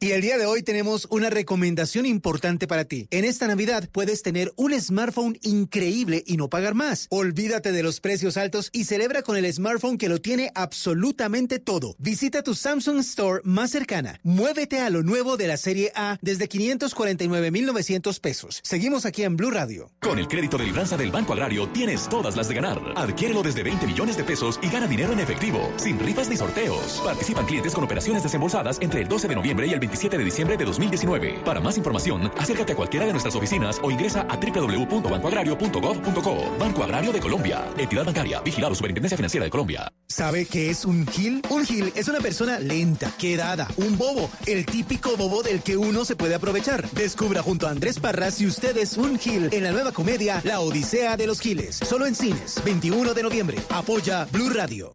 Y 0.00 0.12
el 0.12 0.22
día 0.22 0.38
de 0.38 0.46
hoy 0.46 0.62
tenemos 0.62 1.08
una 1.10 1.28
recomendación 1.28 2.06
importante 2.06 2.68
para 2.68 2.84
ti. 2.84 3.08
En 3.10 3.24
esta 3.24 3.48
Navidad 3.48 3.88
puedes 3.90 4.22
tener 4.22 4.52
un 4.54 4.72
smartphone 4.80 5.36
increíble 5.42 6.22
y 6.24 6.36
no 6.36 6.48
pagar 6.48 6.74
más. 6.74 7.08
Olvídate 7.10 7.72
de 7.72 7.82
los 7.82 7.98
precios 7.98 8.36
altos 8.36 8.70
y 8.72 8.84
celebra 8.84 9.22
con 9.22 9.36
el 9.36 9.52
smartphone 9.52 9.98
que 9.98 10.08
lo 10.08 10.20
tiene 10.20 10.52
absolutamente 10.54 11.58
todo. 11.58 11.96
Visita 11.98 12.44
tu 12.44 12.54
Samsung 12.54 13.00
Store 13.00 13.40
más 13.42 13.72
cercana. 13.72 14.20
Muévete 14.22 14.78
a 14.78 14.88
lo 14.88 15.02
nuevo 15.02 15.36
de 15.36 15.48
la 15.48 15.56
serie 15.56 15.90
A 15.96 16.16
desde 16.22 16.46
549,900 16.46 18.20
pesos. 18.20 18.60
Seguimos 18.62 19.04
aquí 19.04 19.24
en 19.24 19.36
Blue 19.36 19.50
Radio. 19.50 19.90
Con 20.00 20.20
el 20.20 20.28
crédito 20.28 20.58
de 20.58 20.64
libranza 20.66 20.96
del 20.96 21.10
Banco 21.10 21.32
Agrario 21.32 21.66
tienes 21.70 22.08
todas 22.08 22.36
las 22.36 22.46
de 22.46 22.54
ganar. 22.54 22.80
Adquiérelo 22.94 23.42
desde 23.42 23.64
20 23.64 23.88
millones 23.88 24.16
de 24.16 24.22
pesos 24.22 24.60
y 24.62 24.68
gana 24.68 24.86
dinero 24.86 25.12
en 25.12 25.18
efectivo, 25.18 25.72
sin 25.76 25.98
rifas 25.98 26.30
ni 26.30 26.36
sorteos. 26.36 27.00
Participan 27.04 27.46
clientes 27.46 27.74
con 27.74 27.82
operaciones 27.82 28.22
desembolsadas 28.22 28.78
entre 28.80 29.02
el 29.02 29.08
12 29.08 29.26
de 29.26 29.34
noviembre 29.34 29.66
y 29.66 29.72
el 29.72 29.87
27 29.88 30.18
de 30.18 30.24
diciembre 30.24 30.56
de 30.56 30.64
2019. 30.64 31.40
Para 31.44 31.60
más 31.60 31.76
información, 31.76 32.30
acércate 32.38 32.74
a 32.74 32.76
cualquiera 32.76 33.06
de 33.06 33.12
nuestras 33.12 33.34
oficinas 33.34 33.80
o 33.82 33.90
ingresa 33.90 34.26
a 34.28 34.36
www.bancoagrario.gov.co. 34.36 36.56
Banco 36.58 36.84
Agrario 36.84 37.12
de 37.12 37.20
Colombia. 37.20 37.64
Entidad 37.76 38.04
bancaria. 38.04 38.40
Vigilado 38.40 38.74
Superintendencia 38.74 39.16
Financiera 39.16 39.44
de 39.44 39.50
Colombia. 39.50 39.88
¿Sabe 40.06 40.46
qué 40.46 40.70
es 40.70 40.84
un 40.84 41.06
gil? 41.06 41.42
Un 41.50 41.64
gil 41.64 41.92
es 41.94 42.08
una 42.08 42.20
persona 42.20 42.58
lenta, 42.58 43.12
quedada, 43.18 43.68
un 43.76 43.98
bobo, 43.98 44.30
el 44.46 44.66
típico 44.66 45.16
bobo 45.16 45.42
del 45.42 45.62
que 45.62 45.76
uno 45.76 46.04
se 46.04 46.16
puede 46.16 46.34
aprovechar. 46.34 46.88
Descubra 46.90 47.42
junto 47.42 47.66
a 47.66 47.70
Andrés 47.70 48.00
Parras 48.00 48.34
si 48.34 48.46
usted 48.46 48.76
es 48.76 48.96
un 48.96 49.18
gil 49.18 49.48
en 49.52 49.64
la 49.64 49.72
nueva 49.72 49.92
comedia 49.92 50.40
La 50.44 50.60
Odisea 50.60 51.16
de 51.16 51.26
los 51.26 51.40
Giles. 51.40 51.76
Solo 51.76 52.06
en 52.06 52.14
cines, 52.14 52.62
21 52.64 53.14
de 53.14 53.22
noviembre. 53.22 53.58
Apoya 53.70 54.26
Blue 54.30 54.50
Radio. 54.50 54.94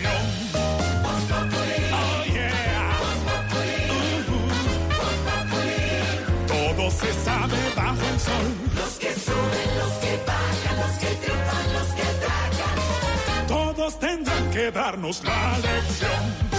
Tendrán 13.99 14.51
que 14.51 14.71
darnos 14.71 15.23
la 15.23 15.57
lección. 15.57 16.51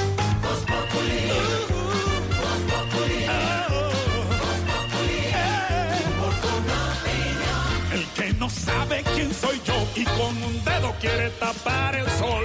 El 7.92 8.06
que 8.16 8.32
no 8.34 8.48
sabe 8.48 9.02
quién 9.14 9.32
soy 9.34 9.60
yo 9.64 9.74
y 9.94 10.04
con 10.04 10.42
un 10.42 10.64
dedo 10.64 10.94
quiere 11.00 11.30
tapar 11.30 11.94
el 11.94 12.08
sol. 12.10 12.44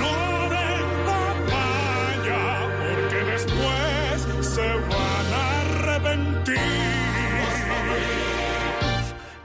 No 0.00 0.50
den 0.54 0.86
papaya, 1.06 2.42
porque 2.78 3.24
después 3.32 4.54
se 4.54 4.66
van 4.66 5.11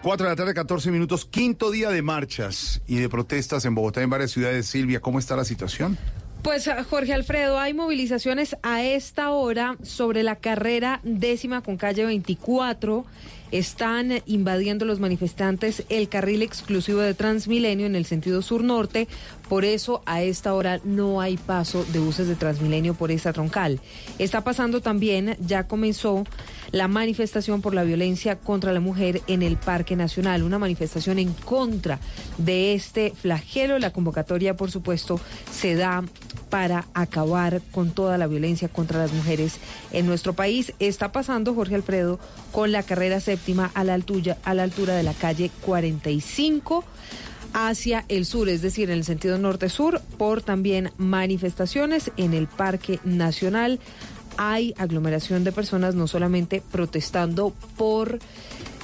4 0.08 0.26
de 0.26 0.32
la 0.32 0.36
tarde, 0.38 0.54
14 0.54 0.90
minutos, 0.90 1.26
quinto 1.26 1.70
día 1.70 1.90
de 1.90 2.02
marchas 2.02 2.82
y 2.88 2.96
de 2.96 3.10
protestas 3.10 3.66
en 3.66 3.76
Bogotá 3.76 4.02
en 4.02 4.10
varias 4.10 4.32
ciudades. 4.32 4.66
Silvia, 4.66 5.02
¿cómo 5.02 5.20
está 5.20 5.36
la 5.36 5.44
situación? 5.44 5.98
Pues 6.44 6.70
Jorge 6.90 7.14
Alfredo, 7.14 7.60
hay 7.60 7.74
movilizaciones 7.74 8.56
a 8.64 8.82
esta 8.86 9.32
hora 9.32 9.76
sobre 9.84 10.24
la 10.24 10.38
carrera 10.38 11.02
décima 11.04 11.62
con 11.62 11.76
calle 11.76 12.06
24. 12.06 13.06
Están 13.52 14.22
invadiendo 14.26 14.86
los 14.86 15.02
manifestantes 15.02 15.84
el 15.90 16.08
carril 16.08 16.42
exclusivo 16.42 17.00
de 17.00 17.14
Transmilenio 17.14 17.86
en 17.86 17.98
el 17.98 18.06
sentido 18.06 18.42
sur-norte. 18.42 19.10
Por 19.50 19.64
eso 19.64 20.02
a 20.06 20.22
esta 20.22 20.54
hora 20.54 20.82
no 20.84 21.22
hay 21.22 21.38
paso 21.38 21.86
de 21.86 22.00
buses 22.00 22.28
de 22.28 22.36
Transmilenio 22.36 22.94
por 22.94 23.12
esta 23.12 23.32
troncal. 23.32 23.80
Está 24.20 24.44
pasando 24.44 24.82
también, 24.82 25.38
ya 25.40 25.68
comenzó 25.68 26.26
la 26.72 26.88
manifestación 26.90 27.62
por 27.62 27.74
la 27.74 27.84
violencia 27.84 28.38
contra 28.38 28.74
la 28.74 28.82
mujer 28.82 29.22
en 29.28 29.42
el 29.42 29.56
Parque 29.56 29.96
Nacional, 29.96 30.44
una 30.44 30.60
manifestación 30.60 31.18
en 31.18 31.32
contra 31.34 32.00
de 32.38 32.74
este 32.74 33.14
flagelo. 33.16 33.80
La 33.80 33.94
convocatoria, 33.94 34.58
por 34.58 34.70
supuesto, 34.70 35.20
se 35.52 35.76
da 35.76 36.04
para 36.50 36.86
acabar 36.94 37.62
con 37.72 37.92
toda 37.92 38.18
la 38.18 38.28
violencia 38.28 38.70
contra 38.70 39.00
las 39.00 39.14
mujeres 39.14 39.58
en 39.92 40.08
nuestro 40.08 40.34
país. 40.34 40.74
Está 40.80 41.12
pasando, 41.12 41.54
Jorge 41.54 41.76
Alfredo, 41.76 42.20
con 42.52 42.72
la 42.72 42.84
carrera 42.84 43.20
séptima 43.20 43.72
a 43.74 43.84
la 43.84 43.94
altura, 43.94 44.38
la 44.46 44.68
de 44.68 45.04
la 45.04 45.14
calle 45.14 45.52
45 45.66 46.84
hacia 47.58 48.06
el 48.08 48.28
sur, 48.28 48.50
es 48.50 48.62
decir, 48.62 48.92
en 48.92 49.00
el 49.00 49.04
sentido 49.04 49.40
norte-sur, 49.40 50.00
por 50.20 50.44
también 50.44 50.92
manifestaciones 50.98 52.12
en 52.16 52.36
el 52.36 52.48
Parque 52.48 53.00
Nacional 53.04 53.80
hay 54.38 54.76
aglomeración 54.78 55.44
de 55.44 55.52
personas 55.52 55.96
no 55.96 56.06
solamente 56.06 56.62
protestando 56.72 57.56
por 57.76 58.20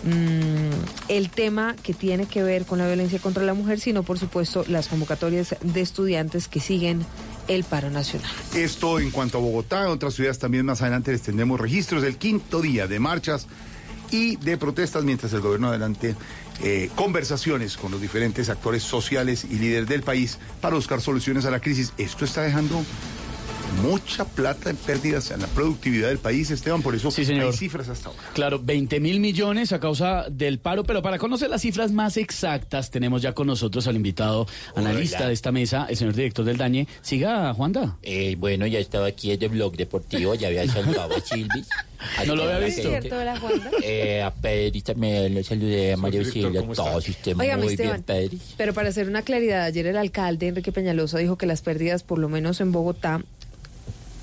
mm, 0.04 0.72
el 1.08 1.30
tema 1.30 1.76
que 1.84 1.94
tiene 1.94 2.26
que 2.26 2.42
ver 2.42 2.66
con 2.66 2.80
la 2.80 2.88
violencia 2.88 3.20
contra 3.20 3.44
la 3.44 3.54
mujer, 3.54 3.80
sino 3.80 4.02
por 4.02 4.18
supuesto 4.18 4.66
las 4.68 4.88
convocatorias 4.88 5.56
de 5.62 5.82
estudiantes 5.82 6.48
que 6.48 6.60
siguen 6.60 7.06
el 7.48 7.64
paro 7.66 7.92
nacional. 7.92 8.32
Esto 8.56 9.00
en 9.00 9.12
cuanto 9.12 9.38
a 9.38 9.42
Bogotá, 9.42 9.84
en 9.84 9.92
otras 9.92 10.16
ciudades 10.16 10.40
también 10.40 10.66
más 10.66 10.82
adelante 10.82 11.12
les 11.12 11.22
tendremos 11.22 11.60
registros 11.60 12.02
del 12.02 12.18
quinto 12.18 12.60
día 12.60 12.88
de 12.88 13.00
marchas 13.00 13.46
y 14.10 14.36
de 14.38 14.58
protestas 14.58 15.04
mientras 15.04 15.32
el 15.34 15.42
gobierno 15.42 15.70
adelante 15.70 16.16
eh, 16.62 16.90
conversaciones 16.96 17.78
con 17.78 17.92
los 17.92 18.02
diferentes 18.02 18.50
actores 18.50 18.84
sociales 18.84 19.46
y 19.50 19.56
líderes 19.58 19.88
del 19.88 20.04
país 20.04 20.38
para 20.62 20.76
buscar 20.76 21.02
soluciones 21.02 21.46
a 21.46 21.52
la 21.52 21.60
crisis. 21.60 21.94
Esto 21.98 22.26
está 22.26 22.44
dejando 22.44 22.84
mucha 23.82 24.26
plata 24.26 24.70
en 24.70 24.76
pérdidas 24.78 25.32
en 25.32 25.42
la 25.42 25.48
productividad 25.48 26.10
del 26.10 26.18
país, 26.20 26.52
Esteban, 26.52 26.82
por 26.82 26.96
eso 26.96 27.12
señor. 27.12 27.48
hay 27.48 27.54
cifras 27.54 27.90
hasta 27.90 28.10
ahora. 28.10 28.22
Claro, 28.34 28.60
20 28.64 29.00
mil 29.00 29.20
millones 29.20 29.72
a 29.72 29.80
causa 29.80 30.26
del 30.30 30.60
paro, 30.60 30.84
pero 30.84 31.02
para 31.02 31.18
conocer 31.18 31.50
las 31.50 31.62
cifras 31.62 31.92
más 31.92 32.18
exactas 32.18 32.92
tenemos 32.92 33.22
ya 33.22 33.34
con 33.34 33.48
nosotros 33.48 33.88
al 33.88 33.96
invitado 33.96 34.48
analista 34.76 35.28
de 35.28 35.34
esta 35.34 35.52
mesa, 35.52 35.88
el 35.90 35.98
señor 35.98 36.14
director 36.14 36.46
del 36.46 36.58
DAñe. 36.58 36.88
Siga, 37.02 37.54
Juanda. 37.54 37.98
Eh, 38.02 38.36
bueno, 38.38 38.68
ya 38.68 38.80
estaba 38.80 39.08
aquí 39.08 39.32
en 39.32 39.42
el 39.44 39.50
blog 39.50 39.76
deportivo, 39.76 40.36
ya 40.36 40.48
había 40.48 40.68
saludado 40.68 41.16
a 41.16 41.20
Silvis. 41.20 41.68
No 42.28 42.36
lo 42.36 42.44
había 42.44 42.60
visto. 42.60 42.90
¿Cierto, 42.90 43.24
la 43.24 43.40
Juanda? 43.40 43.72
Eh, 43.82 44.22
a 44.22 44.30
Pedri 44.34 44.82
también 44.82 45.34
lo 45.34 45.42
saludé, 45.42 45.94
a 45.94 45.96
Auxilia, 45.96 46.60
¿cómo 46.60 46.74
a 46.74 46.76
todos 46.76 47.08
ustedes 47.08 47.38
muy 47.38 47.48
Esteban, 47.48 47.78
bien, 47.78 48.04
Pedri. 48.04 48.42
pero 48.58 48.74
para 48.74 48.90
hacer 48.90 49.08
una 49.08 49.22
claridad, 49.22 49.64
ayer 49.64 49.88
el 49.88 49.96
alcalde 49.96 50.50
Enrique 50.50 50.74
Peñalosa 50.74 51.18
dijo 51.20 51.38
que 51.38 51.46
las 51.46 51.62
pérdidas, 51.62 52.04
por 52.04 52.20
lo 52.20 52.28
menos 52.28 52.60
en 52.60 52.74
Bogotá, 52.74 53.22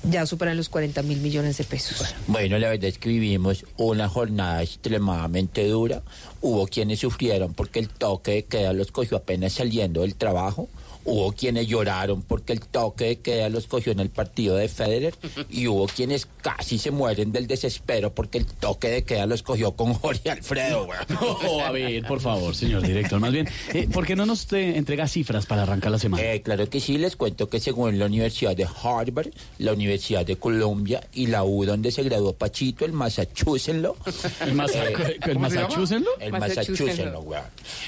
ya 0.03 0.25
superan 0.25 0.57
los 0.57 0.69
40 0.69 1.03
mil 1.03 1.19
millones 1.21 1.57
de 1.57 1.63
pesos. 1.63 2.15
Bueno, 2.27 2.57
la 2.57 2.69
verdad 2.69 2.85
es 2.85 2.97
que 2.97 3.09
vivimos 3.09 3.65
una 3.77 4.09
jornada 4.09 4.63
extremadamente 4.63 5.67
dura. 5.67 6.01
Hubo 6.41 6.67
quienes 6.67 6.99
sufrieron 6.99 7.53
porque 7.53 7.79
el 7.79 7.89
toque 7.89 8.31
de 8.31 8.43
queda 8.43 8.73
los 8.73 8.91
cogió 8.91 9.17
apenas 9.17 9.53
saliendo 9.53 10.01
del 10.01 10.15
trabajo. 10.15 10.69
Hubo 11.03 11.31
quienes 11.31 11.67
lloraron 11.67 12.21
porque 12.21 12.53
el 12.53 12.59
toque 12.61 13.05
de 13.05 13.19
queda 13.19 13.49
los 13.49 13.67
cogió 13.67 13.91
en 13.91 13.99
el 13.99 14.09
partido 14.09 14.55
de 14.55 14.67
Federer. 14.67 15.15
Y 15.49 15.67
hubo 15.67 15.85
quienes 15.87 16.27
casi 16.41 16.77
se 16.77 16.91
mueren 16.91 17.31
del 17.31 17.45
desespero 17.47 18.13
porque 18.13 18.37
el 18.37 18.45
toque 18.45 18.89
de 18.89 19.03
queda 19.03 19.25
los 19.25 19.43
cogió 19.43 19.73
con 19.73 19.93
Jorge 19.93 20.29
Alfredo. 20.29 20.87
Oh, 21.19 21.61
a 21.61 21.71
ver, 21.71 22.03
por 22.03 22.21
favor, 22.21 22.55
señor 22.55 22.81
director. 22.83 23.19
Más 23.19 23.31
bien, 23.31 23.49
eh, 23.73 23.87
¿por 23.91 24.05
qué 24.05 24.15
no 24.15 24.25
nos 24.25 24.51
eh, 24.53 24.77
entrega 24.77 25.07
cifras 25.07 25.45
para 25.45 25.63
arrancar 25.63 25.91
la 25.91 25.99
semana? 25.99 26.23
Eh, 26.23 26.41
claro 26.41 26.69
que 26.69 26.79
sí, 26.79 26.97
les 26.97 27.15
cuento 27.15 27.49
que 27.49 27.59
según 27.59 27.99
la 27.99 28.05
Universidad 28.05 28.55
de 28.55 28.65
Harvard, 28.83 29.29
la 29.57 29.73
Universidad 29.73 30.25
de 30.25 30.37
Colombia 30.37 31.05
y 31.13 31.27
la 31.27 31.43
U 31.43 31.65
donde 31.65 31.91
se 31.91 32.03
graduó 32.03 32.33
Pachito, 32.33 32.85
el 32.85 32.93
Massachusetts, 32.93 33.67
¿El. 34.41 34.53
Massachusetts? 34.53 35.21
El 35.27 35.37
Massachusetts. 35.37 36.05
Massachusetts, 36.31 37.15
weón. 37.23 37.43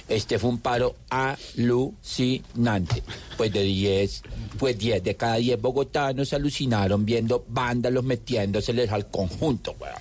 Este 0.07 0.39
fue 0.39 0.49
un 0.49 0.59
paro 0.59 0.95
alucinante. 1.09 3.02
Pues 3.37 3.51
de 3.51 3.63
10, 3.63 4.21
pues 4.59 4.77
10 4.77 5.03
de 5.03 5.15
cada 5.15 5.35
10 5.35 5.59
bogotanos 5.61 6.33
alucinaron 6.33 7.05
viendo 7.05 7.43
vándalos 7.49 8.03
metiéndoseles 8.03 8.91
al 8.91 9.07
conjunto, 9.09 9.75
weón. 9.79 9.95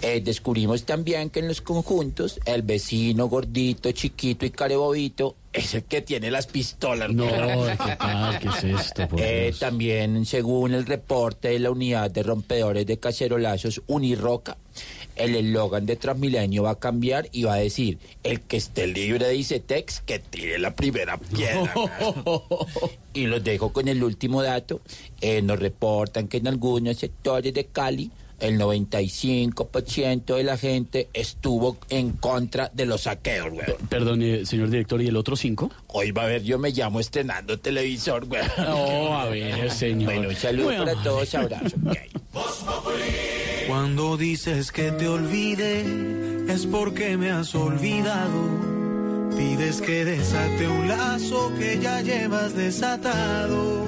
Eh, 0.00 0.22
descubrimos 0.24 0.84
también 0.84 1.28
que 1.28 1.40
en 1.40 1.48
los 1.48 1.60
conjuntos 1.60 2.40
el 2.46 2.62
vecino 2.62 3.26
gordito, 3.28 3.92
chiquito 3.92 4.46
y 4.46 4.50
carebobito 4.50 5.36
es 5.52 5.74
el 5.74 5.84
que 5.84 6.00
tiene 6.00 6.30
las 6.30 6.46
pistolas. 6.46 7.12
No. 7.12 7.26
¿qué 7.26 7.96
tal? 7.98 8.38
¿Qué 8.38 8.48
es 8.48 8.64
esto? 8.64 9.06
Por 9.06 9.20
Eh, 9.20 9.44
Dios? 9.48 9.58
también, 9.60 10.24
según 10.24 10.72
el 10.72 10.86
reporte 10.86 11.48
de 11.48 11.58
la 11.58 11.70
unidad 11.70 12.10
de 12.10 12.22
rompedores 12.22 12.86
de 12.86 12.98
cacerolazos 12.98 13.82
Uniroca, 13.86 14.56
el 15.16 15.34
eslogan 15.34 15.86
de 15.86 15.96
Transmilenio 15.96 16.64
va 16.64 16.70
a 16.70 16.78
cambiar 16.78 17.28
y 17.32 17.44
va 17.44 17.54
a 17.54 17.58
decir, 17.58 17.98
el 18.22 18.40
que 18.40 18.56
esté 18.56 18.86
libre 18.86 19.26
de 19.26 19.36
ICETEX, 19.36 20.00
que 20.00 20.18
tire 20.18 20.58
la 20.58 20.74
primera 20.74 21.18
piedra. 21.18 21.72
y 23.14 23.26
los 23.26 23.42
dejo 23.42 23.72
con 23.72 23.88
el 23.88 24.02
último 24.02 24.42
dato. 24.42 24.80
Eh, 25.20 25.42
nos 25.42 25.58
reportan 25.58 26.28
que 26.28 26.38
en 26.38 26.48
algunos 26.48 26.98
sectores 26.98 27.54
de 27.54 27.66
Cali, 27.66 28.10
el 28.44 28.58
95% 28.60 30.36
de 30.36 30.44
la 30.44 30.56
gente 30.58 31.08
estuvo 31.12 31.76
en 31.88 32.12
contra 32.12 32.70
de 32.74 32.86
los 32.86 33.02
saqueos, 33.02 33.50
güey. 33.50 33.66
Perdón, 33.88 34.22
eh, 34.22 34.44
señor 34.46 34.70
director, 34.70 35.00
¿y 35.02 35.08
el 35.08 35.16
otro 35.16 35.34
cinco? 35.36 35.70
Hoy 35.88 36.10
va 36.10 36.24
a 36.24 36.26
ver, 36.26 36.42
yo 36.42 36.58
me 36.58 36.70
llamo 36.70 37.00
estrenando 37.00 37.58
televisor, 37.58 38.26
güey. 38.26 38.42
No, 38.58 39.18
a 39.18 39.26
ver, 39.26 39.70
señor. 39.70 40.12
Bueno, 40.12 40.28
un 40.28 40.36
saludo 40.36 40.66
Bueno. 40.66 40.84
para 40.84 41.02
todos, 41.02 41.34
abrazo. 41.34 41.76
Cuando 43.66 44.16
dices 44.16 44.70
que 44.72 44.92
te 44.92 45.08
olvide, 45.08 45.84
es 46.48 46.66
porque 46.66 47.16
me 47.16 47.30
has 47.30 47.54
olvidado. 47.54 48.74
Pides 49.36 49.80
que 49.80 50.04
desate 50.04 50.68
un 50.68 50.86
lazo 50.88 51.52
que 51.58 51.78
ya 51.80 52.00
llevas 52.02 52.54
desatado. 52.54 53.84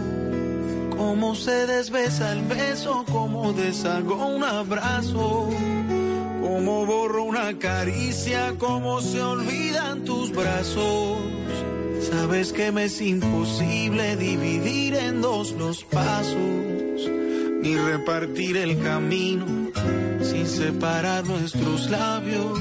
Cómo 0.96 1.34
se 1.34 1.66
desbesa 1.66 2.32
el 2.32 2.42
beso, 2.42 3.04
cómo 3.10 3.52
deshago 3.52 4.26
un 4.26 4.42
abrazo. 4.42 5.48
Cómo 6.40 6.86
borro 6.86 7.24
una 7.24 7.58
caricia, 7.58 8.54
cómo 8.58 9.00
se 9.00 9.22
olvidan 9.22 10.04
tus 10.04 10.32
brazos. 10.32 11.18
Sabes 12.00 12.52
que 12.52 12.72
me 12.72 12.84
es 12.84 13.00
imposible 13.00 14.16
dividir 14.16 14.94
en 14.94 15.20
dos 15.20 15.52
los 15.52 15.84
pasos, 15.84 16.36
ni 16.36 17.76
repartir 17.76 18.56
el 18.56 18.80
camino 18.82 19.66
sin 20.22 20.46
separar 20.46 21.24
nuestros 21.24 21.88
labios, 21.88 22.58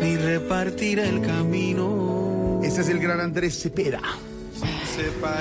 ni 0.00 0.16
repartir 0.16 0.98
el 0.98 1.20
camino. 1.22 2.60
Este 2.62 2.82
es 2.82 2.88
el 2.88 2.98
gran 2.98 3.20
Andrés 3.20 3.60
Cepeda. 3.60 4.00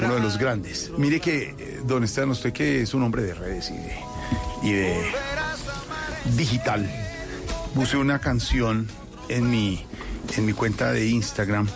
Uno 0.03 0.15
de 0.15 0.19
los 0.21 0.37
grandes. 0.37 0.91
Mire 0.97 1.19
que, 1.19 1.55
eh, 1.57 1.81
don 1.85 2.03
Esteban, 2.03 2.31
usted 2.31 2.51
que 2.53 2.81
es 2.81 2.93
un 2.93 3.03
hombre 3.03 3.23
de 3.23 3.33
redes 3.33 3.69
y 3.69 3.73
de, 3.73 3.95
y 4.63 4.71
de 4.73 5.11
digital, 6.35 6.89
puse 7.75 7.97
una 7.97 8.19
canción 8.19 8.87
en 9.29 9.49
mi, 9.49 9.83
en 10.35 10.45
mi 10.45 10.53
cuenta 10.53 10.91
de 10.91 11.07
Instagram. 11.07 11.67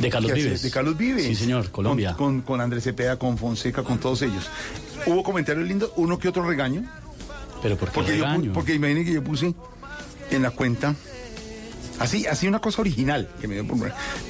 De 0.00 0.10
Carlos 0.10 0.32
Vives. 0.32 0.62
De 0.62 0.70
Carlos 0.70 0.96
Vives. 0.98 1.24
Sí, 1.26 1.34
señor, 1.34 1.70
Colombia. 1.70 2.14
Con, 2.16 2.36
con, 2.36 2.42
con 2.42 2.60
Andrés 2.60 2.84
Cepeda, 2.84 3.18
con 3.18 3.38
Fonseca, 3.38 3.82
con 3.82 3.98
todos 3.98 4.20
ellos. 4.22 4.48
Hubo 5.06 5.22
comentarios 5.22 5.66
lindos, 5.66 5.90
uno 5.96 6.18
que 6.18 6.28
otro 6.28 6.46
regaño. 6.46 6.84
Pero 7.62 7.76
¿por 7.76 7.88
qué 7.88 7.94
Porque, 7.94 8.18
yo, 8.18 8.24
regaño? 8.24 8.52
porque 8.52 8.74
imagínense 8.74 9.08
que 9.08 9.14
yo 9.14 9.24
puse 9.24 9.54
en 10.30 10.42
la 10.42 10.50
cuenta, 10.50 10.94
así, 11.98 12.26
así 12.26 12.46
una 12.48 12.58
cosa 12.60 12.80
original, 12.82 13.28
que 13.40 13.48
me 13.48 13.54
dio 13.54 13.66
por 13.66 13.76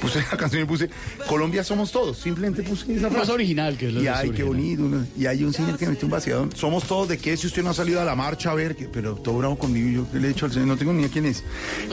puse 0.01 0.19
la 0.19 0.37
canción 0.37 0.63
y 0.63 0.65
puse 0.65 0.89
Colombia 1.27 1.63
somos 1.63 1.91
todos, 1.91 2.17
simplemente 2.17 2.63
puse 2.63 2.93
esa 2.95 3.09
frase. 3.09 3.31
original 3.31 3.77
que 3.77 3.87
es 3.87 3.93
lo 3.93 4.01
Y 4.01 4.07
ay, 4.07 4.31
qué 4.31 4.43
bonito. 4.43 4.83
uno- 4.83 5.05
Y 5.17 5.25
hay 5.25 5.43
un 5.43 5.53
señor 5.53 5.77
que 5.77 5.87
metió 5.87 6.05
un 6.05 6.11
vaciadón. 6.11 6.55
Somos 6.55 6.83
todos 6.85 7.07
de 7.07 7.17
qué 7.17 7.35
si 7.37 7.47
usted 7.47 7.63
no 7.63 7.69
ha 7.71 7.73
salido 7.73 8.01
a 8.01 8.05
la 8.05 8.15
marcha 8.15 8.51
a 8.51 8.55
ver, 8.55 8.75
que- 8.75 8.87
pero 8.87 9.15
todo 9.15 9.37
bravo 9.37 9.57
conmigo. 9.57 9.89
Yo 10.05 10.11
¿qué 10.11 10.19
le 10.19 10.27
he 10.27 10.31
hecho 10.31 10.45
al 10.45 10.51
señor, 10.51 10.67
no 10.67 10.77
tengo 10.77 10.93
ni 10.93 11.01
idea 11.01 11.11
quién 11.11 11.25
es. 11.25 11.43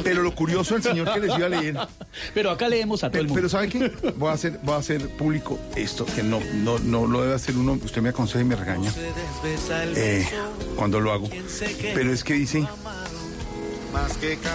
Pero 0.02 0.22
lo 0.22 0.34
curioso 0.34 0.74
del 0.74 0.82
señor 0.82 1.12
que 1.12 1.20
les 1.20 1.36
iba 1.36 1.46
a 1.46 1.48
leer. 1.48 1.76
Pero 2.34 2.50
acá 2.50 2.68
leemos 2.68 3.02
a 3.04 3.10
todo 3.10 3.20
el 3.20 3.26
Pero, 3.26 3.34
mundo. 3.34 3.34
pero 3.34 3.48
¿sabe 3.48 3.68
qué? 3.68 4.12
Voy 4.16 4.28
a 4.30 4.32
hacer, 4.32 4.60
voy 4.62 4.74
a 4.74 4.78
hacer 4.78 5.08
público 5.10 5.58
esto, 5.76 6.04
que 6.06 6.22
no, 6.22 6.40
no, 6.62 6.78
no 6.78 7.06
lo 7.06 7.22
debe 7.22 7.34
hacer 7.34 7.56
uno. 7.56 7.72
Usted 7.84 8.00
me 8.02 8.10
aconseja 8.10 8.40
y 8.40 8.44
me 8.44 8.56
regaña 8.56 8.92
el 9.82 9.92
eh, 9.96 10.28
cuando 10.76 11.00
lo 11.00 11.12
hago. 11.12 11.28
Pero 11.94 12.12
es 12.12 12.22
que 12.24 12.34
dice. 12.34 12.66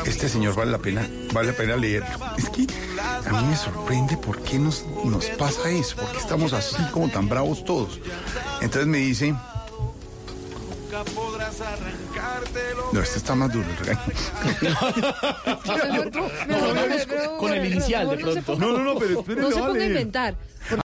Este 0.05 0.29
señor 0.29 0.55
vale 0.55 0.71
la 0.71 0.77
pena, 0.79 1.07
vale 1.33 1.51
la 1.51 1.57
pena 1.57 1.75
leer. 1.75 2.03
Es 2.37 2.49
que 2.49 2.67
a 3.27 3.31
mí 3.41 3.45
me 3.47 3.55
sorprende 3.55 4.17
por 4.17 4.41
qué 4.41 4.59
nos, 4.59 4.85
nos 5.05 5.25
pasa 5.31 5.69
eso, 5.69 5.95
por 5.97 6.11
qué 6.11 6.17
estamos 6.17 6.53
así 6.53 6.75
como 6.91 7.09
tan 7.09 7.29
bravos 7.29 7.63
todos. 7.63 7.99
Entonces 8.61 8.87
me 8.87 8.97
dice, 8.99 9.33
Nunca 10.91 11.03
podrás 11.15 11.61
arrancártelo. 11.61 12.89
no, 12.91 13.01
este 13.01 13.17
está 13.19 13.35
más 13.35 13.51
duro 13.53 13.65
el 13.69 13.77
regaño. 13.77 14.01
Mejor- 14.61 14.95
mejor- 14.95 16.11
No, 16.47 16.73
no, 16.73 16.87
mejor- 16.87 17.37
con- 17.37 17.53
el 17.53 17.65
inicial, 17.71 18.09
de 18.09 18.17
pronto. 18.17 18.55
No, 18.57 18.71
no, 18.71 18.79
no, 18.83 18.99
pero 18.99 19.19
espere, 19.19 19.41
No 19.41 19.49
lo 19.49 19.55
se 19.55 19.61
ponga 19.61 19.81
a 19.81 19.85
inventar. 19.85 20.35